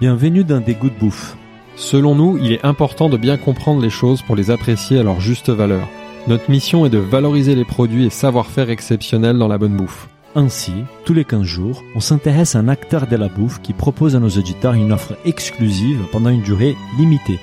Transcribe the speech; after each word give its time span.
Bienvenue 0.00 0.44
dans 0.44 0.60
Des 0.60 0.74
Goûts 0.74 0.88
de 0.88 0.98
Bouffe. 0.98 1.36
Selon 1.76 2.14
nous, 2.14 2.38
il 2.38 2.52
est 2.52 2.64
important 2.64 3.10
de 3.10 3.18
bien 3.18 3.36
comprendre 3.36 3.82
les 3.82 3.90
choses 3.90 4.22
pour 4.22 4.34
les 4.34 4.50
apprécier 4.50 4.98
à 4.98 5.02
leur 5.02 5.20
juste 5.20 5.50
valeur. 5.50 5.86
Notre 6.26 6.50
mission 6.50 6.86
est 6.86 6.90
de 6.90 6.96
valoriser 6.96 7.54
les 7.54 7.66
produits 7.66 8.06
et 8.06 8.10
savoir-faire 8.10 8.70
exceptionnels 8.70 9.36
dans 9.36 9.46
la 9.46 9.58
bonne 9.58 9.76
bouffe. 9.76 10.08
Ainsi, 10.34 10.72
tous 11.04 11.12
les 11.12 11.26
15 11.26 11.42
jours, 11.42 11.82
on 11.94 12.00
s'intéresse 12.00 12.56
à 12.56 12.60
un 12.60 12.68
acteur 12.68 13.08
de 13.08 13.16
la 13.16 13.28
bouffe 13.28 13.60
qui 13.60 13.74
propose 13.74 14.16
à 14.16 14.20
nos 14.20 14.30
auditeurs 14.30 14.72
une 14.72 14.90
offre 14.90 15.18
exclusive 15.26 16.00
pendant 16.10 16.30
une 16.30 16.40
durée 16.40 16.78
limitée. 16.98 17.38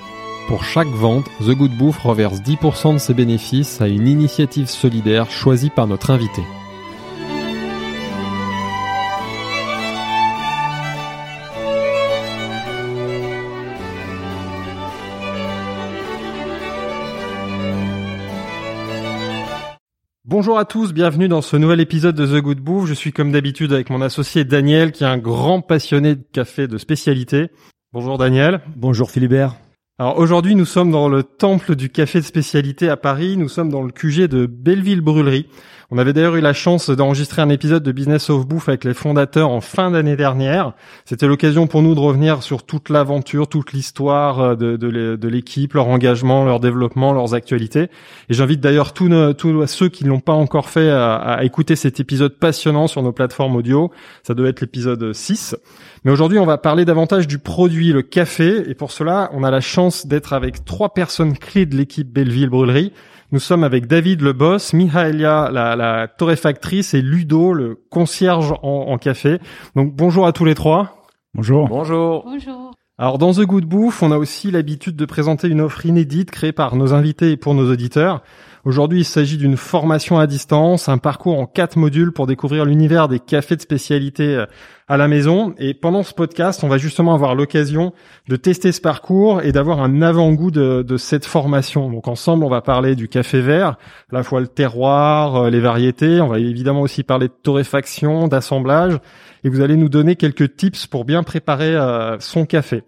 Pour 0.48 0.64
chaque 0.64 0.88
vente, 0.88 1.26
The 1.40 1.52
Good 1.52 1.78
Bouffe 1.78 2.02
reverse 2.02 2.40
10% 2.40 2.94
de 2.94 2.98
ses 2.98 3.14
bénéfices 3.14 3.80
à 3.80 3.86
une 3.86 4.08
initiative 4.08 4.66
solidaire 4.66 5.30
choisie 5.30 5.70
par 5.70 5.86
notre 5.86 6.10
invité. 6.10 6.42
Bonjour 20.38 20.60
à 20.60 20.64
tous, 20.64 20.92
bienvenue 20.92 21.26
dans 21.26 21.42
ce 21.42 21.56
nouvel 21.56 21.80
épisode 21.80 22.14
de 22.14 22.24
The 22.24 22.40
Good 22.40 22.60
Bouffe. 22.60 22.86
Je 22.86 22.94
suis 22.94 23.12
comme 23.12 23.32
d'habitude 23.32 23.72
avec 23.72 23.90
mon 23.90 24.00
associé 24.00 24.44
Daniel 24.44 24.92
qui 24.92 25.02
est 25.02 25.08
un 25.08 25.18
grand 25.18 25.62
passionné 25.62 26.14
de 26.14 26.22
café 26.32 26.68
de 26.68 26.78
spécialité. 26.78 27.48
Bonjour 27.92 28.18
Daniel. 28.18 28.60
Bonjour 28.76 29.10
Philibert. 29.10 29.56
Alors 29.98 30.16
aujourd'hui, 30.16 30.54
nous 30.54 30.64
sommes 30.64 30.92
dans 30.92 31.08
le 31.08 31.24
temple 31.24 31.74
du 31.74 31.90
café 31.90 32.20
de 32.20 32.24
spécialité 32.24 32.88
à 32.88 32.96
Paris. 32.96 33.36
Nous 33.36 33.48
sommes 33.48 33.68
dans 33.68 33.82
le 33.82 33.90
QG 33.90 34.28
de 34.28 34.46
Belleville 34.46 35.00
Brûlerie. 35.00 35.48
On 35.90 35.96
avait 35.96 36.12
d'ailleurs 36.12 36.36
eu 36.36 36.42
la 36.42 36.52
chance 36.52 36.90
d'enregistrer 36.90 37.40
un 37.40 37.48
épisode 37.48 37.82
de 37.82 37.92
Business 37.92 38.28
of 38.28 38.46
Bouffe 38.46 38.68
avec 38.68 38.84
les 38.84 38.92
fondateurs 38.92 39.48
en 39.48 39.62
fin 39.62 39.90
d'année 39.90 40.16
dernière. 40.16 40.74
C'était 41.06 41.26
l'occasion 41.26 41.66
pour 41.66 41.80
nous 41.80 41.94
de 41.94 42.00
revenir 42.00 42.42
sur 42.42 42.62
toute 42.62 42.90
l'aventure, 42.90 43.48
toute 43.48 43.72
l'histoire 43.72 44.38
euh, 44.40 44.54
de, 44.54 45.28
l'équipe, 45.28 45.72
leur 45.72 45.88
engagement, 45.88 46.44
leur 46.44 46.60
développement, 46.60 47.14
leurs 47.14 47.32
actualités. 47.32 47.88
Et 48.28 48.34
j'invite 48.34 48.60
d'ailleurs 48.60 48.92
tous, 48.92 49.08
ceux 49.66 49.88
qui 49.88 50.04
ne 50.04 50.10
l'ont 50.10 50.20
pas 50.20 50.34
encore 50.34 50.68
fait 50.68 50.90
à, 50.90 51.14
à 51.14 51.44
écouter 51.44 51.74
cet 51.74 52.00
épisode 52.00 52.34
passionnant 52.34 52.86
sur 52.86 53.02
nos 53.02 53.12
plateformes 53.12 53.56
audio. 53.56 53.90
Ça 54.24 54.34
doit 54.34 54.50
être 54.50 54.60
l'épisode 54.60 55.14
6. 55.14 55.56
Mais 56.04 56.12
aujourd'hui, 56.12 56.38
on 56.38 56.44
va 56.44 56.58
parler 56.58 56.84
davantage 56.84 57.26
du 57.26 57.38
produit, 57.38 57.94
le 57.94 58.02
café. 58.02 58.68
Et 58.68 58.74
pour 58.74 58.92
cela, 58.92 59.30
on 59.32 59.42
a 59.42 59.50
la 59.50 59.62
chance 59.62 60.06
d'être 60.06 60.34
avec 60.34 60.66
trois 60.66 60.92
personnes 60.92 61.38
clés 61.38 61.64
de 61.64 61.76
l'équipe 61.76 62.12
Belleville 62.12 62.50
Brûlerie. 62.50 62.92
Nous 63.30 63.40
sommes 63.40 63.62
avec 63.62 63.86
David 63.86 64.22
le 64.22 64.32
boss, 64.32 64.72
Mihaelia 64.72 65.50
la, 65.52 65.76
la 65.76 66.08
torréfactrice 66.08 66.94
et 66.94 67.02
Ludo 67.02 67.52
le 67.52 67.78
concierge 67.90 68.54
en, 68.62 68.96
café. 68.96 69.38
Donc 69.76 69.94
bonjour 69.94 70.26
à 70.26 70.32
tous 70.32 70.46
les 70.46 70.54
trois. 70.54 71.04
Bonjour. 71.34 71.68
Bonjour. 71.68 72.24
Bonjour. 72.24 72.72
Alors 72.96 73.18
dans 73.18 73.34
The 73.34 73.42
Good 73.42 73.66
Bouffe, 73.66 74.02
on 74.02 74.12
a 74.12 74.16
aussi 74.16 74.50
l'habitude 74.50 74.96
de 74.96 75.04
présenter 75.04 75.48
une 75.48 75.60
offre 75.60 75.84
inédite 75.84 76.30
créée 76.30 76.52
par 76.52 76.74
nos 76.74 76.94
invités 76.94 77.32
et 77.32 77.36
pour 77.36 77.52
nos 77.52 77.70
auditeurs. 77.70 78.22
Aujourd'hui, 78.68 78.98
il 78.98 79.04
s'agit 79.06 79.38
d'une 79.38 79.56
formation 79.56 80.18
à 80.18 80.26
distance, 80.26 80.90
un 80.90 80.98
parcours 80.98 81.40
en 81.40 81.46
quatre 81.46 81.78
modules 81.78 82.12
pour 82.12 82.26
découvrir 82.26 82.66
l'univers 82.66 83.08
des 83.08 83.18
cafés 83.18 83.56
de 83.56 83.62
spécialité 83.62 84.36
euh, 84.36 84.44
à 84.88 84.98
la 84.98 85.08
maison. 85.08 85.54
Et 85.56 85.72
pendant 85.72 86.02
ce 86.02 86.12
podcast, 86.12 86.62
on 86.62 86.68
va 86.68 86.76
justement 86.76 87.14
avoir 87.14 87.34
l'occasion 87.34 87.94
de 88.28 88.36
tester 88.36 88.70
ce 88.72 88.82
parcours 88.82 89.40
et 89.40 89.52
d'avoir 89.52 89.80
un 89.80 90.02
avant-goût 90.02 90.50
de, 90.50 90.82
de, 90.82 90.96
cette 90.98 91.24
formation. 91.24 91.90
Donc 91.90 92.08
ensemble, 92.08 92.44
on 92.44 92.50
va 92.50 92.60
parler 92.60 92.94
du 92.94 93.08
café 93.08 93.40
vert, 93.40 93.78
à 94.12 94.16
la 94.16 94.22
fois 94.22 94.42
le 94.42 94.48
terroir, 94.48 95.36
euh, 95.36 95.48
les 95.48 95.60
variétés. 95.60 96.20
On 96.20 96.28
va 96.28 96.38
évidemment 96.38 96.82
aussi 96.82 97.04
parler 97.04 97.28
de 97.28 97.34
torréfaction, 97.42 98.28
d'assemblage. 98.28 98.98
Et 99.44 99.48
vous 99.48 99.62
allez 99.62 99.76
nous 99.76 99.88
donner 99.88 100.14
quelques 100.14 100.56
tips 100.56 100.86
pour 100.86 101.06
bien 101.06 101.22
préparer 101.22 101.74
euh, 101.74 102.18
son 102.20 102.44
café. 102.44 102.82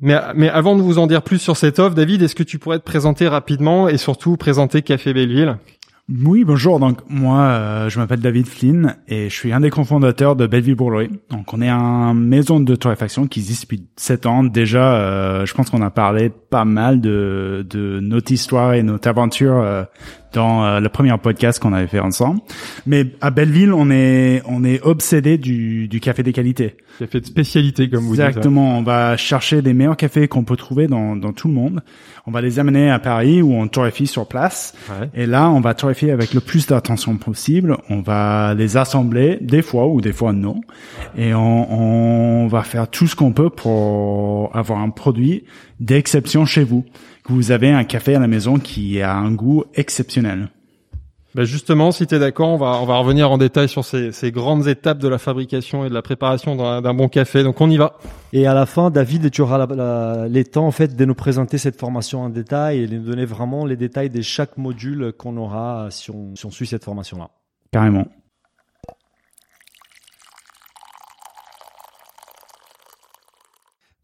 Mais, 0.00 0.18
mais 0.34 0.48
avant 0.48 0.76
de 0.76 0.82
vous 0.82 0.98
en 0.98 1.06
dire 1.06 1.22
plus 1.22 1.38
sur 1.38 1.56
cette 1.56 1.78
offre, 1.78 1.94
David, 1.94 2.22
est-ce 2.22 2.34
que 2.34 2.42
tu 2.42 2.58
pourrais 2.58 2.78
te 2.78 2.84
présenter 2.84 3.28
rapidement 3.28 3.88
et 3.88 3.96
surtout 3.96 4.36
présenter 4.36 4.82
Café 4.82 5.12
Belleville? 5.14 5.56
Oui, 6.10 6.44
bonjour. 6.44 6.80
Donc 6.80 6.98
moi, 7.08 7.40
euh, 7.40 7.88
je 7.88 7.98
m'appelle 7.98 8.20
David 8.20 8.46
Flynn 8.46 8.96
et 9.08 9.30
je 9.30 9.34
suis 9.34 9.54
un 9.54 9.60
des 9.60 9.70
cofondateurs 9.70 10.36
de 10.36 10.46
Belleville 10.46 10.74
Bourgeois. 10.74 11.06
Donc 11.30 11.54
on 11.54 11.62
est 11.62 11.70
une 11.70 12.28
maison 12.28 12.60
de 12.60 12.76
torréfaction 12.76 13.26
qui 13.26 13.40
existe 13.40 13.62
depuis 13.62 13.86
sept 13.96 14.26
ans 14.26 14.44
déjà. 14.44 14.96
Euh, 14.96 15.46
je 15.46 15.54
pense 15.54 15.70
qu'on 15.70 15.80
a 15.80 15.88
parlé 15.88 16.28
pas 16.28 16.66
mal 16.66 17.00
de, 17.00 17.66
de 17.70 18.00
notre 18.00 18.32
histoire 18.32 18.74
et 18.74 18.82
notre 18.82 19.08
aventure 19.08 19.56
euh, 19.56 19.84
dans 20.34 20.64
euh, 20.64 20.80
le 20.80 20.88
premier 20.90 21.16
podcast 21.16 21.58
qu'on 21.58 21.72
avait 21.72 21.86
fait 21.86 22.00
ensemble. 22.00 22.40
Mais 22.86 23.06
à 23.20 23.30
Belleville, 23.30 23.72
on 23.72 23.90
est 23.90 24.42
on 24.46 24.64
est 24.64 24.82
obsédé 24.82 25.38
du, 25.38 25.88
du 25.88 26.00
café 26.00 26.22
des 26.22 26.32
qualités. 26.32 26.76
Café 26.98 27.20
de 27.20 27.26
spécialité, 27.26 27.88
comme 27.88 28.04
vous 28.04 28.16
dites. 28.16 28.24
Exactement. 28.24 28.78
On 28.78 28.82
va 28.82 29.16
chercher 29.16 29.62
des 29.62 29.72
meilleurs 29.72 29.96
cafés 29.96 30.28
qu'on 30.28 30.44
peut 30.44 30.56
trouver 30.56 30.86
dans, 30.86 31.16
dans 31.16 31.32
tout 31.32 31.48
le 31.48 31.54
monde. 31.54 31.82
On 32.26 32.30
va 32.30 32.40
les 32.40 32.58
amener 32.58 32.90
à 32.90 32.98
Paris 32.98 33.42
où 33.42 33.52
on 33.52 33.66
torréfie 33.68 34.06
sur 34.06 34.26
place. 34.26 34.74
Et 35.14 35.26
là, 35.26 35.50
on 35.50 35.60
va 35.60 35.74
torréfier 35.74 36.10
avec 36.10 36.34
le 36.34 36.40
plus 36.40 36.66
d'attention 36.66 37.16
possible. 37.16 37.76
On 37.90 38.00
va 38.00 38.54
les 38.54 38.76
assembler 38.76 39.38
des 39.40 39.62
fois 39.62 39.86
ou 39.88 40.00
des 40.00 40.12
fois 40.12 40.32
non. 40.32 40.60
Et 41.16 41.34
on, 41.34 42.44
on 42.44 42.46
va 42.46 42.62
faire 42.62 42.88
tout 42.88 43.06
ce 43.06 43.16
qu'on 43.16 43.32
peut 43.32 43.50
pour 43.50 44.54
avoir 44.56 44.80
un 44.80 44.90
produit 44.90 45.44
d'exception 45.84 46.46
chez 46.46 46.64
vous 46.64 46.84
que 47.24 47.32
vous 47.32 47.50
avez 47.50 47.70
un 47.70 47.84
café 47.84 48.14
à 48.14 48.18
la 48.18 48.26
maison 48.26 48.58
qui 48.58 49.00
a 49.00 49.14
un 49.14 49.32
goût 49.32 49.64
exceptionnel. 49.74 50.48
Ben 51.34 51.44
justement, 51.44 51.90
si 51.90 52.06
tu 52.06 52.14
es 52.14 52.20
d'accord, 52.20 52.50
on 52.50 52.56
va, 52.56 52.78
on 52.80 52.86
va 52.86 52.96
revenir 52.96 53.28
en 53.30 53.38
détail 53.38 53.68
sur 53.68 53.84
ces, 53.84 54.12
ces 54.12 54.30
grandes 54.30 54.68
étapes 54.68 54.98
de 54.98 55.08
la 55.08 55.18
fabrication 55.18 55.84
et 55.84 55.88
de 55.88 55.94
la 55.94 56.00
préparation 56.00 56.54
d'un 56.54 56.94
bon 56.94 57.08
café. 57.08 57.42
Donc 57.42 57.60
on 57.60 57.68
y 57.68 57.76
va. 57.76 57.98
Et 58.32 58.46
à 58.46 58.54
la 58.54 58.66
fin, 58.66 58.90
David, 58.90 59.32
tu 59.32 59.42
auras 59.42 59.66
les 60.28 60.44
temps 60.44 60.66
en 60.66 60.70
fait 60.70 60.94
de 60.94 61.04
nous 61.04 61.16
présenter 61.16 61.58
cette 61.58 61.78
formation 61.78 62.22
en 62.22 62.28
détail 62.28 62.82
et 62.82 62.86
de 62.86 62.96
nous 62.96 63.04
donner 63.04 63.24
vraiment 63.24 63.66
les 63.66 63.76
détails 63.76 64.10
de 64.10 64.22
chaque 64.22 64.56
module 64.56 65.12
qu'on 65.18 65.36
aura 65.36 65.88
si 65.90 66.12
on, 66.12 66.36
si 66.36 66.46
on 66.46 66.52
suit 66.52 66.68
cette 66.68 66.84
formation-là. 66.84 67.30
Carrément. 67.72 68.06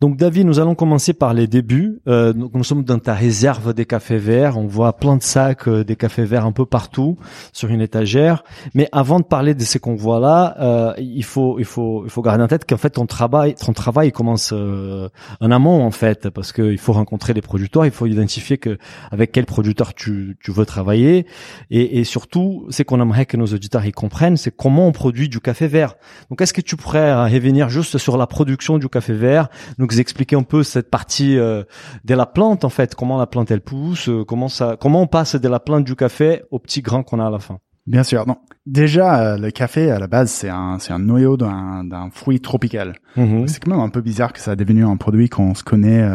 Donc 0.01 0.17
David, 0.17 0.47
nous 0.47 0.59
allons 0.59 0.75
commencer 0.75 1.13
par 1.13 1.35
les 1.35 1.47
débuts. 1.47 2.01
Euh, 2.09 2.33
nous 2.33 2.65
sommes 2.65 2.85
dans 2.85 2.99
ta 2.99 3.13
réserve 3.13 3.75
des 3.75 3.85
cafés 3.85 4.17
verts. 4.17 4.57
On 4.57 4.67
voit 4.67 4.95
plein 4.95 5.15
de 5.15 5.23
sacs 5.23 5.69
euh, 5.69 5.85
des 5.85 5.95
cafés 5.95 6.25
verts 6.25 6.47
un 6.47 6.53
peu 6.53 6.65
partout 6.65 7.19
sur 7.53 7.69
une 7.69 7.83
étagère. 7.83 8.43
Mais 8.73 8.89
avant 8.93 9.21
de 9.21 9.27
parler 9.27 9.53
de 9.53 9.63
ce 9.63 9.77
qu'on 9.77 9.97
voit 9.97 10.19
là, 10.19 10.57
euh, 10.59 10.95
il 10.97 11.23
faut 11.23 11.59
il 11.59 11.67
faut 11.67 12.05
il 12.07 12.11
faut 12.11 12.23
garder 12.23 12.43
en 12.43 12.49
tête 12.49 12.67
qu'en 12.67 12.79
fait 12.79 12.89
ton 12.89 13.05
travail 13.05 13.55
ton 13.57 13.75
travail 13.75 14.11
commence 14.11 14.55
euh, 14.55 15.11
en 15.43 15.51
amont 15.51 15.85
en 15.85 15.91
fait 15.91 16.31
parce 16.31 16.53
qu'il 16.53 16.79
faut 16.79 16.95
rencontrer 16.95 17.35
des 17.35 17.43
producteurs, 17.43 17.85
il 17.85 17.93
faut 17.93 18.07
identifier 18.07 18.57
que 18.57 18.79
avec 19.11 19.33
quel 19.33 19.45
producteur 19.45 19.93
tu 19.93 20.39
tu 20.43 20.51
veux 20.51 20.65
travailler 20.65 21.27
et, 21.71 22.01
et 22.01 22.05
surtout 22.05 22.67
c'est 22.71 22.85
qu'on 22.85 23.03
aimerait 23.03 23.27
que 23.27 23.37
nos 23.37 23.49
auditeurs 23.49 23.85
y 23.85 23.93
comprennent, 23.93 24.39
c'est 24.39 24.57
comment 24.57 24.87
on 24.87 24.93
produit 24.93 25.29
du 25.29 25.41
café 25.41 25.67
vert. 25.67 25.97
Donc 26.31 26.41
est-ce 26.41 26.55
que 26.55 26.63
tu 26.63 26.77
pourrais 26.77 27.29
revenir 27.29 27.69
juste 27.69 27.99
sur 27.99 28.17
la 28.17 28.27
production 28.27 28.79
du 28.79 28.89
café 28.89 29.13
vert 29.13 29.51
expliquer 29.99 30.37
un 30.37 30.43
peu 30.43 30.63
cette 30.63 30.91
partie 30.91 31.39
euh, 31.39 31.65
de 32.05 32.15
la 32.15 32.27
plante 32.27 32.65
en 32.65 32.69
fait, 32.69 32.95
comment 32.95 33.19
la 33.19 33.27
plante 33.27 33.51
elle 33.51 33.61
pousse, 33.61 34.09
euh, 34.09 34.25
comment 34.25 34.49
ça, 34.49 34.77
comment 34.81 35.03
on 35.03 35.07
passe 35.07 35.37
de 35.37 35.49
la 35.49 35.61
plante 35.61 35.85
du 35.85 35.97
café 35.97 36.43
au 36.51 36.59
petit 36.59 36.83
grain 36.83 37.03
qu'on 37.03 37.19
a 37.19 37.27
à 37.27 37.31
la 37.31 37.39
fin? 37.39 37.59
Bien 37.87 38.05
sûr. 38.05 38.27
Non. 38.27 38.37
Déjà, 38.67 39.21
euh, 39.21 39.39
le 39.39 39.51
café 39.51 39.91
à 39.91 39.99
la 39.99 40.07
base, 40.07 40.31
c'est 40.31 40.51
un, 40.51 40.79
c'est 40.79 40.93
un 40.93 40.99
noyau 41.01 41.37
d'un, 41.37 41.83
d'un 41.83 42.11
fruit 42.11 42.41
tropical. 42.41 42.95
Mhm. 43.17 43.49
C'est 43.49 43.65
quand 43.65 43.71
même 43.73 43.81
un 43.81 43.89
peu 43.89 44.01
bizarre 44.01 44.33
que 44.33 44.39
ça 44.39 44.53
a 44.53 44.57
devenu 44.57 44.85
un 44.85 44.97
produit 44.97 45.29
qu'on 45.29 45.55
se 45.55 45.65
connaît 45.65 46.07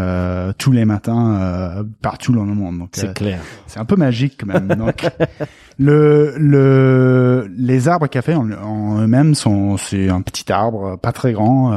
tous 0.57 0.71
les 0.71 0.85
matins 0.85 1.83
partout 2.01 2.31
dans 2.33 2.45
le 2.45 2.53
monde. 2.53 2.87
c'est 2.93 3.13
clair. 3.13 3.41
C'est 3.67 3.79
un 3.79 3.85
peu 3.85 3.97
magique 3.97 4.37
quand 4.39 4.47
même. 4.53 4.67
Donc, 4.67 5.05
le, 5.79 6.35
le, 6.37 7.51
les 7.57 7.87
arbres 7.89 8.07
café 8.07 8.35
en, 8.35 8.49
en 8.51 9.01
eux-mêmes 9.01 9.35
sont, 9.35 9.75
c'est 9.75 10.07
un 10.07 10.21
petit 10.21 10.49
arbre, 10.51 10.97
pas 10.97 11.11
très 11.11 11.33
grand 11.33 11.73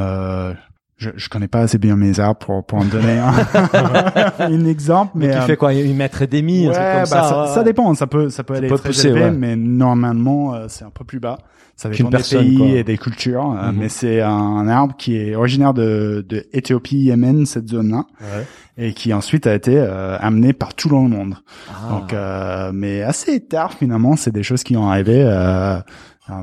je, 0.99 1.11
je 1.15 1.29
connais 1.29 1.47
pas 1.47 1.61
assez 1.61 1.77
bien 1.77 1.95
mes 1.95 2.19
arbres 2.19 2.39
pour, 2.39 2.63
pour 2.65 2.77
en 2.77 2.85
donner 2.85 3.17
un, 3.17 4.65
exemple. 4.67 5.13
Mais, 5.15 5.31
tu 5.31 5.37
euh, 5.37 5.41
fais 5.43 5.55
quoi, 5.55 5.73
une 5.73 5.95
mètre 5.95 6.21
et 6.21 6.27
demi, 6.27 6.67
ouais, 6.67 6.73
comme 6.73 6.83
bah, 6.83 7.05
ça, 7.05 7.51
ça, 7.55 7.63
dépend, 7.63 7.93
ça 7.93 8.05
peut, 8.05 8.29
ça 8.29 8.43
peut 8.43 8.55
aller 8.55 8.67
très 8.67 8.89
pousser, 8.89 9.07
élevé, 9.07 9.31
mais 9.31 9.55
normalement, 9.55 10.53
euh, 10.53 10.65
c'est 10.67 10.83
un 10.83 10.89
peu 10.89 11.05
plus 11.05 11.19
bas. 11.19 11.39
Ça 11.77 11.87
dépend 11.87 12.09
des 12.09 12.17
pays 12.17 12.75
et 12.75 12.83
des 12.83 12.97
cultures, 12.97 13.55
euh, 13.57 13.71
mhm. 13.71 13.77
mais 13.79 13.87
c'est 13.87 14.19
un, 14.19 14.67
arbre 14.67 14.95
qui 14.97 15.15
est 15.15 15.35
originaire 15.35 15.73
de, 15.73 16.25
de 16.27 16.45
Éthiopie, 16.51 16.97
Yémen, 16.97 17.45
cette 17.45 17.69
zone-là, 17.69 18.03
ouais. 18.19 18.45
et 18.77 18.93
qui 18.93 19.13
ensuite 19.13 19.47
a 19.47 19.55
été 19.55 19.79
amené 19.79 20.51
par 20.51 20.73
tout 20.73 20.89
le 20.89 20.97
monde. 20.97 21.35
Ah. 21.69 21.89
Donc, 21.89 22.73
mais 22.73 23.01
assez 23.01 23.39
tard 23.39 23.71
finalement, 23.71 24.17
c'est 24.17 24.33
des 24.33 24.43
choses 24.43 24.63
qui 24.63 24.75
ont 24.75 24.89
arrivé. 24.89 25.23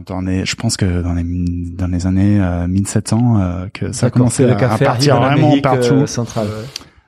Dans 0.06 0.20
les, 0.20 0.44
je 0.44 0.56
pense 0.56 0.76
que 0.76 1.02
dans 1.02 1.14
les 1.14 1.22
dans 1.24 1.86
les 1.86 2.06
années 2.06 2.40
1700 2.68 3.16
euh, 3.16 3.40
euh, 3.40 3.68
que 3.72 3.92
ça 3.92 4.06
a 4.06 4.10
commencé 4.10 4.44
à, 4.44 4.56
à, 4.56 4.78
partir 4.78 5.20
vraiment 5.20 5.58
partout. 5.60 5.94
Euh, 5.94 6.06
centrale. 6.06 6.48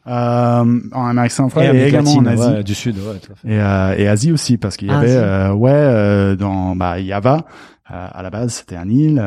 Euh, 0.07 0.81
en 0.93 1.07
Amérique 1.07 1.33
centrale 1.33 1.77
et, 1.77 1.89
également 1.89 2.13
en 2.15 2.27
Asie 2.27 2.49
ouais, 2.49 2.63
du 2.63 2.75
Sud 2.75 2.97
ouais, 2.97 3.19
tout 3.19 3.33
à 3.33 3.35
fait. 3.35 3.49
Et, 3.49 3.61
euh, 3.61 3.95
et 3.99 4.09
Asie 4.09 4.33
aussi 4.33 4.57
parce 4.57 4.77
qu'il 4.77 4.89
y 4.89 4.91
avait 4.91 5.11
euh, 5.11 5.53
ouais 5.53 6.37
dans 6.37 6.75
bah 6.77 7.03
Java 7.03 7.45
à 7.85 8.23
la 8.23 8.31
base 8.31 8.55
c'était 8.55 8.77
un 8.77 8.89
île 8.89 9.23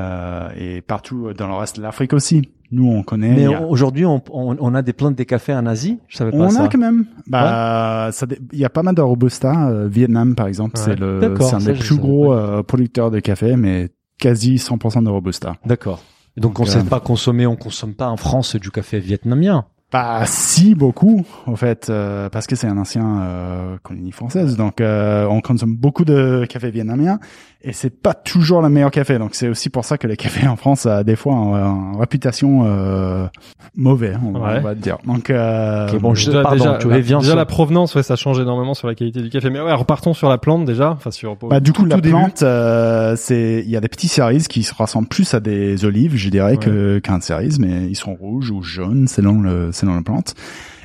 et 0.57 0.81
partout 0.81 1.33
dans 1.33 1.47
le 1.47 1.53
reste 1.53 1.77
de 1.77 1.83
l'Afrique 1.83 2.13
aussi 2.13 2.49
nous 2.71 2.89
on 2.89 3.03
connaît. 3.03 3.35
Mais 3.35 3.47
aujourd'hui, 3.47 4.05
on, 4.05 4.21
on, 4.31 4.57
on, 4.59 4.73
a 4.73 4.81
des 4.81 4.93
plantes 4.93 5.15
des 5.15 5.25
cafés 5.25 5.53
en 5.53 5.65
Asie. 5.65 5.99
Je 6.07 6.17
savais 6.17 6.31
pas 6.31 6.37
on 6.37 6.49
ça. 6.49 6.61
On 6.61 6.65
a 6.65 6.69
quand 6.69 6.77
même. 6.77 7.05
Bah, 7.27 8.09
ça, 8.11 8.25
il 8.51 8.59
y 8.59 8.65
a 8.65 8.69
pas 8.69 8.83
mal 8.83 8.95
de 8.95 9.01
robusta. 9.01 9.69
Euh, 9.69 9.87
Vietnam, 9.87 10.35
par 10.35 10.47
exemple, 10.47 10.77
c'est 10.77 10.99
le, 10.99 11.35
c'est 11.39 11.55
un 11.55 11.59
des 11.59 11.73
plus 11.73 11.97
gros 11.97 12.33
euh, 12.33 12.63
producteurs 12.63 13.11
de 13.11 13.19
café, 13.19 13.55
mais 13.55 13.89
quasi 14.19 14.55
100% 14.55 15.03
de 15.03 15.09
robusta. 15.09 15.55
D'accord. 15.65 16.01
Donc, 16.37 16.59
on 16.59 16.63
ne 16.63 16.69
sait 16.69 16.83
pas 16.83 17.01
consommer, 17.01 17.45
on 17.45 17.57
consomme 17.57 17.93
pas 17.93 18.07
en 18.07 18.17
France 18.17 18.55
du 18.55 18.71
café 18.71 18.99
vietnamien. 18.99 19.65
Pas 19.89 20.25
si 20.25 20.73
beaucoup, 20.73 21.25
en 21.45 21.57
fait, 21.57 21.89
euh, 21.89 22.29
parce 22.29 22.47
que 22.47 22.55
c'est 22.55 22.67
un 22.67 22.77
ancien 22.77 23.23
euh, 23.23 23.77
colonie 23.83 24.13
française. 24.13 24.55
Donc, 24.55 24.79
euh, 24.79 25.25
on 25.25 25.41
consomme 25.41 25.75
beaucoup 25.75 26.05
de 26.05 26.45
café 26.47 26.71
vietnamien 26.71 27.19
et 27.63 27.73
c'est 27.73 28.01
pas 28.01 28.13
toujours 28.13 28.61
le 28.61 28.69
meilleur 28.69 28.91
café. 28.91 29.19
Donc, 29.19 29.35
c'est 29.35 29.47
aussi 29.47 29.69
pour 29.69 29.85
ça 29.85 29.97
que 29.97 30.07
le 30.07 30.15
café 30.15 30.47
en 30.47 30.55
France 30.55 30.85
a 30.85 31.03
des 31.03 31.15
fois 31.15 31.33
une 31.33 31.99
réputation 31.99 32.63
euh, 32.65 33.27
mauvaise, 33.75 34.17
on, 34.23 34.39
va 34.39 34.73
dire. 34.75 34.97
Donc, 35.05 35.29
euh, 35.29 35.87
bon, 35.99 36.15
je, 36.15 36.31
pardon, 36.31 36.77
déjà, 36.77 37.19
déjà 37.19 37.35
la 37.35 37.45
provenance, 37.45 37.93
ouais, 37.95 38.03
ça 38.03 38.15
change 38.15 38.39
énormément 38.39 38.73
sur 38.73 38.87
la 38.87 38.95
qualité 38.95 39.21
du 39.21 39.29
café. 39.29 39.49
Mais 39.49 39.61
ouais, 39.61 39.73
repartons 39.73 40.13
sur 40.13 40.29
la 40.29 40.37
plante 40.37 40.65
déjà. 40.65 40.91
Enfin, 40.91 41.11
sur. 41.11 41.35
Bah, 41.35 41.59
du 41.59 41.71
coup, 41.71 41.85
la 41.85 41.97
plante, 41.97 42.41
euh, 42.41 43.15
c'est, 43.15 43.61
il 43.63 43.69
y 43.69 43.77
a 43.77 43.81
des 43.81 43.89
petits 43.89 44.07
cerises 44.07 44.47
qui 44.47 44.63
se 44.63 44.73
ressemblent 44.73 45.07
plus 45.07 45.33
à 45.33 45.39
des 45.39 45.85
olives, 45.85 46.15
je 46.15 46.29
dirais, 46.29 46.57
que 46.57 46.99
qu'un 46.99 47.21
cerise, 47.21 47.59
mais 47.59 47.87
ils 47.87 47.95
sont 47.95 48.15
rouges 48.15 48.49
ou 48.49 48.61
jaunes 48.61 49.07
selon 49.07 49.41
le 49.41 49.71
selon 49.71 49.95
la 49.95 50.01
plante. 50.01 50.35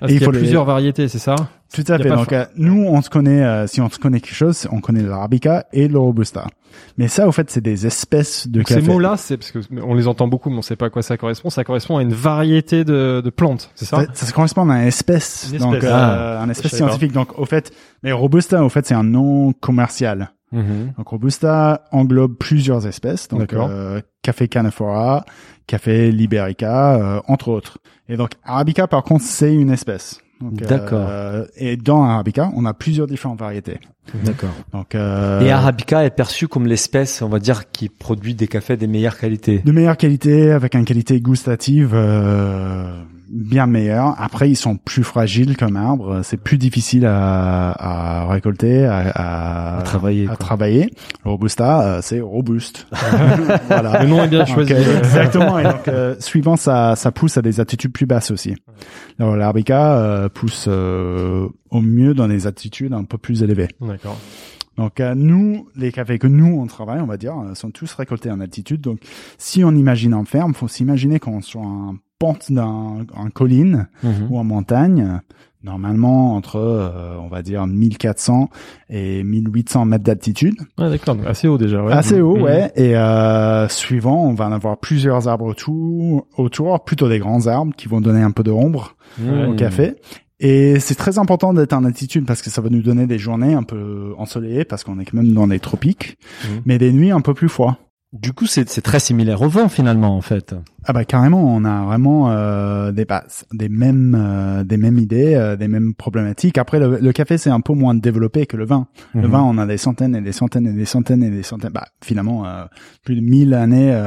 Et 0.03 0.15
il, 0.15 0.23
y 0.23 0.25
a 0.25 0.29
plusieurs 0.29 0.65
variétés, 0.65 1.09
c'est 1.09 1.19
ça 1.19 1.37
Tout 1.73 1.85
à 1.89 1.99
fait. 1.99 2.09
Donc 2.09 2.33
euh, 2.33 2.45
nous, 2.57 2.85
on 2.87 3.01
se 3.03 3.11
connaît, 3.11 3.43
euh, 3.43 3.67
si 3.67 3.81
on 3.81 3.89
se 3.89 3.99
connaît 3.99 4.21
quelque 4.21 4.35
chose, 4.35 4.69
on 4.71 4.81
connaît 4.81 5.03
l'arabica 5.03 5.67
et 5.73 5.89
le 5.89 5.99
robusta. 5.99 6.47
Mais 6.99 7.09
ça, 7.09 7.27
au 7.27 7.33
fait, 7.33 7.51
c'est 7.51 7.63
des 7.63 7.87
espèces 7.87 8.49
de 8.49 8.63
café. 8.63 8.83
Ces 8.83 8.87
mots-là, 8.87 9.17
c'est 9.17 9.39
parce 9.39 9.51
que 9.51 9.61
on 9.83 9.95
les 9.95 10.07
entend 10.09 10.29
beaucoup, 10.29 10.51
mais 10.51 10.59
on 10.59 10.63
sait 10.63 10.77
pas 10.77 10.87
à 10.87 10.91
quoi 10.91 11.03
ça 11.03 11.17
correspond. 11.17 11.49
Ça 11.49 11.65
correspond 11.65 11.97
à 11.97 12.03
une 12.03 12.13
variété 12.13 12.85
de, 12.85 13.23
de 13.25 13.31
plantes, 13.31 13.71
c'est 13.75 13.87
ça, 13.87 14.05
ça 14.13 14.27
Ça 14.27 14.33
correspond 14.33 14.69
à 14.69 14.77
une 14.83 14.87
espèce, 14.89 15.51
une 15.53 15.59
donc 15.59 15.83
euh, 15.83 16.41
un 16.41 16.49
espèce 16.51 16.75
scientifique. 16.75 17.13
Donc 17.13 17.39
au 17.39 17.47
fait, 17.47 17.73
mais 18.03 18.13
robusta, 18.13 18.63
au 18.63 18.69
fait, 18.69 18.87
c'est 18.87 18.95
un 18.95 19.05
nom 19.05 19.53
commercial. 19.53 20.31
Mm-hmm. 20.53 20.97
Donc 20.97 21.09
robusta 21.09 21.85
englobe 21.91 22.37
plusieurs 22.37 22.87
espèces, 22.87 23.29
donc 23.29 23.53
euh, 23.53 24.01
café 24.23 24.49
canephora, 24.49 25.25
café 25.67 26.13
liberica, 26.13 26.95
euh, 26.95 27.21
entre 27.27 27.49
autres. 27.49 27.79
Et 28.09 28.17
donc 28.17 28.33
arabica, 28.45 28.87
par 28.87 29.03
contre, 29.03 29.25
c'est 29.25 29.55
une 29.55 29.71
espèce. 29.71 30.21
D'accord. 30.41 31.07
Euh, 31.09 31.47
et 31.57 31.77
dans 31.77 32.05
Arabica, 32.05 32.51
on 32.55 32.67
a 32.67 32.75
plusieurs 32.75 33.07
différentes 33.07 33.39
variétés. 33.39 33.79
D'accord. 34.25 34.51
Donc 34.73 34.95
euh, 34.95 35.41
et 35.41 35.51
Arabica 35.51 36.05
est 36.05 36.11
perçu 36.11 36.47
comme 36.47 36.67
l'espèce, 36.67 37.23
on 37.23 37.29
va 37.29 37.39
dire, 37.39 37.71
qui 37.71 37.89
produit 37.89 38.35
des 38.35 38.47
cafés 38.47 38.77
de 38.77 38.87
meilleure 38.87 39.17
qualité. 39.17 39.61
De 39.65 39.73
meilleure 39.73 39.97
qualité, 39.97 40.51
avec 40.51 40.75
une 40.75 40.85
qualité 40.85 41.21
gustative 41.21 41.93
euh, 41.95 43.03
bien 43.29 43.67
meilleur. 43.67 44.15
Après, 44.19 44.51
ils 44.51 44.57
sont 44.57 44.77
plus 44.77 45.03
fragiles 45.03 45.57
comme 45.57 45.77
arbre. 45.77 46.21
C'est 46.23 46.37
plus 46.37 46.59
difficile 46.59 47.07
à, 47.07 47.71
à 47.71 48.27
récolter, 48.29 48.85
à, 48.85 49.79
à, 49.79 49.83
travailler. 49.83 50.29
À 50.29 50.37
travailler. 50.37 50.91
Le 51.25 51.31
robusta, 51.31 51.83
euh, 51.83 52.01
c'est 52.03 52.21
robuste. 52.21 52.87
voilà. 53.69 54.03
Le 54.03 54.09
nom 54.09 54.23
est 54.23 54.29
bien 54.29 54.45
choisi. 54.45 54.73
Euh, 54.73 54.99
exactement. 54.99 55.59
Et 55.59 55.65
donc, 55.65 55.89
euh, 55.89 56.15
suivant, 56.21 56.57
ça, 56.57 56.97
ça 56.97 57.13
pousse 57.13 57.37
à 57.37 57.43
des 57.43 57.61
altitudes 57.61 57.93
plus 57.93 58.07
basses 58.07 58.31
aussi. 58.31 58.55
Alors, 59.19 59.37
l'arbica 59.37 60.29
pousse 60.35 60.69
au 60.69 61.81
mieux 61.81 62.15
dans 62.15 62.29
des 62.29 62.47
altitudes 62.47 62.93
un 62.93 63.05
peu 63.05 63.19
plus 63.19 63.43
élevées. 63.43 63.69
D'accord. 63.81 64.19
Donc 64.77 65.01
nous, 65.01 65.69
les 65.75 65.91
cafés 65.91 66.19
que 66.19 66.27
nous 66.27 66.59
on 66.61 66.67
travaille, 66.67 67.01
on 67.01 67.07
va 67.07 67.17
dire, 67.17 67.35
sont 67.55 67.71
tous 67.71 67.95
récoltés 67.95 68.31
en 68.31 68.41
altitude. 68.41 68.83
Donc 68.83 68.99
si 69.39 69.65
on 69.65 69.71
imagine 69.71 70.13
en 70.13 70.27
ferme, 70.27 70.53
faut 70.53 70.69
s'imaginer 70.69 71.19
qu'on 71.19 71.41
soit 71.41 71.65
un 71.65 71.97
pente 72.19 72.51
d'un 72.51 73.05
colline 73.35 73.89
mhm. 74.03 74.29
ou 74.31 74.39
en 74.39 74.45
montagne, 74.45 75.21
normalement 75.63 76.35
entre, 76.35 76.57
euh, 76.57 77.17
on 77.21 77.29
va 77.29 77.43
dire, 77.43 77.67
1400 77.67 78.49
et 78.89 79.23
1800 79.23 79.85
mètres 79.85 80.05
d'altitude. 80.05 80.55
Ouais, 80.79 80.89
d'accord, 80.91 81.17
assez 81.27 81.49
haut 81.49 81.59
déjà. 81.59 81.83
Ouais. 81.83 81.93
Assez 81.93 82.21
haut, 82.21 82.37
mhm. 82.37 82.43
ouais. 82.43 82.73
Et 82.77 82.97
euh, 82.97 83.69
suivant, 83.69 84.25
on 84.25 84.35
va 84.35 84.47
en 84.47 84.53
avoir 84.53 84.79
plusieurs 84.79 85.29
arbres 85.29 85.47
autour, 85.47 86.27
autour, 86.37 86.85
plutôt 86.85 87.09
des 87.09 87.19
grands 87.19 87.47
arbres 87.47 87.75
qui 87.77 87.89
vont 87.89 88.01
donner 88.01 88.23
un 88.23 88.31
peu 88.31 88.43
d'ombre 88.43 88.97
au 89.21 89.55
café. 89.55 89.97
Et 90.39 90.81
c'est 90.81 90.97
très 90.97 91.19
important 91.19 91.55
d'être 91.55 91.73
en 91.73 91.85
altitude 91.85 92.27
parce 92.27 92.43
que 92.43 92.51
ça 92.51 92.61
va 92.61 92.69
nous 92.69 92.83
donner 92.83 93.07
des 93.07 93.19
journées 93.19 93.55
un 93.55 93.63
peu 93.63 94.15
ensoleillées 94.19 94.67
parce 94.67 94.85
qu'on 94.85 94.99
est 94.99 95.07
quand 95.07 95.17
même 95.17 95.33
dans 95.33 95.47
les 95.47 95.61
tropiques, 95.61 96.19
mhm. 96.45 96.61
mais 96.67 96.79
des 96.79 96.93
nuits 96.93 97.11
un 97.11 97.23
peu 97.23 97.33
plus 97.33 97.49
froides. 97.49 97.77
Du 98.13 98.33
coup, 98.33 98.47
c'est 98.47 98.65
très 98.83 99.01
similaire 99.01 99.43
au 99.43 99.49
vent 99.49 99.69
finalement, 99.69 100.17
en 100.17 100.21
fait. 100.21 100.55
Ah 100.89 100.93
bah 100.93 101.05
carrément, 101.05 101.45
on 101.45 101.65
a 101.65 101.85
vraiment 101.85 102.31
euh, 102.31 102.93
des 102.93 103.07
des 103.53 103.69
mêmes 103.69 104.17
euh, 104.17 104.63
des 104.63 104.77
mêmes 104.77 104.99
idées, 104.99 105.35
euh, 105.35 105.57
des 105.57 105.67
mêmes 105.67 105.95
problématiques. 105.95 106.59
Après, 106.59 106.79
le, 106.79 107.13
café 107.13 107.39
c'est 107.39 107.51
un 107.51 107.61
peu 107.61 107.73
moins 107.73 107.95
développé 107.95 108.47
que 108.47 108.57
le 108.57 108.65
vin. 108.65 108.87
Le 109.13 109.23
mhm. 109.23 109.27
vin, 109.27 109.43
on 109.43 109.59
a 109.59 109.67
des 109.67 109.79
centaines 109.79 110.15
et 110.15 110.21
des 110.21 110.31
centaines 110.31 110.69
et 110.69 110.73
des 110.73 110.85
centaines 110.85 111.25
et 111.25 111.31
des 111.31 111.43
centaines. 111.43 111.73
Bah 111.73 111.89
finalement, 112.05 112.47
euh, 112.47 112.67
plus 113.05 113.17
de 113.17 113.21
mille 113.21 113.53
années, 113.55 114.01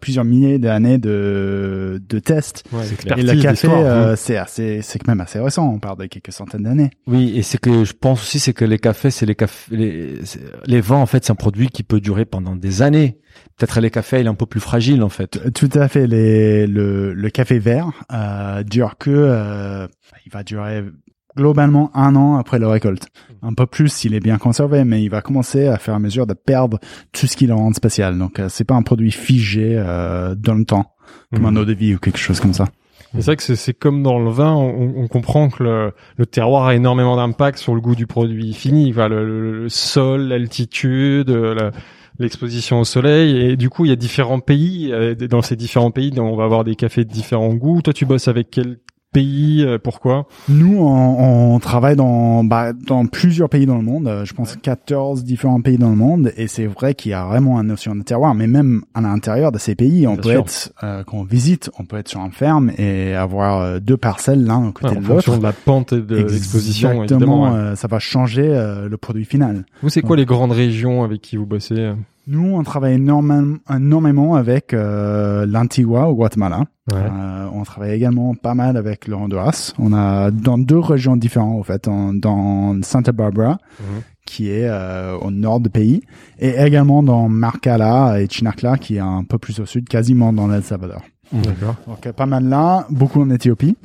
plusieurs 0.00 0.24
milliers 0.24 0.60
d'années 0.60 0.98
de 0.98 2.00
de 2.08 2.18
tests. 2.20 2.62
Ouais, 2.72 2.84
et 3.16 3.22
le 3.22 3.42
café, 3.42 3.68
c'est 4.16 4.36
assez, 4.36 4.80
c'est 4.82 5.00
quand 5.00 5.10
même 5.10 5.20
assez 5.20 5.40
récent. 5.40 5.68
On 5.68 5.80
parle 5.80 5.98
de 5.98 6.06
quelques 6.06 6.32
centaines 6.32 6.62
d'années. 6.62 6.90
Oui, 7.08 7.32
et 7.36 7.42
c'est 7.42 7.58
que 7.58 7.82
je 7.82 7.94
pense 7.94 8.22
aussi, 8.22 8.38
c'est 8.38 8.52
que 8.52 8.64
les 8.64 8.78
cafés, 8.78 9.10
c'est 9.10 9.26
les 9.26 9.34
cafés, 9.34 9.76
les, 9.76 10.20
les 10.66 10.80
vins 10.80 10.98
en 10.98 11.06
fait, 11.06 11.24
c'est 11.24 11.32
un 11.32 11.36
produit 11.36 11.66
qui 11.66 11.82
peut 11.82 12.00
durer 12.00 12.26
pendant 12.26 12.54
des 12.54 12.80
années. 12.82 13.18
Peut-être 13.56 13.80
les 13.80 13.90
cafés, 13.90 14.20
il 14.20 14.26
est 14.26 14.30
un 14.30 14.34
peu 14.34 14.46
plus 14.46 14.60
fragile 14.60 15.02
en 15.02 15.08
fait. 15.08 15.52
Tout 15.52 15.70
à 15.74 15.88
fait. 15.88 16.06
Les, 16.12 16.66
le, 16.66 17.14
le 17.14 17.30
café 17.30 17.58
vert 17.58 17.90
euh, 18.12 18.62
dure 18.62 18.96
que, 18.98 19.10
euh, 19.10 19.86
il 20.26 20.30
va 20.30 20.42
durer 20.42 20.84
globalement 21.36 21.90
un 21.94 22.14
an 22.16 22.36
après 22.36 22.58
la 22.58 22.68
récolte. 22.68 23.06
Un 23.42 23.54
peu 23.54 23.66
plus 23.66 23.88
s'il 23.88 24.14
est 24.14 24.20
bien 24.20 24.38
conservé, 24.38 24.84
mais 24.84 25.02
il 25.02 25.08
va 25.08 25.22
commencer 25.22 25.66
à 25.66 25.78
faire 25.78 25.94
à 25.94 25.98
mesure 25.98 26.26
de 26.26 26.34
perdre 26.34 26.78
tout 27.12 27.26
ce 27.26 27.36
qui 27.36 27.46
le 27.46 27.54
rend 27.54 27.72
spécial. 27.72 28.18
Donc 28.18 28.38
euh, 28.38 28.48
c'est 28.48 28.64
pas 28.64 28.74
un 28.74 28.82
produit 28.82 29.10
figé 29.10 29.74
euh, 29.76 30.34
dans 30.34 30.54
le 30.54 30.64
temps, 30.64 30.92
comme 31.34 31.46
un 31.46 31.52
mhm. 31.52 31.58
eau 31.58 31.64
de 31.64 31.72
vie 31.72 31.94
ou 31.94 31.98
quelque 31.98 32.18
chose 32.18 32.40
comme 32.40 32.54
ça. 32.54 32.66
C'est 33.14 33.26
vrai 33.26 33.36
que 33.36 33.42
c'est 33.42 33.74
comme 33.74 34.02
dans 34.02 34.18
le 34.18 34.30
vin, 34.30 34.54
on, 34.54 34.94
on 34.96 35.06
comprend 35.06 35.50
que 35.50 35.62
le, 35.62 35.92
le, 36.16 36.24
terroir 36.24 36.66
a 36.66 36.74
énormément 36.74 37.16
d'impact 37.16 37.58
sur 37.58 37.74
le 37.74 37.82
goût 37.82 37.94
du 37.94 38.06
produit 38.06 38.54
fini. 38.54 38.90
Enfin, 38.90 39.08
le, 39.08 39.62
le 39.64 39.68
sol, 39.68 40.28
l'altitude, 40.28 41.28
l'exposition 42.18 42.80
au 42.80 42.84
soleil. 42.84 43.36
Et 43.36 43.56
du 43.56 43.70
coup 43.70 43.84
il 43.84 43.88
y 43.88 43.92
a 43.92 43.96
différents 43.96 44.40
pays 44.40 44.92
euh, 44.92 45.14
dans 45.14 45.42
ces 45.42 45.56
différents 45.56 45.90
pays 45.90 46.12
on 46.18 46.36
va 46.36 46.44
avoir 46.44 46.64
des 46.64 46.76
cafés 46.76 47.04
de 47.04 47.10
différents 47.10 47.54
goûts. 47.54 47.82
Toi 47.82 47.92
tu 47.92 48.06
bosses 48.06 48.28
avec 48.28 48.50
quel 48.50 48.78
pays 49.12 49.64
euh, 49.64 49.78
Pourquoi? 49.78 50.26
Nous, 50.48 50.78
on, 50.78 51.54
on 51.54 51.58
travaille 51.58 51.96
dans, 51.96 52.44
bah, 52.44 52.72
dans 52.72 53.06
plusieurs 53.06 53.48
pays 53.48 53.66
dans 53.66 53.76
le 53.76 53.82
monde. 53.82 54.08
Euh, 54.08 54.24
je 54.24 54.34
pense 54.34 54.56
14 54.56 55.24
différents 55.24 55.60
pays 55.60 55.78
dans 55.78 55.90
le 55.90 55.96
monde. 55.96 56.32
Et 56.36 56.48
c'est 56.48 56.66
vrai 56.66 56.94
qu'il 56.94 57.10
y 57.10 57.14
a 57.14 57.24
vraiment 57.26 57.60
une 57.60 57.68
notion 57.68 57.94
de 57.94 58.02
terroir. 58.02 58.34
Mais 58.34 58.46
même 58.46 58.82
à 58.94 59.00
l'intérieur 59.00 59.52
de 59.52 59.58
ces 59.58 59.74
pays, 59.74 60.06
on 60.06 60.16
peut 60.16 60.30
être, 60.30 60.72
euh, 60.82 61.04
quand 61.04 61.18
on 61.18 61.24
visite, 61.24 61.70
on 61.78 61.84
peut 61.84 61.98
être 61.98 62.08
sur 62.08 62.20
une 62.20 62.32
ferme 62.32 62.70
et 62.78 63.14
avoir 63.14 63.80
deux 63.80 63.96
parcelles 63.96 64.44
l'un 64.44 64.68
à 64.68 64.72
côté 64.72 64.96
de 64.96 65.00
l'autre. 65.00 65.10
En 65.10 65.14
fonction 65.14 65.38
de 65.38 65.42
la 65.42 65.52
pente 65.52 65.92
et 65.92 66.00
de 66.00 66.16
l'exposition, 66.16 67.02
Exactement. 67.02 67.76
ça 67.76 67.88
va 67.88 67.98
changer 67.98 68.42
le 68.42 68.96
produit 68.96 69.24
final. 69.24 69.64
Vous, 69.82 69.88
c'est 69.88 70.02
quoi 70.02 70.16
les 70.16 70.24
grandes 70.24 70.52
régions 70.52 71.04
avec 71.04 71.20
qui 71.20 71.36
vous 71.36 71.46
bossez? 71.46 71.92
Nous, 72.26 72.54
on 72.54 72.62
travaille 72.62 72.94
énormément, 72.94 73.58
énormément 73.68 74.34
avec 74.36 74.74
euh, 74.74 75.44
l'Antigua 75.46 76.08
au 76.08 76.14
Guatemala. 76.14 76.64
Euh, 76.92 77.46
on 77.52 77.62
travaille 77.64 77.92
également 77.92 78.34
pas 78.34 78.54
mal 78.54 78.76
avec 78.76 79.08
le 79.08 79.16
Honduras. 79.16 79.72
On 79.78 79.92
a 79.92 80.30
dans 80.30 80.58
deux 80.58 80.78
régions 80.78 81.16
différentes, 81.16 81.58
en 81.58 81.62
fait, 81.64 81.88
dans 81.88 82.80
Santa 82.82 83.12
Barbara, 83.12 83.58
mhm. 83.80 84.02
qui 84.24 84.50
est 84.50 84.68
euh, 84.68 85.16
au 85.16 85.30
nord 85.30 85.60
du 85.60 85.70
pays, 85.70 86.02
et 86.38 86.50
également 86.60 87.02
dans 87.02 87.28
Marcala 87.28 88.20
et 88.20 88.28
Chinacla, 88.28 88.78
qui 88.78 88.96
est 88.96 89.00
un 89.00 89.24
peu 89.24 89.38
plus 89.38 89.58
au 89.58 89.66
sud, 89.66 89.88
quasiment 89.88 90.32
dans 90.32 90.46
l'El 90.46 90.62
Salvador. 90.62 91.02
D'accord. 91.32 91.76
Donc 91.86 92.12
pas 92.12 92.26
mal 92.26 92.44
là, 92.44 92.86
beaucoup 92.90 93.20
en 93.20 93.30
Éthiopie. 93.30 93.76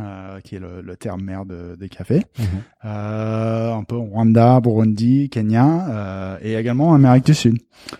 Euh, 0.00 0.40
qui 0.40 0.56
est 0.56 0.58
le, 0.58 0.80
le, 0.82 0.96
terme 0.96 1.22
mère 1.22 1.46
de, 1.46 1.76
des 1.78 1.88
cafés. 1.88 2.24
Mhm. 2.36 2.46
Euh, 2.84 3.74
un 3.74 3.84
peu 3.84 3.96
Rwanda, 3.96 4.60
Burundi, 4.60 5.28
Kenya 5.30 5.86
euh, 5.88 6.38
et 6.42 6.56
également 6.56 6.94
Amérique 6.94 7.26
du 7.26 7.34
Sud. 7.34 7.58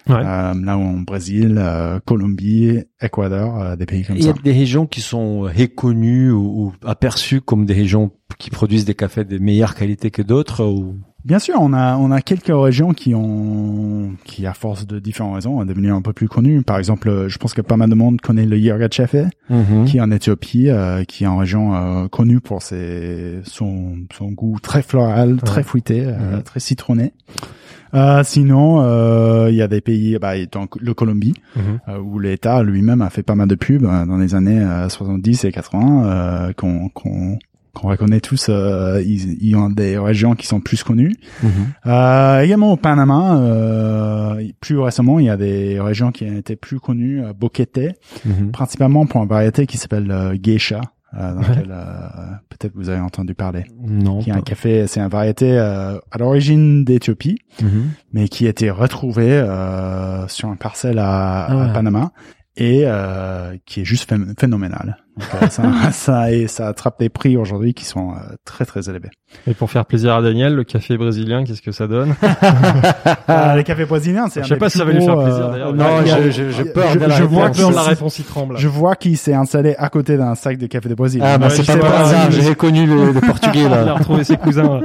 Ouais. 0.08 0.16
Euh, 0.16 0.54
là 0.54 0.76
où 0.76 0.80
en 0.80 0.98
Brésil, 0.98 1.54
euh, 1.56 2.00
Colombie, 2.04 2.80
Équateur, 3.00 3.76
des 3.76 3.86
pays 3.86 4.02
comme 4.02 4.16
ça. 4.16 4.22
Il 4.22 4.26
y 4.26 4.28
a 4.28 4.32
des 4.32 4.52
régions 4.52 4.86
qui 4.86 5.00
sont 5.00 5.42
reconnues 5.42 6.32
ou, 6.32 6.64
ou, 6.64 6.72
aperçues 6.84 7.40
comme 7.40 7.64
des 7.64 7.74
régions 7.74 8.10
qui 8.38 8.50
produisent 8.50 8.86
des 8.86 8.96
cafés 8.96 9.24
de 9.24 9.38
meilleure 9.38 9.76
qualité 9.76 10.10
que 10.10 10.22
d'autres 10.22 10.64
ou 10.64 10.96
Bien 11.24 11.38
sûr, 11.38 11.54
on 11.58 11.72
a 11.72 11.96
on 11.96 12.10
a 12.10 12.20
quelques 12.20 12.52
régions 12.52 12.92
qui 12.92 13.14
ont 13.14 14.12
qui 14.24 14.46
à 14.46 14.52
force 14.52 14.86
de 14.86 14.98
différentes 14.98 15.36
raisons 15.36 15.58
ont 15.58 15.64
devenu 15.64 15.90
un 15.90 16.02
peu 16.02 16.12
plus 16.12 16.28
connues. 16.28 16.62
Par 16.62 16.78
exemple, 16.78 17.28
je 17.28 17.38
pense 17.38 17.54
que 17.54 17.62
pas 17.62 17.78
mal 17.78 17.88
de 17.88 17.94
monde 17.94 18.20
connaît 18.20 18.44
le 18.44 18.58
Yergachefe, 18.58 19.16
mm 19.48 19.86
qui 19.86 19.96
est 19.96 20.00
en 20.00 20.10
Éthiopie, 20.10 20.68
euh, 20.68 21.04
qui 21.04 21.24
est 21.24 21.26
en 21.26 21.38
région 21.38 21.74
euh, 21.74 22.08
connue 22.08 22.40
pour 22.40 22.60
ses 22.60 23.40
son 23.44 23.96
son 24.12 24.32
goût 24.32 24.58
très 24.60 24.82
floral, 24.82 25.38
très 25.38 25.62
fruité, 25.62 26.04
euh, 26.04 26.42
très 26.42 26.60
citronné. 26.60 27.14
Sinon, 28.24 29.48
il 29.48 29.54
y 29.54 29.62
a 29.62 29.68
des 29.68 29.80
pays, 29.80 30.18
bah, 30.20 30.34
donc 30.46 30.76
le 30.80 30.92
Colombie, 30.92 31.34
mhm. 31.56 31.78
où 32.04 32.18
l'État 32.18 32.62
lui-même 32.62 33.00
a 33.00 33.08
fait 33.08 33.22
pas 33.22 33.36
mal 33.36 33.48
de 33.48 33.54
pubs 33.54 33.82
dans 33.82 34.18
les 34.18 34.34
années 34.34 34.62
70 34.88 35.44
et 35.44 35.52
80 35.52 36.52
qu'on 36.56 36.88
qu'on 36.90 37.38
qu'on 37.74 37.88
reconnaît 37.88 38.20
tous, 38.20 38.46
euh, 38.48 39.02
ils, 39.04 39.42
ils, 39.42 39.56
ont 39.56 39.68
des 39.68 39.98
régions 39.98 40.34
qui 40.34 40.46
sont 40.46 40.60
plus 40.60 40.82
connues. 40.82 41.14
Mhm. 41.42 41.50
Euh, 41.86 42.40
également 42.40 42.72
au 42.72 42.76
Panama, 42.76 43.36
euh, 43.38 44.42
plus 44.60 44.78
récemment, 44.78 45.18
il 45.18 45.26
y 45.26 45.30
a 45.30 45.36
des 45.36 45.80
régions 45.80 46.12
qui 46.12 46.24
ont 46.24 46.36
été 46.36 46.56
plus 46.56 46.80
connues, 46.80 47.22
euh, 47.22 47.32
Boquete, 47.32 47.96
mhm. 48.24 48.52
principalement 48.52 49.06
pour 49.06 49.22
une 49.22 49.28
variété 49.28 49.66
qui 49.66 49.76
s'appelle 49.76 50.10
euh, 50.10 50.36
Geisha. 50.40 50.80
Euh, 51.16 51.34
peut-être 52.48 52.72
vous 52.74 52.88
avez 52.88 53.00
entendu 53.00 53.34
parler. 53.34 53.66
Non. 53.78 54.18
Qui 54.18 54.30
est 54.30 54.32
un 54.32 54.40
café, 54.40 54.88
c'est 54.88 54.98
une 54.98 55.08
variété 55.08 55.56
à 55.56 56.00
l'origine 56.18 56.84
d'Éthiopie, 56.84 57.38
mhm. 57.62 57.90
mais 58.12 58.26
qui 58.26 58.46
a 58.46 58.50
été 58.50 58.68
retrouvée 58.70 59.38
sur 60.26 60.48
un 60.48 60.56
parcelle 60.56 60.98
à, 60.98 61.44
à 61.44 61.64
ah 61.66 61.72
Panama 61.72 62.10
et 62.56 62.84
qui 63.64 63.82
est 63.82 63.84
juste 63.84 64.12
phénoménal. 64.40 65.03
Euh, 65.20 65.48
ça, 65.48 65.62
ça, 65.92 66.32
et 66.32 66.46
ça 66.48 66.68
attrape 66.68 66.98
des 66.98 67.08
prix 67.08 67.36
aujourd'hui 67.36 67.74
qui 67.74 67.84
sont 67.84 68.10
euh, 68.10 68.34
très 68.44 68.64
très 68.64 68.88
élevés. 68.88 69.10
Et 69.46 69.54
pour 69.54 69.70
faire 69.70 69.84
plaisir 69.84 70.14
à 70.14 70.22
Daniel, 70.22 70.54
le 70.54 70.64
café 70.64 70.96
brésilien, 70.96 71.44
qu'est-ce 71.44 71.62
que 71.62 71.72
ça 71.72 71.86
donne 71.86 72.14
ah, 73.28 73.56
Le 73.56 73.62
café 73.62 73.84
brésilien, 73.84 74.26
c'est. 74.28 74.42
Je 74.42 74.48
sais 74.48 74.56
pas 74.56 74.68
si 74.68 74.78
ça 74.78 74.84
va 74.84 74.92
lui 74.92 75.04
faire 75.04 75.20
plaisir. 75.20 75.50
D'ailleurs. 75.50 75.72
Non, 75.72 76.04
j'ai 76.04 76.64
peur. 76.64 76.88
Je, 76.92 77.10
je 77.10 77.22
vois 77.24 77.50
que 77.50 77.74
la 77.74 77.82
réponse 77.82 78.18
il 78.18 78.24
tremble. 78.24 78.56
Je 78.58 78.68
vois 78.68 78.96
qu'il 78.96 79.16
s'est 79.16 79.34
installé 79.34 79.74
à 79.78 79.88
côté 79.88 80.16
d'un 80.16 80.34
sac 80.34 80.58
de 80.58 80.66
café 80.66 80.88
de 80.88 80.94
Brésil. 80.94 81.20
Ah 81.24 81.38
bah 81.38 81.50
c'est 81.50 81.66
pas 81.66 81.76
par 81.76 82.00
hasard. 82.00 82.30
J'ai 82.30 82.48
reconnu 82.48 82.86
le, 82.86 83.12
le 83.12 83.20
portugais 83.20 83.68
là. 83.68 83.82
Il 83.82 83.88
a 83.88 83.94
retrouvé 83.94 84.24
ses 84.24 84.36
cousins. 84.36 84.80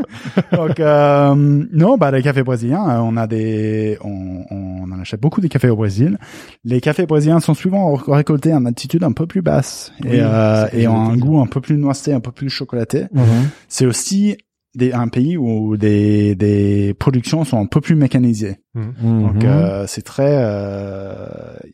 Donc 0.52 0.80
euh, 0.80 1.36
non, 1.36 1.98
bah 1.98 2.12
les 2.12 2.22
cafés 2.22 2.44
brésiliens, 2.44 3.02
on 3.02 3.18
a 3.18 3.28
des, 3.28 3.98
on, 4.04 4.46
on 4.50 4.92
en 4.92 5.00
achète 5.00 5.22
beaucoup 5.22 5.42
des 5.42 5.50
cafés 5.50 5.70
au 5.70 5.76
Brésil. 5.76 6.18
Les 6.66 6.82
cafés 6.82 7.06
brésiliens 7.06 7.40
sont 7.40 7.54
souvent 7.54 7.96
récoltés 7.96 8.54
en 8.54 8.66
altitude 8.66 9.04
un 9.04 9.12
peu 9.12 9.26
plus 9.26 9.42
basse. 9.42 9.92
Et 10.06 10.19
euh, 10.22 10.68
et 10.74 10.88
ont 10.88 11.10
un 11.10 11.18
goût 11.18 11.40
un 11.40 11.48
peu 11.48 11.62
plus 11.62 11.78
noisé, 11.78 12.14
un 12.14 12.20
peu 12.20 12.32
plus 12.32 12.50
chocolaté. 12.50 13.06
Mhm. 13.14 13.50
C'est 13.68 13.86
aussi 13.86 14.38
des, 14.76 14.94
un 14.94 15.08
pays 15.08 15.36
où 15.38 15.78
des, 15.78 16.36
des 16.36 16.94
productions 16.94 17.44
sont 17.44 17.60
un 17.60 17.66
peu 17.66 17.82
plus 17.82 17.96
mécanisées. 17.96 18.58
Mhm. 18.76 19.22
Donc 19.22 19.44
mhm. 19.44 19.46
euh, 19.46 19.88
c'est 19.88 20.04
très, 20.04 20.38
euh, 20.42 21.28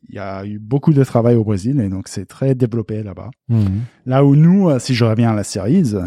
il 0.07 0.15
y 0.15 0.19
a 0.19 0.45
eu 0.45 0.59
beaucoup 0.59 0.93
de 0.93 1.03
travail 1.03 1.35
au 1.35 1.43
Brésil 1.43 1.79
et 1.81 1.89
donc 1.89 2.07
c'est 2.07 2.25
très 2.25 2.55
développé 2.55 3.03
là-bas. 3.03 3.29
Là 4.05 4.23
où 4.23 4.35
nous, 4.35 4.69
euh, 4.69 4.79
si 4.79 4.93
je 4.93 5.03
reviens 5.03 5.31
à 5.31 5.35
la 5.35 5.43
cerise, 5.43 6.01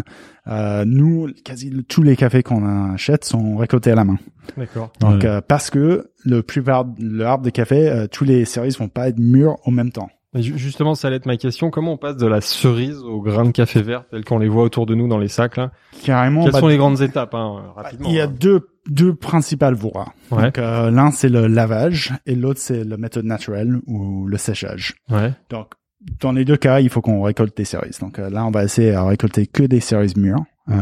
euh, 0.47 0.85
nous 0.87 1.29
quasi 1.45 1.71
tous 1.89 2.03
les 2.03 2.17
cafés 2.17 2.43
qu'on 2.43 2.65
achète 2.93 3.25
sont 3.25 3.57
récoltés 3.57 3.91
à 3.91 3.95
la 3.95 4.05
main. 4.05 4.19
D'accord. 4.57 4.91
Donc 5.01 5.25
euh, 5.27 5.43
parce 5.47 5.69
que 5.69 6.11
le 6.25 6.43
plupart 6.43 6.87
l'arbre 6.99 7.45
de 7.45 7.51
café, 7.51 8.07
tous 8.11 8.25
les 8.25 8.47
cerises 8.47 8.79
vont 8.79 8.89
pas 8.89 9.09
être 9.09 9.19
mûrs 9.19 9.59
au 9.67 9.71
même 9.71 9.93
temps. 9.93 10.09
Justement, 10.35 10.95
ça 10.95 11.09
allait 11.09 11.17
être 11.17 11.27
ma 11.27 11.39
question. 11.39 11.71
Comment 11.71 11.93
on 11.93 11.97
passe 11.97 12.17
de 12.17 12.27
la 12.27 12.43
cerise 12.43 12.99
au 12.99 13.23
grain 13.23 13.45
de 13.45 13.51
café 13.51 13.81
vert 13.81 14.05
tel 14.11 14.25
qu'on 14.25 14.39
les 14.39 14.49
voit 14.49 14.63
autour 14.63 14.85
de 14.85 14.95
nous 14.95 15.09
dans 15.09 15.17
les 15.17 15.29
sacs 15.29 15.57
là? 15.57 15.71
Carrément. 16.05 16.45
Quelles 16.45 16.53
bah, 16.53 16.61
sont 16.61 16.69
les 16.69 16.77
grandes 16.77 17.01
étapes 17.01 17.35
hein, 17.35 17.73
rapidement 17.75 18.09
Il 18.11 18.15
y 18.15 18.21
a 18.21 18.25
hein. 18.25 18.35
deux 18.39 18.69
deux 18.89 19.15
principales 19.15 19.75
voies. 19.75 20.13
Ouais. 20.31 20.45
Donc 20.45 20.59
euh, 20.59 20.91
l'un 20.91 21.11
c'est 21.11 21.29
le 21.29 21.47
lavage 21.47 22.13
et 22.27 22.35
l'autre 22.35 22.61
c'est 22.61 22.85
la 22.85 22.99
méthode 22.99 23.25
naturelle 23.25 23.81
ou 23.87 24.27
le 24.27 24.37
séchage. 24.37 24.97
Ouais. 25.11 25.33
Donc 25.49 25.73
dans 26.21 26.33
les 26.33 26.45
deux 26.45 26.57
cas, 26.57 26.81
il 26.81 26.91
faut 26.91 27.01
qu'on 27.01 27.23
récolte 27.23 27.57
des 27.57 27.65
cerises. 27.65 27.99
Donc 27.99 28.19
euh, 28.19 28.31
là, 28.31 28.45
on 28.45 28.51
va 28.51 28.65
essayer 28.65 28.93
à 28.93 29.05
récolter 29.05 29.47
que 29.47 29.63
des 29.63 29.81
cerises 29.81 30.17
mûres. 30.17 30.45
Euh, 30.71 30.75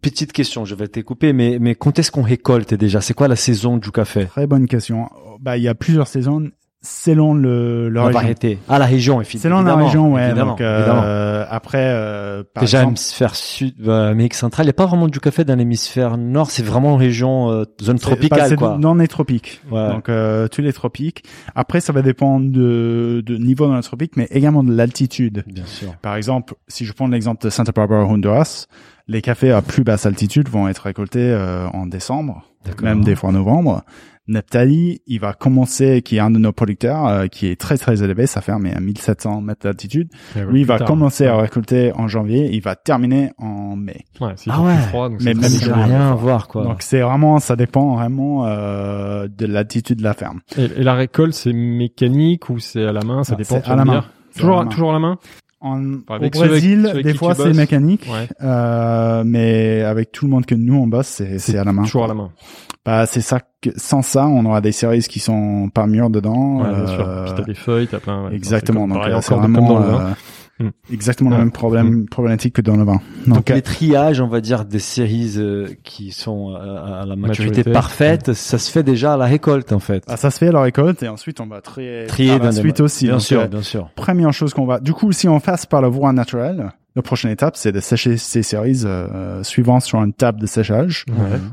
Petite 0.00 0.32
question, 0.32 0.64
je 0.64 0.74
vais 0.76 0.86
te 0.86 1.00
couper, 1.00 1.32
mais 1.32 1.58
mais 1.60 1.74
quand 1.74 1.98
est-ce 1.98 2.12
qu'on 2.12 2.22
récolte 2.22 2.72
déjà? 2.74 3.00
C'est 3.00 3.14
quoi 3.14 3.26
la 3.26 3.36
saison 3.36 3.76
du 3.78 3.90
café? 3.90 4.26
Très 4.26 4.46
bonne 4.46 4.66
question. 4.66 5.10
Bah 5.40 5.56
il 5.56 5.64
y 5.64 5.68
a 5.68 5.74
plusieurs 5.74 6.06
saisons 6.06 6.50
selon 6.82 7.34
le 7.34 7.88
la, 7.88 8.08
variété. 8.10 8.58
Ah 8.68 8.78
la 8.78 8.86
région 8.86 9.22
Selon 9.24 9.62
la 9.62 9.74
région, 9.76 10.14
ouais. 10.14 10.34
donc 10.34 10.60
euh, 10.60 11.44
après, 11.48 11.84
euh, 11.90 12.44
par 12.54 12.62
déjà 12.62 12.78
exemple, 12.78 12.92
hémisphère 12.92 13.34
sud, 13.34 13.74
euh, 13.86 14.10
Amérique 14.10 14.34
centrale, 14.34 14.66
il 14.66 14.68
n'y 14.68 14.70
a 14.70 14.74
pas 14.74 14.86
vraiment 14.86 15.08
du 15.08 15.20
café 15.20 15.44
dans 15.44 15.56
l'hémisphère 15.56 16.16
nord. 16.16 16.50
C'est 16.50 16.62
vraiment 16.62 16.94
une 16.94 17.00
région 17.00 17.50
euh, 17.50 17.64
zone 17.82 17.98
tropicale, 17.98 18.50
bah, 18.50 18.56
quoi. 18.56 18.78
Non, 18.78 18.94
les 18.94 19.08
tropiques. 19.08 19.60
Ouais. 19.70 19.88
Donc 19.88 20.08
euh, 20.08 20.48
tous 20.48 20.62
les 20.62 20.72
tropiques. 20.72 21.24
Après, 21.54 21.80
ça 21.80 21.92
va 21.92 22.02
dépendre 22.02 22.50
de, 22.50 23.22
de 23.24 23.36
niveau 23.36 23.66
dans 23.66 23.76
les 23.76 23.82
tropiques, 23.82 24.16
mais 24.16 24.28
également 24.30 24.62
de 24.62 24.72
l'altitude. 24.72 25.44
Bien 25.46 25.66
sûr. 25.66 25.94
Par 26.02 26.16
exemple, 26.16 26.54
si 26.68 26.84
je 26.84 26.92
prends 26.92 27.08
l'exemple 27.08 27.44
de 27.44 27.50
Santa 27.50 27.72
Barbara, 27.72 28.04
Honduras, 28.04 28.66
les 29.08 29.22
cafés 29.22 29.52
à 29.52 29.62
plus 29.62 29.84
basse 29.84 30.06
altitude 30.06 30.48
vont 30.48 30.68
être 30.68 30.80
récoltés 30.80 31.30
euh, 31.30 31.68
en 31.68 31.86
décembre, 31.86 32.44
même 32.82 33.04
des 33.04 33.14
fois 33.14 33.30
en 33.30 33.32
novembre. 33.32 33.82
Neptali, 34.28 35.02
il 35.06 35.20
va 35.20 35.32
commencer, 35.32 36.02
qui 36.02 36.16
est 36.16 36.20
un 36.20 36.30
de 36.30 36.38
nos 36.38 36.52
producteurs, 36.52 37.06
euh, 37.06 37.26
qui 37.26 37.46
est 37.46 37.60
très 37.60 37.78
très 37.78 38.02
élevé, 38.02 38.26
sa 38.26 38.40
ferme 38.40 38.66
est 38.66 38.74
à 38.74 38.80
1700 38.80 39.40
mètres 39.40 39.62
d'altitude. 39.62 40.08
Lui, 40.48 40.60
il 40.60 40.66
va 40.66 40.78
commencer 40.78 41.26
à 41.26 41.36
récolter 41.36 41.92
en 41.94 42.08
janvier, 42.08 42.50
il 42.52 42.60
va 42.60 42.74
terminer 42.74 43.30
en 43.38 43.76
mai. 43.76 44.04
Ouais, 44.20 44.32
c'est 44.36 44.50
ah 44.52 44.60
ouais. 44.62 44.76
froid, 44.88 45.08
donc 45.08 45.22
mais 45.22 45.34
même 45.34 45.52
rien 45.52 46.10
à 46.10 46.14
voir 46.14 46.48
quoi. 46.48 46.64
Donc 46.64 46.82
c'est 46.82 47.00
vraiment, 47.00 47.38
ça 47.38 47.56
dépend 47.56 47.94
vraiment 47.94 48.46
euh, 48.46 49.28
de 49.28 49.46
l'altitude 49.46 49.98
de 49.98 50.04
la 50.04 50.14
ferme. 50.14 50.40
Et, 50.56 50.68
la 50.82 50.94
récolte, 50.94 51.34
c'est 51.34 51.52
mécanique 51.52 52.50
ou 52.50 52.58
c'est 52.58 52.84
à 52.84 52.92
la 52.92 53.02
main? 53.02 53.24
Ça 53.24 53.34
ah, 53.34 53.36
dépend. 53.36 53.60
À 53.64 53.76
la 53.76 53.84
main. 53.84 54.04
Toujours, 54.34 54.56
à 54.56 54.58
la 54.58 54.64
main. 54.64 54.70
toujours 54.70 54.90
à 54.90 54.92
la 54.94 54.98
main? 54.98 55.18
En, 55.60 55.82
au 55.94 56.30
Brésil, 56.30 57.00
des 57.02 57.14
fois 57.14 57.34
c'est 57.34 57.54
mécanique, 57.54 58.06
euh, 58.42 59.22
mais 59.24 59.82
avec 59.82 60.12
tout 60.12 60.26
le 60.26 60.30
monde 60.30 60.44
que 60.44 60.54
nous 60.54 60.74
on 60.74 60.86
bosse, 60.86 61.22
c'est 61.38 61.56
à 61.58 61.64
la 61.64 61.72
main. 61.72 61.84
Toujours 61.84 62.04
à 62.04 62.08
la 62.08 62.14
main. 62.14 62.30
Bah 62.84 63.06
c'est 63.06 63.20
ça 63.22 63.40
que 63.60 63.70
sans 63.76 64.02
ça, 64.02 64.26
on 64.26 64.44
aura 64.44 64.60
des 64.60 64.70
cerises 64.70 65.08
qui 65.08 65.18
sont 65.18 65.70
pas 65.74 65.86
mûres 65.86 66.10
dedans. 66.10 66.62
Ouais, 66.62 66.74
bien 66.74 66.86
sûr. 66.86 67.08
Euh, 67.08 67.24
Puis 67.24 67.34
t'as 67.36 67.42
des 67.42 67.54
feuilles, 67.54 67.88
t'as 67.88 67.98
plein. 67.98 68.30
exactement. 68.30 68.86
Donc 68.86 69.04
euh, 69.04 69.18
c'est 69.22 69.34
vraiment 69.34 69.82
euh, 69.82 70.10
hmm. 70.58 70.68
exactement 70.92 71.30
le 71.30 71.38
même 71.38 71.50
problème 71.50 71.88
hmm. 71.88 72.06
problématique 72.06 72.54
que 72.54 72.62
dans 72.62 72.76
le 72.76 72.84
vin. 72.84 73.00
Donc, 73.26 73.48
les 73.48 73.62
triages, 73.62 74.20
on 74.20 74.28
va 74.28 74.40
dire, 74.40 74.64
des 74.64 74.78
cerises 74.78 75.42
qui 75.82 76.12
sont 76.12 76.54
à 76.54 77.04
la 77.06 77.16
maturité, 77.16 77.64
parfaite, 77.64 78.32
ça 78.32 78.58
se 78.58 78.70
fait 78.70 78.82
déjà 78.82 79.14
à 79.14 79.16
la 79.16 79.26
récolte 79.26 79.72
en 79.72 79.80
fait. 79.80 80.04
Ah, 80.08 80.16
ça 80.16 80.30
se 80.30 80.38
fait 80.38 80.48
à 80.48 80.52
la 80.52 80.62
récolte 80.62 81.02
et 81.02 81.08
ensuite 81.08 81.40
on 81.40 81.46
va 81.46 81.60
trier. 81.60 82.06
Trier 82.06 82.38
dans 82.38 82.44
la 82.44 82.52
suite 82.52 82.80
aussi. 82.80 83.06
Bien 83.06 83.18
sûr, 83.18 83.48
bien 83.48 83.62
sûr. 83.62 83.90
Première 83.94 84.32
chose 84.32 84.54
qu'on 84.54 84.66
va. 84.66 84.80
Du 84.80 84.92
coup, 84.92 85.12
si 85.12 85.28
on 85.28 85.40
passe 85.40 85.66
par 85.66 85.80
la 85.80 85.88
voie 85.88 86.12
naturelle, 86.12 86.70
la 86.96 87.02
prochaine 87.02 87.30
étape, 87.30 87.56
c'est 87.56 87.72
de 87.72 87.80
sécher 87.80 88.16
ces 88.16 88.42
cerises 88.42 88.86
euh, 88.88 89.42
suivant 89.42 89.80
sur 89.80 90.02
une 90.02 90.14
table 90.14 90.40
de 90.40 90.46
séchage 90.46 91.04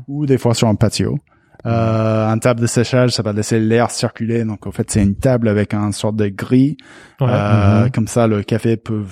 ou 0.08 0.26
des 0.26 0.38
fois 0.38 0.54
sur 0.54 0.68
un 0.68 0.74
patio. 0.74 1.18
Euh, 1.66 2.28
un 2.28 2.38
table 2.38 2.60
de 2.60 2.66
séchage, 2.66 3.12
ça 3.12 3.22
va 3.22 3.32
laisser 3.32 3.58
l'air 3.58 3.90
circuler. 3.90 4.44
Donc, 4.44 4.66
en 4.66 4.72
fait, 4.72 4.90
c'est 4.90 5.02
une 5.02 5.16
table 5.16 5.48
avec 5.48 5.72
un 5.72 5.92
sorte 5.92 6.16
de 6.16 6.28
grille. 6.28 6.76
Euh, 7.22 7.84
mhm. 7.84 7.90
Comme 7.90 8.06
ça, 8.06 8.26
le 8.26 8.42
café 8.42 8.76
peut, 8.76 9.02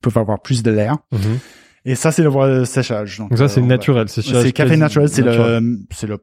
peut 0.00 0.10
avoir 0.14 0.40
plus 0.40 0.62
de 0.62 0.70
l'air. 0.70 0.98
Mhm. 1.12 1.38
Et 1.84 1.94
ça, 1.94 2.10
c'est 2.10 2.24
le 2.24 2.60
de 2.60 2.64
séchage. 2.64 3.18
Donc, 3.18 3.36
ça, 3.36 3.48
c'est 3.48 3.60
euh, 3.60 3.64
naturel. 3.64 4.08
C'est 4.08 4.52
café 4.52 4.76
naturel. 4.76 5.08
C'est 5.08 5.22
le, 5.22 5.60
c'est 5.92 6.08
le, 6.08 6.18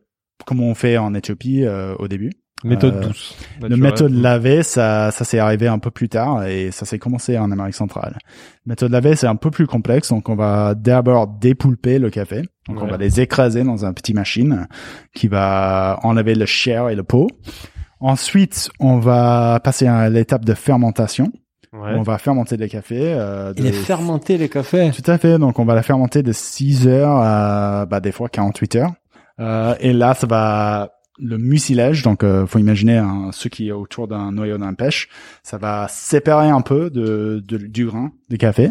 comme 0.46 0.60
on 0.60 0.76
fait 0.76 0.98
en 0.98 1.14
Éthiopie 1.14 1.64
euh, 1.64 1.96
au 2.00 2.10
début. 2.10 2.32
Méthode 2.64 2.96
euh, 2.96 3.08
douce. 3.08 3.36
Le 3.62 3.76
méthode 3.76 4.14
lavé, 4.14 4.64
ça, 4.64 5.12
ça 5.12 5.26
s'est 5.26 5.40
arrivé 5.40 5.68
un 5.68 5.80
peu 5.80 5.92
plus 5.92 6.10
tard 6.10 6.46
et 6.46 6.72
ça 6.72 6.86
s'est 6.86 7.00
commencé 7.00 7.38
en 7.38 7.52
Amérique 7.52 7.76
centrale. 7.76 8.18
Méthode 8.66 8.92
lavé, 8.92 9.16
c'est 9.16 9.28
un 9.28 9.36
peu 9.36 9.52
plus 9.52 9.68
complexe, 9.68 10.10
donc 10.10 10.30
on 10.30 10.36
va 10.36 10.76
d'abord 10.76 11.28
dépulper 11.28 12.00
le 12.00 12.10
café. 12.10 12.44
Donc 12.68 12.82
on 12.82 12.88
va 12.88 12.98
les 12.98 13.20
écraser 13.20 13.64
dans 13.64 13.86
un 13.86 13.94
petit 13.94 14.14
machine 14.14 14.68
qui 15.14 15.28
va 15.28 16.00
enlever 16.04 16.36
le 16.36 16.46
chair 16.46 16.90
et 16.90 16.96
le 16.96 17.04
pot. 17.04 17.28
Ensuite, 18.00 18.70
on 18.80 19.00
va 19.00 19.60
passer 19.64 19.88
à 19.88 20.10
l'étape 20.10 20.46
de 20.46 20.54
fermentation. 20.54 21.32
Ouais. 21.74 21.96
On 21.96 22.04
va 22.04 22.18
fermenter 22.18 22.56
les 22.56 22.70
cafés. 22.70 23.14
Euh, 23.14 23.54
de... 23.54 23.66
Et 23.66 23.72
fermenter 23.72 24.38
les 24.38 24.48
cafés. 24.48 24.92
Tout 24.92 25.10
à 25.10 25.18
fait. 25.18 25.40
Donc 25.40 25.58
on 25.58 25.66
va 25.66 25.74
la 25.74 25.82
fermenter 25.82 26.22
de 26.22 26.32
6 26.32 26.88
heures 26.88 27.18
à 27.18 27.86
bah, 27.86 28.00
des 28.00 28.12
fois 28.12 28.30
48 28.30 28.76
heures. 28.76 28.94
Euh, 29.40 29.74
et 29.80 29.94
là, 29.94 30.14
ça 30.14 30.28
va 30.28 30.93
le 31.20 31.38
mucilage, 31.38 32.02
donc 32.04 32.24
euh, 32.24 32.46
faut 32.48 32.60
imaginer 32.60 32.98
hein, 32.98 33.30
ce 33.32 33.48
qui 33.48 33.70
est 33.70 33.72
autour 33.72 34.08
d'un 34.08 34.32
noyau 34.32 34.58
d'un 34.58 34.74
pêche, 34.74 35.10
ça 35.44 35.58
va 35.58 35.88
séparer 35.90 36.50
un 36.50 36.62
peu 36.62 36.90
de, 36.90 37.42
du 37.46 37.86
grain 37.86 38.12
du 38.30 38.38
café. 38.38 38.70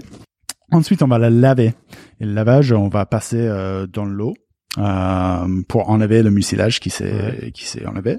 Ensuite, 0.71 1.03
on 1.03 1.09
va 1.09 1.19
la 1.19 1.31
laver. 1.31 1.75
Et 2.21 2.25
le 2.25 2.33
lavage, 2.33 2.73
on 2.73 2.89
va 2.89 3.05
passer 3.07 3.41
euh, 3.41 3.87
dans 3.87 4.07
l'eau 4.07 4.35
euh, 4.79 5.63
pour 5.69 5.91
enlever 5.91 6.23
le 6.23 6.31
mucilage 6.31 6.81
qui 6.81 6.89
s'est 6.89 7.51
qui 7.53 7.67
s'est 7.67 7.85
enlevé. 7.87 8.19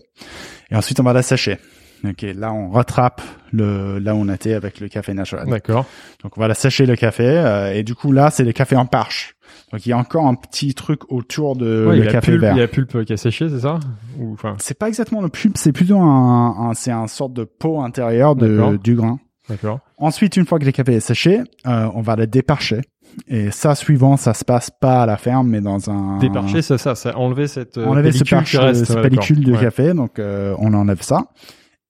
Et 0.69 0.75
ensuite, 0.75 0.99
on 0.99 1.03
va 1.03 1.13
la 1.13 1.23
sécher. 1.23 1.57
Ok, 2.05 2.21
là 2.35 2.51
on 2.51 2.69
rattrape 2.69 3.21
le 3.53 3.97
là 3.97 4.13
où 4.13 4.17
on 4.17 4.27
était 4.27 4.53
avec 4.53 4.81
le 4.81 4.89
café 4.89 5.13
naturel. 5.13 5.47
D'accord. 5.47 5.85
Donc 6.21 6.37
on 6.37 6.41
va 6.41 6.49
la 6.49 6.53
sécher 6.53 6.85
le 6.85 6.97
café 6.97 7.25
euh, 7.25 7.73
et 7.73 7.83
du 7.83 7.95
coup 7.95 8.11
là 8.11 8.29
c'est 8.29 8.43
le 8.43 8.51
café 8.51 8.75
en 8.75 8.85
parche. 8.85 9.35
Donc 9.73 9.87
il 9.87 9.89
y 9.89 9.91
a 9.91 9.97
encore 9.97 10.27
un 10.27 10.35
petit 10.35 10.75
truc 10.75 11.11
autour 11.11 11.55
de 11.55 11.89
le 11.91 12.05
café 12.11 12.37
vert. 12.37 12.55
Il 12.55 12.59
y 12.59 12.61
a 12.61 12.67
pulpe 12.67 13.03
qui 13.05 13.13
a 13.13 13.17
séché, 13.17 13.49
c'est 13.49 13.61
ça 13.61 13.79
Ou 14.19 14.37
C'est 14.59 14.77
pas 14.77 14.87
exactement 14.87 15.21
le 15.21 15.29
pulpe, 15.29 15.57
c'est 15.57 15.71
plutôt 15.71 15.97
un, 15.97 16.69
un 16.69 16.73
c'est 16.75 16.91
un 16.91 17.07
sorte 17.07 17.33
de 17.33 17.43
pot 17.43 17.81
intérieur 17.81 18.35
de 18.35 18.77
du 18.77 18.93
grain. 18.95 19.19
D'accord. 19.49 19.79
Ensuite, 19.97 20.37
une 20.37 20.45
fois 20.45 20.59
que 20.59 20.65
le 20.65 20.71
café 20.71 20.93
est 20.93 20.99
séché, 20.99 21.41
euh, 21.65 21.89
on 21.95 22.01
va 22.01 22.15
le 22.15 22.27
déparcher. 22.27 22.81
Et 23.27 23.51
ça, 23.51 23.75
suivant, 23.75 24.15
ça 24.15 24.33
se 24.33 24.45
passe 24.45 24.69
pas 24.69 25.03
à 25.03 25.05
la 25.05 25.17
ferme, 25.17 25.49
mais 25.49 25.59
dans 25.59 25.89
un 25.89 26.19
déparché, 26.19 26.61
c'est 26.61 26.77
ça, 26.77 26.93
ça 26.95 27.17
enlever 27.17 27.47
cette 27.47 27.77
euh, 27.77 27.93
pellicule, 27.93 28.45
ce 28.45 28.57
reste, 28.57 28.85
cette 28.85 29.01
pellicule 29.01 29.43
de 29.43 29.55
café, 29.57 29.93
donc 29.93 30.19
euh, 30.19 30.55
on 30.59 30.73
enlève 30.73 31.01
ça. 31.01 31.25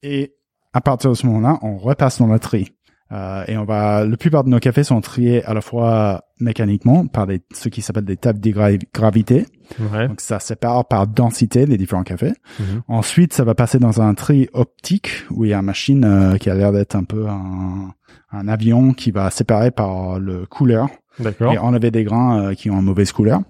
Et 0.01 0.33
à 0.71 0.81
partir 0.81 1.11
de 1.11 1.15
ce 1.15 1.27
moment-là, 1.27 1.59
on 1.61 1.77
repasse 1.77 2.19
dans 2.19 2.27
la 2.27 2.39
tri. 2.39 2.73
Euh, 3.13 3.43
et 3.48 3.58
on 3.58 3.63
va, 3.63 4.05
la 4.05 4.17
plupart 4.17 4.43
de 4.43 4.50
nos 4.50 4.60
cafés 4.60 4.84
sont 4.84 5.00
triés 5.00 5.43
à 5.46 5.53
la 5.53 5.62
fois 5.62 6.24
mécaniquement 6.39 7.05
par 7.05 7.27
des, 7.27 7.41
ce 7.53 7.70
qui 7.70 7.82
s'appelle 7.82 8.05
des 8.05 8.17
tables 8.17 8.39
de 8.39 8.51
gravité. 8.93 9.46
Ouais. 9.79 10.08
Donc 10.08 10.20
ça 10.20 10.39
sépare 10.39 10.88
par 10.88 11.05
densité 11.05 11.65
les 11.65 11.77
différents 11.77 12.03
cafés. 12.03 12.34
Mhm. 12.60 12.82
Ensuite, 12.88 13.34
ça 13.34 13.43
va 13.43 13.53
passer 13.53 13.77
dans 13.77 14.01
un 14.01 14.13
tri 14.15 14.50
optique 14.53 15.25
où 15.29 15.46
il 15.46 15.51
y 15.51 15.53
a 15.53 15.60
une 15.60 15.65
machine 15.65 16.03
euh, 16.05 16.38
qui 16.38 16.50
a 16.50 16.55
l'air 16.55 16.72
d'être 16.72 16.96
un 16.96 17.03
peu 17.03 17.27
un, 17.27 17.93
un, 18.32 18.48
avion 18.48 18.93
qui 18.93 19.12
va 19.12 19.29
séparer 19.29 19.70
par 19.70 20.20
le 20.20 20.46
couleur 20.48 20.88
et 21.20 21.58
enlever 21.60 21.91
des 21.91 22.03
grains 22.03 22.39
euh, 22.39 22.53
qui 22.55 22.72
ont 22.72 22.79
une 22.79 22.86
mauvaise 22.86 23.12
couleur. 23.12 23.41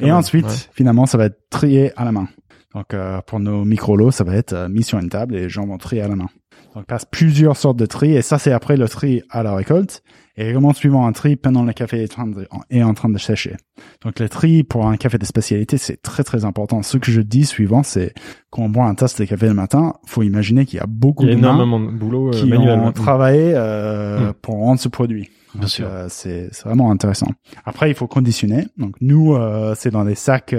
et 0.00 0.10
ensuite, 0.10 0.70
finalement, 0.72 1.06
ça 1.06 1.16
va 1.16 1.26
être 1.26 1.38
trié 1.48 1.92
à 1.96 2.04
la 2.04 2.12
main. 2.12 2.28
Donc 2.74 2.94
euh, 2.94 3.20
pour 3.26 3.38
nos 3.38 3.64
micro-lots, 3.64 4.10
ça 4.10 4.24
va 4.24 4.34
être 4.34 4.68
mis 4.68 4.82
sur 4.82 4.98
une 4.98 5.10
table 5.10 5.36
et 5.36 5.40
les 5.40 5.48
gens 5.48 5.66
vont 5.66 5.78
trier 5.78 6.02
à 6.02 6.08
la 6.08 6.16
main. 6.16 6.28
Donc, 6.74 6.86
passe 6.86 7.04
plusieurs 7.04 7.56
sortes 7.56 7.76
de 7.76 7.86
tri 7.86 8.14
et 8.14 8.22
ça, 8.22 8.38
c'est 8.38 8.52
après 8.52 8.76
le 8.76 8.88
tri 8.88 9.22
à 9.30 9.42
la 9.42 9.54
récolte 9.54 10.02
et 10.36 10.52
vraiment 10.52 10.72
suivant 10.72 11.06
un 11.06 11.12
tri 11.12 11.36
pendant 11.36 11.62
le 11.64 11.72
café 11.72 12.02
est, 12.02 12.16
est 12.70 12.82
en 12.82 12.94
train 12.94 13.08
de 13.10 13.18
sécher. 13.18 13.56
Donc, 14.02 14.18
le 14.18 14.28
tri 14.28 14.62
pour 14.64 14.86
un 14.86 14.96
café 14.96 15.18
de 15.18 15.24
spécialité, 15.26 15.76
c'est 15.76 16.00
très, 16.00 16.24
très 16.24 16.44
important. 16.44 16.82
Ce 16.82 16.96
que 16.96 17.10
je 17.10 17.20
dis 17.20 17.44
suivant, 17.44 17.82
c'est 17.82 18.14
quand 18.50 18.62
on 18.62 18.68
boit 18.70 18.86
un 18.86 18.94
tasse 18.94 19.16
de 19.16 19.24
café 19.24 19.46
le 19.46 19.54
matin, 19.54 19.94
faut 20.06 20.22
imaginer 20.22 20.64
qu'il 20.64 20.78
y 20.78 20.82
a 20.82 20.86
beaucoup 20.86 21.26
de 21.26 21.30
énormément 21.32 21.78
de 21.78 21.90
boulot 21.90 22.28
euh, 22.28 22.32
qui 22.32 22.52
ont 22.52 22.92
travaillé 22.92 23.52
euh, 23.54 24.30
hmm. 24.30 24.32
pour 24.40 24.54
rendre 24.54 24.80
ce 24.80 24.88
produit. 24.88 25.28
Bien 25.54 25.68
sûr. 25.68 25.86
Euh, 25.88 26.06
c'est 26.08 26.50
vraiment 26.64 26.90
intéressant. 26.90 27.28
Après, 27.64 27.90
il 27.90 27.94
faut 27.94 28.06
conditionner. 28.06 28.66
Donc, 28.78 28.96
nous, 29.00 29.34
euh, 29.34 29.74
c'est 29.76 29.90
dans 29.90 30.04
des 30.04 30.14
sacs 30.14 30.54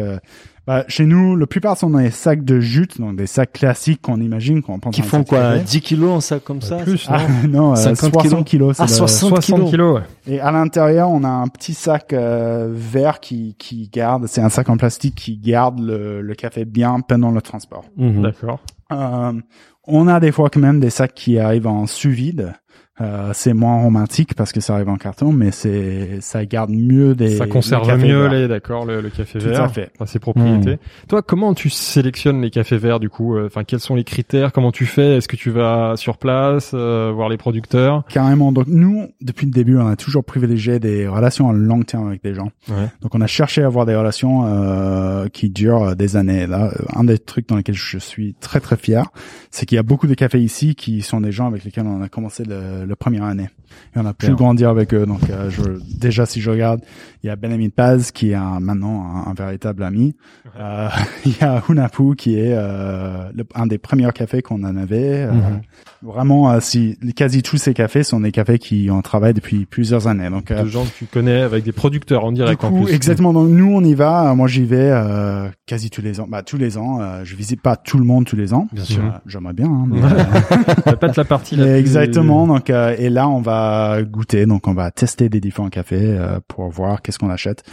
bah, 0.65 0.85
chez 0.87 1.05
nous, 1.05 1.35
la 1.35 1.45
plupart 1.45 1.77
sont 1.77 1.89
dans 1.89 1.99
des 1.99 2.09
sacs 2.09 2.45
de 2.45 2.61
jute, 2.61 2.99
donc 2.99 3.17
des 3.17 3.27
sacs 3.27 3.51
classiques 3.51 4.01
qu'on 4.01 4.21
imagine 4.21 4.61
quand 4.61 4.73
on 4.73 4.79
pense. 4.79 4.95
Qui 4.95 5.01
font 5.01 5.25
quoi 5.25 5.57
10 5.57 5.81
kilos 5.81 6.11
en 6.11 6.21
sac 6.21 6.43
comme 6.43 6.61
ça 6.61 6.77
Plus, 6.77 7.09
non, 7.49 7.75
50 7.75 8.11
60 8.21 8.39
euh, 8.39 8.43
kilos. 8.43 8.79
ah, 8.79 8.87
60, 8.87 9.41
60 9.41 9.69
kilos. 9.69 10.01
Et 10.25 10.39
à 10.39 10.51
l'intérieur, 10.51 11.09
on 11.09 11.23
a 11.25 11.29
un 11.29 11.47
petit 11.49 11.73
sac 11.73 12.13
euh, 12.13 12.69
vert 12.73 13.19
qui, 13.19 13.55
qui 13.59 13.89
garde, 13.91 14.27
c'est 14.27 14.41
un 14.41 14.49
sac 14.49 14.69
en 14.69 14.77
plastique 14.77 15.15
qui 15.15 15.37
garde 15.37 15.79
le, 15.79 16.21
le 16.21 16.33
café 16.35 16.63
bien 16.63 17.01
pendant 17.01 17.31
le 17.31 17.41
transport. 17.41 17.83
Mhm. 17.97 18.21
D'accord. 18.21 18.61
Euh, 18.93 19.33
on 19.85 20.07
a 20.07 20.21
des 20.21 20.31
fois 20.31 20.49
quand 20.49 20.61
même 20.61 20.79
des 20.79 20.89
sacs 20.89 21.13
qui 21.13 21.39
arrivent 21.39 21.67
en 21.67 21.87
sous-vide. 21.87 22.53
Euh, 23.01 23.31
c'est 23.33 23.53
moins 23.53 23.81
romantique 23.81 24.35
parce 24.35 24.51
que 24.51 24.61
ça 24.61 24.75
arrive 24.75 24.89
en 24.89 24.97
carton, 24.97 25.31
mais 25.31 25.49
c'est 25.49 26.21
ça 26.21 26.45
garde 26.45 26.69
mieux 26.69 27.15
des. 27.15 27.37
Ça 27.37 27.47
conserve 27.47 27.97
mieux 27.97 28.27
les 28.27 28.47
d'accord 28.47 28.85
le, 28.85 29.01
le, 29.01 29.09
café 29.09 29.39
vert. 29.39 29.57
Tout 29.57 29.63
à 29.63 29.67
fait. 29.67 29.91
ses 30.05 30.19
propriétés. 30.19 30.75
Hmm. 30.75 31.07
Toi, 31.07 31.23
comment 31.23 31.55
tu 31.55 31.71
sélectionnes 31.71 32.39
les 32.43 32.51
cafés 32.51 32.77
verts 32.77 32.99
du 32.99 33.09
coup 33.09 33.35
euh, 33.35 33.47
Enfin, 33.47 33.63
quels 33.63 33.79
sont 33.79 33.95
les 33.95 34.03
critères 34.03 34.51
Comment 34.51 34.71
tu 34.71 34.85
fais 34.85 35.17
Est-ce 35.17 35.27
que 35.27 35.35
tu 35.35 35.49
vas 35.49 35.95
sur 35.97 36.19
place 36.19 36.71
euh, 36.75 37.11
voir 37.11 37.29
les 37.29 37.37
producteurs? 37.37 38.03
Carrément. 38.09 38.51
Donc 38.51 38.67
nous, 38.67 39.07
depuis 39.21 39.47
le 39.47 39.51
début, 39.51 39.75
on 39.77 39.87
a 39.87 39.95
toujours 39.95 40.23
privilégié 40.23 40.79
des 40.79 41.07
relations 41.07 41.47
en 41.47 41.51
long 41.51 41.81
terme 41.81 42.07
avec 42.07 42.21
des 42.21 42.35
gens. 42.35 42.51
Ouais. 42.69 42.89
Donc 43.01 43.15
on 43.15 43.21
a 43.21 43.27
cherché 43.27 43.63
à 43.63 43.65
avoir 43.65 43.87
des 43.87 43.95
relations 43.95 44.45
euh, 44.45 45.29
qui 45.29 45.49
durent 45.49 45.95
des 45.95 46.15
années. 46.15 46.45
Là, 46.45 46.71
un 46.95 47.05
des 47.05 47.17
trucs 47.17 47.49
dans 47.49 47.55
lesquels 47.55 47.73
je 47.73 47.97
suis 47.97 48.35
très 48.35 48.59
très 48.59 48.77
fier, 48.77 49.09
c'est 49.49 49.65
qu'il 49.65 49.77
y 49.77 49.79
a 49.79 49.83
beaucoup 49.83 50.05
de 50.05 50.13
cafés 50.13 50.41
ici 50.41 50.75
qui 50.75 51.01
sont 51.01 51.21
des 51.21 51.31
gens 51.31 51.47
avec 51.47 51.63
lesquels 51.63 51.87
on 51.87 52.03
a 52.03 52.07
commencé 52.07 52.43
le 52.43 52.82
le, 52.85 52.95
première 52.95 53.23
année. 53.23 53.49
Et 53.95 53.99
on 53.99 54.05
a 54.05 54.13
pu 54.13 54.33
grandir 54.33 54.69
avec 54.69 54.93
eux. 54.93 55.05
Donc, 55.05 55.29
euh, 55.29 55.49
je, 55.49 55.63
déjà, 55.97 56.25
si 56.25 56.41
je 56.41 56.49
regarde, 56.49 56.81
il 57.23 57.27
y 57.27 57.29
a 57.29 57.35
Benjamin 57.35 57.69
Paz 57.69 58.11
qui 58.11 58.31
est 58.31 58.35
un, 58.35 58.59
maintenant 58.59 59.25
un, 59.27 59.33
véritable 59.33 59.83
ami. 59.83 60.15
Euh, 60.59 60.89
il 61.25 61.37
y 61.39 61.43
a 61.43 61.63
Hunapu 61.67 62.15
qui 62.15 62.37
est 62.37 62.53
euh, 62.53 63.29
un 63.55 63.67
des 63.67 63.77
premiers 63.77 64.11
cafés 64.13 64.41
qu'on 64.41 64.63
en 64.63 64.75
avait. 64.75 65.27
Mhm. 65.27 65.61
Vraiment, 66.01 66.59
si 66.59 66.97
quasi 67.15 67.43
tous 67.43 67.57
ces 67.57 67.73
cafés 67.73 68.03
sont 68.03 68.19
des 68.19 68.31
cafés 68.31 68.59
qui 68.59 68.89
ont 68.91 69.01
travaillé 69.01 69.33
depuis 69.33 69.65
plusieurs 69.65 70.07
années. 70.07 70.29
Donc, 70.29 70.51
de 70.51 70.65
gens 70.65 70.83
que 70.83 70.97
tu 70.97 71.05
connais 71.05 71.41
avec 71.41 71.63
des 71.63 71.71
producteurs 71.71 72.25
en 72.25 72.33
direct. 72.33 72.61
Du 72.61 72.67
coup, 72.67 72.75
en 72.75 72.83
plus. 72.83 72.93
exactement. 72.93 73.31
Donc 73.31 73.47
nous, 73.47 73.73
on 73.73 73.81
y 73.81 73.93
va. 73.93 74.33
Moi, 74.35 74.47
j'y 74.47 74.65
vais 74.65 74.93
quasi 75.65 75.89
tous 75.89 76.01
les 76.01 76.19
ans. 76.19 76.27
Bah, 76.27 76.43
tous 76.43 76.57
les 76.57 76.77
ans. 76.77 77.23
je 77.23 77.35
visite 77.35 77.61
pas 77.61 77.77
tout 77.77 77.97
le 77.97 78.03
monde 78.03 78.25
tous 78.25 78.35
les 78.35 78.53
ans. 78.53 78.67
Bien 78.73 78.83
sûr. 78.83 79.01
J'aimerais 79.25 79.53
bien. 79.53 79.67
Hein, 79.67 79.85
mais, 79.87 80.95
pas 80.97 81.07
de 81.07 81.13
la 81.15 81.23
partie. 81.23 81.55
Là 81.55 81.77
exactement. 81.79 82.47
Donc, 82.47 82.69
et 82.69 83.09
là, 83.09 83.29
on 83.29 83.39
va 83.39 84.01
goûter, 84.03 84.45
donc 84.45 84.67
on 84.67 84.73
va 84.73 84.91
tester 84.91 85.29
des 85.29 85.39
différents 85.39 85.69
cafés 85.69 85.99
euh, 86.01 86.39
pour 86.47 86.69
voir 86.69 87.01
qu'est-ce 87.01 87.19
qu'on 87.19 87.29
achète. 87.29 87.63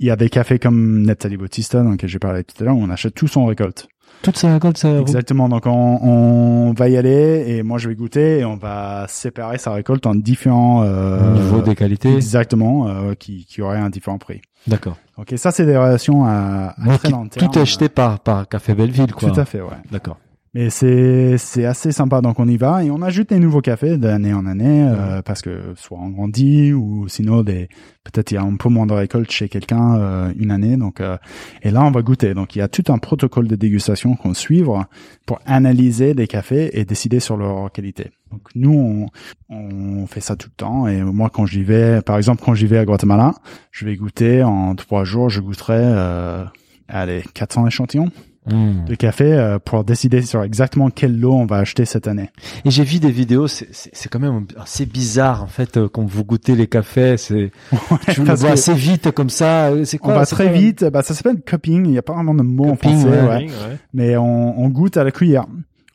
Il 0.00 0.06
y 0.06 0.10
a 0.10 0.16
des 0.16 0.30
cafés 0.30 0.58
comme 0.58 1.02
Netali 1.02 1.36
Bautista, 1.36 1.82
dont 1.82 1.96
j'ai 2.00 2.18
parlé 2.18 2.44
tout 2.44 2.54
à 2.60 2.64
l'heure, 2.64 2.76
où 2.76 2.82
on 2.82 2.90
achète 2.90 3.14
tout 3.14 3.26
son 3.26 3.46
récolte. 3.46 3.88
Toute 4.22 4.36
sa 4.36 4.52
récolte, 4.52 4.78
ça. 4.78 4.98
Exactement. 4.98 5.48
Donc 5.48 5.66
on, 5.66 5.70
on, 5.70 6.72
va 6.72 6.88
y 6.88 6.96
aller 6.96 7.44
et 7.46 7.62
moi 7.62 7.78
je 7.78 7.88
vais 7.88 7.94
goûter 7.94 8.40
et 8.40 8.44
on 8.44 8.56
va 8.56 9.06
séparer 9.08 9.58
sa 9.58 9.72
récolte 9.72 10.06
en 10.06 10.14
différents 10.14 10.82
euh, 10.82 11.34
niveaux 11.34 11.62
des 11.62 11.76
qualités. 11.76 12.14
Exactement, 12.14 12.88
euh, 12.88 13.14
qui 13.14 13.46
qui 13.46 13.62
auraient 13.62 13.78
un 13.78 13.90
différent 13.90 14.18
prix. 14.18 14.40
D'accord. 14.66 14.96
Ok, 15.18 15.34
ça 15.36 15.52
c'est 15.52 15.66
des 15.66 15.76
relations 15.76 16.24
à, 16.24 16.74
à 16.76 16.98
très 16.98 17.10
long 17.10 17.28
terme. 17.28 17.48
Tout 17.48 17.58
est 17.58 17.62
acheté 17.62 17.88
par 17.88 18.18
par 18.18 18.48
Café 18.48 18.74
Belleville, 18.74 19.12
quoi. 19.12 19.30
Tout 19.30 19.40
à 19.40 19.44
fait, 19.44 19.60
ouais. 19.60 19.68
D'accord. 19.92 20.18
Mais 20.58 20.70
c'est 20.70 21.38
c'est 21.38 21.64
assez 21.66 21.92
sympa. 21.92 22.20
Donc 22.20 22.40
on 22.40 22.48
y 22.48 22.56
va 22.56 22.82
et 22.82 22.90
on 22.90 23.00
ajoute 23.00 23.28
des 23.28 23.38
nouveaux 23.38 23.60
cafés 23.60 23.96
d'année 23.96 24.34
en 24.34 24.44
année 24.44 24.88
euh, 24.88 25.22
parce 25.22 25.40
que 25.40 25.72
soit 25.76 25.98
on 26.00 26.08
grandit 26.08 26.72
ou 26.72 27.06
sinon 27.06 27.44
des 27.44 27.68
peut-être 28.02 28.32
il 28.32 28.34
y 28.34 28.38
a 28.38 28.42
un 28.42 28.56
peu 28.56 28.68
moins 28.68 28.84
de 28.84 28.92
récolte 28.92 29.30
chez 29.30 29.48
quelqu'un 29.48 29.94
euh, 30.00 30.32
une 30.36 30.50
année. 30.50 30.76
Donc 30.76 31.00
euh, 31.00 31.16
et 31.62 31.70
là 31.70 31.84
on 31.84 31.92
va 31.92 32.02
goûter. 32.02 32.34
Donc 32.34 32.56
il 32.56 32.58
y 32.58 32.62
a 32.62 32.66
tout 32.66 32.82
un 32.88 32.98
protocole 32.98 33.46
de 33.46 33.54
dégustation 33.54 34.16
qu'on 34.16 34.34
suivre 34.34 34.86
pour 35.26 35.38
analyser 35.46 36.14
des 36.14 36.26
cafés 36.26 36.76
et 36.76 36.84
décider 36.84 37.20
sur 37.20 37.36
leur 37.36 37.70
qualité. 37.70 38.10
Donc 38.32 38.40
nous 38.56 39.08
on, 39.48 39.54
on 39.54 40.08
fait 40.08 40.20
ça 40.20 40.34
tout 40.34 40.48
le 40.50 40.56
temps. 40.56 40.88
Et 40.88 41.00
moi 41.04 41.30
quand 41.32 41.46
j'y 41.46 41.62
vais 41.62 42.02
par 42.02 42.16
exemple 42.16 42.42
quand 42.44 42.54
j'y 42.54 42.66
vais 42.66 42.78
à 42.78 42.84
Guatemala 42.84 43.32
je 43.70 43.84
vais 43.84 43.94
goûter 43.94 44.42
en 44.42 44.74
trois 44.74 45.04
jours 45.04 45.30
je 45.30 45.40
goûterai 45.40 45.78
euh, 45.78 46.44
allez 46.88 47.22
400 47.34 47.68
échantillons 47.68 48.10
Hmm. 48.50 48.84
de 48.86 48.94
café 48.94 49.32
euh, 49.34 49.58
pour 49.58 49.84
décider 49.84 50.22
sur 50.22 50.42
exactement 50.42 50.90
quel 50.90 51.18
lot 51.18 51.34
on 51.34 51.46
va 51.46 51.58
acheter 51.58 51.84
cette 51.84 52.08
année. 52.08 52.30
Et 52.64 52.70
j'ai 52.70 52.84
vu 52.84 52.98
des 52.98 53.10
vidéos, 53.10 53.46
c'est 53.46 54.08
quand 54.10 54.18
même 54.18 54.46
assez 54.58 54.86
bizarre 54.86 55.42
en 55.42 55.48
fait 55.48 55.76
euh, 55.76 55.88
quand 55.88 56.04
vous 56.04 56.24
goûtez 56.24 56.54
les 56.54 56.66
cafés, 56.66 57.16
c'est 57.16 57.50
tu 58.12 58.22
le 58.22 58.34
vois 58.34 58.50
assez 58.50 58.74
vite 58.74 59.10
comme 59.10 59.30
ça. 59.30 59.70
C'est 59.84 59.98
quoi 59.98 60.14
On 60.14 60.18
va 60.18 60.26
très 60.26 60.50
vite. 60.52 60.84
Bah 60.84 61.02
ça 61.02 61.14
s'appelle 61.14 61.40
cupping. 61.42 61.84
Il 61.84 61.92
n'y 61.92 61.98
a 61.98 62.02
pas 62.02 62.14
vraiment 62.14 62.34
de 62.34 62.42
mot 62.42 62.70
en 62.70 62.76
français, 62.76 63.08
ouais. 63.08 63.46
mais 63.92 64.16
on, 64.16 64.58
on 64.58 64.68
goûte 64.68 64.96
à 64.96 65.04
la 65.04 65.10
cuillère. 65.10 65.46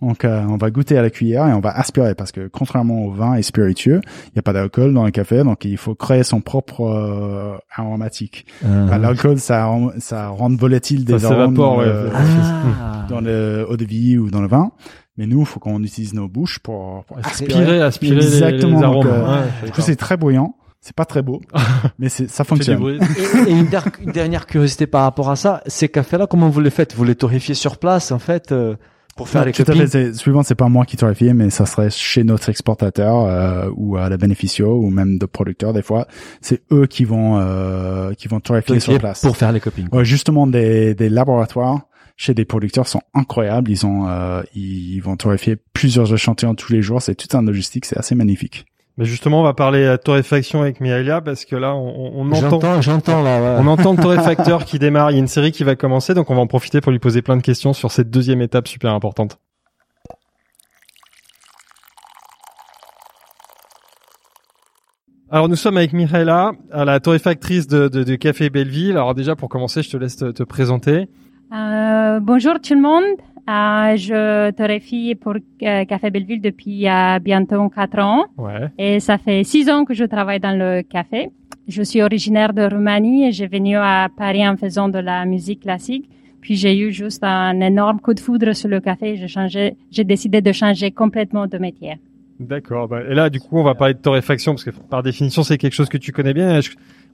Donc, 0.03 0.25
euh, 0.25 0.43
on 0.49 0.57
va 0.57 0.69
goûter 0.69 0.97
à 0.97 1.01
la 1.01 1.09
cuillère 1.09 1.47
et 1.47 1.53
on 1.53 1.61
va 1.61 1.71
aspirer 1.71 2.13
parce 2.13 2.31
que 2.31 2.47
contrairement 2.47 3.05
au 3.05 3.11
vin 3.11 3.35
et 3.35 3.41
spiritueux, 3.41 4.01
il 4.03 4.31
n'y 4.35 4.39
a 4.39 4.41
pas 4.41 4.51
d'alcool 4.51 4.93
dans 4.93 5.05
le 5.05 5.11
café, 5.11 5.43
donc 5.43 5.63
il 5.63 5.77
faut 5.77 5.95
créer 5.95 6.23
son 6.23 6.41
propre 6.41 6.81
euh, 6.81 7.55
aromatique. 7.73 8.45
Ah. 8.63 8.85
Bah, 8.89 8.97
l'alcool, 8.97 9.39
ça, 9.39 9.69
ça 9.99 10.27
rend 10.27 10.49
volatile 10.49 11.05
des 11.05 11.25
arômes 11.25 11.57
euh, 11.59 12.09
ah. 12.13 13.05
dans 13.09 13.21
le 13.21 13.65
eau 13.69 13.77
de 13.77 13.85
vie 13.85 14.17
ou 14.17 14.29
dans 14.29 14.41
le 14.41 14.47
vin. 14.47 14.71
Mais 15.17 15.25
nous, 15.25 15.41
il 15.41 15.45
faut 15.45 15.59
qu'on 15.59 15.81
utilise 15.83 16.13
nos 16.13 16.27
bouches 16.27 16.59
pour, 16.59 17.05
aspirer, 17.23 17.81
aspirer, 17.81 18.15
Exactement. 18.15 18.79
les, 18.79 18.83
arômes. 18.83 19.09
du 19.63 19.71
coup, 19.71 19.81
c'est 19.81 19.95
très 19.95 20.17
bruyant. 20.17 20.55
C'est 20.81 20.95
pas 20.95 21.05
très 21.05 21.21
beau, 21.21 21.39
mais 21.97 22.09
c'est 22.09 22.29
ça 22.29 22.43
fonctionne. 22.43 22.99
et, 23.47 23.51
une, 23.53 23.69
dernière 24.11 24.45
curiosité 24.45 24.85
par 24.85 25.03
rapport 25.03 25.29
à 25.29 25.37
ça, 25.37 25.61
ces 25.65 25.87
cafés-là, 25.87 26.27
comment 26.27 26.49
vous 26.49 26.59
les 26.59 26.71
faites? 26.71 26.93
Vous 26.93 27.05
les 27.05 27.15
torréfiez 27.15 27.55
sur 27.55 27.77
place, 27.77 28.11
en 28.11 28.19
fait 28.19 28.53
pour 29.15 29.29
faire 29.29 29.45
les 29.45 29.51
tout 29.51 29.63
à 29.67 29.73
fait. 29.73 30.13
Suivant, 30.13 30.43
c'est 30.43 30.55
pas 30.55 30.69
moi 30.69 30.85
qui 30.85 30.97
torréfie, 30.97 31.33
mais 31.33 31.49
ça 31.49 31.65
serait 31.65 31.89
chez 31.89 32.23
notre 32.23 32.49
exportateur 32.49 33.25
euh, 33.25 33.69
ou 33.75 33.97
à 33.97 34.09
la 34.09 34.17
bénéficio 34.17 34.75
ou 34.75 34.89
même 34.89 35.17
de 35.17 35.25
producteurs 35.25 35.73
des 35.73 35.81
fois. 35.81 36.07
C'est 36.41 36.61
eux 36.71 36.87
qui 36.87 37.05
vont 37.05 37.39
euh, 37.39 38.13
qui 38.13 38.27
vont 38.27 38.39
torréfier 38.39 38.79
sur 38.79 38.97
place 38.97 39.21
pour 39.21 39.37
faire 39.37 39.51
les 39.51 39.59
copines. 39.59 39.87
Ouais, 39.91 40.05
justement 40.05 40.47
des, 40.47 40.95
des 40.95 41.09
laboratoires 41.09 41.81
chez 42.15 42.33
des 42.33 42.45
producteurs 42.45 42.87
sont 42.87 43.01
incroyables. 43.13 43.69
Ils 43.69 43.85
ont 43.85 44.07
euh, 44.07 44.41
ils 44.55 44.99
vont 44.99 45.15
torréfier 45.15 45.57
plusieurs 45.73 46.11
échantillons 46.13 46.55
tous 46.55 46.71
les 46.71 46.81
jours. 46.81 47.01
C'est 47.01 47.15
tout 47.15 47.35
un 47.37 47.43
logistique. 47.43 47.85
C'est 47.85 47.97
assez 47.97 48.15
magnifique. 48.15 48.65
Mais 48.97 49.05
justement, 49.05 49.39
on 49.39 49.43
va 49.43 49.53
parler 49.53 49.87
à 49.87 49.97
torréfaction 49.97 50.61
avec 50.61 50.79
Mialia 50.79 51.19
parce 51.19 51.45
que 51.45 51.55
là, 51.55 51.73
on, 51.73 52.11
on 52.15 52.31
entend, 52.31 52.79
j'entends 52.81 53.23
là, 53.23 53.57
on 53.59 53.65
entend 53.65 53.93
le 53.93 54.01
torréfacteur 54.01 54.65
qui 54.65 54.77
démarre. 54.77 55.09
Il 55.09 55.15
y 55.15 55.17
a 55.17 55.19
une 55.19 55.27
série 55.27 55.51
qui 55.51 55.63
va 55.63 55.75
commencer, 55.75 56.13
donc 56.13 56.29
on 56.29 56.35
va 56.35 56.41
en 56.41 56.47
profiter 56.47 56.79
pour 56.79 56.91
lui 56.91 56.99
poser 56.99 57.23
plein 57.23 57.35
de 57.35 57.41
questions 57.41 57.73
sur 57.73 57.91
cette 57.91 58.11
deuxième 58.11 58.41
étape 58.41 58.67
super 58.67 58.93
importante. 58.93 59.39
Alors 65.31 65.49
nous 65.49 65.55
sommes 65.55 65.77
avec 65.77 65.93
Mihaela, 65.93 66.51
la 66.71 66.99
torréfactrice 66.99 67.65
de, 67.65 67.87
de, 67.87 68.03
de, 68.03 68.15
Café 68.15 68.51
Belleville. 68.51 68.91
Alors 68.91 69.15
déjà 69.15 69.35
pour 69.35 69.49
commencer, 69.49 69.81
je 69.81 69.89
te 69.89 69.97
laisse 69.97 70.17
te, 70.17 70.29
te 70.29 70.43
présenter. 70.43 71.09
Euh, 71.51 72.19
bonjour 72.19 72.61
tout 72.61 72.75
le 72.75 72.81
monde. 72.81 73.17
Euh, 73.49 73.97
je 73.97 74.51
torréfie 74.51 75.15
pour 75.15 75.33
euh, 75.35 75.85
Café 75.85 76.09
Belleville 76.09 76.41
depuis 76.41 76.87
euh, 76.87 77.19
bientôt 77.19 77.67
quatre 77.69 77.99
ans. 77.99 78.25
Ouais. 78.37 78.69
Et 78.77 79.01
ça 79.01 79.17
fait 79.17 79.43
six 79.43 79.69
ans 79.69 79.83
que 79.83 79.93
je 79.93 80.05
travaille 80.05 80.39
dans 80.39 80.57
le 80.57 80.81
café. 80.81 81.29
je 81.67 81.83
suis 81.83 82.01
originaire 82.01 82.53
de 82.53 82.63
Roumanie 82.63 83.27
et 83.27 83.31
j'ai 83.33 83.47
venu 83.47 83.75
à 83.75 84.07
Paris 84.17 84.47
en 84.47 84.55
faisant 84.55 84.87
de 84.87 84.99
la 84.99 85.25
musique 85.25 85.61
classique. 85.61 86.09
Puis 86.39 86.55
j'ai 86.55 86.77
eu 86.77 86.93
juste 86.93 87.23
un 87.23 87.59
énorme 87.59 87.99
coup 87.99 88.13
de 88.13 88.19
foudre 88.21 88.53
sur 88.53 88.69
le 88.69 88.79
café. 88.79 89.17
J'ai 89.17 89.27
changé, 89.27 89.75
j'ai 89.91 90.05
décidé 90.05 90.41
de 90.41 90.51
changer 90.53 90.91
complètement 90.91 91.47
de 91.47 91.57
métier. 91.57 91.97
D'accord. 92.39 92.87
Bah, 92.87 93.01
et 93.09 93.13
là, 93.13 93.29
du 93.29 93.39
coup, 93.41 93.57
on 93.57 93.63
va 93.63 93.75
parler 93.75 93.93
de 93.93 93.99
torréfaction 93.99 94.53
parce 94.53 94.63
que 94.63 94.71
par 94.71 95.03
définition, 95.03 95.43
c'est 95.43 95.57
quelque 95.57 95.73
chose 95.73 95.89
que 95.89 95.97
tu 95.97 96.13
connais 96.13 96.33
bien. 96.33 96.59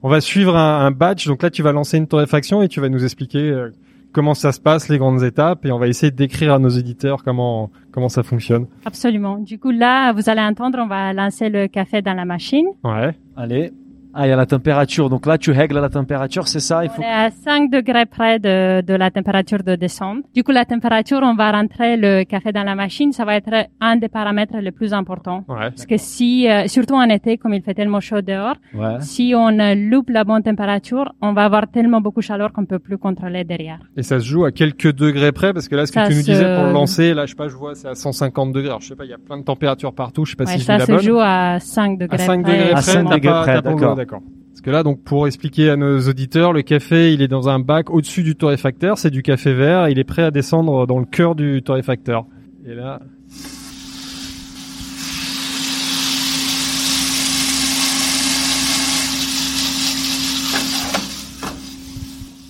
On 0.02 0.08
va 0.08 0.20
suivre 0.20 0.56
un, 0.56 0.86
un 0.86 0.90
batch. 0.92 1.26
Donc 1.26 1.42
là, 1.42 1.50
tu 1.50 1.62
vas 1.62 1.72
lancer 1.72 1.98
une 1.98 2.06
torréfaction 2.06 2.62
et 2.62 2.68
tu 2.68 2.80
vas 2.80 2.88
nous 2.88 3.04
expliquer 3.04 3.50
euh, 3.50 3.70
comment 4.12 4.34
ça 4.34 4.52
se 4.52 4.60
passe, 4.60 4.88
les 4.88 4.98
grandes 4.98 5.22
étapes, 5.22 5.64
et 5.64 5.72
on 5.72 5.78
va 5.78 5.88
essayer 5.88 6.10
d'écrire 6.10 6.54
à 6.54 6.58
nos 6.58 6.68
éditeurs 6.68 7.22
comment 7.22 7.70
comment 7.92 8.08
ça 8.08 8.22
fonctionne. 8.22 8.66
Absolument. 8.84 9.38
Du 9.38 9.58
coup, 9.58 9.70
là, 9.70 10.12
vous 10.12 10.28
allez 10.28 10.40
entendre, 10.40 10.78
on 10.80 10.86
va 10.86 11.12
lancer 11.12 11.48
le 11.48 11.66
café 11.66 12.02
dans 12.02 12.14
la 12.14 12.24
machine. 12.24 12.66
Ouais. 12.84 13.14
Allez. 13.36 13.72
Ah, 14.14 14.26
il 14.26 14.30
y 14.30 14.32
a 14.32 14.36
la 14.36 14.46
température. 14.46 15.08
Donc 15.08 15.26
là, 15.26 15.38
tu 15.38 15.50
règles 15.52 15.78
la 15.78 15.88
température, 15.88 16.48
c'est 16.48 16.60
ça 16.60 16.84
il 16.84 16.90
faut... 16.90 17.00
On 17.02 17.04
est 17.04 17.08
à 17.08 17.30
5 17.30 17.70
degrés 17.70 18.06
près 18.06 18.38
de, 18.38 18.80
de 18.82 18.94
la 18.94 19.10
température 19.10 19.62
de 19.62 19.76
descente. 19.76 20.18
Du 20.34 20.42
coup, 20.44 20.52
la 20.52 20.64
température, 20.64 21.20
on 21.22 21.34
va 21.34 21.52
rentrer 21.52 21.96
le 21.96 22.24
café 22.24 22.52
dans 22.52 22.64
la 22.64 22.74
machine. 22.74 23.12
Ça 23.12 23.24
va 23.24 23.36
être 23.36 23.52
un 23.80 23.96
des 23.96 24.08
paramètres 24.08 24.56
les 24.60 24.72
plus 24.72 24.92
importants. 24.92 25.44
Ouais, 25.48 25.70
Parce 25.70 25.86
que 25.86 25.96
si, 25.96 26.48
euh, 26.48 26.66
surtout 26.66 26.94
en 26.94 27.08
été, 27.08 27.36
comme 27.38 27.54
il 27.54 27.62
fait 27.62 27.74
tellement 27.74 28.00
chaud 28.00 28.20
dehors, 28.20 28.56
ouais. 28.74 28.96
si 29.00 29.32
on 29.36 29.58
euh, 29.58 29.74
loupe 29.74 30.10
la 30.10 30.24
bonne 30.24 30.42
température, 30.42 31.12
on 31.22 31.32
va 31.32 31.44
avoir 31.44 31.68
tellement 31.68 32.00
beaucoup 32.00 32.20
de 32.20 32.24
chaleur 32.24 32.52
qu'on 32.52 32.64
peut 32.66 32.78
plus 32.78 32.98
contrôler 32.98 33.44
derrière. 33.44 33.78
Et 33.96 34.02
ça 34.02 34.18
se 34.20 34.24
joue 34.24 34.44
à 34.44 34.50
quelques 34.52 34.92
degrés 34.92 35.32
près? 35.32 35.52
Parce 35.52 35.68
que 35.68 35.76
là, 35.76 35.86
ce 35.86 35.92
que 35.92 36.00
Ça 36.00 36.06
tu 36.08 36.14
nous 36.14 36.20
se- 36.20 36.30
disais 36.30 36.54
pour 36.56 36.64
le 36.64 36.72
lancer, 36.72 37.14
là, 37.14 37.26
je 37.26 37.30
sais 37.30 37.36
pas, 37.36 37.48
je 37.48 37.56
vois, 37.56 37.74
c'est 37.74 37.88
à 37.88 37.94
150 37.94 38.52
degrés. 38.52 38.68
Alors, 38.70 38.80
je 38.80 38.88
sais 38.88 38.96
pas, 38.96 39.04
il 39.04 39.10
y 39.10 39.14
a 39.14 39.18
plein 39.18 39.38
de 39.38 39.44
températures 39.44 39.94
partout. 39.94 40.24
Je 40.24 40.30
sais 40.32 40.36
pas 40.36 40.44
Ouais, 40.44 40.52
si 40.54 40.58
je 40.60 40.64
ça 40.64 40.74
dis 40.74 40.80
la 40.80 40.86
se 40.86 40.92
bonne. 40.92 41.00
joue 41.02 41.20
à 41.20 41.58
5 41.60 41.98
degrés 41.98 42.16
À 42.16 42.18
5 42.18 42.42
près. 42.42 42.52
degrés 42.52 42.70
À 42.70 42.72
près, 42.74 42.82
5 42.82 43.08
t'as 43.08 43.14
degrés 43.14 43.30
pas- 43.32 43.42
près, 43.42 43.62
d'accord. 43.62 43.96
D'accord. 44.00 44.22
Parce 44.50 44.62
que 44.62 44.70
là, 44.70 44.82
donc, 44.82 45.02
pour 45.04 45.26
expliquer 45.26 45.70
à 45.70 45.76
nos 45.76 46.00
auditeurs, 46.00 46.52
le 46.52 46.62
café, 46.62 47.12
il 47.12 47.22
est 47.22 47.28
dans 47.28 47.48
un 47.48 47.60
bac 47.60 47.90
au-dessus 47.90 48.22
du 48.22 48.34
torréfacteur. 48.34 48.98
C'est 48.98 49.10
du 49.10 49.22
café 49.22 49.54
vert. 49.54 49.88
Il 49.88 49.98
est 49.98 50.04
prêt 50.04 50.22
à 50.22 50.30
descendre 50.30 50.86
dans 50.86 50.98
le 50.98 51.04
cœur 51.04 51.34
du 51.34 51.62
torréfacteur. 51.62 52.26
Et 52.66 52.74
là, 52.74 53.00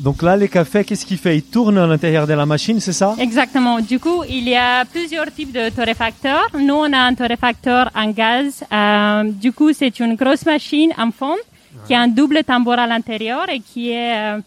Donc 0.01 0.23
là, 0.23 0.35
les 0.37 0.49
cafés, 0.49 0.83
qu'est-ce 0.85 1.05
qu'il 1.05 1.19
fait? 1.19 1.37
Il 1.37 1.43
tourne 1.43 1.77
à 1.77 1.87
l'intérieur 1.87 2.27
de 2.27 2.33
la 2.33 2.47
machine, 2.47 2.81
c'est 2.81 2.93
ça? 3.03 3.15
Exactement. 3.19 3.81
Du 3.81 3.99
coup, 3.99 4.23
il 4.29 4.49
y 4.49 4.57
a 4.57 4.85
plusieurs 4.87 5.31
types 5.33 5.53
de 5.53 5.69
torréfacteurs. 5.69 6.49
Nous, 6.59 6.75
on 6.75 6.91
a 6.93 6.99
un 7.11 7.15
torréfacteur 7.15 7.91
en 7.95 8.09
gaz. 8.11 8.65
Euh, 8.73 9.25
du 9.45 9.53
coup, 9.53 9.73
c'est 9.75 10.01
une 10.01 10.15
grosse 10.15 10.45
machine 10.47 10.91
en 10.97 11.11
fond 11.11 11.37
qui 11.87 11.95
a 11.95 12.01
un 12.01 12.09
double 12.09 12.43
tambour 12.45 12.79
à 12.85 12.87
l'intérieur 12.87 13.45
et 13.55 13.61
qui 13.61 13.91
est 13.91 14.17
euh, 14.17 14.39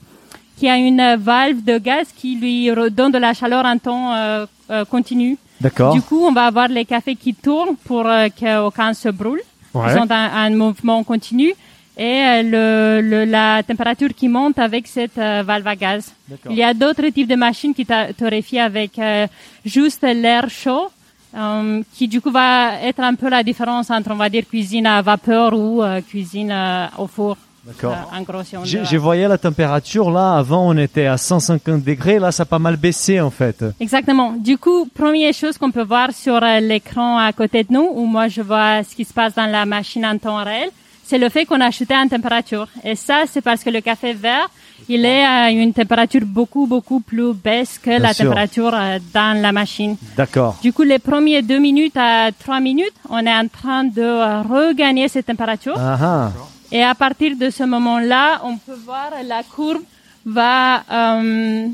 qui 0.57 0.67
a 0.69 0.75
une 0.77 1.15
valve 1.17 1.63
de 1.63 1.77
gaz 1.77 2.07
qui 2.15 2.35
lui 2.35 2.69
donne 2.91 3.11
de 3.11 3.17
la 3.17 3.33
chaleur 3.33 3.63
en 3.65 3.77
temps 3.77 4.13
euh, 4.13 4.45
euh, 4.71 4.85
continu. 4.85 5.37
D'accord. 5.61 5.93
Du 5.93 6.01
coup, 6.01 6.21
on 6.25 6.31
va 6.31 6.45
avoir 6.45 6.67
les 6.67 6.85
cafés 6.85 7.15
qui 7.15 7.33
tournent 7.33 7.75
pour 7.85 8.05
euh, 8.07 8.27
qu'aucun 8.39 8.93
se 8.93 9.09
brûle. 9.09 9.41
ouais. 9.73 9.83
Ils 9.93 9.97
ont 9.99 10.07
un, 10.09 10.29
un 10.45 10.49
mouvement 10.49 11.03
continu 11.03 11.53
et 11.97 12.03
euh, 12.25 12.41
le, 12.43 13.01
le, 13.07 13.25
la 13.25 13.61
température 13.63 14.09
qui 14.15 14.27
monte 14.27 14.57
avec 14.57 14.87
cette 14.87 15.17
euh, 15.17 15.43
valve 15.45 15.67
à 15.67 15.75
gaz. 15.75 16.11
Il 16.49 16.55
y 16.55 16.63
a 16.63 16.73
d'autres 16.73 17.07
types 17.09 17.27
de 17.27 17.35
machines 17.35 17.73
qui 17.73 17.85
torréfient 17.85 18.59
avec 18.59 18.97
euh, 18.97 19.27
juste 19.63 20.01
l'air 20.03 20.49
chaud, 20.49 20.89
euh, 21.37 21.81
qui 21.93 22.07
du 22.07 22.19
coup 22.21 22.31
va 22.31 22.81
être 22.81 22.99
un 23.01 23.15
peu 23.15 23.29
la 23.29 23.43
différence 23.43 23.91
entre, 23.91 24.11
on 24.11 24.15
va 24.15 24.29
dire, 24.29 24.43
cuisine 24.47 24.87
à 24.87 25.01
vapeur 25.01 25.53
ou 25.53 25.83
euh, 25.83 26.01
cuisine 26.01 26.51
euh, 26.51 26.87
au 26.97 27.07
four. 27.07 27.37
D'accord. 27.65 27.95
En 28.13 28.21
gros, 28.23 28.43
si 28.43 28.57
J'ai 28.83 28.97
voyé 28.97 29.25
la 29.25 29.37
température 29.37 30.11
là. 30.11 30.35
Avant, 30.35 30.67
on 30.67 30.77
était 30.77 31.05
à 31.05 31.15
150 31.15 31.81
degrés. 31.81 32.19
Là, 32.19 32.29
ça 32.33 32.43
a 32.43 32.45
pas 32.45 32.59
mal 32.59 32.75
baissé 32.75 33.21
en 33.21 33.29
fait. 33.31 33.63
Exactement. 33.79 34.33
Du 34.33 34.57
coup, 34.57 34.85
première 34.93 35.33
chose 35.33 35.57
qu'on 35.57 35.71
peut 35.71 35.83
voir 35.83 36.11
sur 36.11 36.41
l'écran 36.41 37.17
à 37.19 37.31
côté 37.31 37.63
de 37.63 37.71
nous, 37.71 37.89
où 37.95 38.05
moi 38.05 38.27
je 38.27 38.41
vois 38.41 38.83
ce 38.83 38.93
qui 38.93 39.05
se 39.05 39.13
passe 39.13 39.35
dans 39.35 39.45
la 39.45 39.65
machine 39.65 40.05
en 40.05 40.17
temps 40.17 40.43
réel, 40.43 40.71
c'est 41.13 41.19
le 41.19 41.29
fait 41.29 41.45
qu'on 41.45 41.61
a 41.61 41.69
chuté 41.69 41.95
en 41.95 42.07
température. 42.07 42.67
Et 42.83 42.95
ça, 42.95 43.17
c'est 43.31 43.41
parce 43.41 43.63
que 43.63 43.69
le 43.69 43.81
café 43.81 44.13
vert, 44.13 44.49
il 44.89 45.05
est 45.05 45.23
à 45.23 45.51
une 45.51 45.71
température 45.71 46.21
beaucoup, 46.25 46.65
beaucoup 46.65 47.01
plus 47.01 47.33
baisse 47.35 47.77
que 47.77 47.91
la 47.91 48.13
sûr. 48.13 48.25
température 48.25 48.73
euh, 48.73 48.97
dans 49.13 49.39
la 49.39 49.51
machine. 49.51 49.95
D'accord. 50.17 50.57
Du 50.63 50.73
coup, 50.73 50.81
les 50.81 50.97
premières 50.97 51.43
deux 51.43 51.59
minutes 51.59 51.95
à 51.97 52.31
trois 52.31 52.59
minutes, 52.59 52.95
on 53.11 53.19
est 53.27 53.37
en 53.43 53.47
train 53.47 53.83
de 53.83 54.01
euh, 54.01 54.41
regagner 54.41 55.07
cette 55.07 55.27
température. 55.27 55.75
Ah 55.77 55.97
ah. 56.01 56.31
Et 56.71 56.81
à 56.81 56.95
partir 56.95 57.37
de 57.37 57.51
ce 57.51 57.63
moment-là, 57.63 58.41
on 58.43 58.57
peut 58.57 58.79
voir 58.83 59.11
la 59.23 59.43
courbe 59.43 59.83
va 60.25 60.81
euh, 60.91 61.67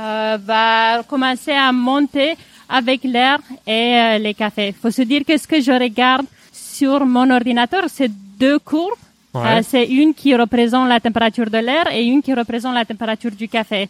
euh, 0.00 0.38
va 0.44 1.04
commencer 1.04 1.52
à 1.52 1.70
monter 1.70 2.34
avec 2.68 3.04
l'air 3.04 3.38
et 3.68 3.94
euh, 4.00 4.18
les 4.18 4.34
cafés. 4.34 4.74
faut 4.82 4.90
se 4.90 5.02
dire 5.02 5.22
que 5.24 5.36
ce 5.38 5.46
que 5.46 5.60
je 5.60 5.70
regarde 5.70 6.26
sur 6.52 7.06
mon 7.06 7.30
ordinateur, 7.30 7.84
c'est 7.88 8.10
deux 8.40 8.58
courbes. 8.58 9.02
Ouais. 9.32 9.42
Euh, 9.46 9.60
c'est 9.70 9.84
une 9.86 10.12
qui 10.12 10.34
représente 10.34 10.88
la 10.88 10.98
température 10.98 11.48
de 11.48 11.58
l'air 11.58 11.84
et 11.92 12.02
une 12.04 12.20
qui 12.20 12.34
représente 12.34 12.74
la 12.74 12.84
température 12.84 13.30
du 13.30 13.48
café. 13.48 13.82
Et 13.82 13.88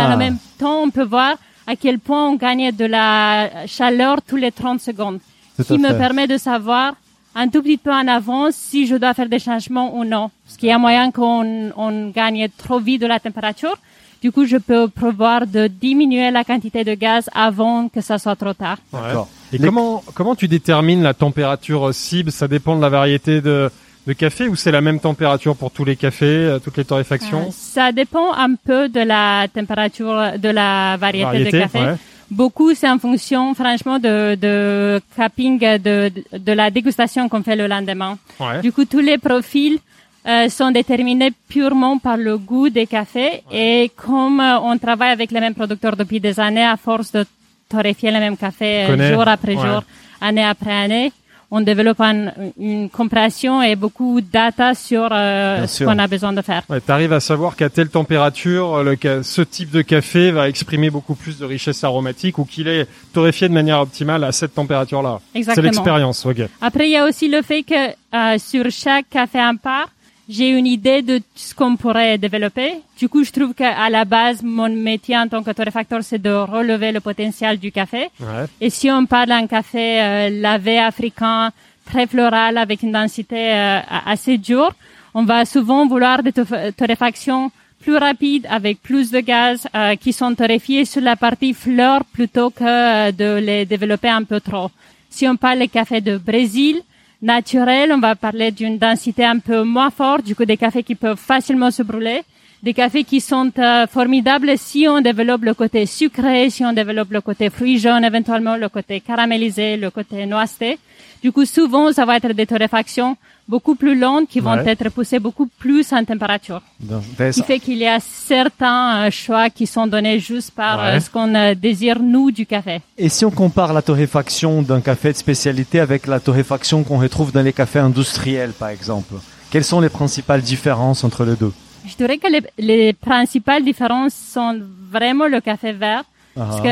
dans 0.00 0.08
le 0.10 0.16
même 0.18 0.36
temps, 0.58 0.82
on 0.82 0.90
peut 0.90 1.04
voir 1.16 1.36
à 1.66 1.74
quel 1.76 1.98
point 1.98 2.28
on 2.28 2.34
gagne 2.36 2.70
de 2.72 2.84
la 2.84 3.66
chaleur 3.66 4.20
tous 4.28 4.36
les 4.36 4.52
30 4.52 4.80
secondes. 4.80 5.20
Tout 5.56 5.62
Ce 5.62 5.72
qui 5.74 5.78
me 5.80 5.88
fait. 5.88 5.96
permet 5.98 6.26
de 6.26 6.36
savoir 6.36 6.94
un 7.34 7.48
tout 7.48 7.62
petit 7.62 7.78
peu 7.78 7.90
en 7.92 8.06
avance 8.06 8.54
si 8.54 8.86
je 8.86 8.96
dois 8.96 9.14
faire 9.14 9.28
des 9.30 9.38
changements 9.38 9.96
ou 9.96 10.04
non. 10.04 10.30
Parce 10.44 10.56
qu'il 10.58 10.68
y 10.68 10.72
a 10.72 10.78
moyen 10.78 11.10
qu'on 11.10 11.70
on 11.76 12.10
gagne 12.10 12.46
trop 12.58 12.78
vite 12.78 13.00
de 13.00 13.06
la 13.06 13.18
température. 13.18 13.76
Du 14.20 14.30
coup, 14.32 14.44
je 14.44 14.58
peux 14.58 14.88
prévoir 14.88 15.46
de 15.46 15.66
diminuer 15.66 16.30
la 16.30 16.44
quantité 16.44 16.84
de 16.84 16.94
gaz 16.94 17.28
avant 17.34 17.88
que 17.88 18.00
ça 18.02 18.18
soit 18.18 18.36
trop 18.36 18.52
tard. 18.52 18.78
Ouais. 18.92 19.00
D'accord. 19.00 19.28
Et 19.52 19.58
Les- 19.58 19.66
comment 19.66 20.02
comment 20.14 20.34
tu 20.34 20.46
détermines 20.48 21.02
la 21.02 21.14
température 21.14 21.94
cible? 21.94 22.30
Ça 22.32 22.48
dépend 22.48 22.76
de 22.76 22.82
la 22.82 22.88
variété 22.90 23.40
de 23.40 23.70
de 24.06 24.12
café 24.12 24.48
ou 24.48 24.54
c'est 24.56 24.70
la 24.70 24.80
même 24.80 25.00
température 25.00 25.56
pour 25.56 25.70
tous 25.70 25.84
les 25.84 25.96
cafés, 25.96 26.26
euh, 26.26 26.58
toutes 26.58 26.76
les 26.76 26.84
torréfactions 26.84 27.46
Euh, 27.48 27.50
ça 27.50 27.90
dépend 27.92 28.32
un 28.34 28.54
peu 28.54 28.88
de 28.88 29.00
la 29.00 29.46
température, 29.48 30.32
de 30.38 30.48
la 30.50 30.96
variété, 30.98 31.44
de 31.44 31.50
café. 31.58 31.78
ouais. 31.80 31.94
Beaucoup, 32.30 32.74
c'est 32.74 32.88
en 32.88 32.98
fonction, 32.98 33.54
franchement, 33.54 33.98
de, 33.98 34.34
de 34.34 35.00
capping, 35.16 35.58
de, 35.58 36.10
de 36.32 36.52
la 36.52 36.70
dégustation 36.70 37.28
qu'on 37.28 37.42
fait 37.42 37.54
le 37.56 37.66
lendemain. 37.66 38.18
Ouais. 38.40 38.60
Du 38.62 38.72
coup, 38.72 38.84
tous 38.86 39.00
les 39.00 39.18
profils 39.18 39.78
euh, 40.26 40.48
sont 40.48 40.70
déterminés 40.70 41.32
purement 41.48 41.98
par 41.98 42.16
le 42.16 42.36
goût 42.38 42.70
des 42.70 42.86
cafés 42.86 43.42
et 43.52 43.90
comme 43.94 44.40
euh, 44.40 44.58
on 44.60 44.76
travaille 44.78 45.10
avec 45.12 45.30
les 45.30 45.40
mêmes 45.40 45.54
producteurs 45.54 45.96
depuis 45.96 46.18
des 46.18 46.40
années, 46.40 46.64
à 46.64 46.76
force 46.78 47.12
de 47.12 47.24
torréfier 47.68 48.10
le 48.10 48.18
même 48.20 48.36
café 48.36 48.84
euh, 48.84 48.86
Connais. 48.88 49.12
jour 49.12 49.28
après 49.28 49.52
jour, 49.54 49.82
année 50.20 50.44
après 50.44 50.72
année, 50.72 51.12
on 51.56 51.60
développe 51.60 52.00
un- 52.00 52.32
une 52.58 52.88
compréhension 52.90 53.62
et 53.62 53.76
beaucoup 53.76 54.20
de 54.20 54.26
data 54.30 54.74
sur 54.74 55.08
euh, 55.12 55.66
ce 55.66 55.84
qu'on 55.84 55.98
a 55.98 56.06
besoin 56.08 56.32
de 56.32 56.42
faire. 56.42 56.62
Ouais, 56.68 56.80
t'arrives 56.80 57.12
à 57.12 57.20
savoir 57.20 57.54
qu'à 57.56 57.70
telle 57.70 57.88
température, 57.88 58.82
le 58.82 58.96
ce 59.22 59.42
type 59.42 59.70
de 59.70 59.82
café 59.82 60.30
va 60.32 60.48
exprimer 60.48 60.90
beaucoup 60.90 61.14
plus 61.14 61.38
de 61.38 61.44
richesse 61.44 61.84
aromatique 61.84 62.38
ou 62.38 62.44
qu'il 62.44 62.66
est 62.68 62.86
torréfié 63.12 63.48
de 63.48 63.54
manière 63.54 63.80
optimale 63.80 64.24
à 64.24 64.32
cette 64.32 64.54
température-là. 64.54 65.20
C'est 65.32 65.38
Exactement. 65.38 65.64
l'expérience, 65.66 66.26
ok. 66.26 66.40
Après, 66.60 66.88
il 66.88 66.92
y 66.92 66.96
a 66.96 67.04
aussi 67.04 67.28
le 67.28 67.42
fait 67.42 67.62
que 67.62 67.74
euh, 68.14 68.38
sur 68.38 68.64
chaque 68.70 69.08
café 69.10 69.40
en 69.40 69.56
part, 69.56 69.88
j'ai 70.28 70.48
une 70.50 70.66
idée 70.66 71.02
de 71.02 71.20
ce 71.34 71.54
qu'on 71.54 71.76
pourrait 71.76 72.18
développer. 72.18 72.74
Du 72.98 73.08
coup, 73.08 73.24
je 73.24 73.30
trouve 73.30 73.54
qu'à 73.54 73.88
la 73.90 74.04
base, 74.04 74.42
mon 74.42 74.68
métier 74.68 75.16
en 75.16 75.28
tant 75.28 75.42
que 75.42 75.50
torréfacteur, 75.50 76.02
c'est 76.02 76.20
de 76.20 76.30
relever 76.30 76.92
le 76.92 77.00
potentiel 77.00 77.58
du 77.58 77.70
café. 77.70 78.08
Ouais. 78.20 78.46
Et 78.60 78.70
si 78.70 78.90
on 78.90 79.06
parle 79.06 79.28
d'un 79.28 79.46
café 79.46 80.00
euh, 80.00 80.30
lavé 80.30 80.78
africain, 80.78 81.52
très 81.84 82.06
floral, 82.06 82.56
avec 82.58 82.82
une 82.82 82.92
densité 82.92 83.52
euh, 83.52 83.80
assez 84.06 84.38
dure, 84.38 84.72
on 85.14 85.24
va 85.24 85.44
souvent 85.44 85.86
vouloir 85.86 86.22
des 86.22 86.32
torréfactions 86.32 87.50
plus 87.84 87.96
rapides, 87.96 88.46
avec 88.48 88.80
plus 88.80 89.10
de 89.10 89.20
gaz, 89.20 89.68
euh, 89.74 89.94
qui 89.96 90.12
sont 90.12 90.34
torréfiés 90.34 90.86
sur 90.86 91.02
la 91.02 91.16
partie 91.16 91.52
fleur 91.52 92.04
plutôt 92.06 92.50
que 92.50 92.64
euh, 92.64 93.12
de 93.12 93.38
les 93.38 93.66
développer 93.66 94.08
un 94.08 94.24
peu 94.24 94.40
trop. 94.40 94.70
Si 95.10 95.28
on 95.28 95.36
parle 95.36 95.58
des 95.58 95.68
cafés 95.68 96.00
de 96.00 96.16
Brésil, 96.16 96.80
naturel, 97.24 97.90
on 97.90 97.98
va 97.98 98.14
parler 98.14 98.50
d'une 98.50 98.76
densité 98.76 99.24
un 99.24 99.38
peu 99.38 99.62
moins 99.62 99.90
forte, 99.90 100.24
du 100.24 100.36
coup 100.36 100.44
des 100.44 100.58
cafés 100.58 100.82
qui 100.82 100.94
peuvent 100.94 101.18
facilement 101.18 101.70
se 101.70 101.82
brûler, 101.82 102.20
des 102.62 102.74
cafés 102.74 103.04
qui 103.04 103.20
sont 103.20 103.50
euh, 103.58 103.86
formidables 103.86 104.52
si 104.58 104.86
on 104.88 105.00
développe 105.00 105.42
le 105.42 105.54
côté 105.54 105.86
sucré, 105.86 106.50
si 106.50 106.64
on 106.64 106.74
développe 106.74 107.10
le 107.10 107.22
côté 107.22 107.48
fruits 107.48 107.78
jaunes, 107.78 108.04
éventuellement 108.04 108.56
le 108.56 108.68
côté 108.68 109.00
caramélisé, 109.00 109.78
le 109.78 109.90
côté 109.90 110.26
noiseté. 110.26 110.78
Du 111.22 111.32
coup, 111.32 111.46
souvent, 111.46 111.90
ça 111.92 112.04
va 112.04 112.16
être 112.18 112.32
des 112.32 112.46
torréfactions 112.46 113.16
beaucoup 113.46 113.74
plus 113.74 113.98
longues 113.98 114.26
qui 114.26 114.40
vont 114.40 114.52
Ouais. 114.54 114.68
être 114.72 114.88
poussées 114.90 115.18
beaucoup 115.18 115.46
plus 115.58 115.92
en 115.92 116.04
température. 116.04 116.62
Donc, 116.80 117.02
Ce 117.18 117.30
qui 117.32 117.42
fait 117.42 117.58
qu'il 117.58 117.78
y 117.78 117.86
a 117.86 118.00
certains 118.00 119.06
euh, 119.06 119.10
choix 119.10 119.50
qui 119.50 119.66
sont 119.66 119.86
donnés 119.86 120.18
juste 120.18 120.52
par 120.52 120.78
Ouais. 120.78 120.84
euh, 120.96 121.00
ce 121.00 121.10
qu'on 121.10 121.34
euh, 121.34 121.54
désire, 121.54 121.98
nous, 122.00 122.30
du 122.30 122.46
café. 122.46 122.80
Et 122.96 123.08
si 123.08 123.24
on 123.24 123.30
compare 123.30 123.72
la 123.72 123.82
torréfaction 123.82 124.62
d'un 124.62 124.80
café 124.80 125.12
de 125.12 125.16
spécialité 125.18 125.80
avec 125.80 126.06
la 126.06 126.20
torréfaction 126.20 126.82
qu'on 126.84 126.98
retrouve 126.98 127.32
dans 127.32 127.42
les 127.42 127.52
cafés 127.52 127.80
industriels, 127.80 128.52
par 128.52 128.68
exemple, 128.70 129.14
Quelles 129.50 129.62
sont 129.64 129.80
les 129.80 129.88
principales 129.90 130.42
différences 130.42 131.04
entre 131.04 131.24
les 131.24 131.36
deux? 131.36 131.52
Je 131.86 131.94
dirais 131.96 132.18
que 132.18 132.26
les, 132.26 132.42
les, 132.58 132.92
principales 132.92 133.62
différences 133.62 134.14
sont 134.14 134.58
vraiment 134.90 135.28
le 135.28 135.40
café 135.40 135.70
vert. 135.72 136.02
Parce 136.34 136.60
que, 136.60 136.68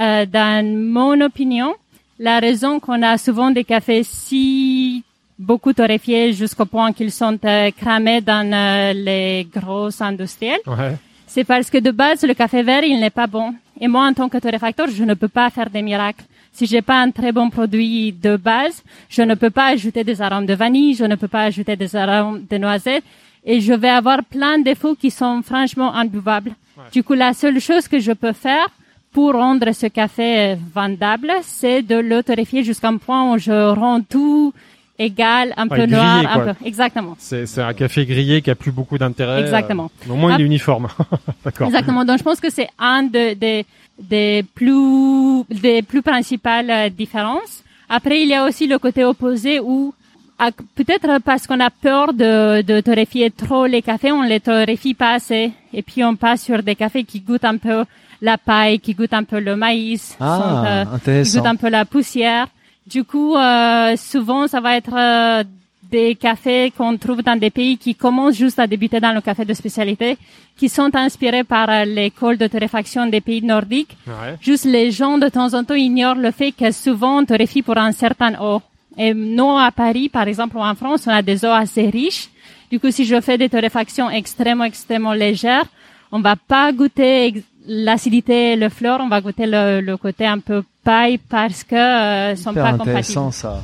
euh, 0.00 0.26
dans 0.26 0.62
mon 0.66 1.18
opinion, 1.24 1.72
la 2.18 2.38
raison 2.40 2.80
qu'on 2.80 3.00
a 3.02 3.16
souvent 3.16 3.50
des 3.50 3.64
cafés 3.64 4.02
si 4.02 5.04
beaucoup 5.38 5.72
torréfiés 5.72 6.32
jusqu'au 6.32 6.66
point 6.66 6.92
qu'ils 6.92 7.12
sont 7.12 7.38
euh, 7.44 7.70
cramés 7.70 8.20
dans 8.20 8.50
euh, 8.52 8.92
les 8.92 9.46
grosses 9.52 10.00
industriels, 10.00 10.60
ouais. 10.66 10.96
c'est 11.26 11.44
parce 11.44 11.70
que 11.70 11.78
de 11.78 11.90
base, 11.90 12.24
le 12.24 12.34
café 12.34 12.62
vert, 12.62 12.82
il 12.82 12.98
n'est 12.98 13.10
pas 13.10 13.26
bon. 13.26 13.54
Et 13.80 13.86
moi, 13.86 14.06
en 14.06 14.12
tant 14.12 14.28
que 14.28 14.38
torréfacteur, 14.38 14.88
je 14.90 15.04
ne 15.04 15.14
peux 15.14 15.28
pas 15.28 15.50
faire 15.50 15.70
des 15.70 15.82
miracles. 15.82 16.24
Si 16.52 16.66
j'ai 16.66 16.82
pas 16.82 17.00
un 17.00 17.12
très 17.12 17.30
bon 17.30 17.50
produit 17.50 18.12
de 18.12 18.36
base, 18.36 18.82
je 19.08 19.22
ne 19.22 19.34
peux 19.34 19.50
pas 19.50 19.66
ajouter 19.66 20.02
des 20.02 20.20
arômes 20.20 20.46
de 20.46 20.54
vanille, 20.54 20.94
je 20.94 21.04
ne 21.04 21.14
peux 21.14 21.28
pas 21.28 21.42
ajouter 21.42 21.76
des 21.76 21.94
arômes 21.94 22.44
de 22.50 22.58
noisettes, 22.58 23.04
et 23.44 23.60
je 23.60 23.72
vais 23.72 23.90
avoir 23.90 24.24
plein 24.24 24.58
de 24.58 24.64
défauts 24.64 24.96
qui 24.96 25.10
sont 25.12 25.42
franchement 25.42 25.94
imbuvables. 25.94 26.52
Du 26.92 27.04
coup, 27.04 27.14
la 27.14 27.32
seule 27.32 27.60
chose 27.60 27.86
que 27.86 28.00
je 28.00 28.12
peux 28.12 28.32
faire 28.32 28.68
pour 29.12 29.32
rendre 29.32 29.70
ce 29.72 29.86
café 29.86 30.56
vendable, 30.74 31.32
c'est 31.42 31.82
de 31.82 31.96
le 31.96 32.22
torréfier 32.22 32.64
jusqu'à 32.64 32.88
un 32.88 32.98
point 32.98 33.32
où 33.32 33.38
je 33.38 33.70
rends 33.74 34.00
tout 34.00 34.52
égal, 34.98 35.54
un 35.56 35.68
peu 35.68 35.86
noir, 35.86 36.24
un 36.26 36.40
peu. 36.40 36.54
Exactement. 36.64 37.16
C'est 37.18 37.58
un 37.58 37.72
café 37.74 38.04
grillé 38.06 38.42
qui 38.42 38.50
a 38.50 38.54
plus 38.54 38.72
beaucoup 38.72 38.98
d'intérêt. 38.98 39.40
Exactement. 39.40 39.90
au 40.08 40.14
moins, 40.14 40.36
il 40.36 40.42
est 40.42 40.46
uniforme. 40.46 40.88
D'accord. 41.44 41.68
Exactement. 41.68 42.04
Donc, 42.04 42.18
je 42.18 42.24
pense 42.24 42.40
que 42.40 42.50
c'est 42.50 42.68
un 42.78 43.02
de, 43.04 43.34
des 43.34 43.64
des 44.00 44.44
plus 44.54 45.44
des 45.50 45.82
plus 45.82 46.02
principales 46.02 46.70
euh, 46.70 46.88
différences. 46.88 47.64
Après, 47.88 48.20
il 48.20 48.28
y 48.28 48.34
a 48.34 48.44
aussi 48.44 48.66
le 48.66 48.78
côté 48.78 49.04
opposé 49.04 49.60
où 49.60 49.92
peut-être 50.76 51.20
parce 51.24 51.46
qu'on 51.46 51.58
a 51.60 51.70
peur 51.70 52.12
de, 52.12 52.62
de 52.62 52.80
torréfier 52.80 53.30
trop 53.30 53.66
les 53.66 53.82
cafés, 53.82 54.12
on 54.12 54.22
les 54.22 54.40
torréfie 54.40 54.94
pas 54.94 55.14
assez, 55.14 55.50
et 55.72 55.82
puis 55.82 56.04
on 56.04 56.14
passe 56.14 56.42
sur 56.42 56.62
des 56.62 56.76
cafés 56.76 57.04
qui 57.04 57.20
goûtent 57.20 57.44
un 57.44 57.56
peu 57.56 57.84
la 58.22 58.38
paille, 58.38 58.78
qui 58.78 58.94
goûtent 58.94 59.14
un 59.14 59.24
peu 59.24 59.40
le 59.40 59.56
maïs, 59.56 60.16
ah, 60.20 60.86
euh, 61.08 61.22
qui 61.24 61.32
goûtent 61.32 61.46
un 61.46 61.56
peu 61.56 61.68
la 61.68 61.84
poussière. 61.84 62.46
Du 62.88 63.04
coup, 63.04 63.36
euh, 63.36 63.96
souvent, 63.96 64.46
ça 64.46 64.60
va 64.60 64.76
être 64.76 64.96
euh, 64.96 65.44
des 65.90 66.14
cafés 66.14 66.72
qu'on 66.74 66.96
trouve 66.96 67.22
dans 67.22 67.38
des 67.38 67.50
pays 67.50 67.76
qui 67.76 67.94
commencent 67.94 68.36
juste 68.36 68.58
à 68.58 68.66
débuter 68.66 68.98
dans 68.98 69.12
le 69.12 69.20
café 69.20 69.44
de 69.44 69.52
spécialité, 69.52 70.16
qui 70.56 70.70
sont 70.70 70.94
inspirés 70.94 71.44
par 71.44 71.68
euh, 71.68 71.84
l'école 71.84 72.38
de 72.38 72.46
torréfaction 72.46 73.06
des 73.06 73.20
pays 73.20 73.42
nordiques. 73.42 73.94
Juste 74.40 74.64
les 74.64 74.90
gens 74.90 75.18
de 75.18 75.28
temps 75.28 75.52
en 75.52 75.64
temps 75.64 75.74
ignorent 75.74 76.14
le 76.14 76.30
fait 76.30 76.52
que 76.52 76.70
souvent 76.72 77.18
on 77.18 77.26
torréfie 77.26 77.60
pour 77.60 77.76
un 77.76 77.92
certain 77.92 78.40
eau. 78.40 78.62
Et 78.96 79.12
nous, 79.12 79.58
à 79.58 79.70
Paris, 79.70 80.08
par 80.08 80.26
exemple, 80.26 80.56
ou 80.56 80.60
en 80.60 80.74
France, 80.74 81.06
on 81.06 81.10
a 81.10 81.20
des 81.20 81.44
eaux 81.44 81.56
assez 81.64 81.90
riches. 81.90 82.30
Du 82.70 82.80
coup, 82.80 82.90
si 82.90 83.04
je 83.04 83.20
fais 83.20 83.36
des 83.36 83.50
torréfactions 83.50 84.08
extrêmement, 84.08 84.64
extrêmement 84.64 85.12
légères, 85.12 85.66
on 86.10 86.20
va 86.20 86.36
pas 86.36 86.72
goûter 86.72 87.44
l'acidité 87.68 88.52
et 88.52 88.56
le 88.56 88.68
fleur, 88.68 89.00
on 89.00 89.08
va 89.08 89.20
goûter 89.20 89.46
le, 89.46 89.80
le 89.80 89.96
côté 89.96 90.26
un 90.26 90.38
peu 90.40 90.64
paille 90.82 91.18
parce 91.18 91.62
que 91.62 91.76
euh, 91.76 92.34
sont 92.36 92.54
pas 92.54 92.72
compatibles. 92.72 93.32
ça. 93.32 93.60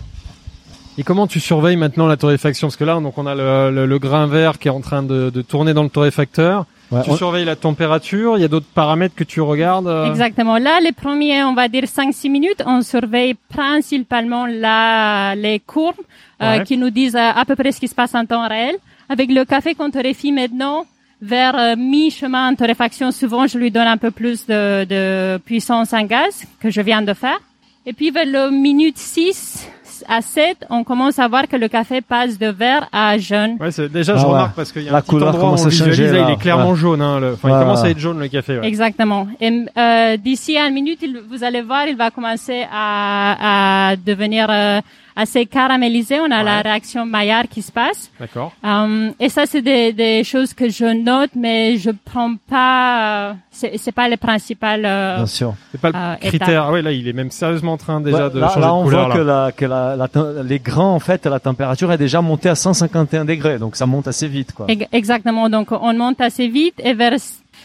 Et 0.97 1.03
comment 1.03 1.27
tu 1.27 1.41
surveilles 1.41 1.77
maintenant 1.77 2.07
la 2.07 2.17
torréfaction? 2.17 2.69
Parce 2.69 2.77
que 2.77 2.85
là, 2.85 3.01
donc 3.01 3.19
on 3.19 3.27
a 3.27 3.35
le, 3.35 3.85
le, 3.85 3.99
grain 3.99 4.27
vert 4.29 4.59
qui 4.61 4.69
est 4.69 4.71
en 4.71 4.81
train 4.81 5.03
de, 5.03 5.29
de 5.31 5.43
tourner 5.43 5.75
dans 5.75 5.83
le 5.83 5.89
torréfacteur. 5.89 6.67
tu 7.05 7.17
surveilles 7.17 7.45
la 7.45 7.57
température? 7.57 8.39
Il 8.39 8.43
y 8.43 8.45
a 8.45 8.49
d'autres 8.49 8.73
paramètres 8.73 9.17
que 9.17 9.25
tu 9.25 9.41
regardes. 9.41 9.89
Euh? 9.89 10.09
Exactement. 10.09 10.57
Là, 10.59 10.79
les 10.81 10.93
premiers, 10.93 11.43
on 11.43 11.55
va 11.55 11.67
dire 11.67 11.85
5-6 11.85 12.31
minutes, 12.31 12.63
on 12.65 12.83
surveille 12.83 13.35
principalement 13.49 14.47
la, 14.47 15.35
les 15.35 15.59
courbes 15.59 15.97
euh, 16.41 16.61
qui 16.61 16.77
nous 16.79 16.91
disent 16.91 17.17
euh, 17.17 17.31
à 17.35 17.45
peu 17.45 17.57
près 17.57 17.73
ce 17.73 17.81
qui 17.81 17.89
se 17.89 17.95
passe 17.95 18.15
en 18.15 18.25
temps 18.25 18.47
réel. 18.47 18.77
Avec 19.09 19.31
le 19.31 19.45
café 19.45 19.75
qu'on 19.75 19.91
torréfie 19.91 20.31
maintenant, 20.31 20.87
vers 21.23 21.59
euh, 21.59 21.77
mi-chemin 21.77 22.51
en 22.51 22.55
torréfaction, 22.55 23.11
souvent 23.11 23.47
je 23.47 23.59
lui 23.59 23.71
donne 23.71 23.87
un 23.87 23.97
peu 23.97 24.11
plus 24.11 24.47
de, 24.47 24.85
de 24.85 25.39
puissance 25.39 25.93
en 25.93 26.05
gaz 26.05 26.45
que 26.61 26.71
je 26.71 26.81
viens 26.81 27.03
de 27.03 27.15
faire. 27.15 27.39
Et 27.87 27.93
puis 27.93 28.11
vers 28.11 28.27
le 28.27 28.51
minute 28.51 28.99
6 28.99 29.69
à 30.09 30.21
7, 30.21 30.67
on 30.71 30.85
commence 30.85 31.19
à 31.19 31.29
voir 31.29 31.49
que 31.49 31.57
le 31.57 31.69
café 31.69 32.01
passe 32.01 32.39
de 32.39 32.49
vert 32.49 32.89
à 32.93 33.17
jaune. 33.19 33.57
Ouais, 33.61 33.71
c'est, 33.71 33.91
déjà, 33.91 34.17
je 34.17 34.23
ah 34.23 34.27
remarque 34.27 34.57
parce 34.57 34.73
qu'il 34.73 34.83
y 34.83 34.89
a 34.89 34.93
la 34.93 34.99
un 34.99 35.03
petit 35.03 35.15
endroit 35.15 35.51
où 35.51 35.53
on 35.53 35.69
visualise, 35.69 36.13
là, 36.13 36.27
il 36.29 36.33
est 36.33 36.37
clairement 36.39 36.75
jaune. 36.75 37.01
Hein, 37.01 37.21
le, 37.21 37.33
enfin, 37.35 37.49
il 37.49 37.63
commence 37.63 37.85
à 37.85 37.91
être 37.91 37.99
jaune 37.99 38.19
le 38.19 38.29
café. 38.29 38.59
Ouais. 38.59 38.67
Exactement. 38.67 39.29
Et 39.41 39.67
euh, 39.77 40.17
d'ici 40.17 40.57
à 40.57 40.67
une 40.67 40.75
minute, 40.75 40.99
il, 41.03 41.21
vous 41.31 41.45
allez 41.45 41.63
voir, 41.63 41.87
il 41.87 41.97
va 41.97 42.11
commencer 42.11 42.65
à, 42.71 43.91
à 43.91 43.97
devenir 43.97 44.47
euh, 44.51 44.81
assez 45.17 45.47
caramélisé. 45.47 46.21
On 46.21 46.31
a 46.31 46.43
la 46.43 46.61
réaction 46.61 47.07
Maillard 47.07 47.49
qui 47.49 47.63
se 47.63 47.71
passe. 47.71 48.11
D'accord. 48.19 48.53
Um, 48.63 49.13
et 49.21 49.29
ça, 49.29 49.47
c'est 49.47 49.63
des, 49.63 49.93
des, 49.93 50.25
choses 50.25 50.55
que 50.55 50.69
je 50.69 50.85
note, 50.85 51.31
mais 51.37 51.77
je 51.77 51.91
prends 51.91 52.35
pas. 52.49 53.31
Euh, 53.31 53.35
c'est, 53.51 53.79
c'est 53.79 53.93
pas 53.93 54.09
les 54.09 54.17
principales. 54.17 54.85
Euh, 54.85 55.17
Bien 55.17 55.27
sûr. 55.27 55.55
C'est 55.73 55.81
pas 55.81 55.91
le 55.91 55.97
euh, 55.97 56.15
critère. 56.17 56.65
Ah 56.65 56.73
ouais, 56.73 56.83
là, 56.83 56.93
il 56.93 57.07
est 57.07 57.13
même 57.13 57.31
sérieusement 57.31 57.73
en 57.73 57.77
train 57.77 58.01
déjà 58.01 58.29
de 58.29 58.41
changer 58.41 58.61
là, 58.61 58.75
on 58.75 58.85
voit 58.85 59.13
que, 59.13 59.19
la, 59.19 59.53
que 59.53 59.65
la, 59.65 59.97
la, 59.97 60.09
les 60.43 60.59
grains, 60.59 60.83
en 60.83 61.01
fait, 61.01 61.27
la 61.27 61.41
température 61.41 61.93
est 61.93 61.99
déjà 61.99 62.21
montée 62.21 62.49
à 62.49 62.55
151 62.55 63.25
degrés, 63.25 63.59
donc 63.59 63.77
ça 63.77 63.87
monte 63.87 64.09
assez 64.09 64.29
vite, 64.29 64.53
quoi. 64.53 64.67
Exactement. 64.93 65.49
Donc, 65.49 65.69
on 65.71 65.95
monte 65.95 66.21
assez 66.21 66.49
vite 66.49 66.75
et 66.83 66.95
vers 66.95 67.15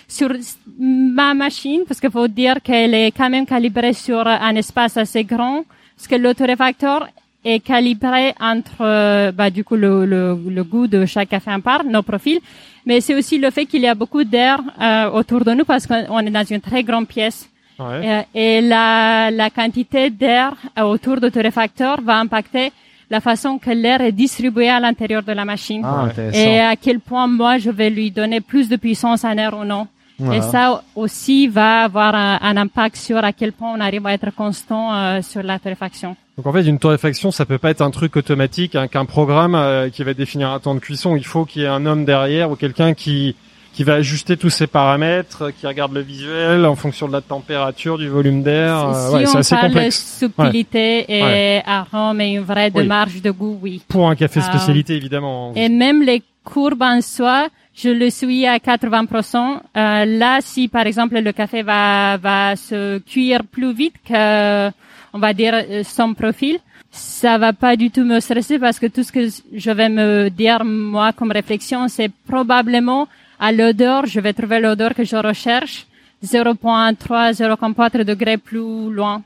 sur 0.07 0.31
ma 0.79 1.33
machine, 1.33 1.81
parce 1.87 1.99
qu'il 1.99 2.09
faut 2.11 2.27
dire 2.27 2.61
qu'elle 2.63 2.93
est 2.93 3.11
quand 3.11 3.29
même 3.29 3.45
calibrée 3.45 3.93
sur 3.93 4.25
un 4.25 4.55
espace 4.55 4.97
assez 4.97 5.23
grand, 5.23 5.63
parce 5.95 6.07
que 6.07 6.15
l'autoréfacteur 6.15 7.07
est 7.43 7.59
calibré 7.59 8.33
entre 8.39 8.81
euh, 8.81 9.31
bah, 9.31 9.49
du 9.49 9.63
coup 9.63 9.75
le, 9.75 10.05
le, 10.05 10.37
le, 10.49 10.63
goût 10.63 10.87
de 10.87 11.05
chaque 11.05 11.29
café 11.29 11.51
en 11.51 11.61
part, 11.61 11.83
nos 11.83 12.03
profils, 12.03 12.39
mais 12.85 13.01
c'est 13.01 13.15
aussi 13.15 13.37
le 13.37 13.49
fait 13.49 13.65
qu'il 13.65 13.81
y 13.81 13.87
a 13.87 13.95
beaucoup 13.95 14.23
d'air 14.23 14.59
euh, 14.81 15.09
autour 15.11 15.45
de 15.45 15.53
nous 15.53 15.65
parce 15.65 15.87
qu'on 15.87 16.19
est 16.19 16.29
dans 16.31 16.43
une 16.43 16.61
très 16.61 16.83
grande 16.83 17.07
pièce. 17.07 17.49
Ouais. 17.79 18.25
Et, 18.35 18.57
et, 18.57 18.61
la, 18.61 19.31
la 19.31 19.49
quantité 19.49 20.09
d'air 20.09 20.53
euh, 20.77 20.81
autour 20.83 21.21
de 21.21 21.29
torréfacteur 21.29 22.01
va 22.01 22.17
impacter 22.17 22.73
la 23.09 23.21
façon 23.21 23.57
que 23.57 23.71
l'air 23.71 24.01
est 24.01 24.11
distribué 24.11 24.69
à 24.69 24.79
l'intérieur 24.79 25.23
de 25.23 25.31
la 25.31 25.45
machine 25.45 25.83
ah, 25.83 26.09
et 26.33 26.59
à 26.59 26.75
quel 26.75 26.99
point 26.99 27.25
moi 27.25 27.57
je 27.57 27.71
vais 27.71 27.89
lui 27.89 28.11
donner 28.11 28.39
plus 28.41 28.69
de 28.69 28.75
puissance 28.75 29.23
en 29.23 29.35
air 29.37 29.57
ou 29.57 29.63
non. 29.63 29.87
Et 30.33 30.41
ça 30.41 30.83
aussi 30.95 31.47
va 31.47 31.83
avoir 31.83 32.13
un, 32.13 32.39
un, 32.41 32.57
impact 32.57 32.97
sur 32.97 33.17
à 33.17 33.31
quel 33.31 33.53
point 33.53 33.73
on 33.75 33.79
arrive 33.79 34.05
à 34.05 34.13
être 34.13 34.33
constant 34.35 34.93
euh, 34.93 35.21
sur 35.21 35.43
la 35.43 35.59
torréfaction. 35.59 36.15
Donc 36.37 36.45
en 36.45 36.53
fait, 36.53 36.63
une 36.63 36.79
torréfaction, 36.79 37.31
ça 37.31 37.45
peut 37.45 37.57
pas 37.57 37.69
être 37.69 37.81
un 37.81 37.91
truc 37.91 38.15
automatique, 38.15 38.75
hein, 38.75 38.87
qu'un 38.87 39.05
programme 39.05 39.55
euh, 39.55 39.89
qui 39.89 40.03
va 40.03 40.13
définir 40.13 40.49
un 40.49 40.59
temps 40.59 40.75
de 40.75 40.79
cuisson. 40.79 41.15
Il 41.15 41.25
faut 41.25 41.45
qu'il 41.45 41.61
y 41.61 41.65
ait 41.65 41.69
un 41.69 41.85
homme 41.85 42.05
derrière 42.05 42.51
ou 42.51 42.55
quelqu'un 42.55 42.93
qui 42.93 43.35
qui 43.73 43.83
va 43.83 43.93
ajuster 43.93 44.35
tous 44.35 44.49
ces 44.49 44.67
paramètres, 44.67 45.51
qui 45.51 45.67
regarde 45.67 45.93
le 45.93 46.01
visuel 46.01 46.65
en 46.65 46.75
fonction 46.75 47.07
de 47.07 47.13
la 47.13 47.21
température, 47.21 47.97
du 47.97 48.09
volume 48.09 48.43
d'air. 48.43 48.93
Si 48.93 49.13
ouais, 49.13 49.25
c'est 49.25 49.37
assez 49.37 49.55
complexe. 49.55 50.17
subtilité 50.19 51.05
et 51.07 51.61
arôme 51.65 52.19
et 52.19 52.33
une 52.33 52.41
vraie 52.41 52.71
démarche 52.71 53.21
de 53.21 53.31
goût, 53.31 53.59
oui. 53.61 53.81
Pour 53.87 54.09
un 54.09 54.15
café 54.15 54.41
spécialité, 54.41 54.95
évidemment. 54.95 55.53
Et 55.55 55.69
même 55.69 56.01
les 56.01 56.23
courbes 56.43 56.81
en 56.81 57.01
soi, 57.01 57.47
je 57.81 57.89
le 57.89 58.09
suis 58.09 58.45
à 58.45 58.57
80%. 58.57 59.37
Euh, 59.77 60.05
là, 60.05 60.39
si 60.41 60.67
par 60.67 60.85
exemple 60.85 61.19
le 61.19 61.31
café 61.31 61.63
va 61.63 62.17
va 62.17 62.55
se 62.55 62.99
cuire 62.99 63.43
plus 63.43 63.73
vite 63.73 63.95
que 64.07 64.69
on 65.13 65.19
va 65.19 65.33
dire 65.33 65.53
euh, 65.55 65.83
son 65.83 66.13
profil, 66.13 66.59
ça 66.91 67.37
va 67.37 67.53
pas 67.53 67.75
du 67.75 67.89
tout 67.89 68.03
me 68.03 68.19
stresser 68.19 68.59
parce 68.59 68.79
que 68.79 68.87
tout 68.87 69.03
ce 69.03 69.11
que 69.11 69.27
je 69.65 69.71
vais 69.71 69.89
me 69.89 70.29
dire 70.29 70.65
moi 70.65 71.13
comme 71.13 71.31
réflexion, 71.31 71.87
c'est 71.87 72.11
probablement 72.27 73.07
à 73.39 73.51
l'odeur, 73.51 74.05
je 74.05 74.19
vais 74.19 74.33
trouver 74.33 74.59
l'odeur 74.59 74.93
que 74.93 75.05
je 75.05 75.15
recherche 75.15 75.87
0.3, 76.23 77.33
0.4 77.33 78.03
degrés 78.03 78.37
plus 78.37 78.91
loin. 78.91 79.21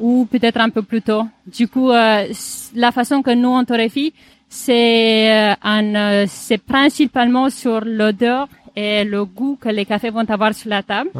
Ou 0.00 0.28
peut-être 0.30 0.60
un 0.60 0.68
peu 0.68 0.82
plus 0.82 1.02
tôt. 1.02 1.26
Du 1.46 1.66
coup, 1.66 1.90
euh, 1.90 2.24
la 2.74 2.92
façon 2.92 3.22
que 3.22 3.30
nous 3.30 3.48
on 3.48 3.64
torréfie, 3.64 4.12
c'est 4.48 5.32
euh, 5.32 5.54
euh, 5.64 6.24
c'est 6.28 6.58
principalement 6.58 7.50
sur 7.50 7.80
l'odeur 7.84 8.48
et 8.74 9.04
le 9.04 9.24
goût 9.24 9.58
que 9.60 9.68
les 9.68 9.84
cafés 9.84 10.10
vont 10.10 10.28
avoir 10.28 10.54
sur 10.54 10.68
la 10.70 10.82
table. 10.82 11.10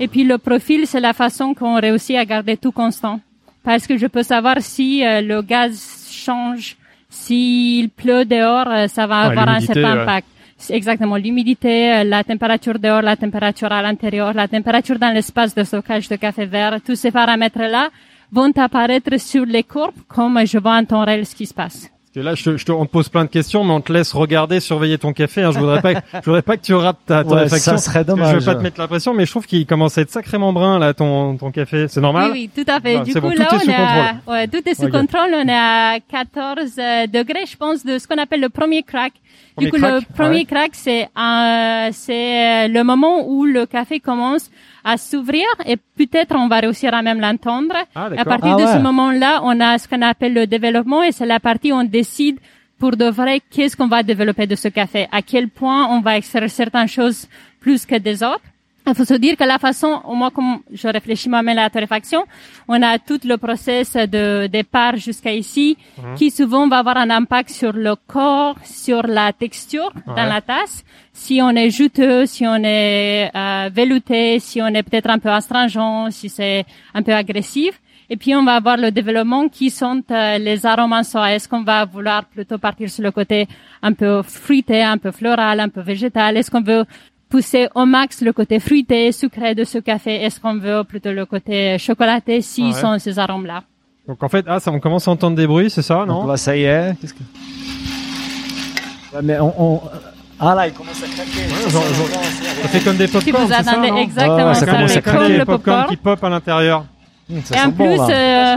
Et 0.00 0.08
puis 0.08 0.24
le 0.24 0.38
profil, 0.38 0.86
c'est 0.86 1.00
la 1.00 1.12
façon 1.12 1.54
qu'on 1.54 1.80
réussit 1.80 2.16
à 2.16 2.24
garder 2.24 2.56
tout 2.56 2.72
constant. 2.72 3.20
Parce 3.64 3.86
que 3.86 3.96
je 3.96 4.06
peux 4.06 4.22
savoir 4.22 4.56
si 4.60 5.04
euh, 5.04 5.20
le 5.22 5.42
gaz 5.42 6.08
change, 6.10 6.76
s'il 7.08 7.88
pleut 7.90 8.24
dehors, 8.24 8.88
ça 8.88 9.06
va 9.06 9.20
avoir 9.20 9.48
un 9.48 9.60
certain 9.60 10.00
impact. 10.00 10.28
Exactement, 10.70 11.16
l'humidité, 11.16 12.02
la 12.04 12.24
température 12.24 12.78
dehors, 12.78 13.02
la 13.02 13.16
température 13.16 13.70
à 13.70 13.82
l'intérieur, 13.82 14.32
la 14.32 14.48
température 14.48 14.98
dans 14.98 15.12
l'espace 15.12 15.54
de 15.54 15.64
stockage 15.64 16.08
de 16.08 16.16
café 16.16 16.46
vert, 16.46 16.78
tous 16.84 16.96
ces 16.96 17.10
paramètres-là 17.10 17.90
vont 18.32 18.52
apparaître 18.56 19.18
sur 19.18 19.44
les 19.44 19.62
courbes 19.62 20.00
comme 20.08 20.46
je 20.46 20.58
vois 20.58 20.76
en 20.76 20.84
temps 20.84 21.04
réel 21.04 21.26
ce 21.26 21.34
qui 21.34 21.46
se 21.46 21.54
passe 21.54 21.90
là, 22.22 22.34
je 22.34 22.44
te, 22.44 22.56
je 22.56 22.64
te, 22.64 22.72
on 22.72 22.86
te 22.86 22.90
pose 22.90 23.08
plein 23.08 23.24
de 23.24 23.30
questions, 23.30 23.64
mais 23.64 23.72
on 23.72 23.80
te 23.80 23.92
laisse 23.92 24.12
regarder, 24.12 24.60
surveiller 24.60 24.98
ton 24.98 25.12
café. 25.12 25.42
Hein. 25.42 25.52
Je 25.52 25.58
voudrais 25.58 25.82
pas, 25.82 25.92
je 26.14 26.24
voudrais 26.24 26.42
pas 26.42 26.56
que 26.56 26.62
tu 26.62 26.74
rates 26.74 26.98
ta 27.06 27.24
torréfaction. 27.24 27.72
Ouais, 27.72 27.78
ça 27.78 27.84
serait 27.84 28.04
dommage. 28.04 28.34
Je 28.34 28.38
veux 28.38 28.44
pas 28.44 28.54
te 28.54 28.62
mettre 28.62 28.80
la 28.80 28.88
pression, 28.88 29.14
mais 29.14 29.26
je 29.26 29.30
trouve 29.30 29.46
qu'il 29.46 29.66
commence 29.66 29.98
à 29.98 30.02
être 30.02 30.10
sacrément 30.10 30.52
brun 30.52 30.78
là, 30.78 30.94
ton 30.94 31.36
ton 31.36 31.50
café. 31.50 31.88
C'est 31.88 32.00
normal? 32.00 32.32
Oui, 32.32 32.50
oui, 32.54 32.64
tout 32.64 32.70
à 32.70 32.80
fait. 32.80 33.00
du 33.00 33.12
coup, 33.14 33.28
là, 33.30 33.46
tout 33.46 33.56
on 33.56 33.70
est, 33.70 33.74
à, 33.74 34.14
ouais, 34.26 34.48
tout 34.48 34.66
est 34.66 34.74
sous 34.74 34.88
contrôle. 34.88 35.34
On 35.34 35.48
est 35.48 35.52
à 35.52 35.98
14 36.10 36.72
euh, 36.78 37.06
degrés, 37.06 37.46
je 37.50 37.56
pense, 37.56 37.84
de 37.84 37.98
ce 37.98 38.06
qu'on 38.06 38.18
appelle 38.18 38.40
le 38.40 38.48
premier 38.48 38.82
crack. 38.82 39.12
du 39.58 39.70
coup, 39.70 39.76
le 39.76 40.00
premier 40.14 40.44
crack, 40.44 40.70
c'est 40.72 41.08
euh, 41.18 41.88
c'est 41.92 42.68
le 42.68 42.82
moment 42.82 43.28
où 43.28 43.44
le 43.44 43.66
café 43.66 44.00
commence 44.00 44.50
à 44.86 44.96
s'ouvrir 44.96 45.44
et 45.66 45.76
peut-être 45.76 46.36
on 46.36 46.46
va 46.46 46.60
réussir 46.60 46.94
à 46.94 47.02
même 47.02 47.20
l'entendre. 47.20 47.74
Ah, 47.94 48.08
à 48.16 48.24
partir 48.24 48.56
ah, 48.56 48.62
de 48.62 48.66
ce 48.68 48.78
moment-là, 48.78 49.40
on 49.42 49.60
a 49.60 49.76
ce 49.78 49.88
qu'on 49.88 50.00
appelle 50.00 50.32
le 50.32 50.46
développement 50.46 51.02
et 51.02 51.10
c'est 51.10 51.26
la 51.26 51.40
partie 51.40 51.72
où 51.72 51.74
on 51.74 51.84
décide 51.84 52.38
pour 52.78 52.96
de 52.96 53.06
vrai 53.06 53.40
qu'est-ce 53.50 53.76
qu'on 53.76 53.88
va 53.88 54.04
développer 54.04 54.46
de 54.46 54.54
ce 54.54 54.68
café, 54.68 55.08
à 55.10 55.22
quel 55.22 55.48
point 55.48 55.88
on 55.90 56.00
va 56.00 56.16
extraire 56.16 56.48
certaines 56.48 56.88
choses 56.88 57.26
plus 57.60 57.84
que 57.84 57.96
des 57.96 58.22
autres. 58.22 58.48
Il 58.88 58.94
faut 58.94 59.04
se 59.04 59.14
dire 59.14 59.36
que 59.36 59.42
la 59.42 59.58
façon, 59.58 60.00
au 60.04 60.14
moins 60.14 60.30
comme 60.30 60.60
je 60.72 60.86
réfléchis 60.86 61.28
moi-même 61.28 61.58
à 61.58 61.62
la 61.62 61.70
torréfaction, 61.70 62.24
on 62.68 62.80
a 62.82 62.98
tout 62.98 63.18
le 63.24 63.36
process 63.36 63.94
de 63.94 64.46
départ 64.46 64.96
jusqu'à 64.96 65.32
ici, 65.32 65.76
mhm. 65.98 66.14
qui 66.14 66.30
souvent 66.30 66.68
va 66.68 66.78
avoir 66.78 66.96
un 66.96 67.10
impact 67.10 67.50
sur 67.50 67.72
le 67.72 67.96
corps, 68.06 68.56
sur 68.64 69.02
la 69.06 69.32
texture 69.32 69.92
dans 70.06 70.26
la 70.26 70.40
tasse. 70.40 70.84
Si 71.12 71.40
on 71.42 71.50
est 71.50 71.70
juteux, 71.70 72.26
si 72.26 72.46
on 72.46 72.62
est 72.62 73.30
euh, 73.34 73.70
velouté, 73.72 74.38
si 74.38 74.62
on 74.62 74.68
est 74.68 74.84
peut-être 74.84 75.10
un 75.10 75.18
peu 75.18 75.30
astringent, 75.30 76.10
si 76.10 76.28
c'est 76.28 76.64
un 76.94 77.02
peu 77.02 77.12
agressif. 77.12 77.80
Et 78.08 78.16
puis 78.16 78.36
on 78.36 78.44
va 78.44 78.54
avoir 78.54 78.76
le 78.76 78.92
développement 78.92 79.48
qui 79.48 79.68
sont 79.70 80.02
euh, 80.12 80.38
les 80.38 80.64
arômes 80.64 80.92
en 80.92 81.02
soi. 81.02 81.32
Est-ce 81.32 81.48
qu'on 81.48 81.64
va 81.64 81.84
vouloir 81.84 82.24
plutôt 82.24 82.58
partir 82.58 82.88
sur 82.88 83.02
le 83.02 83.10
côté 83.10 83.48
un 83.82 83.92
peu 83.94 84.22
fruité, 84.22 84.82
un 84.82 84.98
peu 84.98 85.10
floral, 85.10 85.58
un 85.58 85.68
peu 85.68 85.80
végétal? 85.80 86.36
Est-ce 86.36 86.50
qu'on 86.50 86.62
veut 86.62 86.84
pousser 87.28 87.68
au 87.74 87.84
max 87.86 88.20
le 88.22 88.32
côté 88.32 88.60
fruité, 88.60 89.12
sucré 89.12 89.54
de 89.54 89.64
ce 89.64 89.78
café. 89.78 90.22
Est-ce 90.24 90.40
qu'on 90.40 90.58
veut 90.58 90.84
plutôt 90.84 91.12
le 91.12 91.26
côté 91.26 91.78
chocolaté 91.78 92.40
si 92.40 92.72
sont 92.72 92.98
ces 92.98 93.18
arômes-là 93.18 93.62
Donc 94.06 94.22
en 94.22 94.28
fait, 94.28 94.44
ah, 94.48 94.60
ça, 94.60 94.70
on 94.70 94.80
commence 94.80 95.08
à 95.08 95.10
entendre 95.10 95.36
des 95.36 95.46
bruits, 95.46 95.70
c'est 95.70 95.82
ça, 95.82 96.04
non? 96.06 96.20
Donc, 96.20 96.26
bah, 96.28 96.36
Ça 96.36 96.56
y 96.56 96.64
est. 96.64 96.94
Qu'est-ce 97.00 97.14
que... 97.14 97.22
mais 99.22 99.38
on, 99.40 99.54
on, 99.74 99.80
Ah 100.38 100.54
là, 100.54 100.68
il 100.68 100.74
commence 100.74 101.02
à 101.02 101.06
craquer. 101.06 101.48
ça, 102.62 102.68
fait 102.68 102.80
comme 102.80 102.96
des 102.96 103.08
pop-corn, 103.08 103.48
c'est 103.48 103.62
ça, 103.62 103.76
non? 103.76 103.96
Exactement, 103.96 104.54
ça, 104.54 104.66
commence 104.66 104.96
à 104.96 105.02
craquer. 105.02 105.38
le 105.38 105.44
pop-corn 105.44 105.86
qui 105.88 105.96
pop 105.96 106.22
à 106.22 106.28
l'intérieur. 106.28 106.84
Mmh, 107.28 107.38
Et 107.38 107.60
en 107.60 107.72
plus, 107.72 107.96
bon, 107.96 108.08
euh... 108.08 108.56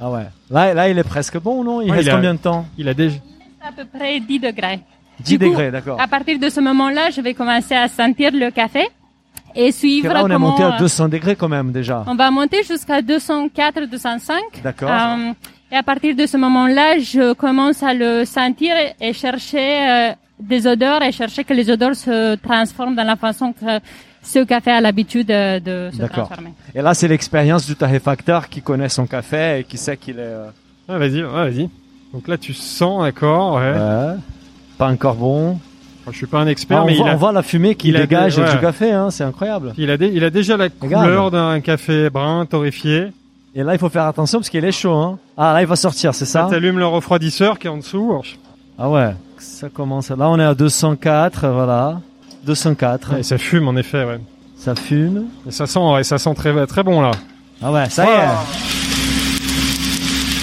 ah 0.00 0.10
ouais. 0.10 0.26
Là, 0.50 0.72
là, 0.72 0.88
il 0.88 0.98
est 0.98 1.04
presque 1.04 1.38
bon, 1.38 1.62
non? 1.62 1.82
Il 1.82 1.92
reste 1.92 2.10
combien 2.10 2.32
de 2.32 2.38
temps? 2.38 2.64
Il 2.78 2.88
a 2.88 2.94
déjà. 2.94 3.16
À 3.62 3.72
peu 3.72 3.84
près 3.84 4.18
10 4.18 4.40
degrés. 4.40 4.80
10 5.22 5.38
degrés, 5.38 5.70
d'accord. 5.70 6.00
À 6.00 6.08
partir 6.08 6.38
de 6.38 6.48
ce 6.48 6.60
moment-là, 6.60 7.10
je 7.10 7.20
vais 7.20 7.34
commencer 7.34 7.74
à 7.74 7.88
sentir 7.88 8.30
le 8.32 8.50
café 8.50 8.88
et 9.54 9.70
suivre 9.72 10.12
là, 10.12 10.24
on 10.24 10.30
est 10.30 10.38
monté 10.38 10.62
à 10.62 10.78
200 10.78 11.08
degrés 11.08 11.36
quand 11.36 11.48
même 11.48 11.72
déjà. 11.72 12.04
On 12.06 12.14
va 12.14 12.30
monter 12.30 12.62
jusqu'à 12.62 13.02
204, 13.02 13.86
205. 13.86 14.36
D'accord. 14.62 14.90
Euh, 14.90 15.32
et 15.70 15.76
à 15.76 15.82
partir 15.82 16.14
de 16.16 16.26
ce 16.26 16.36
moment-là, 16.36 16.98
je 16.98 17.32
commence 17.34 17.82
à 17.82 17.94
le 17.94 18.24
sentir 18.24 18.74
et 19.00 19.12
chercher 19.12 19.88
euh, 19.88 20.12
des 20.40 20.66
odeurs 20.66 21.02
et 21.02 21.12
chercher 21.12 21.44
que 21.44 21.54
les 21.54 21.70
odeurs 21.70 21.94
se 21.94 22.36
transforment 22.36 22.94
dans 22.94 23.04
la 23.04 23.16
façon 23.16 23.52
que 23.52 23.80
ce 24.22 24.44
café 24.44 24.70
a 24.70 24.80
l'habitude 24.80 25.26
de, 25.26 25.58
de 25.58 25.90
se 25.92 26.02
transformer. 26.04 26.52
Et 26.74 26.80
là, 26.80 26.94
c'est 26.94 27.08
l'expérience 27.08 27.66
du 27.66 27.74
tarifacteur 27.74 28.48
qui 28.48 28.62
connaît 28.62 28.88
son 28.88 29.06
café 29.06 29.60
et 29.60 29.64
qui 29.64 29.76
sait 29.76 29.96
qu'il 29.96 30.18
est. 30.18 30.22
Euh... 30.22 30.50
Ah, 30.88 30.98
vas-y, 30.98 31.22
vas-y. 31.22 31.68
Donc 32.12 32.28
là, 32.28 32.36
tu 32.36 32.52
sens, 32.52 33.02
d'accord, 33.02 33.54
ouais. 33.54 33.72
ouais 33.72 34.16
pas 34.82 34.90
encore 34.90 35.14
bon. 35.14 35.58
je 36.10 36.16
suis 36.16 36.26
pas 36.26 36.40
un 36.40 36.48
expert, 36.48 36.80
ah, 36.80 36.84
mais 36.84 36.92
on, 36.92 36.94
il 36.94 37.02
voit, 37.02 37.10
on 37.12 37.16
voit 37.16 37.32
la 37.32 37.42
fumée 37.42 37.76
qui 37.76 37.92
dégage 37.92 38.34
du 38.36 38.58
café, 38.60 38.90
hein, 38.90 39.10
c'est 39.12 39.22
incroyable. 39.22 39.74
Il 39.78 39.90
a, 39.90 39.94
il 39.94 40.24
a 40.24 40.30
déjà 40.30 40.56
la 40.56 40.70
couleur 40.70 41.30
d'un 41.30 41.60
café 41.60 42.10
brun 42.10 42.46
torréfié. 42.46 43.12
Et 43.54 43.62
là, 43.62 43.74
il 43.74 43.78
faut 43.78 43.90
faire 43.90 44.06
attention 44.06 44.38
parce 44.40 44.48
qu'il 44.48 44.64
est 44.64 44.72
chaud. 44.72 44.94
Hein. 44.94 45.18
Ah, 45.36 45.52
là, 45.52 45.60
il 45.60 45.68
va 45.68 45.76
sortir, 45.76 46.14
c'est 46.14 46.24
ça 46.24 46.46
Tu 46.48 46.56
allumes 46.56 46.78
le 46.78 46.86
refroidisseur 46.86 47.58
qui 47.58 47.68
est 47.68 47.70
en 47.70 47.76
dessous. 47.76 48.22
Ah 48.78 48.88
ouais, 48.90 49.14
ça 49.38 49.68
commence. 49.68 50.10
Là, 50.10 50.28
on 50.28 50.40
est 50.40 50.44
à 50.44 50.54
204, 50.54 51.46
voilà. 51.48 52.00
204. 52.44 53.18
Et 53.18 53.22
ça 53.22 53.38
fume, 53.38 53.68
en 53.68 53.76
effet, 53.76 54.04
ouais. 54.04 54.18
Ça 54.56 54.74
fume. 54.74 55.26
Et 55.46 55.52
ça 55.52 55.66
sent, 55.66 55.78
ouais, 55.78 56.02
ça 56.02 56.18
sent 56.18 56.34
très, 56.34 56.66
très 56.66 56.82
bon, 56.82 57.02
là. 57.02 57.12
Ah 57.62 57.70
ouais, 57.70 57.88
ça 57.88 58.04
y 58.04 58.08
est. 58.08 58.28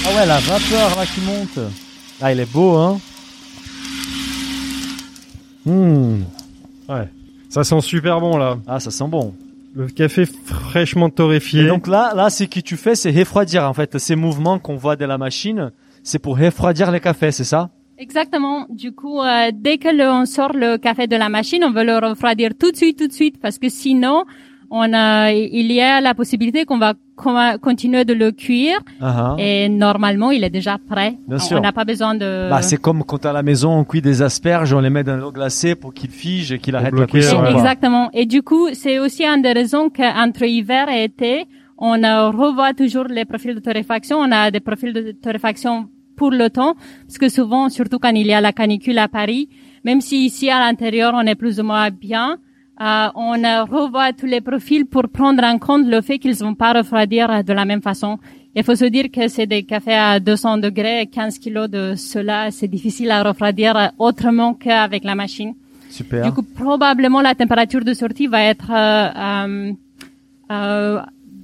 Ah 0.06 0.10
ouais, 0.16 0.26
la 0.26 0.40
vapeur, 0.40 0.96
là, 0.98 1.06
qui 1.06 1.20
monte. 1.22 1.60
Ah, 2.22 2.32
il 2.32 2.40
est 2.40 2.52
beau, 2.54 2.78
hein. 2.78 3.00
Mmh. 5.66 6.22
Ouais. 6.88 7.10
Ça 7.50 7.64
sent 7.64 7.82
super 7.82 8.20
bon 8.22 8.38
là. 8.38 8.58
Ah, 8.68 8.80
ça 8.80 8.92
sent 8.92 9.08
bon. 9.08 9.34
Le 9.76 9.88
café 9.88 10.26
fraîchement 10.26 11.10
torréfié. 11.10 11.64
Et 11.64 11.68
donc 11.68 11.88
là, 11.88 12.14
là, 12.16 12.30
ce 12.30 12.44
que 12.46 12.60
tu 12.60 12.76
fais, 12.76 12.96
c'est 12.96 13.12
refroidir 13.12 13.64
en 13.64 13.74
fait 13.74 13.98
ces 13.98 14.16
mouvements 14.16 14.60
qu'on 14.60 14.76
voit 14.76 14.96
de 14.96 15.06
la 15.06 15.18
machine. 15.18 15.72
C'est 16.04 16.20
pour 16.20 16.38
refroidir 16.38 16.92
les 16.92 17.00
cafés, 17.00 17.32
c'est 17.32 17.44
ça? 17.44 17.70
Exactement. 17.98 18.66
Du 18.70 18.94
coup, 18.94 19.22
euh, 19.22 19.52
dès 19.54 19.78
que 19.78 19.90
l'on 19.90 20.26
sort 20.26 20.54
le 20.54 20.78
café 20.78 21.06
de 21.06 21.18
la 21.18 21.28
machine, 21.28 21.64
on 21.66 21.72
veut 21.72 21.84
le 21.84 21.98
refroidir 21.98 22.52
tout 22.58 22.72
de 22.72 22.78
suite, 22.78 22.98
tout 22.98 23.08
de 23.08 23.14
suite, 23.14 23.40
parce 23.42 23.60
que 23.60 23.68
sinon, 23.68 24.24
on 24.72 24.94
a, 24.94 25.32
il 25.32 25.72
y 25.72 25.82
a 25.82 26.00
la 26.02 26.14
possibilité 26.14 26.66
qu'on 26.66 26.78
va 26.78 26.94
continuer 27.58 28.06
de 28.06 28.14
le 28.14 28.32
cuire 28.32 28.80
uh-huh. 29.02 29.40
et 29.40 29.68
normalement 29.70 30.32
il 30.32 30.44
est 30.44 30.50
déjà 30.50 30.78
prêt. 30.78 31.18
Bien 31.28 31.40
sûr. 31.40 31.58
On 31.58 31.62
n'a 31.62 31.72
pas 31.72 31.86
besoin 31.86 32.16
de. 32.16 32.50
Bah, 32.50 32.62
c'est 32.62 32.78
comme 32.78 33.04
quand 33.04 33.26
à 33.26 33.34
la 33.34 33.44
maison 33.44 33.72
on 33.72 33.84
cuit 33.84 34.02
des 34.02 34.22
asperges, 34.22 34.74
on 34.74 34.80
les 34.80 34.90
met 34.90 35.04
dans 35.04 35.18
l'eau 35.18 35.32
glacée 35.32 35.76
pour 35.76 35.94
qu'ils 35.94 36.12
figent 36.12 36.54
et 36.54 36.60
qu'ils 36.60 36.76
arrêtent 36.76 36.94
la 36.94 37.08
cuisson. 37.08 37.44
Exactement. 37.46 38.10
Et 38.14 38.26
du 38.26 38.42
coup, 38.42 38.70
c'est 38.74 39.00
aussi 39.00 39.26
une 39.26 39.42
des 39.42 39.54
raisons 39.54 39.90
qu'entre 39.90 40.44
hiver 40.44 40.88
et 40.90 41.04
été, 41.04 41.46
on 41.78 41.94
revoit 41.94 42.74
toujours 42.74 43.06
les 43.06 43.26
profils 43.26 43.56
de 43.56 43.60
torréfaction. 43.60 44.18
On 44.18 44.32
a 44.32 44.52
des 44.52 44.60
profils 44.60 44.94
de 44.94 45.12
torréfaction 45.12 45.88
pour 46.16 46.32
le 46.32 46.50
temps, 46.50 46.76
parce 47.08 47.18
que 47.18 47.30
souvent, 47.30 47.70
surtout 47.70 47.98
quand 47.98 48.10
il 48.10 48.28
y 48.28 48.34
a 48.34 48.42
la 48.42 48.52
canicule 48.52 48.98
à 48.98 49.08
Paris, 49.08 49.48
même 49.86 50.02
si 50.02 50.26
ici 50.26 50.50
à 50.50 50.60
l'intérieur 50.60 51.14
on 51.16 51.22
est 51.22 51.36
plus 51.36 51.62
ou 51.62 51.64
moins 51.64 51.90
bien, 51.92 52.38
euh, 52.82 53.08
on 53.16 53.34
revoit 53.34 54.14
tous 54.14 54.26
les 54.26 54.42
profils 54.42 54.86
pour 54.86 55.10
prendre 55.10 55.44
en 55.44 55.58
compte 55.60 55.86
le 55.86 56.02
fait 56.02 56.18
qu'ils 56.18 56.36
vont 56.36 56.56
pas 56.56 56.74
refroidir 56.74 57.44
de 57.44 57.54
la 57.54 57.66
même 57.66 57.82
façon. 57.82 58.18
Il 58.56 58.64
faut 58.64 58.76
se 58.76 58.86
dire 58.86 59.12
que 59.12 59.28
c'est 59.28 59.46
des 59.46 59.64
cafés 59.64 59.94
à 59.94 60.20
200 60.20 60.58
degrés, 60.58 61.08
15 61.08 61.38
kilos 61.38 61.70
de 61.70 61.94
cela, 61.96 62.52
c'est 62.52 62.68
difficile 62.68 63.12
à 63.12 63.22
refroidir 63.22 63.92
autrement 64.00 64.54
qu'avec 64.54 65.04
la 65.04 65.16
machine. 65.16 65.54
Super. 65.90 66.24
Du 66.26 66.32
coup, 66.32 66.44
probablement 66.44 67.22
la 67.22 67.36
température 67.36 67.84
de 67.84 67.94
sortie 67.94 68.28
va 68.28 68.44
être 68.44 68.72
euh, 68.72 69.74
euh, 70.52 71.02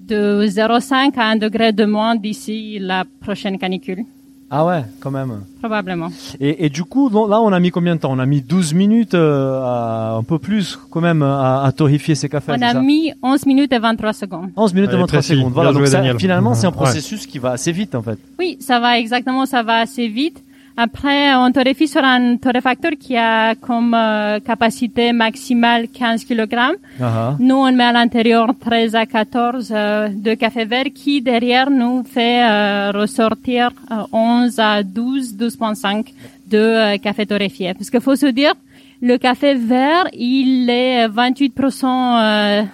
de 0.07 0.45
0,5 0.47 1.17
à 1.17 1.29
1 1.31 1.35
degré 1.37 1.73
de 1.73 1.85
moins 1.85 2.15
d'ici 2.15 2.79
la 2.79 3.03
prochaine 3.21 3.57
canicule. 3.57 4.05
Ah 4.51 4.63
ouais, 4.65 4.83
quand 4.99 5.09
même. 5.09 5.41
Probablement. 5.59 6.09
Et, 6.39 6.65
et 6.65 6.69
du 6.69 6.83
coup, 6.83 7.09
là, 7.09 7.41
on 7.41 7.51
a 7.51 7.59
mis 7.59 7.71
combien 7.71 7.95
de 7.95 7.99
temps? 8.01 8.11
On 8.11 8.19
a 8.19 8.25
mis 8.27 8.41
12 8.41 8.73
minutes, 8.75 9.15
euh, 9.15 9.59
à, 9.63 10.15
un 10.17 10.23
peu 10.23 10.37
plus 10.37 10.77
quand 10.91 11.01
même, 11.01 11.23
à, 11.23 11.63
à 11.63 11.71
torréfier 11.71 12.13
ces 12.13 12.29
cafés. 12.29 12.51
On 12.55 12.61
a 12.61 12.73
mis 12.75 13.11
11 13.23 13.45
minutes 13.47 13.73
et 13.73 13.79
23 13.79 14.13
secondes. 14.13 14.49
11 14.55 14.73
minutes 14.75 14.93
et 14.93 14.97
23 14.97 15.21
secondes. 15.21 15.53
Voilà, 15.53 15.73
donc 15.73 15.87
ça, 15.87 16.01
finalement, 16.17 16.53
c'est 16.53 16.67
un 16.67 16.71
processus 16.71 17.25
qui 17.25 17.39
va 17.39 17.51
assez 17.51 17.71
vite 17.71 17.95
en 17.95 18.03
fait. 18.03 18.19
Oui, 18.37 18.57
ça 18.59 18.79
va 18.79 18.99
exactement, 18.99 19.45
ça 19.45 19.63
va 19.63 19.77
assez 19.79 20.07
vite. 20.07 20.41
Après, 20.77 21.33
on 21.35 21.51
torréfie 21.53 21.87
sur 21.87 22.03
un 22.03 22.35
torréfacteur 22.35 22.91
qui 22.99 23.15
a 23.15 23.55
comme 23.55 23.93
euh, 23.93 24.41
capacité 24.41 25.13
maximale 25.13 25.87
15 25.87 26.25
kg. 26.25 26.53
Uh-huh. 26.99 27.37
Nous, 27.39 27.55
on 27.55 27.71
met 27.71 27.85
à 27.85 27.93
l'intérieur 27.93 28.53
13 28.59 28.93
à 28.95 29.05
14 29.05 29.71
euh, 29.71 30.09
de 30.09 30.33
café 30.33 30.65
vert 30.65 30.87
qui, 30.93 31.21
derrière, 31.21 31.69
nous 31.69 32.03
fait 32.03 32.43
euh, 32.43 32.91
ressortir 32.91 33.71
11 34.11 34.59
à 34.59 34.83
12, 34.83 35.37
12,5 35.37 36.07
de 36.47 36.97
café 36.97 37.25
torréfié. 37.25 37.73
Parce 37.73 37.89
qu'il 37.89 38.01
faut 38.01 38.17
se 38.17 38.25
dire, 38.25 38.53
le 39.01 39.17
café 39.17 39.53
vert, 39.55 40.09
il 40.11 40.69
est 40.69 41.07
28% 41.07 42.67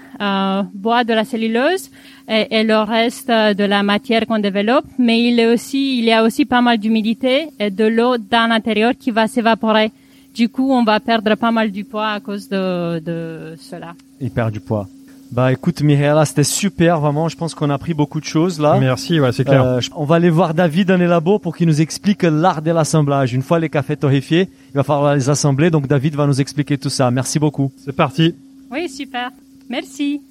bois 0.73 1.03
de 1.03 1.13
la 1.13 1.23
cellulose 1.23 1.91
et, 2.31 2.63
le 2.63 2.79
reste 2.79 3.29
de 3.29 3.63
la 3.63 3.83
matière 3.83 4.25
qu'on 4.25 4.39
développe, 4.39 4.85
mais 4.97 5.21
il 5.21 5.39
est 5.39 5.47
aussi, 5.47 5.99
il 5.99 6.05
y 6.05 6.13
a 6.13 6.23
aussi 6.23 6.45
pas 6.45 6.61
mal 6.61 6.77
d'humidité 6.77 7.47
et 7.59 7.69
de 7.69 7.85
l'eau 7.85 8.17
dans 8.17 8.49
l'intérieur 8.49 8.93
qui 8.97 9.11
va 9.11 9.27
s'évaporer. 9.27 9.91
Du 10.33 10.47
coup, 10.47 10.71
on 10.71 10.83
va 10.83 10.99
perdre 11.01 11.35
pas 11.35 11.51
mal 11.51 11.71
du 11.71 11.83
poids 11.83 12.07
à 12.07 12.19
cause 12.21 12.47
de, 12.47 12.99
de 12.99 13.55
cela. 13.59 13.93
Il 14.21 14.31
perd 14.31 14.51
du 14.51 14.61
poids. 14.61 14.87
Bah 15.31 15.49
écoute 15.53 15.81
Mireille, 15.81 16.25
c'était 16.25 16.43
super 16.43 16.99
vraiment, 16.99 17.29
je 17.29 17.37
pense 17.37 17.55
qu'on 17.55 17.69
a 17.69 17.75
appris 17.75 17.93
beaucoup 17.93 18.19
de 18.19 18.25
choses 18.25 18.59
là. 18.59 18.77
Merci, 18.81 19.17
ouais, 19.17 19.31
c'est 19.31 19.45
clair. 19.45 19.63
Euh, 19.63 19.79
on 19.95 20.03
va 20.03 20.15
aller 20.15 20.29
voir 20.29 20.53
David 20.53 20.89
dans 20.89 20.97
les 20.97 21.07
labos 21.07 21.39
pour 21.39 21.55
qu'il 21.55 21.67
nous 21.67 21.79
explique 21.79 22.23
l'art 22.23 22.61
de 22.61 22.71
l'assemblage. 22.71 23.33
Une 23.33 23.41
fois 23.41 23.57
les 23.57 23.69
cafés 23.69 23.95
torréfiés, 23.95 24.49
il 24.73 24.75
va 24.75 24.83
falloir 24.83 25.15
les 25.15 25.29
assembler, 25.29 25.69
donc 25.69 25.87
David 25.87 26.15
va 26.15 26.27
nous 26.27 26.41
expliquer 26.41 26.77
tout 26.77 26.89
ça. 26.89 27.09
Merci 27.11 27.39
beaucoup. 27.39 27.71
C'est 27.77 27.95
parti. 27.95 28.35
Oui, 28.71 28.89
super. 28.89 29.31
Merci. 29.69 30.21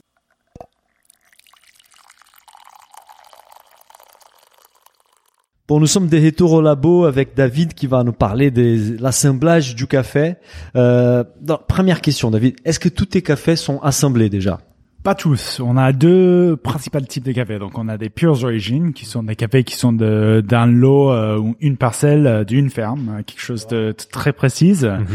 Bon, 5.71 5.79
nous 5.79 5.87
sommes 5.87 6.09
des 6.09 6.19
retours 6.19 6.55
au 6.55 6.61
labo 6.61 7.05
avec 7.05 7.37
David 7.37 7.75
qui 7.75 7.87
va 7.87 8.03
nous 8.03 8.13
parler 8.13 8.51
de 8.51 9.01
l'assemblage 9.01 9.77
du 9.77 9.87
café. 9.87 10.35
Euh, 10.75 11.23
première 11.69 12.01
question, 12.01 12.33
David. 12.33 12.57
Est-ce 12.65 12.81
que 12.81 12.89
tous 12.89 13.05
tes 13.07 13.23
cafés 13.23 13.55
sont 13.55 13.79
assemblés 13.79 14.29
déjà? 14.29 14.59
Pas 15.03 15.15
tous. 15.15 15.61
On 15.61 15.77
a 15.77 15.93
deux 15.93 16.57
principaux 16.57 17.01
types 17.01 17.25
de 17.25 17.33
cafés. 17.33 17.59
Donc, 17.59 17.79
on 17.79 17.89
a 17.89 17.97
des 17.97 18.11
pures 18.11 18.45
origines, 18.45 18.93
qui 18.93 19.07
sont 19.07 19.23
des 19.23 19.37
cafés 19.37 19.65
qui 19.65 19.75
sont 19.75 19.93
de, 19.93 20.43
d'un 20.47 20.67
lot 20.67 21.13
euh, 21.13 21.39
ou 21.39 21.57
une 21.61 21.77
parcelle 21.77 22.27
euh, 22.27 22.45
d'une 22.45 22.71
ferme, 22.71 23.09
euh, 23.09 23.23
quelque 23.23 23.41
chose 23.41 23.67
de, 23.67 23.95
très 24.13 24.33
précise, 24.33 24.85
mhm. 24.85 25.07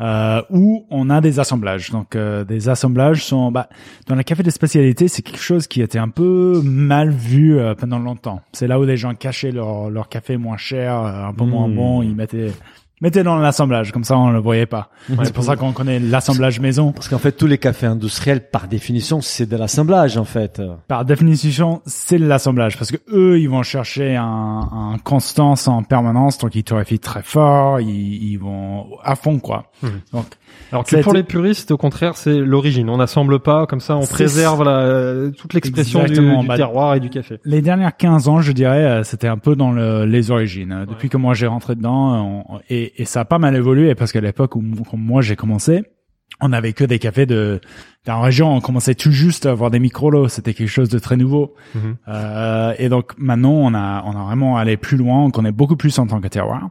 euh, 0.00 0.42
ou 0.50 0.86
on 0.90 1.08
a 1.08 1.20
des 1.20 1.38
assemblages. 1.38 1.90
Donc, 1.90 2.16
des 2.16 2.68
assemblages 2.68 3.24
sont, 3.24 3.52
bah, 3.52 3.68
dans 4.06 4.16
le 4.16 4.22
café 4.22 4.42
de 4.42 4.50
spécialité, 4.50 5.08
c'est 5.08 5.22
quelque 5.22 5.40
chose 5.40 5.66
qui 5.66 5.82
était 5.82 5.98
un 5.98 6.08
peu 6.08 6.60
mal 6.64 7.10
vu 7.10 7.58
pendant 7.78 7.98
longtemps. 7.98 8.40
C'est 8.52 8.66
là 8.66 8.80
où 8.80 8.84
les 8.84 8.96
gens 8.96 9.14
cachaient 9.14 9.52
leur, 9.52 9.90
leur 9.90 10.08
café 10.08 10.36
moins 10.36 10.56
cher, 10.56 10.94
un 10.94 11.32
peu 11.32 11.44
moins 11.44 11.68
hmm. 11.68 11.74
bon, 11.74 12.02
ils 12.02 12.14
mettaient 12.14 12.52
Mettez 13.00 13.22
dans 13.22 13.36
l'assemblage, 13.36 13.92
comme 13.92 14.04
ça 14.04 14.16
on 14.18 14.30
le 14.30 14.40
voyait 14.40 14.66
pas. 14.66 14.90
c'est 15.22 15.32
pour 15.32 15.44
ça 15.44 15.56
qu'on 15.56 15.72
connaît 15.72 15.98
l'assemblage 15.98 16.60
maison. 16.60 16.92
Parce 16.92 17.08
qu'en 17.08 17.18
fait, 17.18 17.32
tous 17.32 17.46
les 17.46 17.58
cafés 17.58 17.86
industriels, 17.86 18.48
par 18.50 18.68
définition, 18.68 19.20
c'est 19.20 19.48
de 19.48 19.56
l'assemblage 19.56 20.16
en 20.16 20.24
fait. 20.24 20.60
Par 20.88 21.04
définition, 21.04 21.82
c'est 21.86 22.18
de 22.18 22.26
l'assemblage, 22.26 22.76
parce 22.76 22.90
que 22.90 22.98
eux, 23.12 23.38
ils 23.38 23.48
vont 23.48 23.62
chercher 23.62 24.16
un, 24.16 24.24
un 24.24 24.98
constance 25.02 25.68
en 25.68 25.82
permanence, 25.82 26.38
donc 26.38 26.54
ils 26.54 26.64
torréfient 26.64 26.98
très 26.98 27.22
fort, 27.22 27.80
ils, 27.80 28.32
ils 28.32 28.36
vont 28.36 28.86
à 29.02 29.14
fond 29.14 29.38
quoi. 29.38 29.70
Mmh. 29.82 29.88
Donc 30.12 30.26
alors 30.70 30.84
que 30.84 30.96
pour 30.96 31.14
les 31.14 31.22
puristes, 31.22 31.70
au 31.70 31.76
contraire, 31.78 32.16
c'est 32.16 32.38
l'origine. 32.38 32.90
On 32.90 32.98
n'assemble 32.98 33.40
pas, 33.40 33.66
comme 33.66 33.80
ça, 33.80 33.96
on 33.96 34.06
préserve 34.06 34.64
la, 34.64 35.30
toute 35.36 35.54
l'expression 35.54 36.04
du, 36.04 36.12
du 36.12 36.46
bah, 36.46 36.56
terroir 36.56 36.94
et 36.94 37.00
du 37.00 37.08
café. 37.08 37.38
Les 37.44 37.62
dernières 37.62 37.96
15 37.96 38.28
ans, 38.28 38.40
je 38.40 38.52
dirais, 38.52 38.84
euh, 38.84 39.02
c'était 39.02 39.28
un 39.28 39.38
peu 39.38 39.56
dans 39.56 39.72
le, 39.72 40.04
les 40.04 40.30
origines. 40.30 40.84
Depuis 40.88 41.08
que 41.08 41.16
moi 41.16 41.32
j'ai 41.34 41.46
rentré 41.46 41.74
dedans, 41.74 42.44
et, 42.68 42.87
et, 42.96 43.04
ça 43.04 43.20
a 43.20 43.24
pas 43.24 43.38
mal 43.38 43.56
évolué, 43.56 43.94
parce 43.94 44.12
qu'à 44.12 44.20
l'époque 44.20 44.56
où, 44.56 44.62
moi 44.94 45.22
j'ai 45.22 45.36
commencé, 45.36 45.82
on 46.40 46.52
avait 46.52 46.72
que 46.72 46.84
des 46.84 46.98
cafés 46.98 47.26
de 47.26 47.60
dans 48.04 48.14
la 48.14 48.22
région, 48.22 48.54
on 48.54 48.60
commençait 48.60 48.94
tout 48.94 49.10
juste 49.10 49.44
à 49.44 49.50
avoir 49.50 49.70
des 49.70 49.80
micro-lots, 49.80 50.28
c'était 50.28 50.54
quelque 50.54 50.68
chose 50.68 50.88
de 50.88 50.98
très 50.98 51.16
nouveau. 51.16 51.54
Mhm. 51.74 51.96
Euh, 52.08 52.74
et 52.78 52.88
donc 52.88 53.12
maintenant, 53.18 53.52
on 53.52 53.74
a 53.74 54.02
on 54.06 54.12
a 54.12 54.24
vraiment 54.24 54.56
allé 54.56 54.76
plus 54.76 54.96
loin, 54.96 55.24
on 55.24 55.30
connaît 55.30 55.52
beaucoup 55.52 55.76
plus 55.76 55.98
en 55.98 56.06
tant 56.06 56.20
que 56.20 56.28
terroir. 56.28 56.70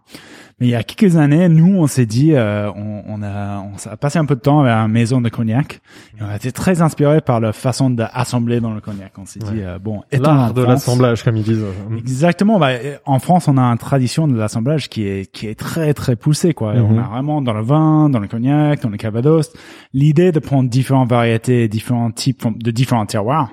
Mais 0.60 0.68
il 0.68 0.70
y 0.72 0.76
a 0.76 0.82
quelques 0.82 1.18
années, 1.18 1.50
nous, 1.50 1.78
on 1.78 1.86
s'est 1.86 2.08
dit, 2.08 2.34
euh, 2.34 2.72
on, 2.72 3.04
on, 3.08 3.22
a, 3.22 3.60
on 3.60 3.74
a 3.92 3.96
passé 3.96 4.18
un 4.18 4.26
peu 4.26 4.36
de 4.36 4.40
temps 4.40 4.62
à 4.62 4.66
la 4.66 4.88
maison 4.88 5.22
de 5.22 5.30
cognac. 5.30 5.82
Et 6.18 6.24
on 6.24 6.28
a 6.28 6.36
été 6.36 6.52
très 6.52 6.82
inspiré 6.82 7.22
par 7.22 7.40
la 7.40 7.54
façon 7.54 7.92
d'assembler 7.92 8.60
dans 8.60 8.74
le 8.74 8.82
cognac. 8.82 9.12
On 9.20 9.26
s'est 9.26 9.40
dit, 9.40 9.62
euh, 9.62 9.78
bon, 9.78 10.02
l'art 10.12 10.56
de 10.56 10.64
l'assemblage, 10.64 11.24
comme 11.24 11.38
ils 11.38 11.44
disent. 11.44 11.64
Exactement. 11.96 12.58
Bah, 12.58 12.72
en 13.06 13.20
France, 13.20 13.48
on 13.48 13.60
a 13.60 13.62
une 13.62 13.78
tradition 13.78 14.28
de 14.28 14.36
l'assemblage 14.36 14.90
qui 14.90 15.08
est 15.08 15.32
qui 15.32 15.46
est 15.48 15.54
très 15.54 15.94
très 15.94 16.16
poussée, 16.16 16.56
quoi. 16.56 16.74
On 16.76 16.94
mhm. 16.94 17.00
a 17.00 17.08
vraiment 17.08 17.42
dans 17.44 17.54
le 17.54 17.62
vin, 17.62 18.10
dans 18.10 18.20
le 18.20 18.28
cognac, 18.28 18.82
dans 18.82 18.90
le 18.90 18.98
cavados, 18.98 19.54
l'idée 19.94 20.32
de 20.32 20.40
prendre 20.40 20.70
différentes 20.70 21.10
variétés, 21.10 21.68
différents 21.68 22.10
types 22.10 22.46
de 22.58 22.72
différents 22.72 23.06
terroirs 23.06 23.52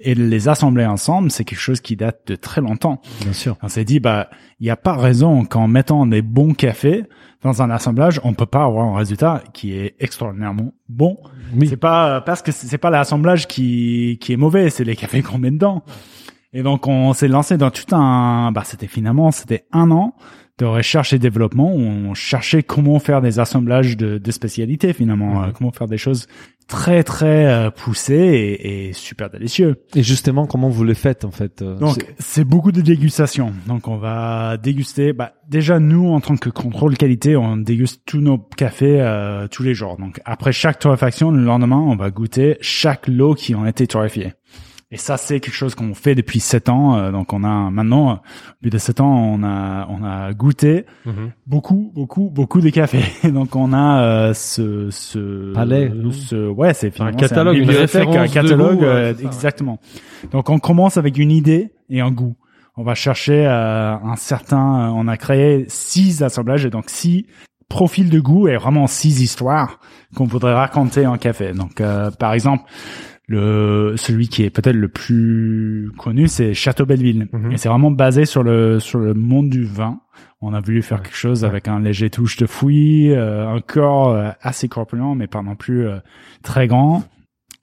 et 0.00 0.14
de 0.14 0.24
les 0.24 0.48
assembler 0.48 0.86
ensemble, 0.86 1.30
c'est 1.30 1.44
quelque 1.44 1.60
chose 1.60 1.80
qui 1.80 1.96
date 1.96 2.20
de 2.26 2.36
très 2.36 2.60
longtemps. 2.60 3.00
Bien 3.20 3.32
sûr. 3.32 3.56
On 3.62 3.68
s'est 3.68 3.84
dit, 3.84 4.00
bah, 4.00 4.28
il 4.60 4.64
n'y 4.64 4.70
a 4.70 4.76
pas 4.76 4.96
raison 4.96 5.44
qu'en 5.44 5.68
mettant 5.68 6.06
des 6.06 6.22
bons 6.22 6.43
cafés 6.52 7.04
dans 7.42 7.62
un 7.62 7.70
assemblage, 7.70 8.20
on 8.24 8.34
peut 8.34 8.46
pas 8.46 8.64
avoir 8.64 8.86
un 8.86 8.96
résultat 8.96 9.42
qui 9.52 9.74
est 9.74 9.96
extraordinairement 10.00 10.72
bon. 10.88 11.18
Oui. 11.54 11.68
C'est 11.68 11.76
pas 11.76 12.20
parce 12.20 12.42
que 12.42 12.52
c'est 12.52 12.78
pas 12.78 12.90
l'assemblage 12.90 13.46
qui 13.46 14.18
qui 14.20 14.32
est 14.32 14.36
mauvais, 14.36 14.70
c'est 14.70 14.84
les 14.84 14.96
cafés 14.96 15.22
qu'on 15.22 15.38
met 15.38 15.50
dedans. 15.50 15.82
Et 16.52 16.62
donc 16.62 16.86
on 16.86 17.12
s'est 17.12 17.28
lancé 17.28 17.56
dans 17.56 17.70
tout 17.70 17.94
un, 17.94 18.52
bah 18.52 18.62
c'était 18.64 18.86
finalement 18.86 19.30
c'était 19.30 19.66
un 19.72 19.90
an 19.90 20.14
de 20.58 20.66
recherche 20.66 21.12
et 21.12 21.18
développement 21.18 21.74
où 21.74 21.80
on 21.80 22.14
cherchait 22.14 22.62
comment 22.62 23.00
faire 23.00 23.20
des 23.20 23.40
assemblages 23.40 23.96
de, 23.96 24.18
de 24.18 24.30
spécialités 24.30 24.92
finalement, 24.92 25.40
mhm. 25.40 25.48
euh, 25.48 25.52
comment 25.52 25.72
faire 25.72 25.88
des 25.88 25.98
choses 25.98 26.28
très 26.68 27.02
très 27.02 27.46
euh, 27.46 27.70
poussées 27.70 28.14
et, 28.14 28.88
et, 28.88 28.92
super 28.92 29.30
délicieux. 29.30 29.82
Et 29.96 30.04
justement, 30.04 30.46
comment 30.46 30.68
vous 30.68 30.84
le 30.84 30.94
faites 30.94 31.24
en 31.24 31.32
fait 31.32 31.60
euh, 31.60 31.76
Donc 31.76 32.06
c'est 32.20 32.44
beaucoup 32.44 32.70
de 32.70 32.82
dégustation. 32.82 33.52
Donc 33.66 33.88
on 33.88 33.96
va 33.96 34.56
déguster. 34.56 35.12
Bah, 35.12 35.34
déjà 35.48 35.80
nous 35.80 36.08
en 36.08 36.20
tant 36.20 36.36
que 36.36 36.50
contrôle 36.50 36.96
qualité, 36.96 37.36
on 37.36 37.56
déguste 37.56 38.02
tous 38.06 38.20
nos 38.20 38.38
cafés 38.38 39.02
tous 39.50 39.64
les 39.64 39.74
jours. 39.74 39.96
Donc 39.98 40.20
après 40.24 40.52
chaque 40.52 40.78
torréfaction, 40.78 41.32
le 41.32 41.42
lendemain, 41.42 41.78
on 41.78 41.96
va 41.96 42.10
goûter 42.10 42.58
chaque 42.60 43.08
lot 43.08 43.34
qui 43.34 43.54
ont 43.54 43.66
été 43.66 43.86
torréfiés. 43.86 44.34
Et 44.94 44.96
ça, 44.96 45.16
c'est 45.16 45.40
quelque 45.40 45.56
chose 45.56 45.74
qu'on 45.74 45.92
fait 45.92 46.14
depuis 46.14 46.38
sept 46.38 46.68
ans. 46.68 46.96
Euh, 46.96 47.10
donc, 47.10 47.32
on 47.32 47.42
a 47.42 47.68
maintenant, 47.68 48.12
au 48.12 48.18
bout 48.62 48.70
de 48.70 48.78
sept 48.78 49.00
ans, 49.00 49.12
on 49.12 49.42
a 49.42 49.88
on 49.90 50.04
a 50.04 50.32
goûté 50.32 50.86
mhm. 51.04 51.32
beaucoup, 51.48 51.90
beaucoup, 51.92 52.30
beaucoup 52.30 52.60
de 52.60 52.70
cafés. 52.70 53.02
donc, 53.28 53.56
on 53.56 53.72
a 53.72 54.02
euh, 54.04 54.34
ce 54.34 54.90
ce 54.90 55.52
palais, 55.52 55.90
ce 56.12 56.48
ouais, 56.48 56.74
c'est 56.74 57.00
un 57.00 57.10
catalogue, 57.10 57.56
une 57.56 57.70
référence 57.70 58.14
un 58.14 58.28
catalogue, 58.28 58.84
euh, 58.84 59.14
exactement. 59.20 59.80
Donc, 60.30 60.48
on 60.48 60.60
commence 60.60 60.96
avec 60.96 61.18
une 61.18 61.32
idée 61.32 61.72
et 61.90 62.00
un 62.00 62.12
goût. 62.12 62.36
On 62.76 62.84
va 62.84 62.94
chercher 62.94 63.46
un 63.46 64.14
certain. 64.14 64.92
On 64.94 65.08
a 65.08 65.16
créé 65.16 65.64
six 65.66 66.22
assemblages 66.22 66.66
et 66.66 66.70
donc 66.70 66.84
six 66.88 67.26
profils 67.68 68.10
de 68.10 68.20
goût 68.20 68.46
et 68.46 68.56
vraiment 68.56 68.86
six 68.86 69.22
histoires 69.22 69.80
qu'on 70.14 70.24
voudrait 70.24 70.54
raconter 70.54 71.04
en 71.08 71.16
café. 71.18 71.52
Donc, 71.52 71.82
par 72.18 72.32
exemple 72.32 72.64
le 73.26 73.94
celui 73.96 74.28
qui 74.28 74.42
est 74.42 74.50
peut-être 74.50 74.76
le 74.76 74.88
plus 74.88 75.90
connu, 75.96 76.28
c'est 76.28 76.54
Château 76.54 76.84
Belleville. 76.84 77.28
Mhm. 77.32 77.52
Et 77.52 77.56
c'est 77.56 77.68
vraiment 77.68 77.90
basé 77.90 78.26
sur 78.26 78.42
le 78.42 78.80
sur 78.80 78.98
le 78.98 79.14
monde 79.14 79.48
du 79.48 79.64
vin. 79.64 80.00
On 80.40 80.52
a 80.52 80.60
voulu 80.60 80.82
faire 80.82 81.02
quelque 81.02 81.16
chose 81.16 81.44
avec 81.44 81.68
un 81.68 81.80
léger 81.80 82.10
touche 82.10 82.36
de 82.36 82.46
fouillis, 82.46 83.12
euh, 83.12 83.48
un 83.48 83.60
corps 83.60 84.10
euh, 84.10 84.30
assez 84.42 84.68
corpulent, 84.68 85.14
mais 85.16 85.26
pas 85.26 85.42
non 85.42 85.56
plus 85.56 85.86
euh, 85.86 85.98
très 86.42 86.66
grand. 86.66 87.02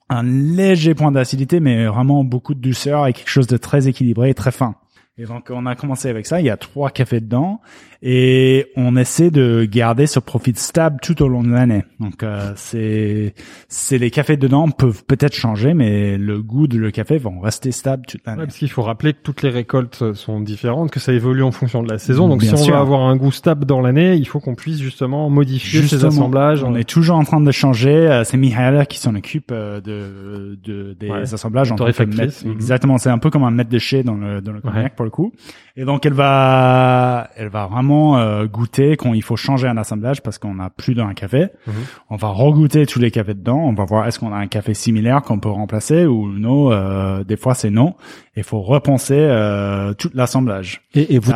Un 0.08 0.24
léger 0.24 0.94
point 0.94 1.12
d'acidité, 1.12 1.60
mais 1.60 1.86
vraiment 1.86 2.24
beaucoup 2.24 2.54
de 2.54 2.60
douceur 2.60 3.06
et 3.06 3.12
quelque 3.12 3.30
chose 3.30 3.46
de 3.46 3.56
très 3.56 3.86
équilibré 3.88 4.30
et 4.30 4.34
très 4.34 4.50
fin. 4.50 4.74
Et 5.16 5.26
donc 5.26 5.48
on 5.50 5.66
a 5.66 5.76
commencé 5.76 6.08
avec 6.08 6.26
ça. 6.26 6.40
Il 6.40 6.46
y 6.46 6.50
a 6.50 6.56
trois 6.56 6.90
cafés 6.90 7.20
dedans 7.20 7.60
et 8.04 8.66
on 8.76 8.96
essaie 8.96 9.30
de 9.30 9.64
garder 9.64 10.08
ce 10.08 10.18
profit 10.18 10.54
stable 10.56 10.98
tout 11.00 11.22
au 11.22 11.28
long 11.28 11.44
de 11.44 11.50
l'année. 11.50 11.84
Donc 12.00 12.24
euh, 12.24 12.52
c'est 12.56 13.34
c'est 13.68 13.96
les 13.96 14.10
cafés 14.10 14.36
dedans 14.36 14.68
peuvent 14.70 15.04
peut-être 15.04 15.34
changer, 15.34 15.72
mais 15.72 16.18
le 16.18 16.42
goût 16.42 16.66
de 16.66 16.78
le 16.78 16.90
café 16.90 17.18
vont 17.18 17.38
rester 17.38 17.70
stable 17.70 18.04
toute 18.06 18.26
l'année. 18.26 18.40
Ouais, 18.40 18.46
parce 18.46 18.58
qu'il 18.58 18.70
faut 18.70 18.82
rappeler 18.82 19.12
que 19.12 19.20
toutes 19.22 19.42
les 19.42 19.50
récoltes 19.50 20.14
sont 20.14 20.40
différentes, 20.40 20.90
que 20.90 20.98
ça 20.98 21.12
évolue 21.12 21.44
en 21.44 21.52
fonction 21.52 21.80
de 21.84 21.88
la 21.88 21.98
saison. 21.98 22.28
Donc 22.28 22.42
si 22.42 22.52
on 22.52 22.66
veut 22.66 22.74
avoir 22.74 23.02
un 23.02 23.14
goût 23.14 23.30
stable 23.30 23.66
dans 23.66 23.80
l'année, 23.80 24.16
il 24.16 24.26
faut 24.26 24.40
qu'on 24.40 24.56
puisse 24.56 24.80
justement 24.80 25.30
modifier 25.30 25.82
ces 25.82 26.04
assemblages. 26.04 26.64
On 26.64 26.74
est 26.74 26.88
toujours 26.88 27.16
en 27.16 27.24
train 27.24 27.40
de 27.40 27.52
changer. 27.52 27.92
Euh, 27.92 28.24
c'est 28.24 28.36
Mihaela 28.36 28.84
qui 28.84 28.98
s'en 28.98 29.14
occupe 29.14 29.52
euh, 29.52 29.80
de, 29.80 30.58
de 30.64 30.96
des 30.98 31.34
assemblages. 31.34 31.70
En 31.70 31.76
mhm. 31.76 32.52
Exactement. 32.52 32.98
C'est 32.98 33.10
un 33.10 33.18
peu 33.18 33.30
comme 33.30 33.44
un 33.44 33.52
maître 33.52 33.70
de 33.70 33.78
chez 33.78 34.02
dans 34.02 34.16
le 34.16 34.40
dans 34.40 34.52
le 34.52 34.60
cognac 34.60 34.96
pour 34.96 35.04
le 35.04 35.10
coup. 35.10 35.32
Et 35.76 35.84
donc 35.84 36.04
elle 36.04 36.14
va 36.14 37.30
elle 37.36 37.48
va 37.48 37.66
vraiment 37.66 37.91
euh, 37.92 38.46
goûter 38.46 38.96
quand 38.96 39.14
il 39.14 39.22
faut 39.22 39.36
changer 39.36 39.68
un 39.68 39.76
assemblage 39.76 40.22
parce 40.22 40.38
qu'on 40.38 40.58
a 40.58 40.70
plus 40.70 40.94
d'un 40.94 41.14
café. 41.14 41.48
Mhm. 41.66 41.74
On 42.10 42.16
va 42.16 42.28
regoûter 42.28 42.86
tous 42.86 42.98
les 42.98 43.10
cafés 43.10 43.34
dedans. 43.34 43.58
On 43.58 43.74
va 43.74 43.84
voir 43.84 44.06
est-ce 44.06 44.18
qu'on 44.18 44.32
a 44.32 44.36
un 44.36 44.46
café 44.46 44.74
similaire 44.74 45.22
qu'on 45.22 45.38
peut 45.38 45.50
remplacer 45.50 46.06
ou 46.06 46.28
non. 46.28 46.72
Euh, 46.72 47.24
des 47.24 47.36
fois 47.36 47.54
c'est 47.54 47.70
non. 47.70 47.94
Il 48.36 48.44
faut 48.44 48.60
repenser 48.60 49.18
euh, 49.18 49.92
tout 49.94 50.10
l'assemblage. 50.14 50.82
Et, 50.94 51.14
et 51.14 51.18
vous 51.18 51.32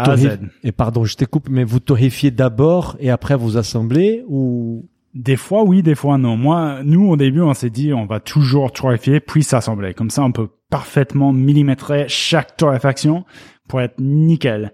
et 0.63 0.73
pardon, 0.73 1.05
je 1.05 1.17
te 1.17 1.25
coupe, 1.25 1.49
mais 1.49 1.65
vous 1.65 1.81
torréfiez 1.81 2.31
d'abord 2.31 2.97
et 3.01 3.11
après 3.11 3.37
vous 3.37 3.57
assemblez 3.57 4.25
ou? 4.29 4.87
Des 5.15 5.37
fois 5.37 5.65
oui, 5.65 5.83
des 5.83 5.95
fois 5.95 6.19
non. 6.19 6.37
Moi, 6.37 6.81
nous 6.85 7.09
au 7.09 7.17
début, 7.17 7.41
on 7.41 7.55
s'est 7.55 7.71
dit 7.71 7.95
on 7.95 8.05
va 8.05 8.21
toujours 8.21 8.71
torréfier 8.71 9.19
puis 9.21 9.43
s'assembler. 9.43 9.95
Comme 9.95 10.11
ça, 10.11 10.23
on 10.23 10.31
peut 10.31 10.49
parfaitement 10.69 11.33
millimétrer 11.33 12.05
chaque 12.09 12.57
torréfaction 12.59 13.25
pour 13.67 13.81
être 13.81 13.99
nickel. 13.99 14.73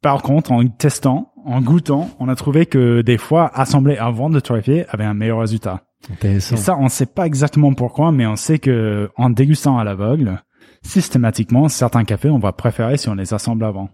Par 0.00 0.22
contre, 0.22 0.52
en 0.52 0.66
testant, 0.66 1.32
en 1.44 1.60
goûtant, 1.60 2.10
on 2.20 2.28
a 2.28 2.36
trouvé 2.36 2.66
que 2.66 3.02
des 3.02 3.18
fois, 3.18 3.50
assembler 3.54 3.96
avant 3.96 4.30
de 4.30 4.38
torréfier 4.40 4.86
avait 4.90 5.04
un 5.04 5.14
meilleur 5.14 5.40
résultat. 5.40 5.82
Et 6.22 6.40
ça, 6.40 6.76
on 6.78 6.84
ne 6.84 6.88
sait 6.88 7.06
pas 7.06 7.26
exactement 7.26 7.74
pourquoi, 7.74 8.12
mais 8.12 8.26
on 8.26 8.36
sait 8.36 8.58
que 8.58 9.10
en 9.16 9.30
dégustant 9.30 9.78
à 9.78 9.84
l'aveugle, 9.84 10.42
systématiquement, 10.82 11.68
certains 11.68 12.04
cafés, 12.04 12.30
on 12.30 12.38
va 12.38 12.52
préférer 12.52 12.96
si 12.96 13.08
on 13.08 13.14
les 13.14 13.34
assemble 13.34 13.64
avant. 13.64 13.90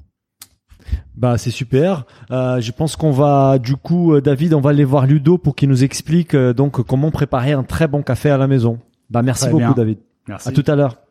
Bah 1.16 1.38
c'est 1.38 1.50
super. 1.50 2.04
Euh, 2.30 2.60
je 2.60 2.70
pense 2.72 2.96
qu'on 2.96 3.10
va 3.10 3.58
du 3.58 3.76
coup, 3.76 4.14
euh, 4.14 4.20
David, 4.20 4.52
on 4.52 4.60
va 4.60 4.70
aller 4.70 4.84
voir 4.84 5.06
Ludo 5.06 5.38
pour 5.38 5.54
qu'il 5.54 5.68
nous 5.68 5.82
explique 5.82 6.34
euh, 6.34 6.52
donc 6.52 6.82
comment 6.82 7.10
préparer 7.10 7.52
un 7.52 7.62
très 7.62 7.88
bon 7.88 8.02
café 8.02 8.30
à 8.30 8.36
la 8.36 8.46
maison. 8.46 8.78
Bah 9.10 9.22
merci 9.22 9.48
beaucoup, 9.48 9.74
David. 9.74 9.98
Merci. 10.28 10.48
À 10.48 10.52
tout 10.52 10.64
à 10.66 10.74
l'heure. 10.74 11.03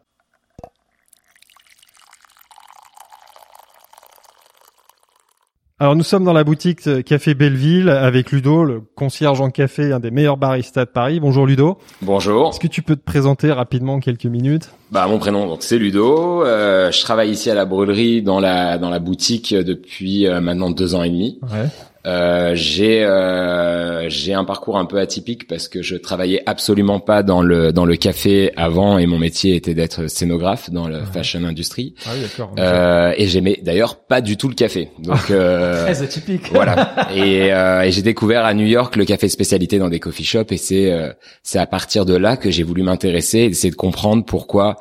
Alors 5.79 5.95
nous 5.95 6.03
sommes 6.03 6.23
dans 6.23 6.33
la 6.33 6.43
boutique 6.43 7.03
Café 7.03 7.33
Belleville 7.33 7.89
avec 7.89 8.31
Ludo, 8.31 8.63
le 8.63 8.81
concierge 8.95 9.41
en 9.41 9.49
café, 9.49 9.91
un 9.91 9.99
des 9.99 10.11
meilleurs 10.11 10.37
baristas 10.37 10.85
de 10.85 10.91
Paris. 10.91 11.19
Bonjour 11.19 11.47
Ludo. 11.47 11.79
Bonjour. 12.03 12.49
Est-ce 12.49 12.59
que 12.59 12.67
tu 12.67 12.83
peux 12.83 12.95
te 12.95 13.03
présenter 13.03 13.51
rapidement 13.51 13.95
en 13.95 13.99
quelques 13.99 14.25
minutes? 14.25 14.69
Bah 14.91 15.07
mon 15.07 15.17
prénom 15.17 15.47
donc 15.47 15.63
c'est 15.63 15.79
Ludo. 15.79 16.43
Euh, 16.43 16.91
je 16.91 17.01
travaille 17.01 17.31
ici 17.31 17.49
à 17.49 17.55
la 17.55 17.65
brûlerie 17.65 18.21
dans 18.21 18.39
la 18.39 18.77
dans 18.77 18.91
la 18.91 18.99
boutique 18.99 19.53
depuis 19.53 20.27
euh, 20.27 20.41
maintenant 20.41 20.69
deux 20.69 20.93
ans 20.93 21.01
et 21.01 21.09
demi. 21.09 21.39
Ouais. 21.41 21.67
Euh, 22.05 22.51
j'ai 22.55 23.03
euh, 23.05 24.09
j'ai 24.09 24.33
un 24.33 24.43
parcours 24.43 24.77
un 24.77 24.85
peu 24.85 24.99
atypique 24.99 25.47
parce 25.47 25.69
que 25.69 25.81
je 25.81 25.95
travaillais 25.95 26.43
absolument 26.45 26.99
pas 26.99 27.23
dans 27.23 27.41
le 27.41 27.71
dans 27.71 27.85
le 27.85 27.95
café 27.95 28.51
avant 28.57 28.97
et 28.97 29.05
mon 29.05 29.17
métier 29.17 29.55
était 29.55 29.73
d'être 29.73 30.07
scénographe 30.07 30.69
dans 30.69 30.87
le 30.87 31.05
fashion 31.05 31.45
industry. 31.45 31.95
Ah 32.05 32.09
oui, 32.13 32.21
d'accord. 32.21 32.53
Euh, 32.59 33.13
et 33.17 33.27
j'aimais 33.27 33.59
d'ailleurs 33.61 34.03
pas 34.05 34.19
du 34.19 34.35
tout 34.35 34.49
le 34.49 34.55
café. 34.55 34.89
Donc 34.99 35.31
euh, 35.31 35.85
très 35.85 36.01
atypique. 36.01 36.51
Voilà. 36.51 37.07
Et, 37.15 37.53
euh, 37.53 37.81
et 37.81 37.91
j'ai 37.91 38.01
découvert 38.01 38.43
à 38.43 38.53
New 38.53 38.65
York 38.65 38.95
le 38.95 39.05
café 39.05 39.29
spécialité 39.29 39.77
dans 39.77 39.89
des 39.89 39.99
coffee 39.99 40.23
shops 40.23 40.51
et 40.51 40.57
c'est 40.57 40.91
euh, 40.91 41.11
c'est 41.43 41.59
à 41.59 41.67
partir 41.67 42.05
de 42.05 42.15
là 42.15 42.37
que 42.37 42.49
j'ai 42.49 42.63
voulu 42.63 42.81
m'intéresser 42.81 43.39
et 43.39 43.45
essayer 43.45 43.71
de 43.71 43.75
comprendre 43.75 44.25
pourquoi 44.25 44.77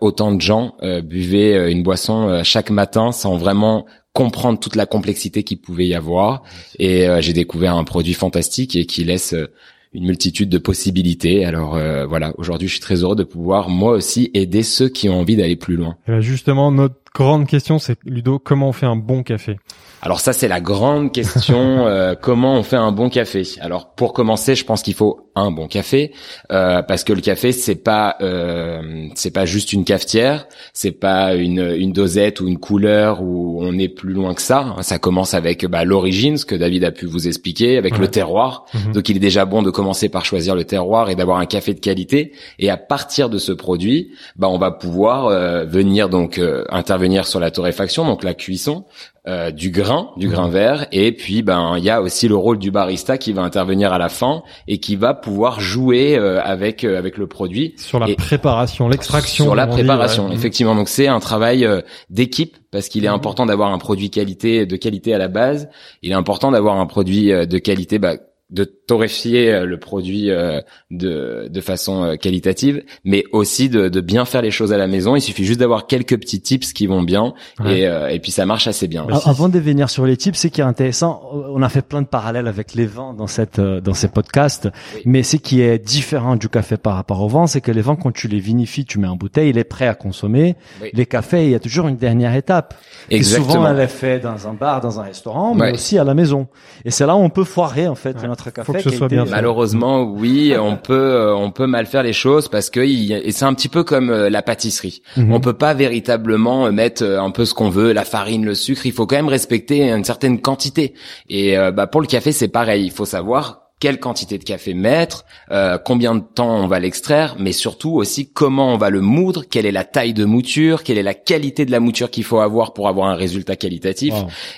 autant 0.00 0.30
de 0.30 0.40
gens 0.40 0.76
buvaient 1.02 1.72
une 1.72 1.82
boisson 1.82 2.42
chaque 2.44 2.70
matin 2.70 3.10
sans 3.10 3.36
vraiment 3.36 3.84
comprendre 4.12 4.58
toute 4.58 4.76
la 4.76 4.86
complexité 4.86 5.42
qu'il 5.42 5.58
pouvait 5.58 5.86
y 5.86 5.94
avoir. 5.94 6.42
Et 6.78 7.08
euh, 7.08 7.20
j'ai 7.20 7.32
découvert 7.32 7.76
un 7.76 7.84
produit 7.84 8.14
fantastique 8.14 8.76
et 8.76 8.86
qui 8.86 9.04
laisse 9.04 9.32
euh, 9.32 9.46
une 9.94 10.06
multitude 10.06 10.48
de 10.48 10.58
possibilités. 10.58 11.44
Alors 11.44 11.76
euh, 11.76 12.06
voilà, 12.06 12.32
aujourd'hui, 12.38 12.68
je 12.68 12.74
suis 12.74 12.80
très 12.80 13.02
heureux 13.02 13.16
de 13.16 13.24
pouvoir 13.24 13.68
moi 13.68 13.92
aussi 13.92 14.30
aider 14.34 14.62
ceux 14.62 14.88
qui 14.88 15.08
ont 15.08 15.20
envie 15.20 15.36
d'aller 15.36 15.56
plus 15.56 15.76
loin. 15.76 15.96
Et 16.08 16.20
justement, 16.20 16.70
notre 16.70 16.96
grande 17.14 17.46
question, 17.46 17.78
c'est 17.78 17.98
Ludo, 18.04 18.38
comment 18.38 18.68
on 18.68 18.72
fait 18.72 18.86
un 18.86 18.96
bon 18.96 19.22
café? 19.22 19.56
Alors 20.04 20.18
ça, 20.18 20.32
c'est 20.32 20.48
la 20.48 20.60
grande 20.60 21.12
question. 21.12 21.86
euh, 21.86 22.16
comment 22.20 22.56
on 22.56 22.64
fait 22.64 22.76
un 22.76 22.90
bon 22.90 23.08
café? 23.08 23.44
Alors 23.60 23.94
pour 23.94 24.12
commencer, 24.12 24.56
je 24.56 24.64
pense 24.64 24.82
qu'il 24.82 24.94
faut 24.94 25.30
un 25.36 25.52
bon 25.52 25.68
café 25.68 26.12
euh, 26.50 26.82
parce 26.82 27.04
que 27.04 27.12
le 27.12 27.20
café, 27.20 27.52
c'est 27.52 27.76
pas 27.76 28.16
euh, 28.20 29.06
c'est 29.14 29.30
pas 29.30 29.46
juste 29.46 29.72
une 29.72 29.84
cafetière, 29.84 30.48
c'est 30.72 30.90
pas 30.90 31.34
une, 31.34 31.74
une 31.78 31.92
dosette 31.92 32.40
ou 32.40 32.48
une 32.48 32.58
couleur 32.58 33.22
où 33.22 33.58
on 33.62 33.78
est 33.78 33.88
plus 33.88 34.12
loin 34.12 34.34
que 34.34 34.42
ça. 34.42 34.74
Ça 34.80 34.98
commence 34.98 35.34
avec 35.34 35.64
bah, 35.66 35.84
l'origine, 35.84 36.36
ce 36.36 36.44
que 36.44 36.56
David 36.56 36.82
a 36.82 36.90
pu 36.90 37.06
vous 37.06 37.28
expliquer, 37.28 37.78
avec 37.78 37.96
le 37.96 38.08
terroir. 38.08 38.66
Mhm. 38.74 38.94
Donc 38.94 39.08
il 39.08 39.16
est 39.16 39.20
déjà 39.20 39.44
bon 39.44 39.62
de 39.62 39.70
commencer 39.70 40.08
par 40.08 40.24
choisir 40.24 40.56
le 40.56 40.64
terroir 40.64 41.10
et 41.10 41.14
d'avoir 41.14 41.38
un 41.38 41.46
café 41.46 41.74
de 41.74 41.80
qualité. 41.80 42.32
Et 42.58 42.70
à 42.70 42.76
partir 42.76 43.30
de 43.30 43.38
ce 43.38 43.52
produit, 43.52 44.10
bah 44.34 44.48
on 44.48 44.58
va 44.58 44.72
pouvoir 44.72 45.26
euh, 45.26 45.64
venir 45.64 46.08
donc 46.08 46.38
euh, 46.38 46.64
intervenir 46.70 47.28
sur 47.28 47.38
la 47.38 47.52
torréfaction, 47.52 48.04
donc 48.04 48.24
la 48.24 48.34
cuisson, 48.34 48.84
euh, 49.28 49.52
du 49.52 49.70
grain, 49.70 49.91
du 50.16 50.28
grain 50.28 50.46
mhm. 50.46 50.52
vert, 50.52 50.86
et 50.92 51.12
puis 51.12 51.42
ben 51.42 51.76
il 51.76 51.84
y 51.84 51.90
a 51.90 52.00
aussi 52.02 52.28
le 52.28 52.36
rôle 52.36 52.58
du 52.58 52.70
barista 52.70 53.18
qui 53.18 53.32
va 53.32 53.42
intervenir 53.42 53.92
à 53.92 53.98
la 53.98 54.08
fin 54.08 54.42
et 54.68 54.78
qui 54.78 54.96
va 54.96 55.14
pouvoir 55.14 55.60
jouer 55.60 56.16
euh, 56.16 56.40
avec 56.42 56.84
euh, 56.84 56.98
avec 56.98 57.16
le 57.18 57.26
produit 57.26 57.74
sur 57.76 57.98
la 57.98 58.14
préparation, 58.14 58.88
l'extraction. 58.88 59.44
Sur 59.44 59.54
la 59.54 59.66
préparation, 59.66 60.30
effectivement. 60.30 60.74
Donc 60.74 60.88
c'est 60.88 61.08
un 61.08 61.20
travail 61.20 61.68
d'équipe 62.10 62.56
parce 62.70 62.88
qu'il 62.88 63.04
est 63.04 63.08
mhm. 63.08 63.14
important 63.14 63.46
d'avoir 63.46 63.72
un 63.72 63.78
produit 63.78 64.10
qualité 64.10 64.66
de 64.66 64.76
qualité 64.76 65.14
à 65.14 65.18
la 65.18 65.28
base. 65.28 65.68
Il 66.02 66.10
est 66.10 66.14
important 66.14 66.50
d'avoir 66.50 66.78
un 66.78 66.86
produit 66.86 67.28
de 67.28 67.58
qualité 67.58 67.98
bah, 67.98 68.16
de 68.52 68.64
torréfier 68.92 69.50
euh, 69.50 69.64
le 69.64 69.78
produit 69.78 70.30
euh, 70.30 70.60
de, 70.90 71.48
de 71.48 71.60
façon 71.62 72.04
euh, 72.04 72.16
qualitative, 72.16 72.82
mais 73.04 73.24
aussi 73.32 73.70
de, 73.70 73.88
de, 73.88 74.00
bien 74.02 74.26
faire 74.26 74.42
les 74.42 74.50
choses 74.50 74.70
à 74.70 74.76
la 74.76 74.86
maison. 74.86 75.16
Il 75.16 75.22
suffit 75.22 75.46
juste 75.46 75.60
d'avoir 75.60 75.86
quelques 75.86 76.18
petits 76.20 76.42
tips 76.42 76.74
qui 76.74 76.86
vont 76.86 77.02
bien 77.02 77.32
et, 77.64 77.84
et 77.84 78.18
puis 78.18 78.32
ça 78.32 78.44
marche 78.44 78.66
assez 78.66 78.88
bien. 78.88 79.06
Avant 79.24 79.48
de 79.48 79.58
venir 79.58 79.88
sur 79.88 80.04
les 80.04 80.16
tips, 80.16 80.38
c'est 80.38 80.50
qui 80.50 80.60
est 80.60 80.64
intéressant, 80.64 81.22
on 81.32 81.62
a 81.62 81.68
fait 81.70 81.80
plein 81.80 82.02
de 82.02 82.06
parallèles 82.06 82.48
avec 82.48 82.74
les 82.74 82.84
vins 82.84 83.14
dans 83.14 83.26
cette 83.26 83.60
dans 83.60 83.94
ces 83.94 84.08
podcasts, 84.08 84.68
mais 85.06 85.22
ce 85.22 85.36
qui 85.36 85.62
est 85.62 85.78
différent 85.78 86.36
du 86.36 86.48
café 86.48 86.76
par 86.76 86.96
rapport 86.96 87.22
au 87.22 87.28
vin, 87.28 87.46
c'est 87.46 87.60
que 87.60 87.72
les 87.72 87.80
vins 87.80 87.96
quand 87.96 88.12
tu 88.12 88.28
les 88.28 88.40
vinifies, 88.40 88.84
tu 88.84 88.98
mets 88.98 89.08
en 89.08 89.16
bouteille, 89.16 89.50
il 89.50 89.58
est 89.58 89.64
prêt 89.64 89.88
à 89.88 89.94
consommer. 89.94 90.56
Les 90.92 91.06
cafés, 91.06 91.44
il 91.46 91.50
y 91.50 91.54
a 91.54 91.60
toujours 91.60 91.88
une 91.88 91.96
dernière 91.96 92.34
étape. 92.34 92.74
Exactement. 93.10 93.52
souvent 93.52 93.68
elle 93.68 93.80
est 93.80 93.86
faite 93.86 94.22
dans 94.22 94.48
un 94.48 94.52
bar, 94.52 94.80
dans 94.80 95.00
un 95.00 95.04
restaurant, 95.04 95.54
mais 95.54 95.72
aussi 95.72 95.98
à 95.98 96.04
la 96.04 96.14
maison. 96.14 96.48
Et 96.84 96.90
c'est 96.90 97.06
là 97.06 97.16
où 97.16 97.20
on 97.20 97.30
peut 97.30 97.44
foirer 97.44 97.88
en 97.88 97.94
fait 97.94 98.22
notre 98.24 98.50
café. 98.50 98.81
Malheureusement, 99.30 100.02
oui, 100.02 100.54
on 100.58 100.76
peut 100.76 100.94
euh, 100.94 101.34
on 101.34 101.50
peut 101.50 101.66
mal 101.66 101.86
faire 101.86 102.02
les 102.02 102.12
choses 102.12 102.48
parce 102.48 102.70
que 102.70 102.80
et 102.80 103.32
c'est 103.32 103.44
un 103.44 103.54
petit 103.54 103.68
peu 103.68 103.84
comme 103.84 104.10
euh, 104.10 104.30
la 104.30 104.42
pâtisserie. 104.42 105.02
Mhm. 105.16 105.32
On 105.32 105.40
peut 105.40 105.52
pas 105.52 105.74
véritablement 105.74 106.66
euh, 106.66 106.72
mettre 106.72 107.04
un 107.04 107.30
peu 107.30 107.44
ce 107.44 107.54
qu'on 107.54 107.70
veut, 107.70 107.92
la 107.92 108.04
farine, 108.04 108.44
le 108.44 108.54
sucre. 108.54 108.86
Il 108.86 108.92
faut 108.92 109.06
quand 109.06 109.16
même 109.16 109.28
respecter 109.28 109.90
une 109.90 110.04
certaine 110.04 110.40
quantité. 110.40 110.94
Et 111.28 111.56
bah 111.74 111.86
pour 111.86 112.00
le 112.00 112.06
café, 112.06 112.32
c'est 112.32 112.48
pareil. 112.48 112.84
Il 112.84 112.90
faut 112.90 113.04
savoir 113.04 113.61
quelle 113.82 113.98
quantité 113.98 114.38
de 114.38 114.44
café 114.44 114.74
mettre, 114.74 115.24
euh, 115.50 115.76
combien 115.76 116.14
de 116.14 116.20
temps 116.20 116.54
on 116.54 116.68
va 116.68 116.78
l'extraire, 116.78 117.34
mais 117.40 117.50
surtout 117.50 117.90
aussi 117.96 118.30
comment 118.30 118.72
on 118.72 118.76
va 118.76 118.90
le 118.90 119.00
moudre, 119.00 119.42
quelle 119.42 119.66
est 119.66 119.72
la 119.72 119.82
taille 119.82 120.14
de 120.14 120.24
mouture, 120.24 120.84
quelle 120.84 120.98
est 120.98 121.02
la 121.02 121.14
qualité 121.14 121.66
de 121.66 121.72
la 121.72 121.80
mouture 121.80 122.08
qu'il 122.08 122.22
faut 122.22 122.38
avoir 122.38 122.74
pour 122.74 122.86
avoir 122.86 123.08
un 123.08 123.16
résultat 123.16 123.56
qualitatif. 123.56 124.14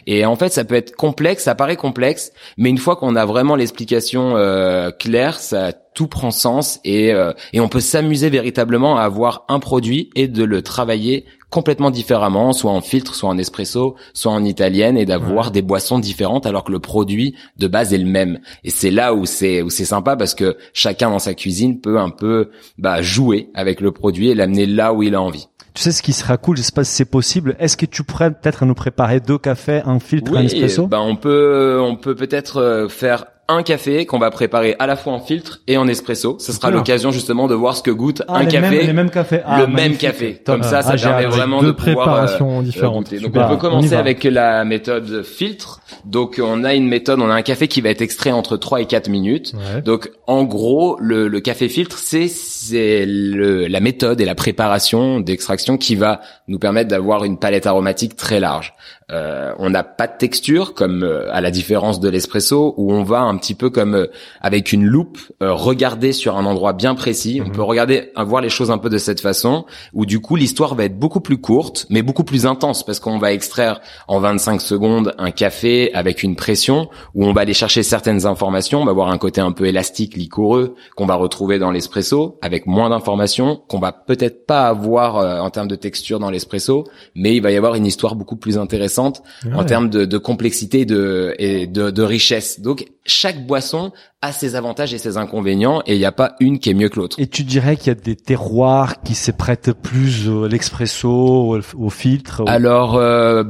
Et 0.06 0.26
en 0.26 0.36
fait, 0.36 0.50
ça 0.50 0.66
peut 0.66 0.74
être 0.74 0.94
complexe, 0.94 1.44
ça 1.44 1.54
paraît 1.54 1.76
complexe, 1.76 2.32
mais 2.58 2.68
une 2.68 2.76
fois 2.76 2.96
qu'on 2.96 3.16
a 3.16 3.24
vraiment 3.24 3.56
l'explication 3.56 4.36
euh, 4.36 4.90
claire, 4.90 5.40
ça 5.40 5.72
tout 5.94 6.08
prend 6.08 6.30
sens 6.30 6.80
et, 6.84 7.14
euh, 7.14 7.32
et 7.54 7.60
on 7.60 7.68
peut 7.68 7.80
s'amuser 7.80 8.28
véritablement 8.28 8.98
à 8.98 9.04
avoir 9.04 9.46
un 9.48 9.58
produit 9.58 10.10
et 10.16 10.28
de 10.28 10.44
le 10.44 10.60
travailler 10.60 11.24
complètement 11.54 11.92
différemment, 11.92 12.52
soit 12.52 12.72
en 12.72 12.80
filtre, 12.80 13.14
soit 13.14 13.28
en 13.28 13.38
espresso, 13.38 13.94
soit 14.12 14.32
en 14.32 14.44
italienne, 14.44 14.98
et 14.98 15.06
d'avoir 15.06 15.52
des 15.52 15.62
boissons 15.62 16.00
différentes 16.00 16.46
alors 16.46 16.64
que 16.64 16.72
le 16.72 16.80
produit 16.80 17.36
de 17.58 17.68
base 17.68 17.94
est 17.94 17.98
le 17.98 18.10
même. 18.10 18.40
Et 18.64 18.70
c'est 18.70 18.90
là 18.90 19.14
où 19.14 19.24
c'est 19.24 19.62
où 19.62 19.70
c'est 19.70 19.84
sympa 19.84 20.16
parce 20.16 20.34
que 20.34 20.56
chacun 20.72 21.10
dans 21.10 21.20
sa 21.20 21.32
cuisine 21.34 21.80
peut 21.80 22.00
un 22.00 22.10
peu 22.10 22.50
bah, 22.76 23.02
jouer 23.02 23.50
avec 23.54 23.80
le 23.80 23.92
produit 23.92 24.30
et 24.30 24.34
l'amener 24.34 24.66
là 24.66 24.92
où 24.92 25.04
il 25.04 25.14
a 25.14 25.22
envie. 25.22 25.46
Tu 25.74 25.82
sais 25.82 25.92
ce 25.92 26.02
qui 26.02 26.12
sera 26.12 26.38
cool, 26.38 26.56
je 26.56 26.62
sais 26.62 26.72
pas 26.72 26.82
si 26.82 26.92
c'est 26.92 27.04
possible. 27.04 27.54
Est-ce 27.60 27.76
que 27.76 27.86
tu 27.86 28.02
pourrais 28.02 28.32
peut-être 28.32 28.64
nous 28.64 28.74
préparer 28.74 29.20
deux 29.20 29.38
cafés, 29.38 29.82
un 29.86 30.00
filtre, 30.00 30.36
un 30.36 30.42
espresso? 30.42 30.88
Ben 30.88 31.00
on 31.00 31.14
peut 31.14 31.78
on 31.80 31.94
peut 31.94 32.16
peut-être 32.16 32.56
euh, 32.56 32.88
faire 32.88 33.26
un 33.48 33.62
café 33.62 34.06
qu'on 34.06 34.18
va 34.18 34.30
préparer 34.30 34.76
à 34.78 34.86
la 34.86 34.96
fois 34.96 35.12
en 35.12 35.20
filtre 35.20 35.60
et 35.66 35.76
en 35.76 35.86
espresso. 35.86 36.36
Ce 36.38 36.52
sera 36.52 36.70
l'occasion 36.70 37.10
justement 37.10 37.46
de 37.46 37.54
voir 37.54 37.76
ce 37.76 37.82
que 37.82 37.90
goûte 37.90 38.22
ah, 38.28 38.38
un 38.38 38.46
café. 38.46 38.70
Mêmes, 38.70 38.86
les 38.86 38.92
mêmes 38.92 39.10
cafés. 39.10 39.40
Ah, 39.44 39.60
le 39.60 39.66
même 39.66 39.96
café. 39.96 40.40
Comme 40.44 40.62
ça, 40.62 40.82
ça 40.82 40.94
ah, 40.94 40.96
permet 40.96 41.26
vraiment 41.26 41.62
de 41.62 41.72
pouvoir 41.72 42.26
euh, 42.40 42.62
différentes. 42.62 43.12
Donc 43.14 43.32
on 43.34 43.48
peut 43.48 43.56
commencer 43.56 43.94
avec 43.94 44.24
la 44.24 44.64
méthode 44.64 45.22
filtre. 45.22 45.80
Donc 46.04 46.40
on 46.42 46.64
a 46.64 46.74
une 46.74 46.88
méthode, 46.88 47.20
on 47.20 47.30
a 47.30 47.34
un 47.34 47.42
café 47.42 47.68
qui 47.68 47.80
va 47.80 47.90
être 47.90 48.02
extrait 48.02 48.32
entre 48.32 48.56
3 48.56 48.80
et 48.80 48.86
4 48.86 49.08
minutes. 49.08 49.54
Donc 49.84 50.10
en 50.26 50.44
gros, 50.44 50.96
le, 51.00 51.28
le 51.28 51.40
café 51.40 51.68
filtre, 51.68 51.98
c'est 51.98 52.28
c'est 52.28 53.04
la 53.06 53.80
méthode 53.80 54.20
et 54.20 54.24
la 54.24 54.34
préparation 54.34 55.20
d'extraction 55.20 55.76
qui 55.76 55.96
va 55.96 56.20
nous 56.48 56.58
permettre 56.58 56.88
d'avoir 56.88 57.24
une 57.24 57.38
palette 57.38 57.66
aromatique 57.66 58.16
très 58.16 58.40
large. 58.40 58.74
Euh, 59.10 59.52
on 59.58 59.68
n'a 59.68 59.84
pas 59.84 60.06
de 60.06 60.16
texture 60.16 60.72
comme 60.72 61.02
euh, 61.02 61.28
à 61.30 61.42
la 61.42 61.50
différence 61.50 62.00
de 62.00 62.08
l'espresso 62.08 62.74
où 62.78 62.92
on 62.92 63.02
va 63.02 63.20
un 63.20 63.36
petit 63.36 63.54
peu 63.54 63.68
comme 63.68 63.94
euh, 63.94 64.06
avec 64.40 64.72
une 64.72 64.84
loupe 64.84 65.18
regarder 65.40 66.12
sur 66.12 66.36
un 66.38 66.46
endroit 66.46 66.72
bien 66.72 66.94
précis. 66.94 67.40
On 67.42 67.48
mhm. 67.48 67.52
peut 67.52 67.62
regarder 67.62 68.12
voir 68.16 68.40
les 68.40 68.48
choses 68.48 68.70
un 68.70 68.78
peu 68.78 68.88
de 68.88 68.96
cette 68.96 69.20
façon 69.20 69.66
où 69.92 70.06
du 70.06 70.20
coup 70.20 70.36
l'histoire 70.36 70.74
va 70.74 70.84
être 70.84 70.98
beaucoup 70.98 71.20
plus 71.20 71.36
courte 71.36 71.86
mais 71.90 72.02
beaucoup 72.02 72.24
plus 72.24 72.46
intense 72.46 72.84
parce 72.84 72.98
qu'on 72.98 73.18
va 73.18 73.32
extraire 73.32 73.80
en 74.08 74.20
25 74.20 74.60
secondes 74.60 75.14
un 75.18 75.30
café 75.30 75.92
avec 75.92 76.22
une 76.22 76.34
pression 76.34 76.88
où 77.14 77.26
on 77.26 77.32
va 77.32 77.42
aller 77.42 77.54
chercher 77.54 77.82
certaines 77.82 78.24
informations. 78.24 78.80
On 78.80 78.84
va 78.86 78.92
avoir 78.92 79.08
un 79.08 79.18
côté 79.18 79.40
un 79.40 79.52
peu 79.52 79.66
élastique, 79.66 80.16
liquoreux 80.16 80.76
qu'on 80.96 81.06
va 81.06 81.16
retrouver 81.16 81.58
dans 81.58 81.70
l'espresso 81.70 82.38
avec 82.40 82.66
moins 82.66 82.88
d'informations 82.88 83.60
qu'on 83.68 83.80
va 83.80 83.92
peut-être 83.92 84.46
pas 84.46 84.66
avoir 84.66 85.42
en 85.44 85.50
termes 85.50 85.68
de 85.68 85.76
texture 85.76 86.18
dans 86.18 86.30
l'espresso, 86.30 86.84
mais 87.14 87.36
il 87.36 87.42
va 87.42 87.50
y 87.50 87.56
avoir 87.56 87.74
une 87.74 87.86
histoire 87.86 88.14
beaucoup 88.14 88.36
plus 88.36 88.56
intéressante 88.56 88.93
en 88.98 89.64
termes 89.64 89.90
de, 89.90 90.04
de, 90.04 90.18
complexité 90.18 90.84
de, 90.84 91.34
et 91.38 91.66
de, 91.66 91.90
de 91.90 92.02
richesse. 92.02 92.60
Donc 92.60 92.86
chaque 93.06 93.46
boisson 93.46 93.92
a 94.22 94.32
ses 94.32 94.54
avantages 94.54 94.94
et 94.94 94.98
ses 94.98 95.18
inconvénients 95.18 95.82
et 95.86 95.94
il 95.94 95.98
n'y 95.98 96.06
a 96.06 96.12
pas 96.12 96.36
une 96.40 96.58
qui 96.58 96.70
est 96.70 96.74
mieux 96.74 96.88
que 96.88 96.98
l'autre. 96.98 97.20
Et 97.20 97.26
tu 97.26 97.44
dirais 97.44 97.76
qu'il 97.76 97.88
y 97.88 97.90
a 97.90 97.94
des 97.94 98.16
terroirs 98.16 99.02
qui 99.02 99.14
se 99.14 99.30
prêtent 99.30 99.72
plus 99.72 100.28
à 100.28 100.48
l'expresso, 100.48 101.60
au, 101.76 101.90
filtre 101.90 102.42
Alors, 102.46 102.96
euh, 102.96 103.44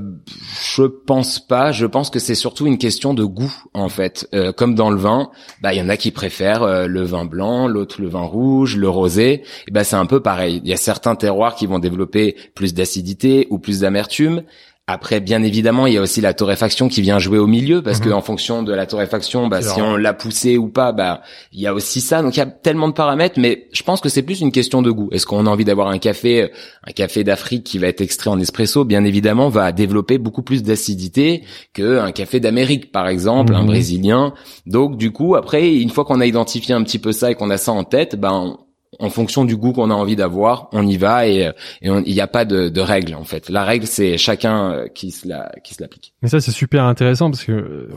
je 0.75 0.83
pense 0.83 1.39
pas. 1.39 1.71
Je 1.71 1.87
pense 1.87 2.11
que 2.11 2.19
c'est 2.19 2.35
surtout 2.35 2.67
une 2.67 2.79
question 2.79 3.15
de 3.15 3.23
goût 3.23 3.55
en 3.73 3.89
fait. 3.89 4.29
Euh, 4.35 4.53
comme 4.53 4.75
dans 4.75 4.91
le 4.91 4.99
vin, 4.99 5.31
bah 5.63 5.73
il 5.73 5.79
y 5.79 5.83
en 5.83 5.89
a 5.89 5.97
qui 5.97 6.11
préfèrent 6.11 6.65
euh, 6.65 6.87
le 6.89 7.03
vin 7.03 7.25
blanc, 7.25 7.69
l'autre 7.69 8.01
le 8.01 8.09
vin 8.09 8.23
rouge, 8.23 8.77
le 8.77 8.89
rosé. 8.89 9.45
Et 9.69 9.71
bah 9.71 9.85
c'est 9.85 9.97
un 9.97 10.07
peu 10.07 10.21
pareil. 10.21 10.61
Il 10.65 10.69
y 10.69 10.73
a 10.73 10.77
certains 10.77 11.15
terroirs 11.15 11.55
qui 11.55 11.67
vont 11.67 11.79
développer 11.79 12.35
plus 12.57 12.75
d'acidité 12.75 13.47
ou 13.51 13.59
plus 13.59 13.81
d'amertume. 13.81 14.43
Après, 14.87 15.21
bien 15.21 15.43
évidemment, 15.43 15.87
il 15.87 15.95
y 15.95 15.97
a 15.97 16.03
aussi 16.03 16.21
la 16.21 16.35
torréfaction 16.35 16.89
qui 16.89 17.01
vient 17.01 17.19
jouer 17.19 17.39
au 17.39 17.47
milieu 17.47 17.83
parce 17.83 18.01
qu'en 18.01 18.05
que 18.05 18.13
en 18.13 18.21
fonction 18.21 18.63
de 18.63 18.75
la 18.75 18.85
torréfaction, 18.85 19.49
bah, 19.49 19.63
si 19.63 19.81
on 19.81 19.97
l'a 19.97 20.13
poussé 20.13 20.59
ou 20.59 20.69
pas, 20.69 20.93
bah, 20.93 21.23
il 21.53 21.61
y 21.63 21.67
a 21.67 21.73
aussi 21.73 22.03
ça. 22.03 22.21
Donc 22.21 22.37
il 22.37 22.41
y 22.41 22.43
a 22.43 22.47
tellement 22.47 22.89
de 22.89 22.93
paramètres, 22.93 23.41
mais 23.41 23.67
je 23.73 23.83
pense 23.83 24.03
que 24.03 24.11
c'est 24.11 24.21
plus 24.21 24.43
une 24.43 24.53
question 24.53 24.83
de 24.83 24.91
goût. 24.91 25.09
Est-ce 25.11 25.25
qu'on 25.25 25.47
a 25.47 25.49
envie 25.49 25.65
d'avoir 25.65 25.89
un 25.89 25.97
café, 25.97 26.51
un 26.87 26.93
café 26.93 27.25
d'Afrique 27.25 27.65
qui 27.65 27.79
va 27.79 27.87
être 27.87 28.03
extrait 28.03 28.29
en 28.29 28.39
espresso, 28.39 28.85
bien 28.85 29.05
évidemment, 29.05 29.49
va 29.49 29.73
développer 29.73 30.19
beaucoup 30.19 30.43
plus 30.43 30.63
d'acidité 30.63 31.45
que 31.73 31.99
un 32.01 32.13
café 32.13 32.39
d'Amérique, 32.39 32.93
par 32.93 33.09
exemple, 33.09 33.55
un 33.55 33.63
mhm. 33.63 33.69
brésilien. 33.69 34.35
Donc 34.67 34.99
du 34.99 35.13
coup, 35.13 35.35
après, 35.35 35.77
une 35.77 35.89
fois 35.89 36.05
qu'on 36.05 36.21
a 36.21 36.27
identifié 36.27 36.75
un 36.75 36.83
petit 36.83 36.99
peu 36.99 37.13
ça 37.13 37.31
et 37.31 37.37
qu'on 37.37 37.49
a 37.49 37.57
ça 37.57 37.73
en 37.73 37.85
tête, 37.85 38.17
ben 38.17 38.59
en 38.99 39.11
fonction 39.11 39.45
du 39.45 39.57
goût 39.57 39.73
qu'on 39.73 39.91
a 39.91 39.95
envie 39.95 40.17
d'avoir, 40.17 40.69
on 40.73 40.87
y 40.87 40.97
va 40.97 41.27
et 41.27 41.51
il 41.83 42.03
n'y 42.03 42.21
a 42.21 42.27
pas 42.27 42.45
de, 42.45 42.69
de 42.69 42.81
règle 42.81 43.15
en 43.15 43.25
fait. 43.25 43.49
La 43.49 43.65
règle 43.65 43.87
c'est 43.87 44.19
chacun 44.19 44.73
euh, 44.73 44.89
qui 44.89 45.11
se 45.11 45.29
la 45.29 45.53
qui 45.63 45.75
se 45.75 45.83
l'applique. 45.83 46.15
Mais 46.23 46.29
ça 46.29 46.41
c'est 46.41 46.51
super 46.51 46.85
intéressant 46.85 47.31
parce 47.31 47.45
que 47.45 47.53
euh, 47.53 47.89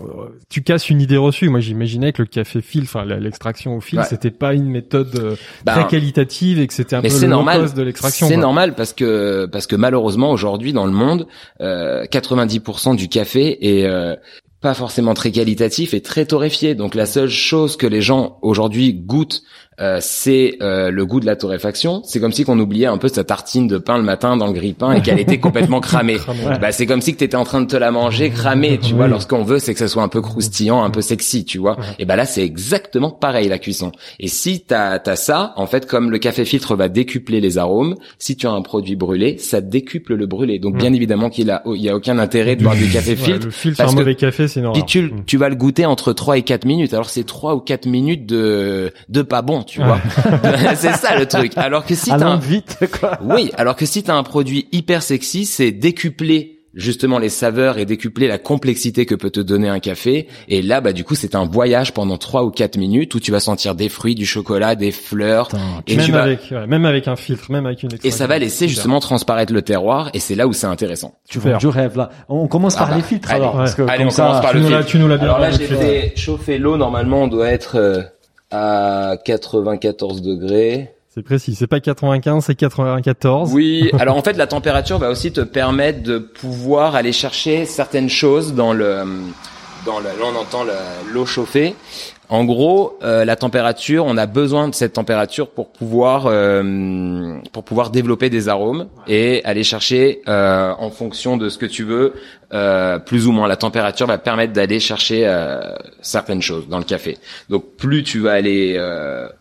tu 0.50 0.64
casses 0.64 0.90
une 0.90 1.02
idée 1.02 1.18
reçue. 1.18 1.50
Moi 1.50 1.60
j'imaginais 1.60 2.14
que 2.14 2.22
le 2.22 2.28
café 2.28 2.62
fil, 2.62 2.84
enfin 2.84 3.06
l'extraction 3.06 3.76
au 3.76 3.82
fil, 3.82 4.02
c'était 4.08 4.32
pas 4.32 4.54
une 4.54 4.70
méthode 4.70 5.16
euh, 5.16 5.36
ben, 5.66 5.74
très 5.74 5.88
qualitative 5.88 6.60
et 6.60 6.68
que 6.68 6.74
c'était 6.74 6.96
un 6.96 7.02
peu 7.02 7.22
le 7.22 7.28
normal, 7.28 7.74
de 7.74 7.82
l'extraction. 7.82 8.28
C'est 8.28 8.38
normal 8.38 8.76
parce 8.76 8.94
que 8.94 9.46
parce 9.46 9.68
que 9.68 9.76
malheureusement 9.76 10.32
aujourd'hui 10.32 10.74
dans 10.74 10.86
le 10.86 10.92
monde, 10.92 11.28
euh, 11.62 12.06
90% 12.06 12.96
du 12.96 13.08
café 13.10 13.58
est 13.62 13.88
pas 14.62 14.74
forcément 14.74 15.14
très 15.14 15.32
qualitatif 15.32 15.94
et 15.94 16.02
très 16.02 16.26
torréfié. 16.26 16.76
Donc 16.76 16.96
la 16.96 17.06
seule 17.06 17.30
chose 17.30 17.78
que 17.78 17.88
les 17.88 18.02
gens 18.02 18.40
aujourd'hui 18.42 18.94
goûtent 18.94 19.44
euh, 19.80 20.00
c'est 20.02 20.58
euh, 20.62 20.90
le 20.90 21.06
goût 21.06 21.20
de 21.20 21.26
la 21.28 21.36
torréfaction. 21.36 22.02
C'est 22.04 22.20
comme 22.20 22.32
si 22.32 22.44
qu'on 22.44 22.60
oubliait 22.60 22.88
un 22.88 22.98
peu 22.98 23.08
sa 23.08 23.24
tartine 23.24 23.68
de 23.68 23.78
pain 23.78 23.98
le 23.98 24.04
matin 24.04 24.36
dans 24.36 24.48
le 24.48 24.54
grille-pain 24.54 24.94
et 24.94 25.02
qu'elle 25.02 25.20
était 25.20 25.40
complètement 25.40 25.80
cramée. 25.80 26.18
Bah, 26.62 26.72
c'est 26.72 26.86
comme 26.86 27.02
si 27.02 27.14
que 27.14 27.20
t'étais 27.20 27.36
en 27.36 27.44
train 27.44 27.62
de 27.62 27.68
te 27.68 27.76
la 27.76 27.92
manger 27.92 28.30
cramée, 28.30 28.80
tu 28.80 28.94
vois. 28.94 29.08
Lorsqu'on 29.08 29.44
veut, 29.44 29.60
c'est 29.60 29.74
que 29.74 29.80
ça 29.80 29.88
soit 29.88 30.02
un 30.02 30.08
peu 30.08 30.22
croustillant, 30.22 30.84
un 30.84 30.90
peu 30.90 31.02
sexy, 31.02 31.46
tu 31.46 31.58
vois. 31.58 31.78
Et 32.00 32.06
bah 32.06 32.16
là, 32.16 32.26
c'est 32.26 32.44
exactement 32.44 33.12
pareil 33.12 33.48
la 33.48 33.60
cuisson. 33.60 33.92
Et 34.20 34.28
si 34.28 34.62
t'as 34.62 35.00
as 35.06 35.16
ça, 35.16 35.54
en 35.56 35.68
fait, 35.68 35.86
comme 35.86 36.10
le 36.10 36.18
café 36.18 36.46
filtre 36.46 36.76
va 36.76 36.90
décupler 36.90 37.42
les 37.42 37.58
arômes, 37.58 37.96
si 38.18 38.38
tu 38.38 38.48
as 38.48 38.52
un 38.52 38.62
produit 38.62 38.96
brûlé, 38.96 39.38
ça 39.38 39.62
décuple 39.62 40.16
le 40.16 40.26
brûlé. 40.26 40.58
Donc 40.60 40.78
bien 40.78 40.94
évidemment 40.94 41.30
qu'il 41.30 41.52
a, 41.52 41.62
il 41.66 41.82
y 41.82 41.90
a 41.90 41.96
aucun 41.96 42.18
intérêt 42.18 42.56
de 42.56 42.64
boire 42.64 42.76
du 42.76 42.90
café 42.90 43.16
filtre. 43.16 43.46
le 43.46 43.52
filtre, 43.52 43.82
un 43.82 43.92
mauvais 43.92 44.16
café, 44.16 44.48
c'est 44.48 44.62
normal. 44.62 44.86
tu, 44.86 45.12
tu 45.26 45.38
vas 45.38 45.50
le 45.50 45.56
goûter 45.56 45.86
entre 45.86 46.14
3 46.14 46.38
et 46.38 46.42
4 46.44 46.66
minutes. 46.66 46.94
Alors 46.94 47.10
c'est 47.10 47.26
3 47.26 47.56
ou 47.56 47.60
4 47.60 47.86
minutes 47.86 48.26
de 48.26 48.92
de 49.10 49.22
pas 49.22 49.42
bon 49.42 49.64
tu 49.68 49.82
vois. 49.82 50.00
c'est 50.76 50.94
ça 50.94 51.18
le 51.18 51.26
truc. 51.26 51.52
Alors 51.56 51.86
que 51.86 51.96
si 51.96 52.10
t'as 52.10 52.26
un... 52.26 52.38
vite 52.38 52.80
quoi. 53.00 53.20
Oui, 53.22 53.52
alors 53.58 53.76
que 53.76 53.86
si 53.86 54.04
t'as 54.04 54.16
un 54.16 54.24
produit 54.24 54.68
hyper 54.72 55.04
sexy, 55.04 55.46
c'est 55.46 55.72
décupler 55.72 56.58
justement 56.78 57.18
les 57.20 57.30
saveurs 57.30 57.78
et 57.78 57.86
décupler 57.86 58.28
la 58.28 58.38
complexité 58.38 59.06
que 59.06 59.16
peut 59.16 59.32
te 59.32 59.40
donner 59.40 59.68
un 59.68 59.80
café. 59.80 60.28
Et 60.48 60.62
là, 60.62 60.80
bah 60.80 60.94
du 60.94 61.04
coup, 61.04 61.16
c'est 61.16 61.36
un 61.36 61.46
voyage 61.46 61.94
pendant 61.94 62.18
trois 62.18 62.46
ou 62.46 62.52
quatre 62.52 62.78
minutes 62.78 63.14
où 63.16 63.20
tu 63.20 63.32
vas 63.32 63.40
sentir 63.40 63.76
des 63.76 63.90
fruits, 63.90 64.16
du 64.16 64.26
chocolat, 64.26 64.76
des 64.76 64.92
fleurs. 64.92 65.50
et 65.88 65.98
même 65.98 66.16
avec 66.16 66.52
même 66.52 66.86
avec 66.86 67.08
un 67.08 67.16
filtre, 67.16 67.52
même 67.52 67.66
avec 67.66 67.84
une. 67.84 67.90
Et 68.04 68.12
ça 68.12 68.28
va 68.28 68.38
laisser 68.38 68.68
justement 68.70 69.00
transparaître 69.00 69.52
le 69.52 69.64
terroir. 69.64 70.10
Et 70.14 70.20
c'est 70.20 70.36
là 70.36 70.48
où 70.48 70.54
c'est 70.54 70.68
intéressant. 70.68 71.16
Tu 71.28 71.40
vois, 71.40 71.58
du 71.58 71.68
rêve 71.68 71.98
là. 71.98 72.10
On 72.30 72.48
commence 72.48 72.76
par 72.76 72.92
ah 72.92 72.96
les 72.96 73.02
bah, 73.02 73.08
filtres 73.08 73.32
allez, 73.32 73.42
alors. 73.42 73.58
Parce 73.58 73.76
que 73.76 73.82
allez, 73.82 74.06
on 74.06 74.10
commence 74.10 74.42
par 74.42 74.54
le 74.54 74.62
filtre. 74.62 74.86
Tu 74.86 75.00
nous 75.00 75.08
l'as 75.08 75.18
bien. 75.18 75.26
Alors 75.26 75.40
là, 75.40 75.52
j'ai 75.52 75.66
fait 75.66 76.14
chauffer 76.16 76.58
l'eau. 76.60 76.78
Normalement, 76.78 77.24
on 77.24 77.28
doit 77.28 77.50
être 77.50 77.78
euh, 77.78 78.04
à 78.52 79.16
94 79.26 80.22
degrés. 80.22 80.94
C'est 81.10 81.24
précis, 81.24 81.56
c'est 81.56 81.68
pas 81.68 81.80
95, 81.80 82.46
c'est 82.46 82.56
94. 82.56 83.52
Oui, 83.54 83.90
alors 84.00 84.18
en 84.18 84.22
fait 84.22 84.38
la 84.38 84.48
température 84.48 85.00
va 85.00 85.10
aussi 85.10 85.32
te 85.32 85.42
permettre 85.42 86.04
de 86.04 86.20
pouvoir 86.20 86.96
aller 86.96 87.12
chercher 87.12 87.66
certaines 87.66 88.10
choses 88.10 88.54
dans 88.54 88.74
le 88.74 89.04
dans 89.86 90.00
le, 90.00 90.06
là 90.06 90.26
on 90.26 90.36
entend 90.36 90.64
l'eau 91.12 91.26
chauffée 91.26 91.76
en 92.30 92.44
gros, 92.44 92.98
euh, 93.04 93.24
la 93.24 93.38
température, 93.38 94.04
on 94.06 94.18
a 94.18 94.26
besoin 94.26 94.68
de 94.68 94.76
cette 94.76 94.94
température 94.94 95.48
pour 95.48 95.70
pouvoir 95.70 96.26
euh, 96.28 97.38
pour 97.54 97.64
pouvoir 97.64 97.90
développer 97.90 98.30
des 98.30 98.50
arômes 98.50 98.88
et 99.08 99.42
aller 99.46 99.64
chercher 99.64 100.22
euh, 100.28 100.74
en 100.78 100.90
fonction 100.90 101.38
de 101.38 101.48
ce 101.48 101.58
que 101.58 101.66
tu 101.66 101.84
veux, 101.86 102.14
plus 103.06 103.28
ou 103.28 103.32
moins. 103.32 103.48
La 103.48 103.56
température 103.56 104.08
va 104.08 104.18
permettre 104.18 104.52
d'aller 104.52 104.80
chercher 104.80 105.30
certaines 106.02 106.42
choses 106.42 106.68
dans 106.70 106.78
le 106.78 106.86
café. 106.86 107.18
Donc 107.50 107.76
plus 107.78 108.04
tu 108.04 108.20
vas 108.20 108.34
aller 108.34 108.80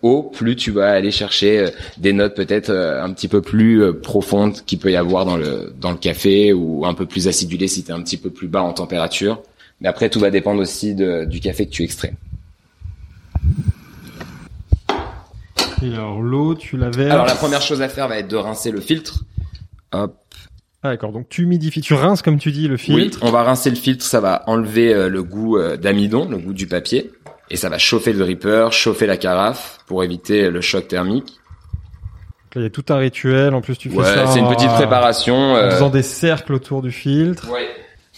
haut, 0.03 0.23
plus 0.23 0.57
tu 0.57 0.73
vas 0.73 0.91
aller 0.91 1.13
chercher 1.13 1.71
des 1.99 2.13
notes 2.13 2.35
peut-être 2.35 2.71
un 2.71 3.13
petit 3.13 3.29
peu 3.29 3.43
plus 3.43 3.93
profondes 4.01 4.55
qu'il 4.67 4.81
peut 4.81 4.91
y 4.91 4.97
avoir 4.97 5.25
dans 5.25 5.37
le 5.37 5.73
dans 5.81 5.93
le 5.93 5.99
café 5.99 6.53
ou 6.53 6.85
un 6.85 6.95
peu 6.95 7.07
plus 7.07 7.29
acidulé 7.29 7.69
si 7.69 7.85
tu 7.85 7.91
es 7.91 7.95
un 7.95 8.03
petit 8.03 8.17
peu 8.17 8.31
plus 8.31 8.49
bas 8.49 8.63
en 8.63 8.73
température. 8.73 9.41
Mais 9.81 9.89
après, 9.89 10.09
tout 10.09 10.21
va 10.21 10.31
dépendre 10.31 10.61
aussi 10.61 10.95
de, 10.95 11.25
du 11.27 11.41
café 11.41 11.67
que 11.67 11.71
tu 11.71 11.85
extrais. 11.85 12.15
Et 15.83 15.93
alors 15.93 16.23
l'eau, 16.23 16.55
tu 16.55 16.77
l'avais. 16.77 17.11
Alors 17.11 17.27
la 17.27 17.35
première 17.35 17.63
chose 17.63 17.83
à 17.83 17.89
faire 17.89 18.09
va 18.09 18.19
être 18.19 18.29
de 18.29 18.37
rincer 18.37 18.71
le 18.71 18.81
filtre. 18.81 19.25
Hop. 19.93 20.17
Ah 20.83 20.91
d'accord, 20.91 21.13
donc 21.13 21.29
tu 21.29 21.43
humidifies, 21.43 21.81
tu 21.81 21.95
rinces 21.95 22.23
comme 22.23 22.39
tu 22.39 22.53
dis 22.53 22.69
le 22.69 22.77
filtre. 22.77 23.19
Oui, 23.21 23.29
on 23.29 23.33
va 23.33 23.43
rincer 23.43 23.71
le 23.71 23.77
filtre, 23.77 24.05
ça 24.05 24.21
va 24.21 24.45
enlever 24.47 24.95
euh, 24.95 25.09
le 25.09 25.23
goût 25.23 25.57
euh, 25.57 25.77
d'amidon, 25.77 26.29
le 26.29 26.39
goût 26.39 26.53
du 26.53 26.67
papier, 26.67 27.11
et 27.51 27.57
ça 27.57 27.69
va 27.69 27.79
chauffer 27.79 28.13
le 28.13 28.21
dripper, 28.21 28.69
chauffer 28.71 29.07
la 29.07 29.17
carafe 29.17 29.79
pour 29.87 30.05
éviter 30.05 30.51
le 30.51 30.61
choc 30.61 30.87
thermique. 30.87 31.41
il 32.55 32.63
y 32.63 32.67
a 32.67 32.71
tout 32.71 32.85
un 32.91 32.99
rituel, 32.99 33.55
en 33.55 33.63
plus 33.63 33.77
tu 33.77 33.91
fais 33.91 33.97
ouais, 33.97 34.05
ça. 34.05 34.27
c'est 34.29 34.39
une 34.39 34.49
petite 34.49 34.73
préparation. 34.75 35.35
En 35.35 35.57
euh, 35.57 35.71
faisant 35.73 35.91
des 35.91 36.03
cercles 36.03 36.55
autour 36.55 36.83
du 36.83 36.93
filtre. 36.93 37.51
Ouais. 37.51 37.69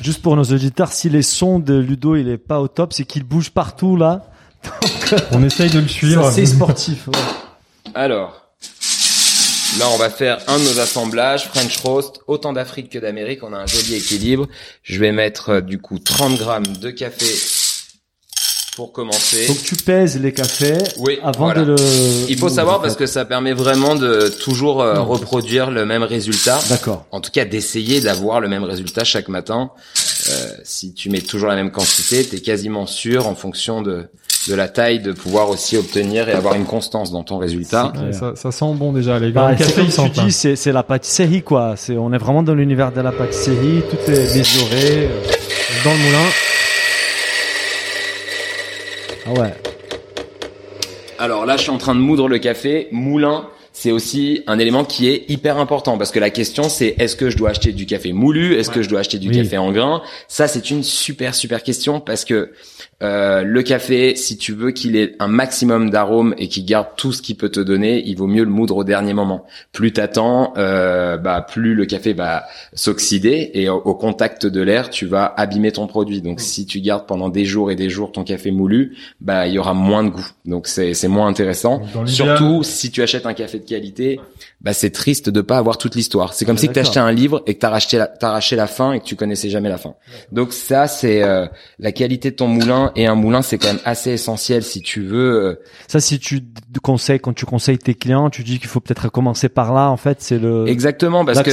Juste 0.01 0.20
pour 0.20 0.37
nos 0.37 0.45
auditeurs, 0.45 0.93
si 0.93 1.09
les 1.09 1.22
sons 1.22 1.59
de 1.61 1.74
Ludo 1.74 2.16
il 2.16 2.29
est 2.29 2.39
pas 2.39 2.61
au 2.61 2.68
top, 2.68 2.93
c'est 2.93 3.05
qu'il 3.05 3.24
bouge 3.24 3.51
partout 3.51 3.97
là. 3.97 4.24
on 5.33 5.43
essaye 5.43 5.71
de 5.71 5.81
le 5.81 5.89
suivre. 5.89 6.31
C'est 6.31 6.47
sportif. 6.47 7.09
Alors, 7.95 8.49
là 9.79 9.87
on 9.93 9.97
va 9.97 10.11
faire 10.11 10.39
un 10.47 10.59
de 10.59 10.65
nos 10.65 10.79
assemblages, 10.79 11.49
French 11.49 11.79
Roast, 11.79 12.21
autant 12.27 12.53
d'Afrique 12.53 12.91
que 12.91 12.99
d'Amérique, 12.99 13.43
on 13.43 13.53
a 13.53 13.59
un 13.59 13.67
joli 13.67 13.95
équilibre. 13.95 14.47
Je 14.83 14.99
vais 14.99 15.13
mettre 15.13 15.51
euh, 15.51 15.61
du 15.61 15.79
coup 15.79 15.99
30 15.99 16.39
grammes 16.39 16.67
de 16.67 16.91
café 16.91 17.27
pour 18.79 18.93
commencer. 18.93 19.49
Donc 19.49 19.61
tu 19.65 19.75
pèses 19.75 20.21
les 20.21 20.33
cafés 20.33 20.79
oui, 20.99 21.19
avant 21.25 21.53
de 21.53 21.63
le... 21.63 21.77
Il 22.29 22.39
faut 22.39 22.49
savoir 22.49 22.81
parce 22.81 22.95
que 22.95 23.07
ça 23.07 23.25
permet 23.25 23.53
vraiment 23.53 23.97
de 23.97 24.29
toujours 24.29 24.83
euh, 24.83 25.01
reproduire 25.01 25.73
le 25.73 25.85
même 25.85 26.05
résultat. 26.05 26.61
D'accord. 26.69 27.05
En 27.11 27.21
tout 27.21 27.33
cas 27.33 27.45
d'essayer 27.45 28.01
d'avoir 28.01 28.41
le 28.41 28.47
même 28.47 28.63
résultat 28.63 29.03
chaque 29.03 29.27
matin. 29.27 29.73
Euh, 30.31 30.53
si 30.63 30.95
tu 30.95 31.11
mets 31.11 31.23
toujours 31.23 31.49
la 31.49 31.57
même 31.57 31.73
quantité, 31.73 32.25
tu 32.25 32.37
es 32.37 32.41
quasiment 32.41 32.87
sûr 32.87 33.27
en 33.27 33.35
fonction 33.35 33.83
de 33.83 34.09
de 34.47 34.55
la 34.55 34.68
taille 34.68 35.01
de 35.01 35.12
pouvoir 35.12 35.51
aussi 35.51 35.76
obtenir 35.76 36.28
et 36.28 36.32
avoir 36.32 36.55
une 36.55 36.64
constance 36.64 37.11
dans 37.11 37.24
ton 37.24 37.39
résultat. 37.39 37.93
ça, 38.12 38.32
ça, 38.36 38.53
sent 38.53 38.72
bon 38.74 38.93
déjà 38.93 39.18
les 39.18 39.32
gars. 39.32 39.49
Bah, 39.49 39.55
café, 39.55 39.82
tu 39.86 40.20
dis, 40.20 40.32
c'est, 40.32 40.57
c'est 40.57 40.72
la 40.72 40.82
pâtisserie 40.82 41.43
quoi. 41.43 41.74
C'est, 41.76 41.97
on 41.97 42.12
est 42.12 42.18
vraiment 42.18 42.43
dans 42.43 42.55
l'univers 42.55 42.93
de 42.93 43.01
la 43.01 43.12
pâtisserie. 43.12 43.82
Tout 43.91 44.11
est 44.11 44.36
mesuré 44.36 45.09
dans 45.84 45.93
le 45.93 45.99
moulin. 45.99 46.28
Ah 49.26 49.41
ouais. 49.41 49.55
Alors 51.18 51.45
là, 51.45 51.57
je 51.57 51.62
suis 51.62 51.70
en 51.70 51.78
train 51.78 51.95
de 51.95 52.01
moudre 52.01 52.28
le 52.28 52.39
café. 52.39 52.89
Moulin, 52.93 53.49
c'est 53.81 53.93
aussi 53.93 54.43
un 54.49 54.59
élément 54.59 54.85
qui 54.85 55.09
est 55.09 55.31
hyper 55.31 55.57
important 55.59 55.99
parce 55.99 56.11
que 56.11 56.18
la 56.18 56.31
question 56.31 56.64
c'est 56.64 56.97
est-ce 56.99 57.14
que 57.14 57.31
je 57.31 57.37
dois 57.37 57.51
acheter 57.51 57.70
du 57.70 57.87
café 57.87 58.12
moulu, 58.12 58.55
est-ce 58.55 58.70
que 58.70 58.83
je 58.83 58.89
dois 58.89 59.01
acheter 59.01 59.18
du 59.18 59.31
café 59.31 59.57
en 59.57 59.70
grain? 59.70 60.03
Ça 60.26 60.49
c'est 60.49 60.72
une 60.72 60.83
super 60.83 61.33
super 61.37 61.62
question 61.62 62.01
parce 62.01 62.24
que 62.24 62.51
euh, 63.01 63.45
le 63.45 63.62
café, 63.62 64.16
si 64.16 64.37
tu 64.37 64.53
veux 64.53 64.72
qu'il 64.72 64.97
ait 64.97 65.14
un 65.20 65.29
maximum 65.29 65.91
d'arômes 65.91 66.35
et 66.39 66.49
qu'il 66.49 66.64
garde 66.64 66.89
tout 66.97 67.12
ce 67.12 67.22
qu'il 67.22 67.37
peut 67.37 67.49
te 67.49 67.61
donner, 67.61 68.03
il 68.05 68.16
vaut 68.16 68.26
mieux 68.26 68.43
le 68.43 68.51
moudre 68.51 68.79
au 68.79 68.85
dernier 68.85 69.14
moment. 69.14 69.47
Plus 69.70 69.93
t'attends, 69.93 70.53
euh, 70.57 71.16
bah 71.16 71.47
plus 71.49 71.74
le 71.74 71.87
café 71.87 72.12
va 72.12 72.47
s'oxyder 72.74 73.53
et 73.55 73.68
au, 73.68 73.95
contact 73.95 74.47
de 74.47 74.61
l'air, 74.61 74.91
tu 74.91 75.07
vas 75.07 75.33
abîmer 75.37 75.70
ton 75.70 75.87
produit. 75.87 76.20
Donc 76.20 76.41
si 76.41 76.66
tu 76.66 76.81
gardes 76.81 77.07
pendant 77.07 77.29
des 77.29 77.45
jours 77.45 77.70
et 77.70 77.76
des 77.76 77.89
jours 77.89 78.11
ton 78.11 78.24
café 78.24 78.51
moulu, 78.51 78.97
bah 79.20 79.47
il 79.47 79.55
y 79.55 79.59
aura 79.61 79.74
moins 79.74 80.03
de 80.03 80.09
goût. 80.09 80.29
Donc 80.45 80.66
c'est 80.66 80.95
c'est 80.95 81.09
moins 81.09 81.29
intéressant. 81.29 81.83
Surtout 82.07 82.64
si 82.64 82.91
tu 82.91 83.03
achètes 83.03 83.26
un 83.26 83.35
café 83.35 83.61
de 83.61 83.64
qualité, 83.69 84.21
bah 84.61 84.73
c'est 84.73 84.91
triste 84.91 85.31
de 85.31 85.41
pas 85.41 85.59
avoir 85.59 85.79
toute 85.79 85.95
l'histoire. 85.95 86.35
C'est 86.35 86.45
comme 86.45 86.57
ah, 86.57 86.61
si 86.61 86.69
tu 86.69 86.79
achetais 86.79 86.99
un 86.99 87.12
livre 87.12 87.43
et 87.47 87.55
que 87.55 87.61
t'as 87.61 87.71
racheté 87.71 87.99
la, 87.99 88.11
la 88.21 88.66
fin 88.66 88.93
et 88.93 89.01
que 89.01 89.05
tu 89.05 89.16
connaissais 89.16 89.51
jamais 89.51 89.69
la 89.69 89.79
fin. 89.79 89.95
Donc 90.33 90.53
ça 90.53 90.89
c'est 90.89 91.23
euh, 91.23 91.47
la 91.79 91.93
qualité 91.93 92.31
de 92.31 92.37
ton 92.37 92.49
moulin 92.49 92.93
et 92.97 93.07
un 93.07 93.14
moulin 93.14 93.43
c'est 93.43 93.59
quand 93.59 93.69
même 93.69 93.83
assez 93.85 94.11
essentiel 94.11 94.62
si 94.62 94.81
tu 94.81 95.03
veux. 95.03 95.45
Euh, 95.45 95.62
Ça 95.87 96.01
si 96.01 96.19
tu 96.19 96.41
conseilles 96.83 97.21
quand 97.21 97.35
tu 97.35 97.47
conseilles 97.47 97.79
tes 97.79 97.95
clients, 97.95 98.31
tu 98.31 98.43
dis 98.43 98.59
qu'il 98.59 98.69
faut 98.69 98.81
peut-être 98.81 99.09
commencer 99.11 99.49
par 99.49 99.73
là 99.73 99.91
en 99.91 99.97
fait, 99.97 100.21
c'est 100.21 100.39
le 100.39 100.66
Exactement 100.66 101.25
parce 101.25 101.43
que 101.43 101.51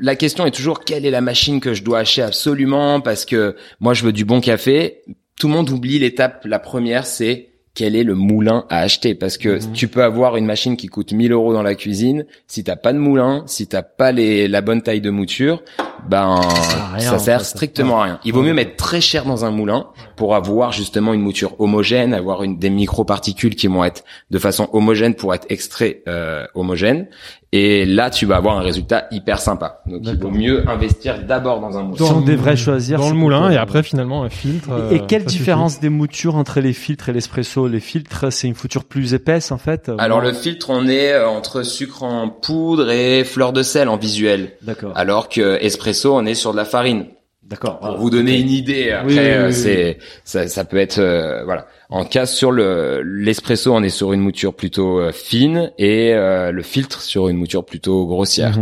la 0.00 0.16
question 0.16 0.46
est 0.46 0.50
toujours 0.50 0.80
quelle 0.84 1.04
est 1.04 1.10
la 1.10 1.20
machine 1.20 1.60
que 1.60 1.74
je 1.74 1.82
dois 1.82 1.98
acheter 1.98 2.22
absolument? 2.22 3.00
Parce 3.00 3.24
que 3.24 3.56
moi 3.80 3.94
je 3.94 4.04
veux 4.04 4.12
du 4.12 4.24
bon 4.24 4.40
café. 4.40 5.02
Tout 5.38 5.48
le 5.48 5.54
monde 5.54 5.70
oublie 5.70 5.98
l'étape 5.98 6.44
la 6.44 6.58
première 6.58 7.06
c'est 7.06 7.49
quel 7.80 7.96
est 7.96 8.04
le 8.04 8.14
moulin 8.14 8.66
à 8.68 8.80
acheter. 8.80 9.14
Parce 9.14 9.38
que 9.38 9.54
mhm. 9.54 9.72
tu 9.72 9.88
peux 9.88 10.04
avoir 10.04 10.36
une 10.36 10.44
machine 10.44 10.76
qui 10.76 10.88
coûte 10.88 11.12
1000 11.12 11.32
euros 11.32 11.54
dans 11.54 11.62
la 11.62 11.74
cuisine. 11.74 12.26
Si 12.46 12.62
t'as 12.62 12.76
pas 12.76 12.92
de 12.92 12.98
moulin 12.98 13.42
si 13.46 13.66
t'as 13.66 13.80
pas 13.80 14.12
les 14.12 14.48
la 14.48 14.60
bonne 14.60 14.82
taille 14.82 15.00
de 15.00 15.08
mouture 15.08 15.62
ben 16.08 16.40
ça, 16.98 17.18
sert 17.18 17.44
strictement 17.44 18.00
à 18.00 18.04
rien. 18.04 18.20
Il 18.24 18.32
vaut 18.32 18.42
mieux 18.42 18.52
mettre 18.52 18.76
très 18.76 19.00
cher 19.00 19.24
dans 19.24 19.44
un 19.44 19.50
moulin 19.50 19.86
pour 20.16 20.34
avoir 20.34 20.72
justement 20.72 21.14
une 21.14 21.20
mouture 21.22 21.58
homogène 21.58 22.12
avoir 22.12 22.42
une 22.42 22.58
des 22.58 22.70
microparticules 22.70 23.54
qui 23.54 23.66
vont 23.66 23.84
être 23.84 24.04
de 24.30 24.38
façon 24.38 24.68
homogène 24.72 25.14
pour 25.14 25.34
être 25.34 25.46
extrait 25.48 26.02
euh, 26.06 26.46
homogène 26.54 27.06
et 27.52 27.84
là, 27.84 28.10
tu 28.10 28.26
vas 28.26 28.36
avoir 28.36 28.58
un 28.58 28.62
résultat 28.62 29.08
hyper 29.10 29.40
sympa. 29.40 29.82
Donc, 29.86 30.02
il 30.04 30.16
vaut 30.16 30.30
mieux 30.30 30.68
investir 30.68 31.24
d'abord 31.26 31.60
dans 31.60 31.76
un 31.76 31.82
moulin. 31.82 32.04
on 32.14 32.20
devrait 32.20 32.56
choisir 32.56 33.00
dans 33.00 33.08
le 33.08 33.16
moulin 33.16 33.50
et 33.50 33.56
après 33.56 33.82
finalement 33.82 34.22
un 34.22 34.28
filtre. 34.28 34.70
Et, 34.92 35.00
quelle 35.08 35.24
différence 35.24 35.80
des 35.80 35.88
moutures 35.88 36.36
entre 36.36 36.60
les 36.60 36.72
filtres 36.72 37.08
et 37.08 37.12
l'espresso 37.12 37.66
les 37.70 37.80
filtres, 37.80 38.32
c'est 38.32 38.46
une 38.46 38.54
fouture 38.54 38.84
plus 38.84 39.14
épaisse 39.14 39.50
en 39.52 39.58
fait. 39.58 39.90
Alors 39.98 40.20
le 40.20 40.32
filtre, 40.32 40.70
on 40.70 40.86
est 40.86 41.12
euh, 41.12 41.28
entre 41.28 41.62
sucre 41.62 42.02
en 42.02 42.28
poudre 42.28 42.90
et 42.90 43.24
fleur 43.24 43.52
de 43.52 43.62
sel 43.62 43.88
en 43.88 43.96
visuel. 43.96 44.52
D'accord. 44.62 44.92
Alors 44.94 45.28
que 45.28 45.58
espresso, 45.62 46.14
on 46.14 46.26
est 46.26 46.34
sur 46.34 46.52
de 46.52 46.56
la 46.56 46.64
farine. 46.64 47.06
D'accord. 47.42 47.80
Pour 47.80 47.96
vous 47.96 48.10
donner 48.10 48.38
une 48.38 48.50
idée, 48.50 48.92
après, 48.92 49.36
euh, 49.36 49.50
c'est 49.50 49.98
ça, 50.24 50.46
ça, 50.46 50.64
peut 50.64 50.76
être 50.76 50.98
euh, 50.98 51.42
voilà. 51.44 51.66
En 51.88 52.04
cas 52.04 52.26
sur 52.26 52.52
le 52.52 53.02
l'espresso, 53.02 53.74
on 53.74 53.82
est 53.82 53.88
sur 53.88 54.12
une 54.12 54.20
mouture 54.20 54.54
plutôt 54.54 55.10
fine 55.10 55.72
et 55.76 56.12
le 56.12 56.62
filtre 56.62 57.00
sur 57.00 57.28
une 57.28 57.36
mouture 57.36 57.64
plutôt 57.64 58.06
grossière. 58.06 58.56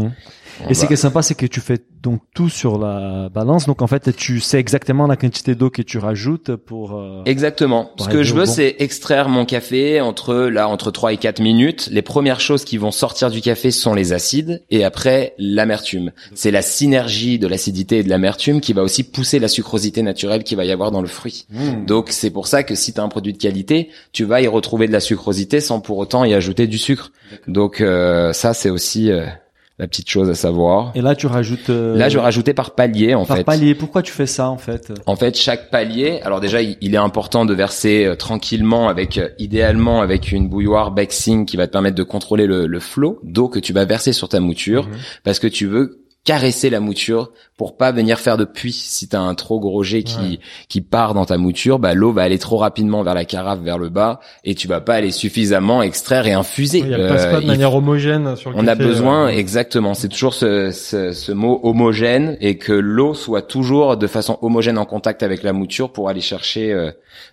Et 0.68 0.74
ce 0.74 0.86
qui 0.86 0.92
est 0.92 0.96
sympa, 0.96 1.22
c'est 1.22 1.34
que 1.34 1.46
tu 1.46 1.60
fais 1.60 1.78
donc 2.02 2.20
tout 2.34 2.48
sur 2.48 2.78
la 2.78 3.28
balance. 3.28 3.66
Donc 3.66 3.82
en 3.82 3.86
fait, 3.86 4.14
tu 4.16 4.40
sais 4.40 4.58
exactement 4.58 5.06
la 5.06 5.16
quantité 5.16 5.54
d'eau 5.54 5.70
que 5.70 5.82
tu 5.82 5.98
rajoutes 5.98 6.56
pour. 6.56 6.96
Euh, 6.96 7.22
exactement. 7.24 7.90
Ce 7.98 8.08
que 8.08 8.22
je 8.22 8.34
veux, 8.34 8.46
c'est 8.46 8.76
extraire 8.78 9.28
mon 9.28 9.44
café 9.44 10.00
entre 10.00 10.34
là 10.34 10.68
entre 10.68 10.90
3 10.90 11.12
et 11.12 11.16
4 11.16 11.40
minutes. 11.40 11.88
Les 11.92 12.02
premières 12.02 12.40
choses 12.40 12.64
qui 12.64 12.78
vont 12.78 12.90
sortir 12.90 13.30
du 13.30 13.40
café 13.40 13.70
sont 13.70 13.94
les 13.94 14.12
acides 14.12 14.62
et 14.70 14.84
après 14.84 15.34
l'amertume. 15.38 16.12
C'est 16.34 16.50
la 16.50 16.62
synergie 16.62 17.38
de 17.38 17.46
l'acidité 17.46 17.98
et 17.98 18.02
de 18.02 18.08
l'amertume 18.08 18.60
qui 18.60 18.72
va 18.72 18.82
aussi 18.82 19.02
pousser 19.02 19.38
la 19.38 19.48
sucrosité 19.48 20.02
naturelle 20.02 20.44
qu'il 20.44 20.56
va 20.56 20.64
y 20.64 20.72
avoir 20.72 20.90
dans 20.90 21.02
le 21.02 21.08
fruit. 21.08 21.46
Mmh. 21.50 21.86
Donc 21.86 22.10
c'est 22.10 22.30
pour 22.30 22.46
ça 22.46 22.62
que 22.62 22.74
si 22.74 22.92
tu 22.92 23.00
as 23.00 23.02
un 23.02 23.08
produit 23.08 23.32
de 23.32 23.38
qualité, 23.38 23.90
tu 24.12 24.24
vas 24.24 24.40
y 24.40 24.46
retrouver 24.46 24.86
de 24.86 24.92
la 24.92 25.00
sucrosité 25.00 25.60
sans 25.60 25.80
pour 25.80 25.98
autant 25.98 26.24
y 26.24 26.34
ajouter 26.34 26.66
du 26.66 26.78
sucre. 26.78 27.12
Donc 27.46 27.80
euh, 27.80 28.32
ça 28.32 28.54
c'est 28.54 28.70
aussi 28.70 29.10
euh, 29.10 29.26
la 29.78 29.86
petite 29.86 30.10
chose 30.10 30.28
à 30.28 30.34
savoir. 30.34 30.90
Et 30.96 31.00
là, 31.00 31.14
tu 31.14 31.26
rajoutes. 31.26 31.70
Euh, 31.70 31.96
là, 31.96 32.08
je 32.08 32.18
rajoutais 32.18 32.52
par 32.52 32.72
palier 32.72 33.14
en 33.14 33.24
fait. 33.24 33.44
Par 33.44 33.44
palier. 33.44 33.74
Pourquoi 33.74 34.02
tu 34.02 34.12
fais 34.12 34.26
ça 34.26 34.50
en 34.50 34.58
fait? 34.58 34.92
En 35.06 35.14
fait, 35.14 35.36
chaque 35.36 35.70
palier. 35.70 36.20
Alors 36.22 36.40
déjà, 36.40 36.60
il 36.62 36.94
est 36.94 36.98
important 36.98 37.44
de 37.44 37.54
verser 37.54 38.04
euh, 38.04 38.16
tranquillement, 38.16 38.88
avec 38.88 39.18
euh, 39.18 39.28
idéalement 39.38 40.00
avec 40.00 40.32
une 40.32 40.48
bouilloire 40.48 40.90
Bexing 40.90 41.46
qui 41.46 41.56
va 41.56 41.66
te 41.66 41.72
permettre 41.72 41.96
de 41.96 42.02
contrôler 42.02 42.46
le, 42.46 42.66
le 42.66 42.80
flot 42.80 43.20
d'eau 43.22 43.48
que 43.48 43.60
tu 43.60 43.72
vas 43.72 43.84
verser 43.84 44.12
sur 44.12 44.28
ta 44.28 44.40
mouture, 44.40 44.88
mhm. 44.88 44.96
parce 45.22 45.38
que 45.38 45.46
tu 45.46 45.66
veux 45.66 46.07
caresser 46.24 46.68
la 46.68 46.80
mouture 46.80 47.30
pour 47.56 47.76
pas 47.76 47.90
venir 47.90 48.18
faire 48.18 48.36
de 48.36 48.44
puits. 48.44 48.72
Si 48.72 49.08
tu 49.08 49.16
as 49.16 49.20
un 49.20 49.34
trop 49.34 49.58
gros 49.58 49.82
jet 49.82 50.02
qui 50.02 50.40
qui 50.68 50.80
part 50.80 51.14
dans 51.14 51.24
ta 51.24 51.38
mouture, 51.38 51.78
bah 51.78 51.94
l'eau 51.94 52.12
va 52.12 52.22
aller 52.22 52.38
trop 52.38 52.58
rapidement 52.58 53.02
vers 53.02 53.14
la 53.14 53.24
carafe, 53.24 53.60
vers 53.60 53.78
le 53.78 53.88
bas, 53.88 54.20
et 54.44 54.54
tu 54.54 54.68
vas 54.68 54.80
pas 54.80 54.94
aller 54.94 55.10
suffisamment 55.10 55.82
extraire 55.82 56.26
et 56.26 56.32
infuser. 56.32 56.84
elle 56.88 57.08
passe 57.08 57.26
pas 57.26 57.40
de 57.40 57.44
euh, 57.44 57.46
manière 57.46 57.74
homogène 57.74 58.36
sur 58.36 58.50
le 58.50 58.56
On 58.56 58.66
a 58.66 58.74
besoin 58.74 59.26
euh, 59.26 59.28
exactement. 59.28 59.94
C'est 59.94 60.08
toujours 60.08 60.34
ce, 60.34 60.70
ce, 60.70 61.12
ce, 61.12 61.32
mot 61.32 61.60
homogène 61.62 62.36
et 62.40 62.58
que 62.58 62.72
l'eau 62.72 63.14
soit 63.14 63.42
toujours 63.42 63.96
de 63.96 64.06
façon 64.06 64.38
homogène 64.42 64.78
en 64.78 64.84
contact 64.84 65.22
avec 65.22 65.42
la 65.42 65.52
mouture 65.52 65.92
pour 65.92 66.08
aller 66.08 66.20
chercher. 66.20 66.72
Euh, 66.72 66.90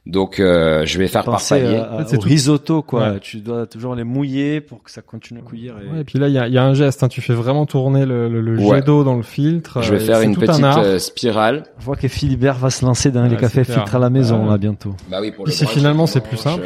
donc 0.07 0.37
je 0.37 0.97
vais 0.97 1.07
faire 1.07 1.23
par 1.25 1.43
palier. 1.47 1.81
c'est 2.07 2.23
risotto 2.23 2.81
quoi. 2.81 3.19
Tu 3.19 3.37
dois 3.37 3.67
toujours 3.67 3.93
les 3.93 4.03
mouiller 4.03 4.61
pour 4.61 4.81
que 4.81 4.89
ça 4.89 5.01
continue 5.01 5.41
à 5.41 5.43
couillir. 5.43 5.75
Et, 5.99 6.03
puis 6.03 6.17
là 6.17 6.27
il 6.27 6.33
y 6.33 6.39
a, 6.39 6.47
y 6.47 6.57
a, 6.57 6.63
un 6.63 6.73
geste. 6.73 7.03
Hein. 7.03 7.09
Tu 7.09 7.21
fais 7.21 7.33
vraiment 7.33 7.65
tourner 7.65 8.05
le, 8.05 8.29
le, 8.29 8.57
jet 8.57 8.84
d'eau 8.85 9.03
dans 9.03 9.15
le 9.15 9.23
filtre. 9.23 9.81
Je 9.81 9.93
vais 9.93 9.99
faire 9.99 10.21
une 10.21 10.35
petite 10.35 10.63
euh, 10.63 10.99
spirale. 10.99 11.63
Je 11.79 11.85
vois 11.85 11.95
que 11.95 12.07
Philibert 12.07 12.57
va 12.57 12.69
se 12.69 12.85
lancer 12.85 13.11
dans 13.11 13.23
les 13.23 13.35
cafés 13.35 13.63
filtres 13.63 13.95
à 13.95 13.99
la 13.99 14.09
maison 14.09 14.45
là 14.45 14.57
bientôt. 14.57 14.95
Bah 15.09 15.17
oui, 15.21 15.31
pour 15.31 15.45
le 15.45 15.51
finalement 15.51 16.07
c'est 16.07 16.21
plus 16.21 16.37
simple. 16.37 16.63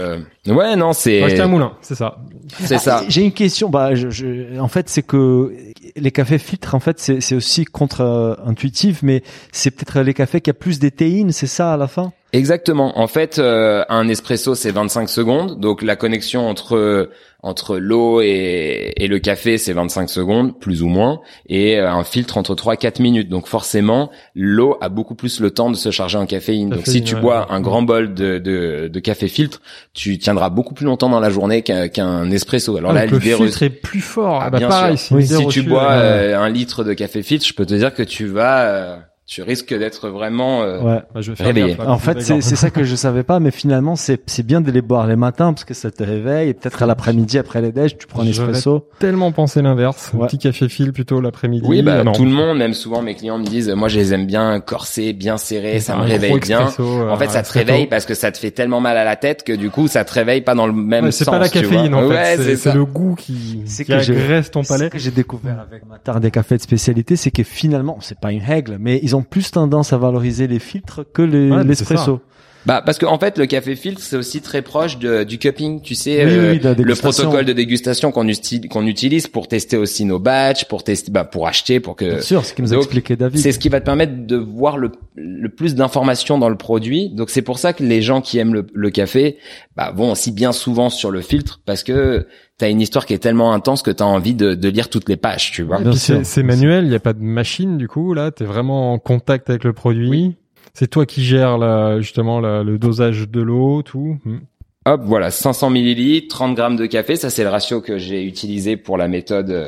Ouais, 0.47 0.75
non, 0.75 0.93
c'est. 0.93 1.39
un 1.39 1.47
moulin, 1.47 1.73
c'est 1.81 1.95
ça. 1.95 2.17
C'est 2.59 2.77
ça. 2.77 3.01
Ah, 3.01 3.05
j'ai 3.07 3.23
une 3.23 3.31
question. 3.31 3.69
Bah, 3.69 3.95
je, 3.95 4.59
en 4.59 4.67
fait, 4.67 4.89
c'est 4.89 5.03
que 5.03 5.53
les 5.95 6.11
cafés 6.11 6.37
filtres, 6.37 6.75
en 6.75 6.79
fait, 6.79 6.99
c'est 6.99 7.35
aussi 7.35 7.65
contre-intuitif, 7.65 9.03
mais 9.03 9.23
c'est 9.51 9.71
peut-être 9.71 10.01
les 10.01 10.13
cafés 10.13 10.41
qui 10.41 10.49
a 10.49 10.53
plus 10.53 10.79
d'éthéine, 10.79 11.31
c'est 11.31 11.47
ça 11.47 11.73
à 11.73 11.77
la 11.77 11.87
fin? 11.87 12.11
Exactement. 12.31 12.99
En 12.99 13.07
fait, 13.07 13.39
euh, 13.39 13.83
un 13.89 14.07
espresso 14.07 14.53
c'est 14.53 14.71
25 14.71 15.09
secondes, 15.09 15.59
donc 15.59 15.81
la 15.81 15.95
connexion 15.95 16.47
entre 16.47 17.09
entre 17.41 17.77
l'eau 17.77 18.19
et, 18.21 18.93
et, 18.97 19.07
le 19.07 19.17
café 19.19 19.57
c'est 19.57 19.71
25 19.71 20.09
secondes 20.09 20.59
plus 20.59 20.83
ou 20.83 20.87
moins, 20.87 21.21
et 21.47 21.79
euh, 21.79 21.89
un 21.89 22.03
filtre 22.03 22.37
entre 22.37 22.53
3 22.53 22.73
et 22.73 22.77
4 22.77 22.99
minutes. 22.99 23.29
Donc 23.29 23.47
forcément, 23.47 24.11
l'eau 24.35 24.77
a 24.81 24.89
beaucoup 24.89 25.15
plus 25.15 25.39
le 25.39 25.49
temps 25.51 25.69
de 25.69 25.75
se 25.75 25.89
charger 25.89 26.17
en 26.17 26.25
caféine. 26.25 26.69
donc 26.69 26.85
si 26.85 27.01
tu 27.01 27.15
bois 27.15 27.47
un 27.51 27.61
grand 27.61 27.81
bol 27.81 28.13
de, 28.13 28.39
de, 28.39 28.89
de, 28.89 28.99
café 28.99 29.27
filtre, 29.29 29.61
tu 29.93 30.17
tiendras 30.17 30.49
beaucoup 30.49 30.73
plus 30.73 30.85
longtemps 30.85 31.09
dans 31.09 31.21
la 31.21 31.29
journée 31.29 31.61
qu'un 31.63 32.29
espresso. 32.29 32.75
Alors 32.75 32.91
ah, 32.91 32.93
là, 32.93 33.05
le 33.05 33.19
filtre 33.19 33.63
est 33.63 33.69
plus 33.69 34.01
fort. 34.01 34.41
Ah, 34.43 34.49
bah, 34.49 34.59
pareil, 34.59 34.97
Si, 34.97 35.25
si 35.25 35.47
tu 35.47 35.63
bois 35.63 35.91
euh, 35.91 36.37
un 36.37 36.49
litre 36.49 36.83
de 36.83 36.93
café 36.93 37.23
filtre, 37.23 37.47
je 37.47 37.53
peux 37.53 37.65
te 37.65 37.73
dire 37.73 37.93
que 37.93 38.03
tu 38.03 38.27
vas 38.27 39.08
tu 39.29 39.43
risques 39.43 39.77
d'être 39.77 40.09
vraiment 40.09 40.63
euh, 40.63 40.81
ouais. 40.81 41.01
Bah, 41.13 41.21
je 41.21 41.31
vais 41.31 41.43
réveillé. 41.43 41.77
en 41.79 41.99
fait, 41.99 42.19
c'est 42.19 42.41
ça 42.41 42.71
que 42.71 42.83
je 42.83 42.95
savais 42.95 43.21
pas, 43.21 43.39
mais 43.39 43.51
finalement, 43.51 43.95
c'est 43.95 44.19
c'est 44.25 44.41
bien 44.45 44.59
de 44.59 44.71
les 44.71 44.81
boire 44.81 45.05
les 45.05 45.15
matins 45.15 45.53
parce 45.53 45.65
que 45.65 45.75
ça 45.75 45.91
te 45.91 46.03
réveille 46.03 46.49
et 46.49 46.53
peut-être 46.55 46.81
à 46.81 46.87
l'après-midi 46.87 47.37
après 47.37 47.61
les 47.61 47.71
déj, 47.71 47.95
tu 47.95 48.07
prends 48.07 48.23
un 48.23 48.27
espresso. 48.27 48.87
Tellement 48.97 49.31
pensé 49.31 49.61
l'inverse, 49.61 50.13
un 50.15 50.25
petit 50.25 50.39
café 50.39 50.67
fil 50.67 50.93
plutôt 50.93 51.21
l'après-midi. 51.21 51.67
Oui, 51.69 51.83
bah 51.83 52.03
tout 52.11 52.25
le 52.25 52.31
monde, 52.31 52.57
même 52.57 52.73
souvent 52.73 53.03
mes 53.03 53.13
clients 53.13 53.37
me 53.37 53.45
disent, 53.45 53.69
moi 53.69 53.87
je 53.87 53.99
les 53.99 54.15
aime 54.15 54.25
bien 54.25 54.59
corsés, 54.61 55.13
bien 55.13 55.37
serrés, 55.37 55.79
ça 55.79 55.95
me 55.95 56.01
réveille 56.01 56.39
bien. 56.39 56.67
en 56.79 57.17
fait, 57.17 57.29
ça 57.29 57.43
te 57.43 57.53
réveille 57.53 57.85
parce 57.85 58.07
que 58.07 58.15
ça 58.15 58.31
te 58.31 58.39
fait 58.39 58.51
tellement 58.51 58.81
mal 58.81 58.97
à 58.97 59.03
la 59.03 59.15
tête 59.15 59.43
que 59.43 59.53
du 59.53 59.69
coup, 59.69 59.87
ça 59.87 60.05
te 60.05 60.13
réveille 60.13 60.41
pas 60.41 60.55
dans 60.55 60.65
le 60.65 60.73
même 60.73 61.05
ouais, 61.05 61.11
sens. 61.11 61.25
C'est 61.25 61.31
pas 61.31 61.37
la 61.37 61.49
caféine, 61.49 61.93
en 61.93 62.09
fait. 62.09 62.55
C'est 62.55 62.73
le 62.73 62.85
goût 62.85 63.13
qui, 63.13 63.63
qui 63.85 63.93
agresse 63.93 64.49
ton 64.49 64.63
palais. 64.63 64.85
Ce 64.85 64.89
que 64.89 64.97
j'ai 64.97 65.11
découvert 65.11 65.59
avec 65.59 65.85
ma 65.87 65.99
tarte 65.99 66.21
des 66.21 66.31
cafés 66.31 66.57
de 66.57 66.63
spécialité, 66.63 67.15
c'est 67.15 67.29
que 67.29 67.43
finalement, 67.43 67.99
c'est 68.01 68.19
pas 68.19 68.31
une 68.31 68.41
règle, 68.41 68.77
mais 68.79 68.99
ils 69.03 69.15
ont 69.15 69.18
plus 69.23 69.51
tendance 69.51 69.93
à 69.93 69.97
valoriser 69.97 70.47
les 70.47 70.59
filtres 70.59 71.01
que 71.13 71.21
l'espresso. 71.21 72.21
Bah 72.69 72.83
parce 72.85 72.99
que 72.99 73.07
en 73.07 73.17
fait 73.17 73.39
le 73.39 73.47
café 73.47 73.75
filtre 73.75 73.99
c'est 73.99 74.15
aussi 74.15 74.41
très 74.41 74.61
proche 74.61 74.99
de, 74.99 75.23
du 75.23 75.39
cupping, 75.39 75.81
tu 75.81 75.95
sais 75.95 76.23
euh, 76.23 76.53
le 76.53 76.93
protocole 76.93 77.43
de 77.43 77.53
dégustation 77.53 78.11
qu'on 78.11 78.27
utilise 78.27 78.69
qu'on 78.69 78.85
utilise 78.85 79.25
pour 79.25 79.47
tester 79.47 79.75
aussi 79.75 80.05
nos 80.05 80.19
batchs, 80.19 80.65
pour 80.65 80.83
tester 80.83 81.11
bah 81.11 81.23
pour 81.23 81.47
acheter 81.47 81.79
pour 81.79 81.95
que 81.95 82.05
Bien 82.05 82.21
sûr, 82.21 82.45
ce 82.45 82.53
qui 82.53 82.61
nous 82.61 82.71
a 82.71 82.77
expliqué 82.77 83.15
David. 83.15 83.39
C'est 83.39 83.53
ce 83.53 83.57
qui 83.57 83.69
va 83.69 83.79
te 83.79 83.85
permettre 83.85 84.27
de 84.27 84.35
voir 84.35 84.77
le, 84.77 84.91
le 85.15 85.49
plus 85.49 85.73
d'informations 85.73 86.37
dans 86.37 86.49
le 86.49 86.57
produit. 86.57 87.09
Donc 87.09 87.31
c'est 87.31 87.41
pour 87.41 87.57
ça 87.57 87.73
que 87.73 87.83
les 87.83 88.03
gens 88.03 88.21
qui 88.21 88.37
aiment 88.37 88.53
le, 88.53 88.67
le 88.71 88.89
café 88.91 89.37
bah 89.75 89.91
vont 89.95 90.11
aussi 90.11 90.31
bien 90.31 90.51
souvent 90.51 90.91
sur 90.91 91.09
le 91.09 91.21
filtre 91.21 91.61
parce 91.65 91.81
que 91.81 92.27
t'as 92.59 92.69
une 92.69 92.81
histoire 92.81 93.07
qui 93.07 93.15
est 93.15 93.19
tellement 93.19 93.51
intense 93.51 93.81
que 93.81 93.89
t'as 93.89 94.05
envie 94.05 94.35
de, 94.35 94.53
de, 94.53 94.69
lire 94.69 94.89
toutes 94.89 95.09
les 95.09 95.17
pages, 95.17 95.51
tu 95.51 95.63
vois. 95.63 95.79
c'est 95.95 96.43
manuel, 96.43 96.85
il 96.85 96.91
y 96.91 96.95
a 96.95 96.99
pas 96.99 97.13
de 97.13 97.23
machine 97.23 97.79
du 97.79 97.87
coup 97.87 98.13
là, 98.13 98.29
t'es 98.29 98.45
vraiment 98.45 98.93
en 98.93 98.99
contact 98.99 99.49
avec 99.49 99.63
le 99.63 99.73
produit. 99.73 100.35
C'est 100.73 100.87
toi 100.87 101.05
qui 101.05 101.23
gères 101.23 102.01
justement 102.01 102.39
le 102.39 102.77
dosage 102.77 103.29
de 103.29 103.41
l'eau, 103.41 103.81
tout. 103.81 104.17
Hmm. 104.25 104.39
Hop, 104.85 105.01
voilà, 105.03 105.29
500 105.29 105.69
millilitres, 105.69 106.35
30 106.35 106.55
grammes 106.55 106.75
de 106.75 106.85
café. 106.85 107.15
Ça, 107.15 107.29
c'est 107.29 107.43
le 107.43 107.49
ratio 107.49 107.81
que 107.81 107.97
j'ai 107.97 108.23
utilisé 108.23 108.77
pour 108.77 108.97
la 108.97 109.07
méthode 109.07 109.67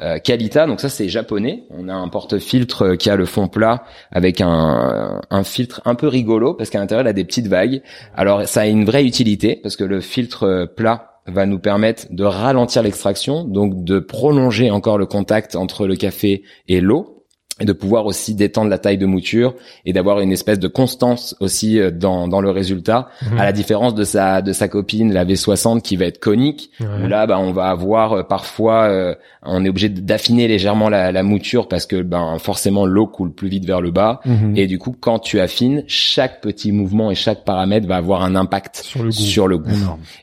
euh, 0.00 0.18
Kalita. 0.18 0.66
Donc 0.66 0.80
ça, 0.80 0.88
c'est 0.88 1.08
japonais. 1.08 1.64
On 1.70 1.88
a 1.88 1.94
un 1.94 2.08
porte-filtre 2.08 2.94
qui 2.94 3.10
a 3.10 3.16
le 3.16 3.26
fond 3.26 3.48
plat 3.48 3.84
avec 4.12 4.40
un, 4.40 5.20
un 5.28 5.44
filtre 5.44 5.82
un 5.84 5.94
peu 5.94 6.06
rigolo 6.06 6.54
parce 6.54 6.70
qu'à 6.70 6.78
l'intérieur, 6.78 7.04
il 7.04 7.08
a 7.10 7.12
des 7.12 7.24
petites 7.24 7.48
vagues. 7.48 7.82
Alors, 8.14 8.46
ça 8.48 8.62
a 8.62 8.66
une 8.66 8.84
vraie 8.84 9.04
utilité 9.04 9.58
parce 9.60 9.76
que 9.76 9.84
le 9.84 10.00
filtre 10.00 10.66
plat 10.76 11.20
va 11.26 11.46
nous 11.46 11.58
permettre 11.58 12.06
de 12.10 12.24
ralentir 12.24 12.82
l'extraction, 12.82 13.44
donc 13.44 13.82
de 13.82 13.98
prolonger 13.98 14.70
encore 14.70 14.98
le 14.98 15.06
contact 15.06 15.56
entre 15.56 15.86
le 15.86 15.96
café 15.96 16.42
et 16.68 16.80
l'eau 16.80 17.13
et 17.60 17.64
de 17.64 17.72
pouvoir 17.72 18.06
aussi 18.06 18.34
détendre 18.34 18.68
la 18.68 18.78
taille 18.78 18.98
de 18.98 19.06
mouture 19.06 19.54
et 19.86 19.92
d'avoir 19.92 20.18
une 20.18 20.32
espèce 20.32 20.58
de 20.58 20.66
constance 20.66 21.36
aussi 21.38 21.78
euh, 21.78 21.92
dans, 21.92 22.26
dans 22.26 22.40
le 22.40 22.50
résultat. 22.50 23.08
Mhm. 23.22 23.38
à 23.38 23.44
la 23.44 23.52
différence 23.52 23.94
de 23.94 24.02
sa 24.04 24.42
de 24.42 24.52
sa 24.52 24.66
copine 24.68 25.12
la 25.12 25.24
V60 25.24 25.80
qui 25.82 25.96
va 25.96 26.06
être 26.06 26.18
conique 26.18 26.70
là 26.80 27.26
bah 27.26 27.38
on 27.38 27.52
va 27.52 27.66
avoir 27.66 28.12
euh, 28.12 28.22
parfois 28.22 28.84
euh, 28.84 29.14
on 29.42 29.64
est 29.64 29.68
obligé 29.68 29.88
d'affiner 29.88 30.48
légèrement 30.48 30.88
la, 30.88 31.12
la, 31.12 31.22
mouture 31.22 31.68
parce 31.68 31.86
que 31.86 32.02
ben 32.02 32.38
forcément 32.38 32.86
l'eau 32.86 33.06
coule 33.06 33.32
plus 33.32 33.48
vite 33.48 33.66
vers 33.66 33.80
le 33.80 33.90
bas. 33.90 34.20
Mhm. 34.24 34.56
et 34.56 34.66
du 34.66 34.78
coup 34.78 34.94
quand 34.98 35.18
tu 35.18 35.38
affines 35.38 35.84
chaque 35.86 36.40
petit 36.40 36.72
mouvement 36.72 37.10
et 37.10 37.14
chaque 37.14 37.44
paramètre 37.44 37.86
va 37.86 37.96
avoir 37.96 38.22
un 38.22 38.34
impact 38.34 38.76
sur 38.82 39.02
le 39.02 39.10
goût, 39.10 39.12
sur 39.12 39.48
le 39.48 39.58
goût. 39.58 39.70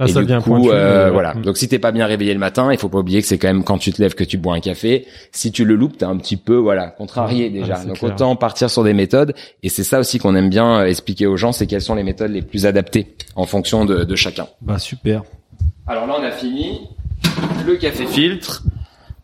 et 0.03 0.07
ça 0.07 0.21
du 0.23 0.37
coup 0.39 0.63
voilà. 0.63 1.33
donc 1.35 1.57
si 1.57 1.69
t'es 1.69 1.79
pas 1.79 1.91
bien 1.91 2.05
réveillé 2.07 2.33
le 2.33 2.39
matin 2.39 2.71
il 2.71 2.77
faut 2.77 2.89
pas 2.89 2.99
oublier 2.99 3.21
que 3.21 3.27
c'est 3.27 3.37
quand 3.37 3.47
même 3.47 3.63
quand 3.63 3.77
tu 3.77 3.93
te 3.93 4.01
lèves 4.01 4.15
que 4.15 4.23
tu 4.23 4.37
bois 4.37 4.55
un 4.55 4.59
café. 4.59 5.05
Si 5.31 5.51
tu 5.51 5.63
le 5.63 5.75
loupes 5.75 5.97
t'es 5.97 6.05
un 6.05 6.17
petit 6.17 6.37
peu 6.37 6.55
voilà 6.55 6.95
contre 7.27 7.49
déjà. 7.51 7.79
Ah, 7.81 7.85
Donc 7.85 8.01
autant 8.03 8.35
partir 8.35 8.69
sur 8.69 8.83
des 8.83 8.93
méthodes 8.93 9.33
et 9.63 9.69
c'est 9.69 9.83
ça 9.83 9.99
aussi 9.99 10.19
qu'on 10.19 10.35
aime 10.35 10.49
bien 10.49 10.79
euh, 10.79 10.85
expliquer 10.85 11.27
aux 11.27 11.37
gens, 11.37 11.51
c'est 11.51 11.67
quelles 11.67 11.81
sont 11.81 11.95
les 11.95 12.03
méthodes 12.03 12.31
les 12.31 12.41
plus 12.41 12.65
adaptées 12.65 13.15
en 13.35 13.45
fonction 13.45 13.85
de, 13.85 14.03
de 14.03 14.15
chacun. 14.15 14.47
Bah 14.61 14.79
super. 14.79 15.23
Alors 15.87 16.07
là 16.07 16.15
on 16.19 16.23
a 16.23 16.31
fini 16.31 16.81
le 17.65 17.75
café 17.75 18.05
filtre. 18.05 18.63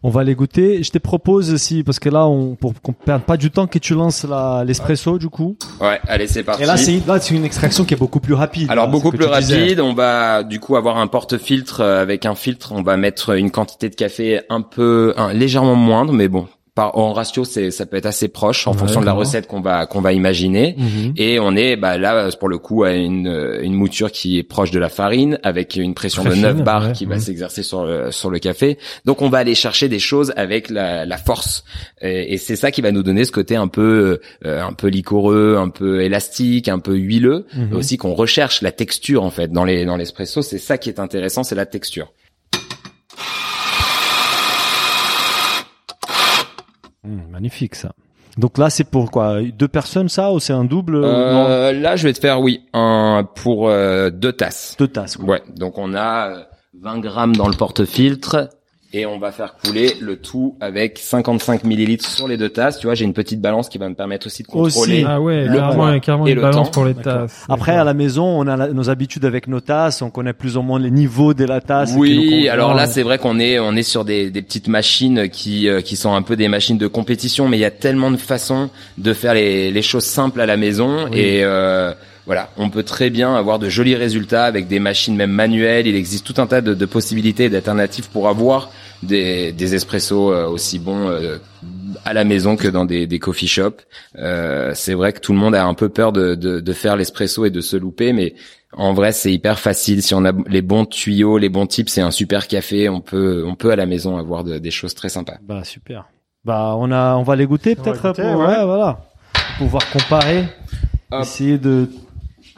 On 0.03 0.09
va 0.09 0.23
les 0.23 0.35
goûter. 0.35 0.83
Je 0.83 0.91
te 0.91 0.99
propose 0.99 1.51
aussi, 1.51 1.83
parce 1.83 1.99
que 1.99 2.07
là, 2.07 2.27
on, 2.27 2.55
pour 2.55 2.73
qu'on 2.81 2.93
perde 2.93 3.23
pas 3.23 3.35
du 3.35 3.49
temps, 3.49 3.65
que 3.65 3.79
tu 3.79 3.95
lances 3.95 4.25
l'espresso, 4.65 5.17
du 5.17 5.27
coup. 5.27 5.57
Ouais, 5.81 5.99
allez, 6.07 6.27
c'est 6.27 6.43
parti. 6.43 6.63
Et 6.63 6.65
là, 6.65 6.77
c'est, 6.77 7.05
là, 7.05 7.19
c'est 7.19 7.35
une 7.35 7.43
extraction 7.43 7.83
qui 7.83 7.95
est 7.95 7.97
beaucoup 7.97 8.19
plus 8.19 8.35
rapide. 8.35 8.69
Alors, 8.69 8.87
beaucoup 8.87 9.11
plus 9.11 9.25
rapide. 9.25 9.79
On 9.79 9.93
va, 9.95 10.43
du 10.43 10.59
coup, 10.59 10.75
avoir 10.75 10.97
un 10.97 11.07
porte-filtre 11.07 11.81
euh, 11.81 12.01
avec 12.01 12.25
un 12.27 12.35
filtre. 12.35 12.73
On 12.73 12.83
va 12.83 12.95
mettre 12.95 13.35
une 13.35 13.49
quantité 13.49 13.89
de 13.89 13.95
café 13.95 14.41
un 14.49 14.61
peu, 14.61 15.15
légèrement 15.33 15.75
moindre, 15.75 16.13
mais 16.13 16.27
bon, 16.27 16.47
par 16.77 16.95
en 16.95 17.11
ratio, 17.11 17.43
c'est 17.43 17.71
ça 17.71 17.87
peut 17.87 17.97
être 17.97 18.05
assez 18.05 18.27
proche 18.27 18.67
en 18.67 18.73
fonction 18.73 19.01
de 19.01 19.05
la 19.07 19.13
recette 19.13 19.47
qu'on 19.47 19.61
va 19.61 19.87
qu'on 19.87 19.99
va 19.99 20.13
imaginer. 20.13 20.75
Mhm. 20.77 21.13
Et 21.17 21.39
on 21.39 21.55
est 21.55 21.75
bah 21.75 21.97
là 21.97 22.29
pour 22.39 22.49
le 22.49 22.59
coup 22.59 22.83
à 22.83 22.93
une 22.93 23.57
une 23.63 23.73
mouture 23.73 24.11
qui 24.11 24.37
est 24.37 24.43
proche 24.43 24.69
de 24.69 24.77
la 24.77 24.89
farine 24.89 25.39
avec 25.41 25.75
une 25.75 25.95
pression 25.95 26.23
de 26.23 26.35
9 26.35 26.63
bars 26.63 26.91
qui 26.91 27.05
va 27.05 27.17
s'exercer 27.17 27.63
sur 27.63 27.83
le, 27.83 28.11
sur 28.11 28.29
le 28.29 28.37
café. 28.37 28.77
Donc 29.05 29.23
on 29.23 29.29
va 29.29 29.39
aller 29.39 29.55
chercher 29.55 29.89
des 29.89 29.97
choses 29.97 30.31
avec 30.35 30.69
la, 30.69 31.07
la 31.07 31.17
force 31.17 31.63
et, 32.03 32.37
c'est 32.37 32.55
ça 32.55 32.69
qui 32.69 32.81
va 32.81 32.91
nous 32.91 33.01
donner 33.01 33.25
ce 33.25 33.31
côté 33.31 33.55
un 33.55 33.67
peu 33.67 34.19
euh, 34.45 34.61
un 34.61 34.73
peu 34.73 34.87
liquoreux, 34.89 35.57
un 35.57 35.69
peu 35.69 36.03
élastique, 36.03 36.67
un 36.67 36.77
peu 36.77 36.95
huileux, 36.95 37.47
mhm. 37.55 37.73
aussi 37.73 37.97
qu'on 37.97 38.13
recherche 38.13 38.61
la 38.61 38.71
texture 38.71 39.23
en 39.23 39.31
fait 39.31 39.51
dans 39.51 39.65
les 39.65 39.83
dans 39.83 39.97
l'espresso. 39.97 40.43
C'est 40.43 40.59
ça 40.59 40.77
qui 40.77 40.89
est 40.89 40.99
intéressant, 40.99 41.43
c'est 41.43 41.55
la 41.55 41.65
texture. 41.65 42.13
Mmh, 47.03 47.31
magnifique 47.31 47.75
ça. 47.75 47.93
Donc 48.37 48.57
là, 48.57 48.69
c'est 48.69 48.83
pour 48.83 49.09
quoi? 49.09 49.41
Deux 49.41 49.67
personnes, 49.67 50.09
ça, 50.09 50.31
ou 50.31 50.39
c'est 50.39 50.53
un 50.53 50.63
double 50.63 51.01
euh, 51.03 51.71
Là, 51.73 51.95
je 51.95 52.03
vais 52.07 52.13
te 52.13 52.19
faire, 52.19 52.39
oui, 52.39 52.61
un 52.73 53.27
pour 53.35 53.67
euh, 53.67 54.11
deux 54.11 54.31
tasses. 54.31 54.75
Deux 54.77 54.87
tasses. 54.87 55.17
Ouais. 55.17 55.41
Donc 55.55 55.77
on 55.77 55.95
a 55.95 56.47
20 56.79 56.99
grammes 56.99 57.35
dans 57.35 57.47
le 57.47 57.55
porte-filtre 57.55 58.49
et 58.97 59.05
on 59.05 59.19
va 59.19 59.31
faire 59.31 59.55
couler 59.63 59.93
le 60.01 60.17
tout 60.17 60.55
avec 60.59 60.97
55 60.97 61.63
millilitres 61.63 62.09
sur 62.09 62.27
les 62.27 62.35
deux 62.35 62.49
tasses. 62.49 62.79
Tu 62.79 62.87
vois, 62.87 62.95
j'ai 62.95 63.05
une 63.05 63.13
petite 63.13 63.39
balance 63.39 63.69
qui 63.69 63.77
va 63.77 63.87
me 63.87 63.93
permettre 63.93 64.25
aussi 64.25 64.41
de 64.41 64.47
contrôler 64.47 65.05
ah 65.07 65.21
ouais, 65.21 65.45
le 65.45 65.99
carrément, 65.99 66.27
et 66.27 66.31
une 66.31 66.41
balance 66.41 66.71
pour 66.71 66.85
les 66.85 66.95
tasses. 66.95 67.45
Après, 67.47 67.73
à 67.73 67.83
la 67.83 67.93
maison, 67.93 68.25
on 68.25 68.47
a 68.47 68.67
nos 68.69 68.89
habitudes 68.89 69.25
avec 69.25 69.47
nos 69.47 69.59
tasses, 69.59 70.01
on 70.01 70.09
connaît 70.09 70.33
plus 70.33 70.57
ou 70.57 70.63
moins 70.63 70.79
les 70.79 70.89
niveaux 70.89 71.35
de 71.35 71.45
la 71.45 71.61
tasse. 71.61 71.93
Oui, 71.95 72.49
alors 72.49 72.73
là, 72.73 72.87
c'est 72.87 73.03
vrai 73.03 73.19
qu'on 73.19 73.39
est 73.39 73.59
on 73.59 73.75
est 73.75 73.83
sur 73.83 74.03
des, 74.03 74.31
des 74.31 74.41
petites 74.41 74.67
machines 74.67 75.29
qui 75.29 75.69
euh, 75.69 75.81
qui 75.81 75.95
sont 75.95 76.15
un 76.15 76.23
peu 76.23 76.35
des 76.35 76.47
machines 76.47 76.77
de 76.77 76.87
compétition, 76.87 77.47
mais 77.47 77.57
il 77.57 77.61
y 77.61 77.65
a 77.65 77.71
tellement 77.71 78.09
de 78.09 78.17
façons 78.17 78.69
de 78.97 79.13
faire 79.13 79.35
les, 79.35 79.71
les 79.71 79.81
choses 79.83 80.05
simples 80.05 80.41
à 80.41 80.47
la 80.47 80.57
maison 80.57 81.07
et 81.13 81.43
euh, 81.43 81.93
voilà, 82.27 82.49
on 82.57 82.69
peut 82.69 82.83
très 82.83 83.09
bien 83.09 83.33
avoir 83.35 83.57
de 83.57 83.69
jolis 83.69 83.95
résultats 83.95 84.43
avec 84.43 84.67
des 84.67 84.79
machines 84.79 85.15
même 85.15 85.31
manuelles. 85.31 85.87
Il 85.87 85.95
existe 85.95 86.27
tout 86.27 86.41
un 86.41 86.45
tas 86.45 86.59
de, 86.59 86.73
de 86.73 86.85
possibilités 86.85 87.45
et 87.45 87.49
d'alternatives 87.49 88.09
pour 88.11 88.27
avoir 88.27 88.69
des, 89.03 89.51
des 89.51 89.75
espressos 89.75 90.31
euh, 90.31 90.47
aussi 90.47 90.79
bons 90.79 91.09
euh, 91.09 91.37
à 92.05 92.13
la 92.13 92.23
maison 92.23 92.55
que 92.55 92.67
dans 92.67 92.85
des, 92.85 93.07
des 93.07 93.19
coffee 93.19 93.47
shops. 93.47 93.83
Euh, 94.17 94.71
c'est 94.73 94.93
vrai 94.93 95.13
que 95.13 95.19
tout 95.19 95.33
le 95.33 95.39
monde 95.39 95.55
a 95.55 95.65
un 95.65 95.73
peu 95.73 95.89
peur 95.89 96.11
de, 96.11 96.35
de, 96.35 96.59
de 96.59 96.73
faire 96.73 96.95
l'espresso 96.95 97.45
et 97.45 97.49
de 97.49 97.61
se 97.61 97.77
louper, 97.77 98.13
mais 98.13 98.35
en 98.73 98.93
vrai, 98.93 99.11
c'est 99.11 99.31
hyper 99.31 99.59
facile. 99.59 100.03
Si 100.03 100.13
on 100.13 100.25
a 100.25 100.31
les 100.47 100.61
bons 100.61 100.85
tuyaux, 100.85 101.37
les 101.37 101.49
bons 101.49 101.67
types, 101.67 101.89
c'est 101.89 102.01
un 102.01 102.11
super 102.11 102.47
café. 102.47 102.89
On 102.89 102.99
peut, 103.01 103.43
on 103.47 103.55
peut 103.55 103.71
à 103.71 103.75
la 103.75 103.85
maison 103.85 104.17
avoir 104.17 104.43
des 104.43 104.71
choses 104.71 104.93
très 104.93 105.09
sympas. 105.09 105.37
Bah 105.41 105.63
super. 105.63 106.05
Bah 106.43 106.75
on 106.77 106.91
a, 106.91 107.15
on 107.15 107.23
va 107.23 107.35
les 107.35 107.45
goûter 107.45 107.75
peut-être 107.75 108.13
pour, 108.13 108.23
ouais. 108.23 108.65
voilà, 108.65 108.99
pouvoir 109.57 109.89
comparer, 109.89 110.45
essayer 111.19 111.57
de 111.57 111.89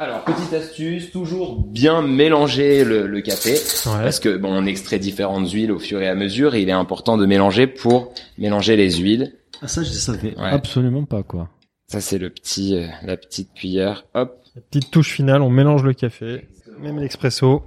alors, 0.01 0.23
petite 0.23 0.53
astuce, 0.53 1.11
toujours 1.11 1.61
bien 1.61 2.01
mélanger 2.01 2.85
le, 2.85 3.19
café, 3.19 3.59
parce 3.83 4.21
que 4.21 4.37
bon, 4.37 4.49
on 4.49 4.65
extrait 4.65 4.97
différentes 4.97 5.51
huiles 5.51 5.73
au 5.73 5.79
fur 5.79 6.01
et 6.01 6.07
à 6.07 6.15
mesure, 6.15 6.55
et 6.55 6.61
il 6.61 6.69
est 6.69 6.71
important 6.71 7.17
de 7.17 7.25
mélanger 7.25 7.67
pour 7.67 8.13
mélanger 8.37 8.77
les 8.77 8.93
huiles. 8.93 9.33
Ah 9.61 9.67
ça, 9.67 9.83
je 9.83 9.89
savais 9.89 10.35
absolument 10.37 11.03
pas 11.03 11.23
quoi. 11.23 11.49
Ça 11.87 11.99
c'est 11.99 12.17
le 12.17 12.29
petit, 12.29 12.77
euh, 12.77 12.87
la 13.03 13.17
petite 13.17 13.53
cuillère. 13.53 14.05
Hop. 14.13 14.41
La 14.55 14.61
petite 14.61 14.89
touche 14.89 15.11
finale, 15.11 15.41
on 15.41 15.49
mélange 15.49 15.83
le 15.83 15.91
café, 15.91 16.47
même 16.79 16.99
l'expresso. 16.99 17.61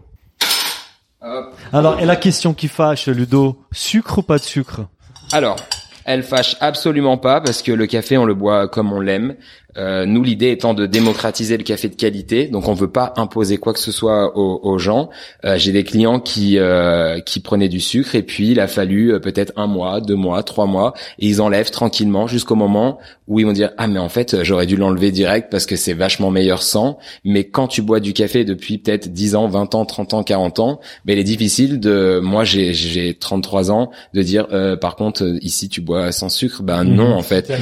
Hop. 1.20 1.54
Alors, 1.70 2.00
et 2.00 2.06
la 2.06 2.16
question 2.16 2.54
qui 2.54 2.68
fâche, 2.68 3.08
Ludo, 3.08 3.62
sucre 3.72 4.20
ou 4.20 4.22
pas 4.22 4.38
de 4.38 4.42
sucre? 4.42 4.88
Alors, 5.32 5.56
elle 6.04 6.22
fâche 6.22 6.56
absolument 6.60 7.16
pas 7.16 7.40
parce 7.40 7.62
que 7.62 7.72
le 7.72 7.86
café 7.86 8.16
on 8.18 8.24
le 8.24 8.34
boit 8.34 8.68
comme 8.68 8.92
on 8.92 9.00
l'aime. 9.00 9.36
Euh, 9.78 10.04
nous, 10.06 10.22
l'idée 10.22 10.50
étant 10.50 10.74
de 10.74 10.86
démocratiser 10.86 11.56
le 11.56 11.64
café 11.64 11.88
de 11.88 11.94
qualité, 11.94 12.46
donc 12.46 12.68
on 12.68 12.74
veut 12.74 12.90
pas 12.90 13.14
imposer 13.16 13.56
quoi 13.56 13.72
que 13.72 13.78
ce 13.78 13.92
soit 13.92 14.36
aux, 14.36 14.78
gens. 14.78 15.10
Euh, 15.44 15.56
j'ai 15.56 15.72
des 15.72 15.84
clients 15.84 16.20
qui 16.20 16.58
euh, 16.58 17.20
qui 17.20 17.40
prenaient 17.40 17.68
du 17.68 17.80
sucre 17.80 18.14
et 18.14 18.22
puis 18.22 18.50
il 18.50 18.60
a 18.60 18.66
fallu 18.66 19.18
peut-être 19.20 19.52
un 19.56 19.66
mois, 19.66 20.00
deux 20.00 20.14
mois, 20.14 20.42
trois 20.42 20.66
mois 20.66 20.94
et 21.18 21.26
ils 21.26 21.40
enlèvent 21.40 21.70
tranquillement 21.70 22.26
jusqu'au 22.26 22.54
moment 22.54 22.98
où 23.28 23.38
ils 23.38 23.46
vont 23.46 23.52
dire 23.52 23.70
ah 23.76 23.86
mais 23.86 23.98
en 23.98 24.08
fait 24.08 24.42
j'aurais 24.42 24.66
dû 24.66 24.76
l'enlever 24.76 25.10
direct 25.10 25.48
parce 25.50 25.66
que 25.66 25.76
c'est 25.76 25.92
vachement 25.92 26.30
meilleur 26.30 26.62
sans. 26.62 26.98
Mais 27.24 27.44
quand 27.44 27.68
tu 27.68 27.82
bois 27.82 28.00
du 28.00 28.12
café 28.12 28.44
depuis 28.44 28.78
peut-être 28.78 29.12
10 29.12 29.36
ans, 29.36 29.48
20 29.48 29.74
ans, 29.74 29.84
30 29.84 30.14
ans, 30.14 30.22
40 30.22 30.58
ans, 30.58 30.80
ben 31.04 31.14
il 31.14 31.18
est 31.18 31.24
difficile 31.24 31.80
de 31.80 32.20
moi 32.22 32.44
j'ai 32.44 32.74
j'ai 32.74 33.14
33 33.14 33.70
ans 33.70 33.90
de 34.14 34.22
dire 34.22 34.46
par 34.80 34.96
contre 34.96 35.36
ici 35.42 35.68
tu 35.68 35.80
bois 35.80 36.12
sans 36.12 36.28
sucre. 36.28 36.62
Ben 36.62 36.84
non 36.84 37.14
en 37.14 37.22
fait. 37.22 37.52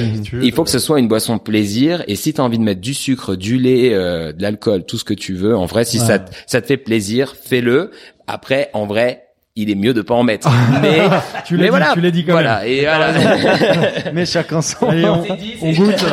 Il 0.41 0.51
faut 0.53 0.63
que 0.63 0.69
ce 0.69 0.79
soit 0.79 0.99
une 0.99 1.07
boisson 1.07 1.37
plaisir 1.37 2.00
et 2.07 2.15
si 2.15 2.33
tu 2.33 2.41
as 2.41 2.43
envie 2.43 2.57
de 2.57 2.63
mettre 2.63 2.81
du 2.81 2.93
sucre, 2.93 3.35
du 3.35 3.57
lait, 3.57 3.93
euh, 3.93 4.33
de 4.33 4.41
l'alcool, 4.41 4.85
tout 4.85 4.97
ce 4.97 5.03
que 5.03 5.13
tu 5.13 5.33
veux, 5.33 5.55
en 5.55 5.65
vrai, 5.65 5.85
si 5.85 5.99
ça, 5.99 6.19
ça 6.45 6.61
te 6.61 6.67
fait 6.67 6.77
plaisir, 6.77 7.35
fais-le. 7.35 7.91
Après, 8.27 8.69
en 8.73 8.85
vrai, 8.85 9.27
il 9.55 9.69
est 9.69 9.75
mieux 9.75 9.93
de 9.93 10.01
pas 10.01 10.13
en 10.13 10.23
mettre. 10.23 10.49
Mais, 10.81 11.01
tu 11.45 11.57
l'as 11.57 11.63
dit, 11.63 11.69
voilà, 11.69 11.91
tu 11.93 12.01
l'as 12.01 12.11
dit 12.11 12.25
quand 12.25 12.33
voilà, 12.33 12.67
Et 12.67 12.81
voilà. 12.81 13.13
mais 14.13 14.25
chacun 14.25 14.61
son. 14.61 14.87
Allez, 14.87 15.05
on, 15.05 15.23
on 15.61 15.71
goûte. 15.71 16.05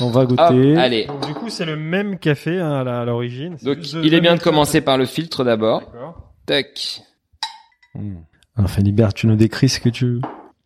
On 0.00 0.10
va 0.10 0.24
goûter. 0.24 0.76
allez. 0.76 1.08
du 1.26 1.34
coup, 1.34 1.48
c'est 1.48 1.64
le 1.64 1.76
même 1.76 2.18
café 2.18 2.60
hein, 2.60 2.86
à 2.86 3.04
l'origine. 3.04 3.56
Donc, 3.62 3.78
il 4.02 4.14
est 4.14 4.20
bien 4.20 4.36
de 4.36 4.40
commencer 4.40 4.80
par 4.80 4.98
le 4.98 5.06
filtre 5.06 5.44
d'abord. 5.44 5.82
Tac. 6.46 7.02
Hmm. 7.94 8.16
Alors, 8.56 8.70
Philibert, 8.70 9.14
tu 9.14 9.26
nous 9.26 9.36
décris 9.36 9.68
ce 9.68 9.80
que 9.80 9.88
tu 9.88 10.20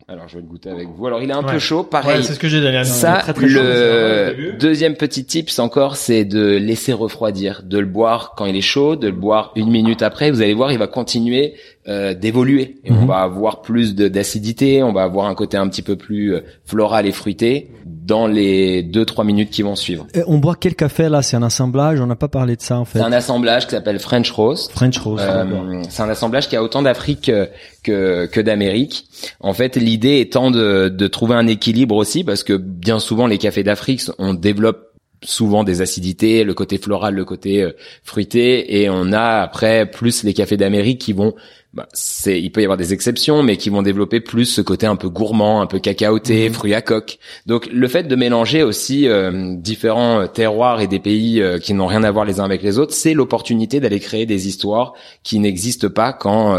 alors, 0.09 0.29
je 0.29 0.35
vais 0.35 0.41
le 0.41 0.47
goûter 0.47 0.69
avec 0.69 0.87
vous. 0.87 1.05
Alors, 1.05 1.21
il 1.21 1.29
est 1.29 1.33
un 1.33 1.43
peu 1.43 1.59
chaud, 1.59 1.83
pareil. 1.83 2.23
c'est 2.23 2.33
ce 2.33 2.39
que 2.39 2.47
j'ai 2.47 2.61
dit. 2.61 2.89
Ça, 2.89 3.17
très, 3.17 3.33
très 3.33 3.45
le 3.45 4.53
deuxième 4.57 4.95
petit 4.95 5.25
tips 5.25 5.59
encore, 5.59 5.97
c'est 5.97 6.23
de 6.23 6.55
laisser 6.55 6.93
refroidir, 6.93 7.61
de 7.65 7.77
le 7.77 7.85
boire 7.85 8.33
quand 8.37 8.45
il 8.45 8.55
est 8.55 8.61
chaud, 8.61 8.95
de 8.95 9.07
le 9.07 9.13
boire 9.13 9.51
une 9.57 9.69
minute 9.69 10.01
après. 10.01 10.31
Vous 10.31 10.41
allez 10.41 10.53
voir, 10.53 10.71
il 10.71 10.77
va 10.77 10.87
continuer 10.87 11.55
euh, 11.89 12.13
d'évoluer. 12.13 12.77
Et 12.85 12.91
on 12.91 13.01
mhm. 13.01 13.07
va 13.07 13.17
avoir 13.17 13.61
plus 13.61 13.95
d'acidité, 13.95 14.81
on 14.81 14.93
va 14.93 15.03
avoir 15.03 15.27
un 15.27 15.35
côté 15.35 15.57
un 15.57 15.67
petit 15.67 15.81
peu 15.81 15.97
plus 15.97 16.35
euh, 16.35 16.41
floral 16.63 17.05
et 17.05 17.11
fruité 17.11 17.69
dans 18.07 18.25
les 18.25 18.83
deux 18.83 19.05
trois 19.05 19.25
minutes 19.25 19.49
qui 19.49 19.61
vont 19.61 19.75
suivre. 19.75 20.07
Et 20.13 20.23
on 20.27 20.37
boit 20.37 20.55
quel 20.55 20.75
café 20.75 21.09
là 21.09 21.21
C'est 21.21 21.35
un 21.35 21.43
assemblage 21.43 21.99
On 21.99 22.07
n'a 22.07 22.15
pas 22.15 22.29
parlé 22.29 22.55
de 22.55 22.61
ça 22.61 22.79
en 22.79 22.85
fait. 22.85 22.99
C'est 22.99 23.05
un 23.05 23.11
assemblage 23.11 23.65
qui 23.65 23.71
s'appelle 23.71 23.99
French 23.99 24.31
Roast. 24.31 24.71
French 24.71 24.97
Roast. 24.97 25.23
Euh, 25.27 25.83
c'est 25.89 26.01
un 26.01 26.09
assemblage 26.09 26.47
qui 26.47 26.55
a 26.55 26.63
autant 26.63 26.81
d'Afrique 26.81 27.29
que, 27.83 28.25
que 28.25 28.41
d'Amérique. 28.41 29.07
En 29.41 29.53
fait, 29.53 29.75
l'idée 29.75 30.19
étant 30.19 30.51
de, 30.51 30.87
de 30.89 31.07
trouver 31.07 31.35
un 31.35 31.47
équilibre 31.47 31.95
aussi, 31.95 32.23
parce 32.23 32.43
que 32.43 32.53
bien 32.53 32.99
souvent 32.99 33.27
les 33.27 33.37
cafés 33.37 33.63
d'Afrique, 33.63 34.01
on 34.17 34.33
développe 34.33 34.85
souvent 35.23 35.63
des 35.63 35.81
acidités, 35.81 36.43
le 36.43 36.53
côté 36.53 36.77
floral, 36.77 37.15
le 37.15 37.25
côté 37.25 37.67
fruité, 38.03 38.81
et 38.81 38.89
on 38.89 39.11
a 39.11 39.41
après 39.41 39.89
plus 39.89 40.23
les 40.23 40.33
cafés 40.33 40.57
d'Amérique 40.57 41.01
qui 41.01 41.11
vont 41.11 41.33
bah, 41.73 41.87
c'est, 41.93 42.41
il 42.41 42.51
peut 42.51 42.61
y 42.61 42.63
avoir 42.63 42.77
des 42.77 42.93
exceptions, 42.93 43.43
mais 43.43 43.57
qui 43.57 43.69
vont 43.69 43.81
développer 43.81 44.19
plus 44.19 44.45
ce 44.45 44.61
côté 44.61 44.87
un 44.87 44.95
peu 44.95 45.09
gourmand, 45.09 45.61
un 45.61 45.67
peu 45.67 45.79
cacaoté, 45.79 46.49
mmh. 46.49 46.53
fruits 46.53 46.73
à 46.73 46.81
coque. 46.81 47.19
Donc 47.45 47.67
le 47.71 47.87
fait 47.87 48.03
de 48.03 48.15
mélanger 48.15 48.63
aussi 48.63 49.07
euh, 49.07 49.53
différents 49.55 50.21
euh, 50.21 50.27
terroirs 50.27 50.81
et 50.81 50.87
des 50.87 50.99
pays 50.99 51.41
euh, 51.41 51.59
qui 51.59 51.73
n'ont 51.73 51.85
rien 51.85 52.03
à 52.03 52.09
voir 52.09 52.25
les 52.25 52.39
uns 52.39 52.45
avec 52.45 52.63
les 52.63 52.79
autres, 52.79 52.93
c'est 52.93 53.13
l'opportunité 53.13 53.79
d'aller 53.79 53.99
créer 53.99 54.25
des 54.25 54.47
histoires 54.47 54.93
qui 55.23 55.39
n'existent 55.39 55.89
pas 55.89 56.13
quand 56.13 56.57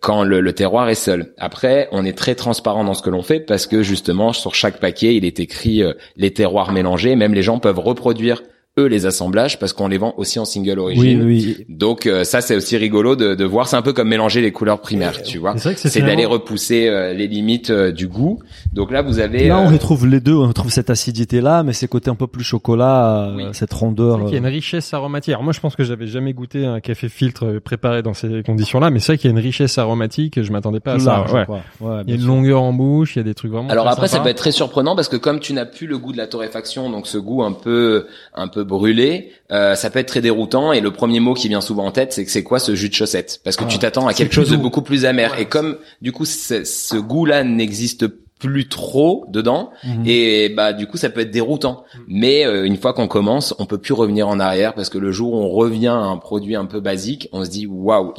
quand 0.00 0.24
le, 0.24 0.40
le, 0.40 0.52
terroir 0.52 0.88
est 0.88 0.94
seul. 0.94 1.32
Après, 1.38 1.88
on 1.92 2.04
est 2.04 2.16
très 2.16 2.34
transparent 2.34 2.84
dans 2.84 2.94
ce 2.94 3.02
que 3.02 3.10
l'on 3.10 3.22
fait 3.22 3.40
parce 3.40 3.66
que 3.66 3.82
justement 3.82 4.32
sur 4.32 4.54
chaque 4.54 4.80
paquet, 4.80 5.14
il 5.14 5.24
est 5.24 5.40
écrit 5.40 5.82
les 6.16 6.32
terroirs 6.32 6.72
mélangés. 6.72 7.16
Même 7.16 7.34
les 7.34 7.42
gens 7.42 7.58
peuvent 7.58 7.78
reproduire 7.78 8.42
eux 8.78 8.86
les 8.86 9.04
assemblages 9.04 9.58
parce 9.58 9.72
qu'on 9.72 9.88
les 9.88 9.98
vend 9.98 10.14
aussi 10.16 10.38
en 10.38 10.44
single 10.44 10.78
origine. 10.78 11.22
Oui, 11.22 11.56
oui. 11.58 11.66
Donc 11.68 12.06
euh, 12.06 12.22
ça 12.22 12.40
c'est 12.40 12.54
aussi 12.54 12.76
rigolo 12.76 13.16
de, 13.16 13.34
de 13.34 13.44
voir, 13.44 13.66
c'est 13.66 13.76
un 13.76 13.82
peu 13.82 13.92
comme 13.92 14.08
mélanger 14.08 14.40
les 14.40 14.52
couleurs 14.52 14.80
primaires, 14.80 15.22
tu 15.22 15.38
vois. 15.38 15.56
C'est 15.56 16.02
d'aller 16.02 16.24
repousser 16.24 16.88
euh, 16.88 17.12
les 17.12 17.26
limites 17.26 17.70
euh, 17.70 17.90
du 17.90 18.06
goût. 18.06 18.38
Donc 18.72 18.92
là 18.92 19.02
vous 19.02 19.18
avez 19.18 19.48
Là 19.48 19.58
on 19.58 19.68
retrouve 19.72 20.06
les 20.06 20.20
deux, 20.20 20.34
on 20.34 20.46
retrouve 20.46 20.70
cette 20.70 20.88
acidité 20.88 21.40
là, 21.40 21.64
mais 21.64 21.72
c'est 21.72 21.88
côté 21.88 22.10
un 22.10 22.14
peu 22.14 22.28
plus 22.28 22.44
chocolat, 22.44 23.32
cette 23.52 23.72
rondeur. 23.72 24.20
Il 24.28 24.32
y 24.32 24.34
a 24.36 24.38
une 24.38 24.46
richesse 24.46 24.94
aromatique. 24.94 25.30
Alors 25.30 25.42
moi 25.42 25.52
je 25.52 25.60
pense 25.60 25.74
que 25.74 25.82
j'avais 25.82 26.06
jamais 26.06 26.32
goûté 26.32 26.64
un 26.64 26.78
café 26.78 27.08
filtre 27.08 27.58
préparé 27.58 28.02
dans 28.02 28.14
ces 28.14 28.44
conditions-là, 28.44 28.90
mais 28.90 29.00
c'est 29.00 29.12
vrai 29.12 29.18
qu'il 29.18 29.30
y 29.30 29.34
a 29.34 29.36
une 29.36 29.42
richesse 29.42 29.78
aromatique, 29.78 30.40
je 30.40 30.52
m'attendais 30.52 30.80
pas 30.80 30.92
à 30.94 30.98
ça. 31.00 31.24
Ouais. 31.32 32.02
il 32.06 32.10
y 32.10 32.12
a 32.12 32.20
une 32.20 32.26
longueur 32.26 32.62
en 32.62 32.72
bouche, 32.72 33.16
il 33.16 33.18
y 33.18 33.20
a 33.20 33.24
des 33.24 33.34
trucs 33.34 33.50
vraiment. 33.50 33.68
Alors 33.68 33.88
après 33.88 34.06
ça 34.06 34.20
peut 34.20 34.28
être 34.28 34.36
très 34.36 34.52
surprenant 34.52 34.94
parce 34.94 35.08
que 35.08 35.16
comme 35.16 35.40
tu 35.40 35.54
n'as 35.54 35.66
plus 35.66 35.88
le 35.88 35.98
goût 35.98 36.12
de 36.12 36.18
la 36.18 36.28
torréfaction, 36.28 36.88
donc 36.88 37.08
ce 37.08 37.18
goût 37.18 37.42
un 37.42 37.52
peu 37.52 38.06
un 38.34 38.46
peu 38.46 38.60
brûlé, 38.70 39.32
euh, 39.50 39.74
ça 39.74 39.90
peut 39.90 39.98
être 39.98 40.08
très 40.08 40.22
déroutant. 40.22 40.72
Et 40.72 40.80
le 40.80 40.90
premier 40.90 41.20
mot 41.20 41.34
qui 41.34 41.48
vient 41.48 41.60
souvent 41.60 41.84
en 41.84 41.90
tête, 41.90 42.14
c'est 42.14 42.24
que 42.24 42.30
c'est 42.30 42.42
quoi 42.42 42.58
ce 42.58 42.74
jus 42.74 42.88
de 42.88 42.94
chaussette? 42.94 43.40
Parce 43.44 43.56
que 43.56 43.64
tu 43.64 43.76
ah, 43.76 43.80
t'attends 43.80 44.06
à 44.06 44.14
quelque 44.14 44.34
chose 44.34 44.48
de 44.48 44.56
beaucoup 44.56 44.82
plus 44.82 45.04
amer. 45.04 45.38
Et 45.38 45.44
comme 45.44 45.76
du 46.00 46.12
coup 46.12 46.24
ce 46.24 46.96
goût-là 46.96 47.44
n'existe 47.44 48.06
plus 48.40 48.68
trop 48.68 49.26
dedans. 49.28 49.70
Mhm. 49.84 50.02
et 50.06 50.48
bah 50.48 50.72
du 50.72 50.86
coup 50.86 50.96
ça 50.96 51.10
peut 51.10 51.20
être 51.20 51.30
déroutant. 51.30 51.84
Mais 52.08 52.44
euh, 52.44 52.64
une 52.64 52.76
fois 52.76 52.92
qu'on 52.92 53.06
commence 53.06 53.54
on 53.58 53.66
peut 53.66 53.78
plus 53.78 53.94
revenir 53.94 54.26
en 54.28 54.40
arrière 54.40 54.74
parce 54.74 54.88
que 54.88 54.98
le 54.98 55.12
jour 55.12 55.34
où 55.34 55.36
on 55.36 55.48
revient 55.48 55.88
à 55.88 55.94
un 55.94 56.16
produit 56.16 56.56
un 56.56 56.64
peu 56.64 56.80
basique 56.80 57.28
on 57.32 57.44
se 57.44 57.50
dit 57.50 57.66
waouh 57.66 58.14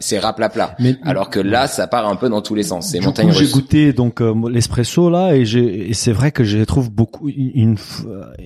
c'est 0.00 0.18
raplapla. 0.18 0.76
Alors 1.02 1.28
que 1.30 1.40
là 1.40 1.66
ça 1.66 1.86
part 1.86 2.08
un 2.08 2.16
peu 2.16 2.28
dans 2.28 2.40
tous 2.40 2.54
les 2.54 2.62
sens. 2.62 2.88
C'est 2.88 3.00
montagne 3.00 3.32
j'ai 3.32 3.46
goûté 3.46 3.92
donc 3.92 4.22
euh, 4.22 4.34
l'espresso 4.48 5.10
là 5.10 5.34
et 5.36 5.42
et 5.42 5.94
c'est 5.94 6.12
vrai 6.12 6.32
que 6.32 6.44
je 6.44 6.62
trouve 6.64 6.90
beaucoup 6.90 7.28
une 7.28 7.76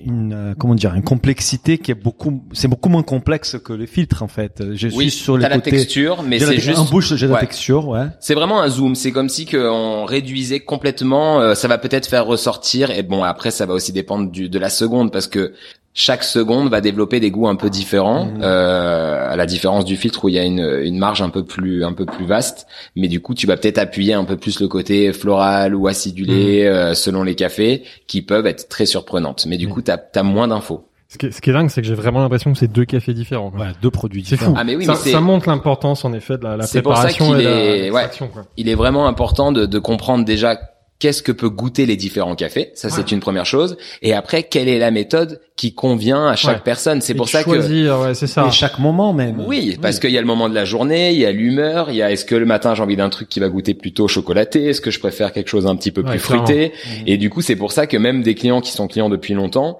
une 0.05 0.33
euh, 0.33 0.53
comment 0.57 0.75
dire 0.75 0.93
une 0.95 1.03
complexité 1.03 1.77
qui 1.77 1.91
est 1.91 1.95
beaucoup 1.95 2.43
c'est 2.51 2.67
beaucoup 2.67 2.89
moins 2.89 3.03
complexe 3.03 3.57
que 3.63 3.73
les 3.73 3.87
filtres 3.87 4.23
en 4.23 4.27
fait. 4.27 4.63
Je 4.73 4.87
oui, 4.87 5.09
suis 5.09 5.23
sur 5.23 5.37
les 5.37 5.45
côtés 5.45 5.71
la 5.71 5.77
texture 5.77 6.23
mais 6.23 6.39
c'est 6.39 6.59
juste 6.59 6.79
un 6.79 6.85
bouche 6.85 7.13
j'ai 7.15 7.27
la 7.27 7.37
texture 7.37 7.87
ouais. 7.87 8.07
C'est 8.19 8.33
vraiment 8.33 8.61
un 8.61 8.69
zoom. 8.69 8.95
C'est 8.95 9.11
comme 9.11 9.29
si 9.29 9.45
qu'on 9.45 10.05
réduisait 10.05 10.61
complètement 10.61 11.10
euh, 11.13 11.55
ça 11.55 11.67
va 11.67 11.77
peut-être 11.77 12.07
faire 12.07 12.25
ressortir. 12.25 12.91
Et 12.91 13.03
bon, 13.03 13.23
après, 13.23 13.51
ça 13.51 13.65
va 13.65 13.73
aussi 13.73 13.91
dépendre 13.91 14.31
du, 14.31 14.49
de 14.49 14.59
la 14.59 14.69
seconde 14.69 15.11
parce 15.11 15.27
que 15.27 15.53
chaque 15.93 16.23
seconde 16.23 16.69
va 16.69 16.79
développer 16.79 17.19
des 17.19 17.31
goûts 17.31 17.47
un 17.47 17.55
peu 17.55 17.69
différents, 17.69 18.25
mhm. 18.25 18.41
euh, 18.43 19.31
à 19.31 19.35
la 19.35 19.45
différence 19.45 19.83
du 19.83 19.97
filtre 19.97 20.23
où 20.23 20.29
il 20.29 20.35
y 20.35 20.39
a 20.39 20.43
une, 20.43 20.79
une 20.83 20.97
marge 20.97 21.21
un 21.21 21.29
peu 21.29 21.43
plus 21.43 21.83
un 21.83 21.93
peu 21.93 22.05
plus 22.05 22.25
vaste. 22.25 22.65
Mais 22.95 23.07
du 23.07 23.19
coup, 23.19 23.33
tu 23.33 23.45
vas 23.45 23.57
peut-être 23.57 23.77
appuyer 23.77 24.13
un 24.13 24.23
peu 24.23 24.37
plus 24.37 24.61
le 24.61 24.67
côté 24.67 25.11
floral 25.11 25.75
ou 25.75 25.87
acidulé 25.87 26.63
mhm. 26.63 26.67
euh, 26.67 26.93
selon 26.93 27.23
les 27.23 27.35
cafés, 27.35 27.83
qui 28.07 28.21
peuvent 28.21 28.47
être 28.47 28.69
très 28.69 28.85
surprenantes. 28.85 29.45
Mais 29.47 29.57
du 29.57 29.67
coup, 29.67 29.81
t'as 29.81 29.97
as 30.15 30.23
moins 30.23 30.47
d'infos. 30.47 30.87
Ce 31.09 31.17
qui, 31.17 31.25
est, 31.25 31.31
ce 31.31 31.41
qui 31.41 31.49
est 31.49 31.53
dingue, 31.53 31.69
c'est 31.69 31.81
que 31.81 31.87
j'ai 31.87 31.93
vraiment 31.93 32.21
l'impression 32.21 32.53
que 32.53 32.57
c'est 32.57 32.71
deux 32.71 32.85
cafés 32.85 33.13
différents. 33.13 33.51
Ouais, 33.51 33.73
deux 33.81 33.91
produits 33.91 34.21
différents. 34.21 34.39
C'est 34.39 34.47
fou. 34.51 34.57
Ah, 34.57 34.63
mais 34.63 34.77
oui, 34.77 34.85
ça, 34.85 34.95
ça, 34.95 35.19
montre 35.19 35.49
l'importance 35.49 36.05
en 36.05 36.13
effet 36.13 36.37
de 36.37 36.45
la, 36.45 36.55
la 36.55 36.65
préparation 36.65 37.37
et 37.37 37.43
est, 37.43 37.87
la 37.89 37.93
ouais, 37.93 38.09
Il 38.55 38.69
est 38.69 38.75
vraiment 38.75 39.09
important 39.09 39.51
de, 39.51 39.65
de 39.65 39.79
comprendre 39.79 40.23
déjà 40.23 40.57
qu'est-ce 41.01 41.23
que 41.23 41.31
peut 41.31 41.49
goûter 41.49 41.87
les 41.87 41.97
différents 41.97 42.35
cafés. 42.35 42.71
Ça, 42.75 42.89
c'est 42.89 43.11
une 43.11 43.19
première 43.19 43.45
chose. 43.45 43.75
Et 44.03 44.13
après, 44.13 44.43
quelle 44.43 44.69
est 44.69 44.77
la 44.77 44.91
méthode 44.91 45.41
qui 45.55 45.73
convient 45.73 46.27
à 46.27 46.35
chaque 46.35 46.63
personne. 46.63 47.01
C'est 47.01 47.13
pour 47.13 47.27
ça 47.27 47.43
choisir, 47.43 47.95
que 47.95 48.03
ouais, 48.03 48.13
c'est 48.13 48.27
ça. 48.27 48.47
Et 48.47 48.51
chaque 48.51 48.79
moment 48.79 49.11
même. 49.11 49.43
Oui, 49.45 49.77
parce 49.81 49.99
qu'il 49.99 50.11
y 50.11 50.17
a 50.17 50.21
le 50.21 50.27
moment 50.27 50.47
de 50.47 50.55
la 50.55 50.65
journée, 50.65 51.11
il 51.11 51.19
y 51.19 51.25
a 51.25 51.31
l'humeur, 51.31 51.89
il 51.89 51.97
y 51.97 52.01
a 52.01 52.11
est-ce 52.11 52.25
que 52.25 52.35
le 52.35 52.45
matin 52.45 52.73
j'ai 52.73 52.81
envie 52.81 52.95
d'un 52.95 53.09
truc 53.09 53.29
qui 53.29 53.39
va 53.39 53.49
goûter 53.49 53.73
plutôt 53.73 54.07
chocolaté 54.07 54.69
Est-ce 54.69 54.81
que 54.81 54.91
je 54.91 54.99
préfère 54.99 55.33
quelque 55.33 55.49
chose 55.49 55.67
un 55.67 55.75
petit 55.75 55.91
peu 55.91 56.03
plus 56.03 56.19
fruité. 56.19 56.71
Et 57.05 57.17
du 57.17 57.29
coup, 57.29 57.41
c'est 57.41 57.55
pour 57.55 57.71
ça 57.71 57.87
que 57.87 57.97
même 57.97 58.21
des 58.21 58.35
clients 58.35 58.61
qui 58.61 58.71
sont 58.71 58.87
clients 58.87 59.09
depuis 59.09 59.33
longtemps, 59.33 59.79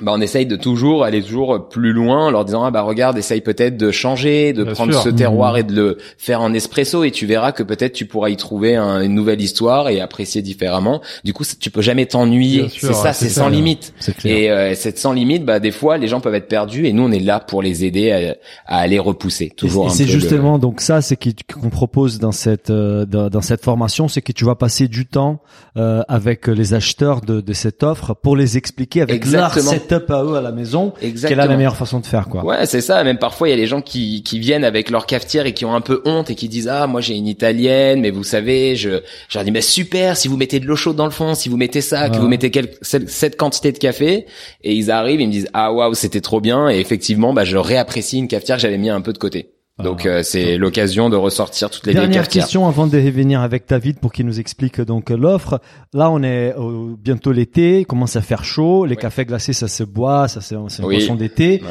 bah, 0.00 0.12
on 0.14 0.22
essaye 0.22 0.46
de 0.46 0.56
toujours 0.56 1.04
aller 1.04 1.22
toujours 1.22 1.68
plus 1.68 1.92
loin 1.92 2.28
en 2.28 2.30
leur 2.30 2.46
disant 2.46 2.64
ah 2.64 2.70
bah 2.70 2.80
regarde 2.80 3.18
essaye 3.18 3.42
peut-être 3.42 3.76
de 3.76 3.90
changer 3.90 4.54
de 4.54 4.64
prendre 4.64 4.98
ce 4.98 5.10
terroir 5.10 5.52
mmh. 5.52 5.58
et 5.58 5.62
de 5.64 5.74
le 5.74 5.98
faire 6.16 6.40
en 6.40 6.54
espresso 6.54 7.04
et 7.04 7.10
tu 7.10 7.26
verras 7.26 7.52
que 7.52 7.62
peut-être 7.62 7.92
tu 7.92 8.06
pourras 8.06 8.30
y 8.30 8.36
trouver 8.36 8.74
une 8.78 9.14
nouvelle 9.14 9.42
histoire 9.42 9.90
et 9.90 10.00
apprécier 10.00 10.40
différemment. 10.40 11.02
Du 11.24 11.34
coup 11.34 11.44
tu 11.60 11.70
peux 11.70 11.82
jamais 11.82 12.06
t'ennuyer. 12.06 12.68
C'est 12.70 12.94
ça 12.94 13.12
c'est 13.12 13.28
sans 13.28 13.50
limite. 13.50 13.92
Et 14.24 14.50
euh, 14.50 14.74
cette 14.74 14.98
sans 14.98 15.12
limite 15.12 15.44
bah 15.44 15.60
des 15.60 15.70
fois 15.70 15.98
les 15.98 16.08
gens 16.08 16.20
peuvent 16.20 16.34
être 16.34 16.48
perdus 16.48 16.86
et 16.86 16.94
nous 16.94 17.02
on 17.02 17.12
est 17.12 17.20
là 17.20 17.38
pour 17.38 17.60
les 17.60 17.84
aider 17.84 18.34
à, 18.66 18.78
aller 18.78 18.98
repousser. 18.98 19.50
Toujours 19.50 19.88
et, 19.88 19.90
c'est 19.90 20.06
justement 20.06 20.58
donc 20.58 20.80
ça 20.80 21.02
c'est 21.02 21.18
qu'on 21.18 21.68
propose 21.68 22.18
dans 22.18 22.32
cette 22.32 22.70
euh, 22.70 23.04
dans, 23.04 23.42
cette 23.42 23.62
formation 23.62 24.08
c'est 24.08 24.22
que 24.22 24.32
tu 24.32 24.46
vas 24.46 24.54
passer 24.54 24.88
du 24.88 25.04
temps 25.04 25.42
euh, 25.76 26.02
avec 26.08 26.46
les 26.46 26.72
acheteurs 26.72 27.20
de, 27.20 27.42
de 27.42 27.52
cette 27.52 27.82
offre 27.82 28.14
pour 28.14 28.36
les 28.36 28.56
expliquer 28.56 29.02
avec 29.02 29.16
Exactement 29.16 29.81
setup 29.88 30.10
à 30.10 30.24
eux 30.24 30.34
à 30.34 30.40
la 30.40 30.52
maison, 30.52 30.92
Exactement. 31.02 31.28
quelle 31.40 31.46
est 31.46 31.52
la 31.52 31.56
meilleure 31.56 31.76
façon 31.76 32.00
de 32.00 32.06
faire 32.06 32.28
quoi. 32.28 32.44
Ouais, 32.44 32.66
c'est 32.66 32.80
ça. 32.80 33.02
Même 33.04 33.18
parfois, 33.18 33.48
il 33.48 33.50
y 33.50 33.54
a 33.54 33.56
des 33.56 33.66
gens 33.66 33.80
qui, 33.80 34.22
qui 34.22 34.38
viennent 34.38 34.64
avec 34.64 34.90
leur 34.90 35.06
cafetière 35.06 35.46
et 35.46 35.54
qui 35.54 35.64
ont 35.64 35.74
un 35.74 35.80
peu 35.80 36.02
honte 36.04 36.30
et 36.30 36.34
qui 36.34 36.48
disent 36.48 36.68
ah 36.68 36.86
moi 36.86 37.00
j'ai 37.00 37.14
une 37.14 37.26
italienne, 37.26 38.00
mais 38.00 38.10
vous 38.10 38.24
savez, 38.24 38.76
je, 38.76 39.00
je 39.28 39.38
leur 39.38 39.44
dis 39.44 39.50
mais 39.50 39.60
super 39.60 40.16
si 40.16 40.28
vous 40.28 40.36
mettez 40.36 40.60
de 40.60 40.66
l'eau 40.66 40.76
chaude 40.76 40.96
dans 40.96 41.04
le 41.04 41.10
fond, 41.10 41.34
si 41.34 41.48
vous 41.48 41.56
mettez 41.56 41.80
ça, 41.80 42.08
que 42.08 42.16
vous 42.18 42.28
mettez 42.28 42.50
cette 42.82 43.36
quantité 43.36 43.72
de 43.72 43.78
café, 43.78 44.26
et 44.62 44.74
ils 44.74 44.90
arrivent, 44.90 45.20
ils 45.20 45.26
me 45.26 45.32
disent 45.32 45.48
ah 45.52 45.72
waouh 45.72 45.94
c'était 45.94 46.20
trop 46.20 46.40
bien 46.40 46.68
et 46.70 46.78
effectivement 46.78 47.32
bah 47.32 47.44
je 47.44 47.56
réapprécie 47.56 48.18
une 48.18 48.28
cafetière 48.28 48.56
que 48.56 48.62
j'avais 48.62 48.78
mis 48.78 48.90
un 48.90 49.00
peu 49.00 49.12
de 49.12 49.18
côté. 49.18 49.50
Donc 49.78 50.04
euh, 50.04 50.22
c'est 50.22 50.58
l'occasion 50.58 51.08
de 51.08 51.16
ressortir 51.16 51.70
toutes 51.70 51.86
les 51.86 51.94
dernières 51.94 52.28
questions 52.28 52.68
avant 52.68 52.86
de 52.86 52.98
revenir 52.98 53.40
avec 53.40 53.66
David 53.68 53.98
pour 54.00 54.12
qu'il 54.12 54.26
nous 54.26 54.38
explique 54.38 54.80
donc 54.80 55.10
l'offre. 55.10 55.60
Là 55.92 56.10
on 56.10 56.22
est 56.22 56.54
bientôt 56.98 57.32
l'été, 57.32 57.80
il 57.80 57.86
commence 57.86 58.16
à 58.16 58.20
faire 58.20 58.44
chaud, 58.44 58.84
les 58.84 58.96
cafés 58.96 59.24
glacés 59.24 59.54
ça 59.54 59.68
se 59.68 59.82
boit, 59.82 60.28
ça 60.28 60.40
c'est 60.40 60.56
une 60.56 60.68
boisson 60.80 61.14
d'été. 61.14 61.62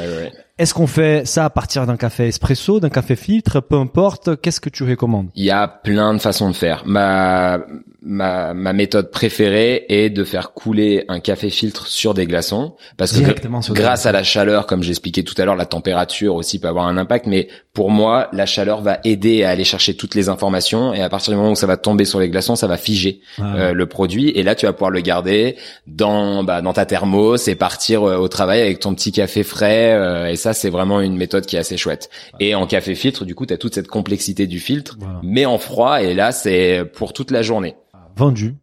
Est-ce 0.61 0.75
qu'on 0.75 0.85
fait 0.85 1.25
ça 1.25 1.45
à 1.45 1.49
partir 1.49 1.87
d'un 1.87 1.97
café 1.97 2.27
espresso, 2.27 2.79
d'un 2.79 2.91
café 2.91 3.15
filtre, 3.15 3.61
peu 3.61 3.77
importe, 3.77 4.39
qu'est-ce 4.39 4.61
que 4.61 4.69
tu 4.69 4.83
recommandes? 4.83 5.29
Il 5.33 5.43
y 5.43 5.49
a 5.49 5.67
plein 5.67 6.13
de 6.13 6.19
façons 6.19 6.51
de 6.51 6.55
faire. 6.55 6.83
Ma 6.85 7.57
ma, 8.03 8.55
ma 8.55 8.73
méthode 8.73 9.11
préférée 9.11 9.85
est 9.89 10.09
de 10.09 10.23
faire 10.23 10.53
couler 10.53 11.05
un 11.07 11.19
café 11.19 11.51
filtre 11.51 11.85
sur 11.87 12.15
des 12.15 12.25
glaçons 12.25 12.73
parce 12.97 13.11
que 13.11 13.73
grâce 13.73 14.07
à 14.07 14.11
la 14.11 14.23
chaleur 14.23 14.65
comme 14.65 14.81
j'expliquais 14.81 15.21
tout 15.21 15.35
à 15.37 15.45
l'heure 15.45 15.55
la 15.55 15.67
température 15.67 16.33
aussi 16.33 16.59
peut 16.59 16.67
avoir 16.67 16.87
un 16.87 16.97
impact 16.97 17.27
mais 17.27 17.47
pour 17.73 17.91
moi 17.91 18.27
la 18.33 18.47
chaleur 18.47 18.81
va 18.81 18.99
aider 19.03 19.43
à 19.43 19.51
aller 19.51 19.63
chercher 19.63 19.93
toutes 19.93 20.15
les 20.15 20.29
informations 20.29 20.95
et 20.95 21.01
à 21.01 21.09
partir 21.09 21.31
du 21.31 21.37
moment 21.37 21.51
où 21.51 21.55
ça 21.55 21.67
va 21.67 21.77
tomber 21.77 22.05
sur 22.05 22.19
les 22.19 22.29
glaçons 22.29 22.55
ça 22.55 22.65
va 22.65 22.77
figer 22.77 23.21
ah 23.37 23.55
euh, 23.55 23.73
le 23.73 23.85
produit 23.85 24.29
et 24.29 24.41
là 24.41 24.55
tu 24.55 24.65
vas 24.65 24.73
pouvoir 24.73 24.91
le 24.91 25.01
garder 25.01 25.55
dans 25.85 26.43
bah, 26.43 26.61
dans 26.61 26.73
ta 26.73 26.87
thermos 26.87 27.47
et 27.47 27.55
partir 27.55 28.03
euh, 28.03 28.17
au 28.17 28.27
travail 28.27 28.61
avec 28.61 28.79
ton 28.79 28.95
petit 28.95 29.11
café 29.11 29.43
frais 29.43 29.93
euh, 29.93 30.25
et 30.25 30.37
ça 30.37 30.50
c'est 30.53 30.69
vraiment 30.69 31.01
une 31.01 31.17
méthode 31.17 31.45
qui 31.45 31.55
est 31.55 31.59
assez 31.59 31.77
chouette 31.77 32.09
et 32.39 32.55
en 32.55 32.67
café 32.67 32.95
filtre 32.95 33.25
du 33.25 33.35
coup 33.35 33.45
tu 33.45 33.53
as 33.53 33.57
toute 33.57 33.73
cette 33.75 33.87
complexité 33.87 34.47
du 34.47 34.59
filtre 34.59 34.97
mais 35.23 35.45
en 35.45 35.57
froid 35.57 36.01
et 36.01 36.13
là 36.13 36.31
c'est 36.31 36.83
pour 36.93 37.13
toute 37.13 37.31
la 37.31 37.41
journée 37.41 37.75
vendu. 38.15 38.55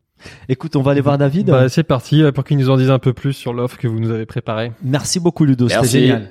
Écoute, 0.49 0.76
on 0.76 0.82
va 0.82 0.93
aller 0.93 1.01
voir 1.01 1.18
David. 1.18 1.47
Bah, 1.47 1.68
c'est 1.68 1.84
parti 1.84 2.22
pour 2.34 2.45
qu'il 2.45 2.59
nous 2.59 2.70
en 2.70 2.76
dise 2.76 2.91
un 2.91 2.99
peu 2.99 3.12
plus 3.12 3.32
sur 3.32 3.53
l'offre 3.53 3.78
que 3.78 3.86
vous 3.86 4.01
nous 4.01 4.11
avez 4.11 4.26
préparée. 4.26 4.72
Merci 4.82 5.20
beaucoup 5.20 5.45
Ludo, 5.45 5.68
c'était 5.68 5.86
génial. 5.86 6.30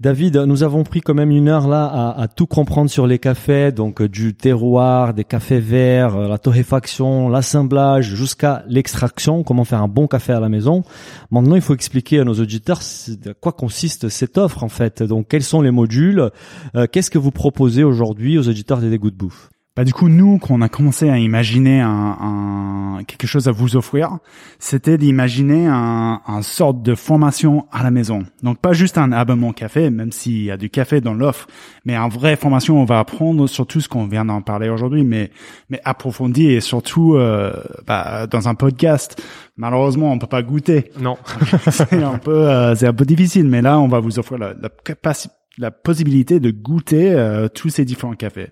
David, 0.00 0.36
nous 0.36 0.62
avons 0.62 0.84
pris 0.84 1.00
quand 1.00 1.14
même 1.14 1.32
une 1.32 1.48
heure 1.48 1.66
là 1.66 2.14
à, 2.16 2.28
tout 2.28 2.46
comprendre 2.46 2.88
sur 2.88 3.08
les 3.08 3.18
cafés, 3.18 3.72
donc 3.72 4.00
euh, 4.00 4.08
du 4.08 4.32
terroir, 4.32 5.12
des 5.12 5.24
cafés 5.24 5.58
verts, 5.58 6.14
euh, 6.14 6.28
la 6.28 6.38
torréfaction, 6.38 7.28
l'assemblage, 7.28 8.14
jusqu'à 8.14 8.62
l'extraction, 8.68 9.42
comment 9.42 9.64
faire 9.64 9.82
un 9.82 9.88
bon 9.88 10.06
café 10.06 10.32
à 10.32 10.38
la 10.38 10.48
maison. 10.48 10.84
Maintenant, 11.32 11.56
il 11.56 11.62
faut 11.62 11.74
expliquer 11.74 12.20
à 12.20 12.24
nos 12.24 12.34
auditeurs 12.34 12.78
de 13.08 13.32
quoi 13.32 13.50
consiste 13.50 14.08
cette 14.08 14.38
offre 14.38 14.62
en 14.62 14.68
fait. 14.68 15.02
Donc, 15.02 15.26
quels 15.26 15.42
sont 15.42 15.62
les 15.62 15.72
modules 15.72 16.30
euh, 16.76 16.86
Qu'est-ce 16.86 17.10
que 17.10 17.18
vous 17.18 17.32
proposez 17.32 17.82
aujourd'hui 17.82 18.38
aux 18.38 18.48
auditeurs 18.48 18.78
des 18.78 18.90
dégoûts 18.90 19.10
de 19.10 19.16
bouffe? 19.16 19.50
Bah, 19.78 19.84
du 19.84 19.92
coup, 19.92 20.08
nous, 20.08 20.38
quand 20.38 20.54
on 20.54 20.60
a 20.60 20.68
commencé 20.68 21.08
à 21.08 21.18
imaginer 21.18 21.80
un, 21.80 22.16
un 22.20 23.04
quelque 23.04 23.28
chose 23.28 23.46
à 23.46 23.52
vous 23.52 23.76
offrir, 23.76 24.18
c'était 24.58 24.98
d'imaginer 24.98 25.68
un, 25.68 26.20
un 26.26 26.42
sorte 26.42 26.82
de 26.82 26.96
formation 26.96 27.68
à 27.70 27.84
la 27.84 27.92
maison. 27.92 28.24
Donc, 28.42 28.58
pas 28.58 28.72
juste 28.72 28.98
un 28.98 29.12
abonnement 29.12 29.52
café, 29.52 29.88
même 29.90 30.10
s'il 30.10 30.42
y 30.42 30.50
a 30.50 30.56
du 30.56 30.68
café 30.68 31.00
dans 31.00 31.14
l'offre, 31.14 31.46
mais 31.84 31.94
un 31.94 32.08
vrai 32.08 32.34
formation, 32.34 32.82
on 32.82 32.84
va 32.86 32.98
apprendre 32.98 33.46
sur 33.46 33.68
tout 33.68 33.80
ce 33.80 33.88
qu'on 33.88 34.08
vient 34.08 34.24
d'en 34.24 34.42
parler 34.42 34.68
aujourd'hui, 34.68 35.04
mais, 35.04 35.30
mais 35.70 35.80
approfondi 35.84 36.48
et 36.48 36.60
surtout 36.60 37.14
euh, 37.14 37.52
bah, 37.86 38.26
dans 38.26 38.48
un 38.48 38.56
podcast. 38.56 39.22
Malheureusement, 39.56 40.10
on 40.10 40.18
peut 40.18 40.26
pas 40.26 40.42
goûter. 40.42 40.90
Non. 40.98 41.18
c'est 41.70 42.02
un 42.02 42.18
peu, 42.18 42.48
euh, 42.48 42.74
c'est 42.74 42.88
un 42.88 42.94
peu 42.94 43.04
difficile, 43.04 43.46
mais 43.46 43.62
là, 43.62 43.78
on 43.78 43.86
va 43.86 44.00
vous 44.00 44.18
offrir 44.18 44.38
la, 44.38 44.54
la 44.60 44.70
capacité 44.70 45.32
la 45.58 45.70
possibilité 45.70 46.40
de 46.40 46.50
goûter 46.50 47.12
euh, 47.12 47.48
tous 47.48 47.68
ces 47.68 47.84
différents 47.84 48.14
cafés. 48.14 48.50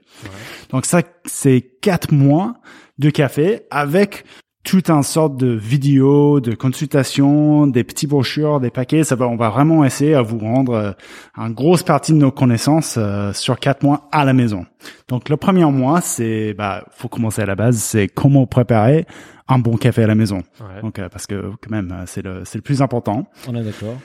Donc 0.70 0.84
ça, 0.86 1.02
c'est 1.24 1.60
quatre 1.80 2.12
mois 2.12 2.54
de 2.98 3.10
café 3.10 3.62
avec 3.70 4.24
tout 4.66 4.82
un 4.88 5.02
sorte 5.02 5.36
de 5.36 5.46
vidéos, 5.46 6.40
de 6.40 6.52
consultations, 6.56 7.68
des 7.68 7.84
petits 7.84 8.08
brochures, 8.08 8.58
des 8.58 8.70
paquets. 8.70 9.04
Ça 9.04 9.14
va, 9.14 9.28
on 9.28 9.36
va 9.36 9.48
vraiment 9.48 9.84
essayer 9.84 10.14
à 10.14 10.22
vous 10.22 10.38
rendre 10.38 10.72
euh, 10.72 10.92
une 11.36 11.54
grosse 11.54 11.84
partie 11.84 12.12
de 12.12 12.18
nos 12.18 12.32
connaissances 12.32 12.96
euh, 12.98 13.32
sur 13.32 13.60
quatre 13.60 13.84
mois 13.84 14.08
à 14.10 14.24
la 14.24 14.32
maison. 14.32 14.66
Donc 15.06 15.28
le 15.28 15.36
premier 15.36 15.64
mois, 15.66 16.00
c'est, 16.00 16.52
bah, 16.54 16.84
faut 16.90 17.08
commencer 17.08 17.42
à 17.42 17.46
la 17.46 17.54
base, 17.54 17.76
c'est 17.76 18.08
comment 18.08 18.46
préparer 18.46 19.06
un 19.48 19.58
bon 19.58 19.76
café 19.76 20.02
à 20.02 20.06
la 20.06 20.14
maison. 20.14 20.42
Donc 20.82 20.98
euh, 20.98 21.08
parce 21.08 21.26
que 21.26 21.50
quand 21.62 21.70
même 21.70 21.92
euh, 21.92 22.04
c'est 22.06 22.22
le 22.22 22.42
c'est 22.44 22.58
le 22.58 22.62
plus 22.62 22.82
important. 22.82 23.26
On 23.48 23.54
est 23.54 23.62
d'accord. 23.62 23.96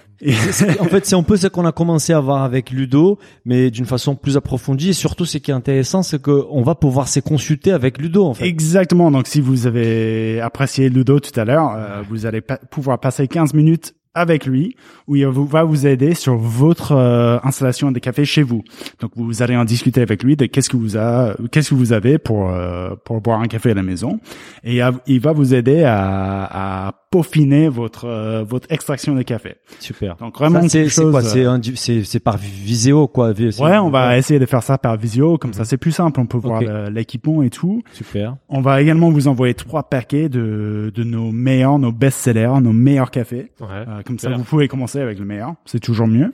en 0.79 0.85
fait, 0.85 1.05
c'est 1.05 1.15
un 1.15 1.23
peu 1.23 1.35
ce 1.35 1.47
qu'on 1.47 1.65
a 1.65 1.71
commencé 1.71 2.13
à 2.13 2.19
voir 2.19 2.43
avec 2.43 2.69
Ludo, 2.69 3.17
mais 3.43 3.71
d'une 3.71 3.85
façon 3.85 4.15
plus 4.15 4.37
approfondie. 4.37 4.89
Et 4.89 4.93
surtout, 4.93 5.25
ce 5.25 5.39
qui 5.39 5.49
est 5.49 5.53
intéressant, 5.53 6.03
c'est 6.03 6.21
que 6.21 6.45
on 6.51 6.61
va 6.61 6.75
pouvoir 6.75 7.07
se 7.07 7.19
consulter 7.21 7.71
avec 7.71 7.97
Ludo. 7.97 8.25
En 8.25 8.35
fait. 8.35 8.45
Exactement. 8.45 9.09
Donc, 9.09 9.25
si 9.25 9.41
vous 9.41 9.65
avez 9.65 10.39
apprécié 10.39 10.89
Ludo 10.89 11.19
tout 11.19 11.37
à 11.39 11.43
l'heure, 11.43 11.73
euh, 11.75 12.03
vous 12.07 12.27
allez 12.27 12.41
pouvoir 12.69 12.99
passer 12.99 13.27
15 13.27 13.55
minutes 13.55 13.95
avec 14.14 14.45
lui 14.45 14.76
où 15.07 15.16
il 15.16 15.26
va 15.26 15.64
vous 15.64 15.88
aider 15.88 16.14
sur 16.14 16.36
votre 16.36 16.91
euh, 16.91 17.39
installation 17.43 17.91
de 17.91 17.99
café 17.99 18.26
chez 18.26 18.43
vous. 18.43 18.64
Donc 18.99 19.12
vous 19.16 19.41
allez 19.41 19.55
en 19.55 19.66
discuter 19.66 20.01
avec 20.01 20.24
lui 20.24 20.36
de 20.36 20.45
qu'est-ce 20.45 20.70
que 20.70 20.78
vous 20.78 20.97
a, 20.97 21.34
qu'est-ce 21.51 21.70
que 21.70 21.76
vous 21.76 21.93
avez 21.93 22.18
pour 22.18 22.49
euh, 22.49 22.91
pour 23.05 23.22
boire 23.22 23.39
un 23.39 23.47
café 23.47 23.72
à 23.72 23.74
la 23.74 23.84
maison 23.84 24.20
et 24.64 24.82
il 25.07 25.20
va 25.20 25.32
vous 25.32 25.53
aider 25.53 25.84
à, 25.84 26.88
à 26.88 26.91
peaufiner 27.09 27.70
votre 27.70 28.05
euh, 28.05 28.43
votre 28.43 28.68
extraction 28.72 29.16
de 29.16 29.22
café. 29.22 29.55
Super. 29.80 30.16
Donc 30.18 30.38
vraiment 30.38 30.68
c'est 30.68 30.88
quoi? 30.89 31.22
c'est 31.22 32.03
c'est 32.03 32.20
par 32.20 32.38
visio 32.38 33.07
quoi. 33.07 33.32
Ouais, 33.32 33.78
on 33.78 33.89
va 33.89 34.18
essayer 34.18 34.39
de 34.39 34.45
faire 34.45 34.64
ça 34.64 34.78
par 34.78 34.97
visio 34.97 35.38
comme 35.38 35.53
ça 35.53 35.64
c'est 35.64 35.78
plus 35.78 35.91
simple, 35.91 36.20
on 36.20 36.26
peut 36.26 36.38
voir 36.38 36.62
l'équipement 36.89 37.43
et 37.43 37.49
tout. 37.49 37.82
Super. 37.93 38.36
On 38.49 38.62
va 38.62 38.82
également 38.82 39.09
vous 39.09 39.30
envoyer 39.30 39.53
trois 39.53 39.84
paquets 39.84 40.28
de 40.28 40.91
de 40.93 41.03
nos 41.03 41.32
meilleurs, 41.32 41.80
nos 41.80 41.91
best-sellers, 41.93 42.59
nos 42.62 42.74
meilleurs 42.74 43.12
cafés. 43.12 43.51
Ouais 43.62 44.00
comme 44.03 44.19
ça, 44.19 44.29
vous 44.29 44.43
pouvez 44.43 44.67
commencer 44.67 44.99
avec 44.99 45.19
le 45.19 45.25
meilleur. 45.25 45.55
C'est 45.65 45.79
toujours 45.79 46.07
mieux. 46.07 46.31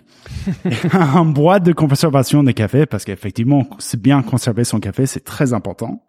un 0.93 1.25
boîte 1.25 1.63
de 1.63 1.73
conservation 1.73 2.43
des 2.43 2.53
cafés, 2.53 2.85
parce 2.85 3.05
qu'effectivement, 3.05 3.67
c'est 3.79 4.01
bien 4.01 4.21
conserver 4.21 4.63
son 4.63 4.79
café, 4.79 5.05
c'est 5.05 5.23
très 5.23 5.53
important. 5.53 6.03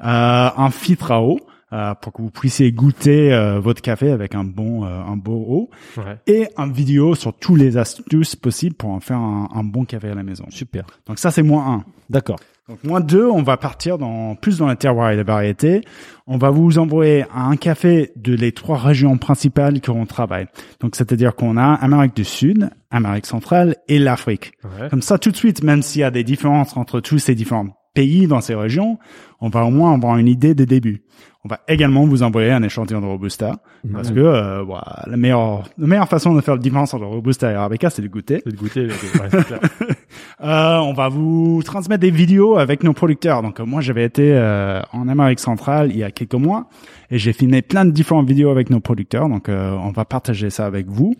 Euh, 0.00 0.48
un 0.56 0.70
filtre 0.70 1.12
à 1.12 1.22
eau. 1.22 1.38
Euh, 1.72 1.94
pour 1.96 2.12
que 2.12 2.22
vous 2.22 2.30
puissiez 2.30 2.70
goûter 2.70 3.34
euh, 3.34 3.58
votre 3.58 3.82
café 3.82 4.12
avec 4.12 4.36
un 4.36 4.44
bon 4.44 4.84
euh, 4.84 5.02
un 5.02 5.16
beau 5.16 5.44
eau 5.48 5.70
ouais. 5.96 6.16
et 6.28 6.46
un 6.56 6.70
vidéo 6.70 7.16
sur 7.16 7.36
tous 7.36 7.56
les 7.56 7.76
astuces 7.76 8.36
possibles 8.36 8.76
pour 8.76 8.90
en 8.90 9.00
faire 9.00 9.18
un, 9.18 9.48
un 9.52 9.64
bon 9.64 9.84
café 9.84 10.10
à 10.10 10.14
la 10.14 10.22
maison. 10.22 10.44
Super. 10.48 10.86
Donc 11.08 11.18
ça 11.18 11.32
c'est 11.32 11.42
moins 11.42 11.74
un. 11.74 11.84
D'accord. 12.08 12.38
Donc 12.68 12.82
moins 12.82 13.00
deux, 13.00 13.26
on 13.26 13.44
va 13.44 13.56
partir 13.56 13.96
dans 13.96 14.34
plus 14.34 14.58
dans 14.58 14.66
le 14.66 14.74
terroir 14.74 15.12
et 15.12 15.16
les 15.16 15.22
variétés. 15.22 15.82
On 16.26 16.36
va 16.36 16.50
vous 16.50 16.78
envoyer 16.78 17.24
un 17.32 17.54
café 17.54 18.10
de 18.16 18.34
les 18.34 18.50
trois 18.50 18.76
régions 18.76 19.18
principales 19.18 19.80
que 19.80 19.92
l'on 19.92 20.04
travaille. 20.04 20.48
Donc 20.80 20.96
c'est-à-dire 20.96 21.36
qu'on 21.36 21.56
a 21.56 21.74
Amérique 21.74 22.16
du 22.16 22.24
Sud, 22.24 22.70
Amérique 22.90 23.26
centrale 23.26 23.76
et 23.86 24.00
l'Afrique. 24.00 24.54
Comme 24.90 25.02
ça, 25.02 25.16
tout 25.16 25.30
de 25.30 25.36
suite, 25.36 25.62
même 25.62 25.80
s'il 25.80 26.00
y 26.00 26.04
a 26.04 26.10
des 26.10 26.24
différences 26.24 26.76
entre 26.76 26.98
tous 26.98 27.20
ces 27.20 27.36
différents 27.36 27.68
pays 27.94 28.26
dans 28.26 28.40
ces 28.40 28.56
régions, 28.56 28.98
on 29.40 29.48
va 29.48 29.64
au 29.64 29.70
moins 29.70 29.94
avoir 29.94 30.18
une 30.18 30.28
idée 30.28 30.56
des 30.56 30.66
débuts. 30.66 31.04
On 31.46 31.48
va 31.48 31.60
également 31.68 32.04
vous 32.04 32.24
envoyer 32.24 32.50
un 32.50 32.64
échantillon 32.64 33.00
de 33.00 33.06
Robusta 33.06 33.60
parce 33.92 34.10
que 34.10 34.18
euh, 34.18 34.64
la 35.06 35.16
meilleure 35.16 35.62
la 35.78 35.86
meilleure 35.86 36.08
façon 36.08 36.34
de 36.34 36.40
faire 36.40 36.56
la 36.56 36.60
différence 36.60 36.92
entre 36.92 37.04
Robusta 37.04 37.52
et 37.52 37.54
Arabica, 37.54 37.88
c'est 37.88 38.02
de 38.02 38.08
goûter. 38.08 38.42
C'est 38.44 38.50
de 38.50 38.56
goûter. 38.56 38.88
euh, 40.42 40.76
on 40.78 40.92
va 40.92 41.08
vous 41.08 41.62
transmettre 41.64 42.00
des 42.00 42.10
vidéos 42.10 42.58
avec 42.58 42.82
nos 42.82 42.94
producteurs. 42.94 43.42
Donc 43.42 43.60
moi, 43.60 43.80
j'avais 43.80 44.02
été 44.02 44.32
euh, 44.32 44.82
en 44.92 45.06
Amérique 45.06 45.38
centrale 45.38 45.92
il 45.92 45.98
y 45.98 46.02
a 46.02 46.10
quelques 46.10 46.34
mois 46.34 46.66
et 47.12 47.18
j'ai 47.18 47.32
filmé 47.32 47.62
plein 47.62 47.84
de 47.84 47.92
différentes 47.92 48.26
vidéos 48.26 48.50
avec 48.50 48.68
nos 48.68 48.80
producteurs. 48.80 49.28
Donc 49.28 49.48
euh, 49.48 49.70
on 49.70 49.90
va 49.90 50.04
partager 50.04 50.50
ça 50.50 50.66
avec 50.66 50.88
vous. 50.88 51.14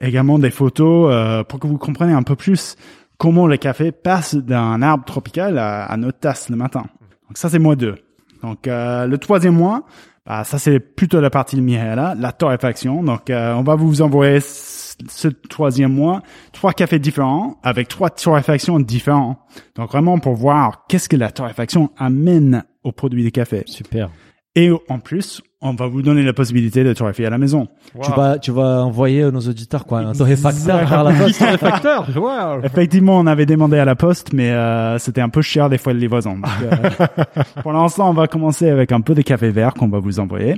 Également 0.00 0.40
des 0.40 0.50
photos 0.50 1.12
euh, 1.12 1.44
pour 1.44 1.60
que 1.60 1.68
vous 1.68 1.78
compreniez 1.78 2.14
un 2.14 2.24
peu 2.24 2.34
plus 2.34 2.74
comment 3.18 3.46
le 3.46 3.56
café 3.56 3.92
passe 3.92 4.34
d'un 4.34 4.82
arbre 4.82 5.04
tropical 5.04 5.58
à, 5.58 5.84
à, 5.84 5.96
notre 5.96 6.18
tasse 6.18 6.48
le 6.48 6.56
matin. 6.56 6.86
Donc 7.28 7.38
ça, 7.38 7.48
c'est 7.48 7.60
mois 7.60 7.76
2. 7.76 7.94
Donc 8.42 8.66
euh, 8.66 9.06
le 9.06 9.18
troisième 9.18 9.54
mois, 9.54 9.84
bah, 10.26 10.44
ça 10.44 10.58
c'est 10.58 10.80
plutôt 10.80 11.20
la 11.20 11.30
partie 11.30 11.56
de 11.56 11.60
Mihaela, 11.60 12.14
la 12.18 12.32
torréfaction. 12.32 13.02
Donc 13.02 13.30
euh, 13.30 13.54
on 13.54 13.62
va 13.62 13.74
vous 13.74 14.02
envoyer 14.02 14.40
ce 14.40 15.28
troisième 15.28 15.92
mois 15.92 16.22
trois 16.52 16.72
cafés 16.72 16.98
différents 16.98 17.58
avec 17.62 17.88
trois 17.88 18.10
torréfactions 18.10 18.80
différentes. 18.80 19.38
Donc 19.76 19.90
vraiment 19.90 20.18
pour 20.18 20.34
voir 20.34 20.84
qu'est-ce 20.88 21.08
que 21.08 21.16
la 21.16 21.30
torréfaction 21.30 21.90
amène 21.96 22.64
au 22.84 22.92
produit 22.92 23.22
du 23.22 23.32
café. 23.32 23.62
Super. 23.66 24.10
Et 24.56 24.70
en 24.88 24.98
plus, 24.98 25.42
on 25.62 25.74
va 25.74 25.86
vous 25.86 26.02
donner 26.02 26.24
la 26.24 26.32
possibilité 26.32 26.82
de 26.82 26.92
torréfier 26.92 27.26
à 27.26 27.30
la 27.30 27.38
maison. 27.38 27.68
Tu 28.02 28.10
vas, 28.10 28.38
tu 28.38 28.50
vas 28.50 28.82
envoyer 28.82 29.30
nos 29.30 29.40
auditeurs 29.40 29.86
quoi, 29.86 30.00
un 30.00 30.12
torréfacteur 30.12 30.92
à 30.92 31.04
la 31.04 31.12
poste. 31.12 31.38
torréfacteur. 31.38 32.08
Wow. 32.20 32.64
Effectivement, 32.64 33.18
on 33.18 33.26
avait 33.26 33.46
demandé 33.46 33.78
à 33.78 33.84
la 33.84 33.94
poste, 33.94 34.32
mais 34.32 34.50
euh, 34.50 34.98
c'était 34.98 35.20
un 35.20 35.28
peu 35.28 35.42
cher 35.42 35.70
des 35.70 35.78
fois 35.78 35.92
de 35.92 35.98
livraison. 35.98 36.34
Donc, 36.34 36.46
euh, 36.62 37.42
pour 37.62 37.72
l'instant, 37.72 38.10
on 38.10 38.12
va 38.12 38.26
commencer 38.26 38.68
avec 38.68 38.90
un 38.90 39.00
peu 39.00 39.14
de 39.14 39.22
café 39.22 39.50
vert 39.50 39.74
qu'on 39.74 39.88
va 39.88 40.00
vous 40.00 40.18
envoyer, 40.18 40.56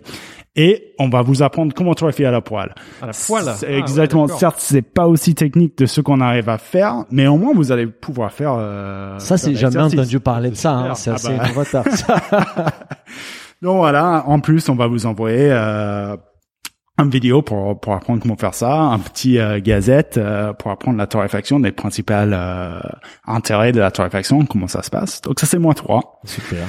et 0.56 0.94
on 0.98 1.08
va 1.08 1.22
vous 1.22 1.42
apprendre 1.42 1.74
comment 1.74 1.94
torréfier 1.94 2.26
à 2.26 2.30
la 2.30 2.40
poêle. 2.40 2.74
À 3.00 3.06
la 3.06 3.12
poêle. 3.12 3.44
Ah, 3.48 3.70
exactement. 3.70 4.26
Certes, 4.28 4.58
c'est 4.58 4.82
pas 4.82 5.06
aussi 5.06 5.34
technique 5.34 5.76
de 5.78 5.86
ce 5.86 6.00
qu'on 6.00 6.20
arrive 6.20 6.48
à 6.48 6.58
faire, 6.58 7.04
mais 7.10 7.26
au 7.26 7.36
moins 7.36 7.52
vous 7.54 7.70
allez 7.70 7.86
pouvoir 7.86 8.32
faire. 8.32 8.54
Euh, 8.58 9.18
ça, 9.18 9.36
c'est 9.36 9.54
jamais 9.54 9.78
entendu 9.78 10.20
parler 10.20 10.50
de 10.50 10.56
ça. 10.56 10.72
Hein. 10.72 10.94
C'est 10.94 11.10
ah 11.10 11.14
assez 11.14 11.36
bah. 11.72 11.84
Donc 13.62 13.76
voilà, 13.76 14.24
en 14.26 14.40
plus, 14.40 14.68
on 14.68 14.74
va 14.74 14.88
vous 14.88 15.06
envoyer 15.06 15.48
euh, 15.52 16.16
une 16.98 17.10
vidéo 17.10 17.42
pour, 17.42 17.78
pour 17.78 17.94
apprendre 17.94 18.20
comment 18.20 18.36
faire 18.36 18.54
ça, 18.54 18.74
un 18.74 18.98
petit 18.98 19.38
euh, 19.38 19.60
gazette 19.60 20.18
euh, 20.18 20.52
pour 20.52 20.72
apprendre 20.72 20.98
la 20.98 21.06
torréfaction, 21.06 21.60
les 21.60 21.70
principaux 21.70 22.12
euh, 22.12 22.80
intérêts 23.24 23.70
de 23.70 23.78
la 23.78 23.92
torréfaction, 23.92 24.44
comment 24.46 24.66
ça 24.66 24.82
se 24.82 24.90
passe. 24.90 25.20
Donc 25.20 25.38
ça, 25.38 25.46
c'est 25.46 25.60
moins 25.60 25.74
3. 25.74 26.20
Super. 26.24 26.66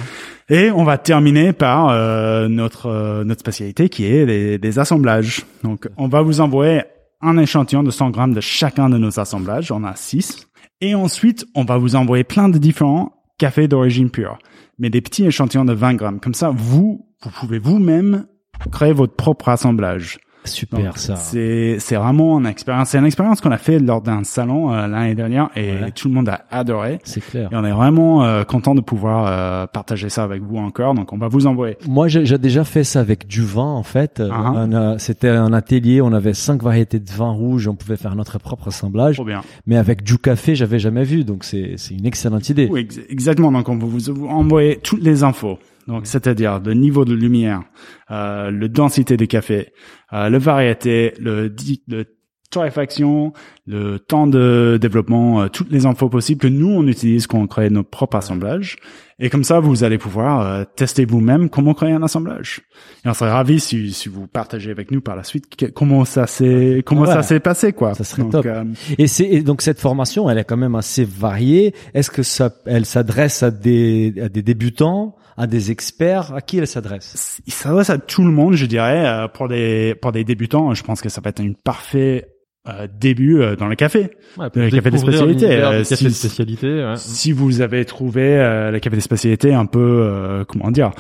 Et 0.49 0.69
on 0.69 0.83
va 0.83 0.99
terminer 0.99 1.51
par 1.51 1.89
euh, 1.89 2.47
notre 2.47 3.23
notre 3.23 3.39
spécialité 3.39 3.89
qui 3.89 4.05
est 4.05 4.25
les, 4.25 4.57
les 4.59 4.79
assemblages. 4.79 5.45
Donc 5.63 5.89
on 5.97 6.07
va 6.07 6.21
vous 6.21 6.41
envoyer 6.41 6.83
un 7.21 7.39
échantillon 7.39 7.81
de 7.81 7.89
100 7.89 8.11
grammes 8.11 8.33
de 8.35 8.41
chacun 8.41 8.89
de 8.89 8.99
nos 8.99 9.19
assemblages. 9.19 9.71
On 9.71 9.83
a 9.83 9.95
6. 9.95 10.47
Et 10.81 10.93
ensuite, 10.93 11.45
on 11.55 11.63
va 11.63 11.77
vous 11.77 11.95
envoyer 11.95 12.23
plein 12.23 12.49
de 12.49 12.59
différents 12.59 13.13
cafés 13.39 13.67
d'origine 13.67 14.11
pure 14.11 14.37
mais 14.77 14.89
des 14.89 15.01
petits 15.01 15.25
échantillons 15.25 15.65
de 15.65 15.73
20 15.73 15.95
grammes. 15.95 16.19
Comme 16.19 16.33
ça, 16.33 16.49
vous, 16.49 17.07
vous 17.21 17.29
pouvez 17.29 17.59
vous-même 17.59 18.25
créer 18.71 18.93
votre 18.93 19.15
propre 19.15 19.49
assemblage. 19.49 20.19
Super 20.45 20.97
ça. 20.97 21.15
C'est 21.15 21.77
c'est 21.79 21.95
vraiment 21.95 22.39
une 22.39 22.45
expérience. 22.45 22.89
C'est 22.89 22.97
une 22.97 23.05
expérience 23.05 23.41
qu'on 23.41 23.51
a 23.51 23.57
fait 23.57 23.79
lors 23.79 24.01
d'un 24.01 24.23
salon 24.23 24.73
euh, 24.73 24.87
l'année 24.87 25.15
dernière 25.15 25.49
et 25.55 25.91
tout 25.95 26.07
le 26.07 26.13
monde 26.13 26.29
a 26.29 26.45
adoré. 26.51 26.99
C'est 27.03 27.21
clair. 27.21 27.49
Et 27.51 27.55
on 27.55 27.63
est 27.63 27.71
vraiment 27.71 28.23
euh, 28.23 28.43
content 28.43 28.75
de 28.75 28.81
pouvoir 28.81 29.25
euh, 29.27 29.67
partager 29.67 30.09
ça 30.09 30.23
avec 30.23 30.41
vous 30.41 30.57
encore. 30.57 30.93
Donc 30.93 31.13
on 31.13 31.17
va 31.17 31.27
vous 31.27 31.47
envoyer. 31.47 31.77
Moi 31.87 32.07
j'ai 32.07 32.37
déjà 32.37 32.63
fait 32.63 32.83
ça 32.83 32.99
avec 32.99 33.27
du 33.27 33.43
vin 33.43 33.63
en 33.63 33.83
fait. 33.83 34.19
Uh-huh. 34.19 34.97
C'était 34.99 35.29
un 35.29 35.53
atelier. 35.53 36.01
On 36.01 36.13
avait 36.13 36.33
cinq 36.33 36.63
variétés 36.63 36.99
de 36.99 37.11
vin 37.11 37.31
rouge. 37.31 37.67
On 37.67 37.75
pouvait 37.75 37.97
faire 37.97 38.15
notre 38.15 38.39
propre 38.39 38.69
assemblage. 38.69 39.15
Trop 39.15 39.25
bien. 39.25 39.41
Mais 39.65 39.77
avec 39.77 40.03
du 40.03 40.17
café 40.17 40.55
j'avais 40.55 40.79
jamais 40.79 41.03
vu. 41.03 41.23
Donc 41.23 41.43
c'est 41.43 41.73
c'est 41.77 41.93
une 41.95 42.05
excellente 42.05 42.49
idée. 42.49 42.67
Oui 42.71 42.87
exactement. 43.09 43.51
Donc 43.51 43.69
on 43.69 43.77
va 43.77 43.85
vous 43.85 44.09
envoyer 44.27 44.77
toutes 44.77 45.03
les 45.03 45.23
infos. 45.23 45.57
Donc, 45.87 46.07
c'est-à-dire 46.07 46.59
le 46.59 46.73
niveau 46.73 47.05
de 47.05 47.13
lumière, 47.13 47.63
euh, 48.11 48.51
le 48.51 48.69
densité 48.69 49.17
des 49.17 49.27
cafés, 49.27 49.73
euh, 50.13 50.29
le 50.29 50.37
variété, 50.37 51.13
le, 51.19 51.53
le 51.87 52.05
torréfaction, 52.53 53.33
le 53.65 53.97
temps 53.97 54.27
de 54.27 54.77
développement, 54.79 55.41
euh, 55.41 55.47
toutes 55.47 55.71
les 55.71 55.85
infos 55.85 56.07
possibles 56.07 56.39
que 56.39 56.47
nous 56.47 56.69
on 56.69 56.87
utilise 56.87 57.27
quand 57.27 57.39
on 57.39 57.47
crée 57.47 57.69
nos 57.69 57.83
propres 57.83 58.17
assemblages. 58.17 58.77
Et 59.19 59.29
comme 59.29 59.43
ça, 59.43 59.59
vous 59.59 59.83
allez 59.83 59.97
pouvoir 59.97 60.41
euh, 60.41 60.63
tester 60.75 61.05
vous-même 61.05 61.49
comment 61.49 61.73
créer 61.73 61.91
un 61.93 62.03
assemblage. 62.03 62.61
Et 63.05 63.09
on 63.09 63.13
serait 63.13 63.31
ravis 63.31 63.59
si, 63.59 63.91
si 63.91 64.09
vous 64.09 64.27
partagez 64.27 64.71
avec 64.71 64.91
nous 64.91 65.01
par 65.01 65.15
la 65.15 65.23
suite 65.23 65.71
comment 65.73 66.05
ça 66.05 66.27
s'est 66.27 66.83
comment 66.85 67.05
ça 67.05 67.23
s'est 67.23 67.39
passé 67.39 67.73
quoi. 67.73 67.95
Ça 67.95 68.03
serait 68.03 68.29
top. 68.29 68.45
Euh, 68.45 68.63
et 68.97 69.07
c'est 69.07 69.41
donc 69.41 69.61
cette 69.61 69.79
formation, 69.79 70.29
elle 70.29 70.37
est 70.37 70.43
quand 70.43 70.57
même 70.57 70.75
assez 70.75 71.03
variée. 71.05 71.73
Est-ce 71.93 72.11
que 72.11 72.23
ça, 72.23 72.53
elle 72.65 72.85
s'adresse 72.85 73.43
à 73.43 73.51
des 73.51 74.13
à 74.21 74.29
des 74.29 74.43
débutants? 74.43 75.15
À 75.37 75.47
des 75.47 75.71
experts 75.71 76.33
À 76.33 76.41
qui 76.41 76.57
elle 76.57 76.67
s'adresse 76.67 77.41
Il 77.45 77.53
s'adresse 77.53 77.89
à 77.89 77.97
tout 77.97 78.23
le 78.23 78.31
monde, 78.31 78.53
je 78.53 78.65
dirais. 78.65 79.05
Euh, 79.05 79.27
pour 79.27 79.47
des 79.47 79.95
pour 80.01 80.11
des 80.11 80.23
débutants, 80.23 80.73
je 80.73 80.83
pense 80.83 81.01
que 81.01 81.09
ça 81.09 81.21
va 81.21 81.29
être 81.29 81.41
une 81.41 81.55
parfaite 81.55 82.33
euh, 82.65 82.87
début 82.89 83.41
euh, 83.41 83.57
dans 83.57 83.67
le 83.67 83.75
café, 83.75 84.11
ouais, 84.37 84.47
le 84.55 84.69
café 84.69 84.89
des 84.89 84.97
spécialités. 84.97 85.51
Euh, 85.51 85.83
café 85.83 85.95
si, 85.95 86.11
spécialités 86.13 86.85
ouais. 86.85 86.95
si 86.95 87.33
vous 87.33 87.59
avez 87.59 87.83
trouvé 87.83 88.37
le 88.71 88.79
café 88.79 88.95
des 88.95 89.01
spécialités 89.01 89.53
un 89.53 89.65
peu, 89.65 90.45
comment 90.47 90.71
dire, 90.71 90.91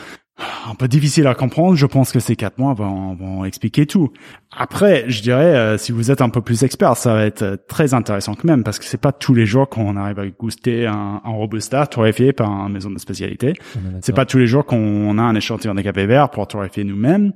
un 0.69 0.75
peu 0.75 0.87
difficile 0.87 1.27
à 1.27 1.35
comprendre, 1.35 1.75
je 1.75 1.85
pense 1.85 2.11
que 2.11 2.19
ces 2.19 2.35
quatre 2.35 2.57
mois 2.57 2.73
vont, 2.73 3.15
vont 3.15 3.45
expliquer 3.45 3.85
tout. 3.85 4.11
Après, 4.55 5.05
je 5.07 5.21
dirais, 5.21 5.55
euh, 5.55 5.77
si 5.77 5.91
vous 5.91 6.11
êtes 6.11 6.21
un 6.21 6.29
peu 6.29 6.41
plus 6.41 6.63
expert, 6.63 6.95
ça 6.97 7.13
va 7.13 7.25
être 7.25 7.41
euh, 7.41 7.57
très 7.67 7.93
intéressant 7.93 8.35
quand 8.35 8.45
même, 8.45 8.63
parce 8.63 8.79
que 8.79 8.85
c'est 8.85 8.99
pas 8.99 9.11
tous 9.11 9.33
les 9.33 9.45
jours 9.45 9.69
qu'on 9.69 9.97
arrive 9.97 10.19
à 10.19 10.27
goûter 10.27 10.85
un, 10.87 11.21
un 11.23 11.31
robusta 11.31 11.87
torréfié 11.87 12.33
par 12.33 12.49
une 12.49 12.73
maison 12.73 12.89
de 12.89 12.99
spécialité. 12.99 13.53
C'est 14.01 14.15
pas 14.15 14.25
tous 14.25 14.37
les 14.37 14.47
jours 14.47 14.65
qu'on 14.65 15.17
a 15.17 15.21
un 15.21 15.35
échantillon 15.35 15.75
de 15.75 15.81
café 15.81 16.05
vert 16.05 16.29
pour 16.29 16.47
torréfier 16.47 16.83
nous-mêmes. 16.83 17.33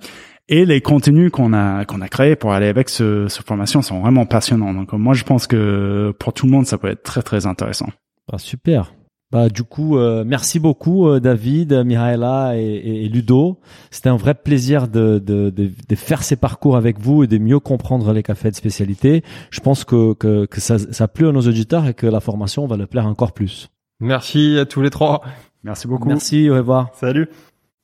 Et 0.49 0.65
les 0.65 0.79
contenus 0.79 1.29
qu'on 1.29 1.51
a 1.51 1.83
qu'on 1.83 1.99
a 1.99 2.07
créés 2.07 2.37
pour 2.37 2.53
aller 2.53 2.67
avec 2.67 2.87
ce, 2.87 3.27
ce 3.27 3.41
formation 3.41 3.81
sont 3.81 3.99
vraiment 3.99 4.25
passionnants. 4.25 4.73
Donc 4.73 4.93
moi, 4.93 5.13
je 5.13 5.25
pense 5.25 5.45
que 5.45 6.13
pour 6.19 6.31
tout 6.31 6.45
le 6.45 6.53
monde, 6.53 6.65
ça 6.65 6.77
peut 6.77 6.87
être 6.87 7.03
très 7.03 7.21
très 7.21 7.45
intéressant. 7.45 7.89
Ah, 8.31 8.37
super. 8.37 8.93
Bah, 9.29 9.49
du 9.49 9.63
coup, 9.63 9.97
euh, 9.97 10.23
merci 10.25 10.57
beaucoup 10.57 11.09
euh, 11.09 11.19
David, 11.19 11.73
Mihaela 11.85 12.53
et, 12.55 13.03
et, 13.05 13.09
Ludo. 13.09 13.59
C'était 13.91 14.07
un 14.07 14.15
vrai 14.15 14.33
plaisir 14.33 14.87
de, 14.87 15.19
de, 15.19 15.49
de, 15.49 15.69
de, 15.87 15.95
faire 15.95 16.23
ces 16.23 16.37
parcours 16.37 16.77
avec 16.77 16.97
vous 16.97 17.23
et 17.23 17.27
de 17.27 17.37
mieux 17.37 17.59
comprendre 17.59 18.13
les 18.13 18.23
cafés 18.23 18.51
de 18.51 18.55
spécialité. 18.55 19.23
Je 19.49 19.59
pense 19.59 19.83
que, 19.83 20.13
que, 20.13 20.45
que 20.45 20.61
ça, 20.61 20.79
ça 20.79 21.09
plu 21.09 21.27
à 21.27 21.33
nos 21.33 21.41
auditeurs 21.41 21.85
et 21.87 21.93
que 21.93 22.07
la 22.07 22.21
formation 22.21 22.67
va 22.67 22.77
leur 22.77 22.87
plaire 22.87 23.05
encore 23.05 23.33
plus. 23.33 23.69
Merci 23.99 24.57
à 24.59 24.65
tous 24.65 24.81
les 24.81 24.89
trois. 24.89 25.21
Merci 25.63 25.87
beaucoup. 25.87 26.07
Merci, 26.07 26.49
au 26.49 26.55
revoir. 26.55 26.91
Salut. 26.93 27.27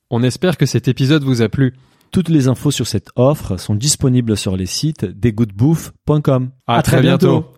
On 0.08 0.22
espère 0.22 0.56
que 0.56 0.64
cet 0.64 0.88
épisode 0.88 1.24
vous 1.24 1.42
a 1.42 1.50
plu. 1.50 1.74
Toutes 2.10 2.28
les 2.28 2.48
infos 2.48 2.70
sur 2.70 2.86
cette 2.86 3.10
offre 3.16 3.58
sont 3.58 3.74
disponibles 3.74 4.36
sur 4.36 4.56
les 4.56 4.66
sites 4.66 5.04
desgoodbouffe.com. 5.04 6.50
À, 6.66 6.80
très, 6.80 7.02
bientôt. 7.02 7.54